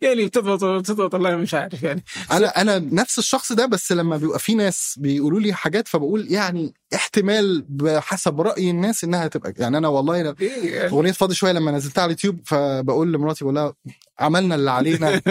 يعني 0.00 0.24
بتضبط 0.26 0.64
بتضبط 0.64 1.14
والله 1.14 1.36
مش 1.36 1.54
عارف 1.54 1.82
يعني. 1.82 2.04
أنا 2.32 2.60
أنا 2.60 2.78
نفس 2.78 3.18
الشخص 3.18 3.52
ده 3.52 3.66
بس 3.66 3.92
لما 3.92 4.16
بيبقى 4.16 4.38
في 4.38 4.54
ناس 4.54 4.94
بيقولوا 4.98 5.40
لي 5.40 5.52
حاجات 5.52 5.88
فبقول 5.88 6.32
يعني 6.32 6.74
احتمال 6.94 7.64
بحسب 7.68 8.40
رأي 8.40 8.70
الناس 8.70 9.04
إنها 9.04 9.26
تبقى 9.26 9.54
يعني 9.58 9.78
أنا 9.78 9.88
والله 9.88 10.34
إيه، 10.40 10.88
أغنية 10.88 11.12
فاضي 11.12 11.34
شوية 11.34 11.52
لما 11.52 11.70
نزلتها 11.72 12.02
على 12.02 12.08
اليوتيوب 12.08 12.40
فبقول 12.46 13.12
لمراتي 13.12 13.44
بقول 13.44 13.54
لها 13.54 13.74
عملنا 14.20 14.54
اللي 14.54 14.70
علينا. 14.70 15.20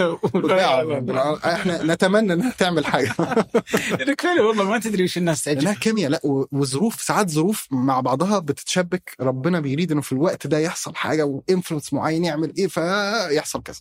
إحنا 1.44 1.82
نتمنى 1.82 2.32
إنها 2.32 2.54
تعمل 2.58 2.86
حاجة. 2.86 3.14
فعلا 4.28 4.42
والله 4.42 4.64
ما 4.64 4.78
تدري 4.78 5.04
وش 5.04 5.18
الناس 5.18 5.42
تعجب 5.44 5.58
لانها 5.58 5.74
كيمياء. 5.74 6.10
لا 6.10 6.20
وظروف 6.52 7.02
ساعات 7.02 7.30
ظروف 7.30 7.66
مع 7.70 8.00
بعضها 8.00 8.38
بتتشبك. 8.38 9.16
ربنا 9.20 9.60
بيريد 9.60 9.92
إنه 9.92 10.00
في 10.00 10.12
الوقت 10.12 10.46
ده 10.46 10.58
يحصل 10.58 10.94
حاجة 10.94 11.24
وانفلونس 11.24 11.92
معين 11.92 12.24
يعمل 12.24 12.47
إيه 12.58 12.66
فيحصل 12.66 13.62
كذا. 13.62 13.80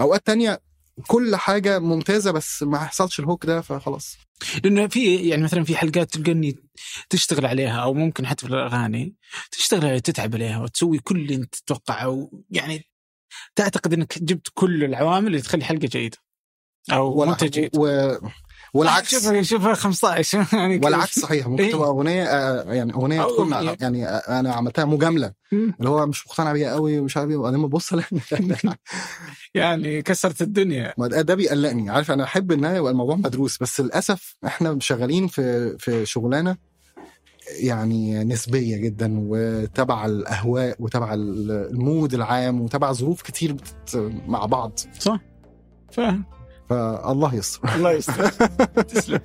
أوقات 0.00 0.26
تانية 0.26 0.60
كل 1.06 1.36
حاجة 1.36 1.78
ممتازة 1.78 2.30
بس 2.30 2.62
ما 2.62 2.78
يحصلش 2.78 3.20
الهوك 3.20 3.46
ده 3.46 3.60
فخلاص. 3.60 4.16
لأنه 4.64 4.86
في 4.86 5.16
يعني 5.28 5.42
مثلا 5.42 5.64
في 5.64 5.76
حلقات 5.76 6.12
تلقاني 6.12 6.56
تشتغل 7.10 7.46
عليها 7.46 7.80
أو 7.82 7.94
ممكن 7.94 8.26
حتى 8.26 8.46
في 8.46 8.52
الأغاني 8.52 9.14
تشتغل 9.50 9.84
عليها 9.86 9.98
تتعب 9.98 10.34
عليها 10.34 10.58
وتسوي 10.58 10.98
كل 10.98 11.16
اللي 11.16 11.34
أنت 11.34 11.54
تتوقعه 11.54 12.30
يعني 12.50 12.84
تعتقد 13.56 13.92
إنك 13.92 14.18
جبت 14.18 14.48
كل 14.54 14.84
العوامل 14.84 15.26
اللي 15.26 15.40
تخلي 15.40 15.64
حلقة 15.64 15.86
جيدة 15.86 16.16
أو 16.92 17.24
منتج 17.26 17.50
جيد. 17.50 17.70
و... 17.76 18.12
والعكس. 18.74 19.10
شوف 19.10 19.40
شوف 19.40 19.68
15 19.68 20.46
يعني 20.52 20.80
والعكس 20.84 21.18
صحيح. 21.18 21.46
ممكن 21.46 21.64
إيه. 21.64 21.72
تبقى 21.72 21.88
أغنية 21.88 22.24
آه، 22.24 22.72
يعني 22.72 22.94
أغنية 22.94 23.22
تكون. 23.22 23.52
يعني 23.80 24.08
آه، 24.08 24.40
أنا 24.40 24.52
عملتها 24.52 24.84
مجاملة. 24.84 25.32
اللي 25.52 25.88
هو 25.88 26.06
مش 26.06 26.26
مقتنع 26.26 26.52
بيها 26.52 26.72
قوي 26.72 26.98
ومش 26.98 27.16
عارف 27.16 27.30
إيه. 27.30 27.36
وبعدين 27.36 27.66
ببص 27.66 27.94
يعني 29.54 30.02
كسرت 30.02 30.42
الدنيا. 30.42 30.94
ده 30.98 31.34
بيقلقني. 31.34 31.90
عارف 31.90 32.10
أنا 32.10 32.24
أحب 32.24 32.52
إن 32.52 32.64
يبقى 32.64 32.92
الموضوع 32.92 33.16
مدروس. 33.16 33.58
بس 33.58 33.80
للأسف 33.80 34.36
إحنا 34.46 34.78
شغالين 34.80 35.26
في 35.26 35.76
في 35.78 36.06
شغلانة 36.06 36.56
يعني 37.60 38.24
نسبية 38.24 38.76
جدا 38.76 39.14
وتبع 39.28 40.06
الأهواء 40.06 40.76
وتبع 40.80 41.14
المود 41.14 42.14
العام 42.14 42.60
وتبع 42.60 42.92
ظروف 42.92 43.22
كتير 43.22 43.56
مع 44.26 44.46
بعض. 44.46 44.80
صح. 44.98 45.20
فاهم. 45.92 46.37
فالله 46.68 47.34
يستر 47.34 47.74
الله 47.74 47.90
يستر 47.92 48.26
تسلم. 48.94 49.20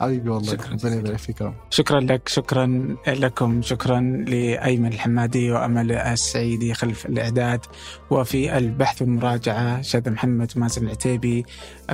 حبيبي 0.00 0.30
والله 0.30 0.52
شكراً 0.52 0.70
ربنا. 0.72 0.94
يبارك 0.94 1.18
فيك 1.18 1.50
شكرا 1.70 2.00
لك 2.00 2.28
شكرا 2.28 2.96
لكم 3.08 3.62
شكرا 3.62 4.00
لأيمن 4.00 4.92
الحمادي 4.92 5.52
وأمل 5.52 5.92
السعيدي 5.92 6.74
خلف 6.74 7.06
الإعداد 7.06 7.60
وفي 8.10 8.56
البحث 8.58 9.02
والمراجعة 9.02 9.82
شاذ 9.82 10.10
محمد 10.10 10.52
ومازن 10.56 10.84
العتيبي 10.86 11.44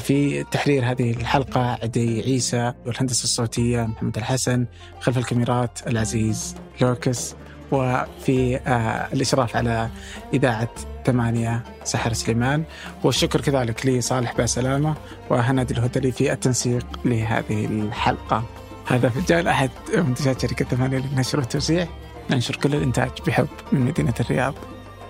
في 0.01 0.45
تحرير 0.45 0.91
هذه 0.91 1.11
الحلقة 1.11 1.61
عدي 1.83 2.23
عيسى 2.23 2.73
والهندسة 2.87 3.25
الصوتية 3.25 3.83
محمد 3.83 4.17
الحسن 4.17 4.67
خلف 5.01 5.19
الكاميرات 5.19 5.79
العزيز 5.87 6.55
لوكس 6.81 7.35
وفي 7.73 8.57
آه 8.57 9.09
الإشراف 9.13 9.57
على 9.57 9.91
إذاعة 10.35 10.69
ثمانية 11.07 11.63
سحر 11.85 12.13
سليمان. 12.13 12.65
والشكر 13.05 13.41
كذلك 13.41 13.87
لصالح 13.87 14.37
باسلامة 14.37 14.95
وهناد 15.31 15.71
الهدلي 15.71 16.13
في 16.13 16.33
التنسيق 16.33 16.87
لهذه 17.05 17.65
الحلقة. 17.67 18.45
هذا 18.87 19.09
فنجان 19.09 19.47
أحد 19.47 19.71
منتجات 19.95 20.43
شركة 20.43 20.65
ثمانية 20.65 20.99
للنشر 20.99 21.39
والتوزيع. 21.39 21.87
ننشر 22.31 22.57
كل 22.57 22.75
الإنتاج 22.75 23.11
بحب 23.27 23.49
من 23.73 23.81
مدينة 23.81 24.15
الرياض. 24.21 24.55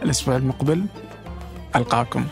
الأسبوع 0.02 0.36
المقبل 0.36 0.86
ألقاكم. 1.76 2.24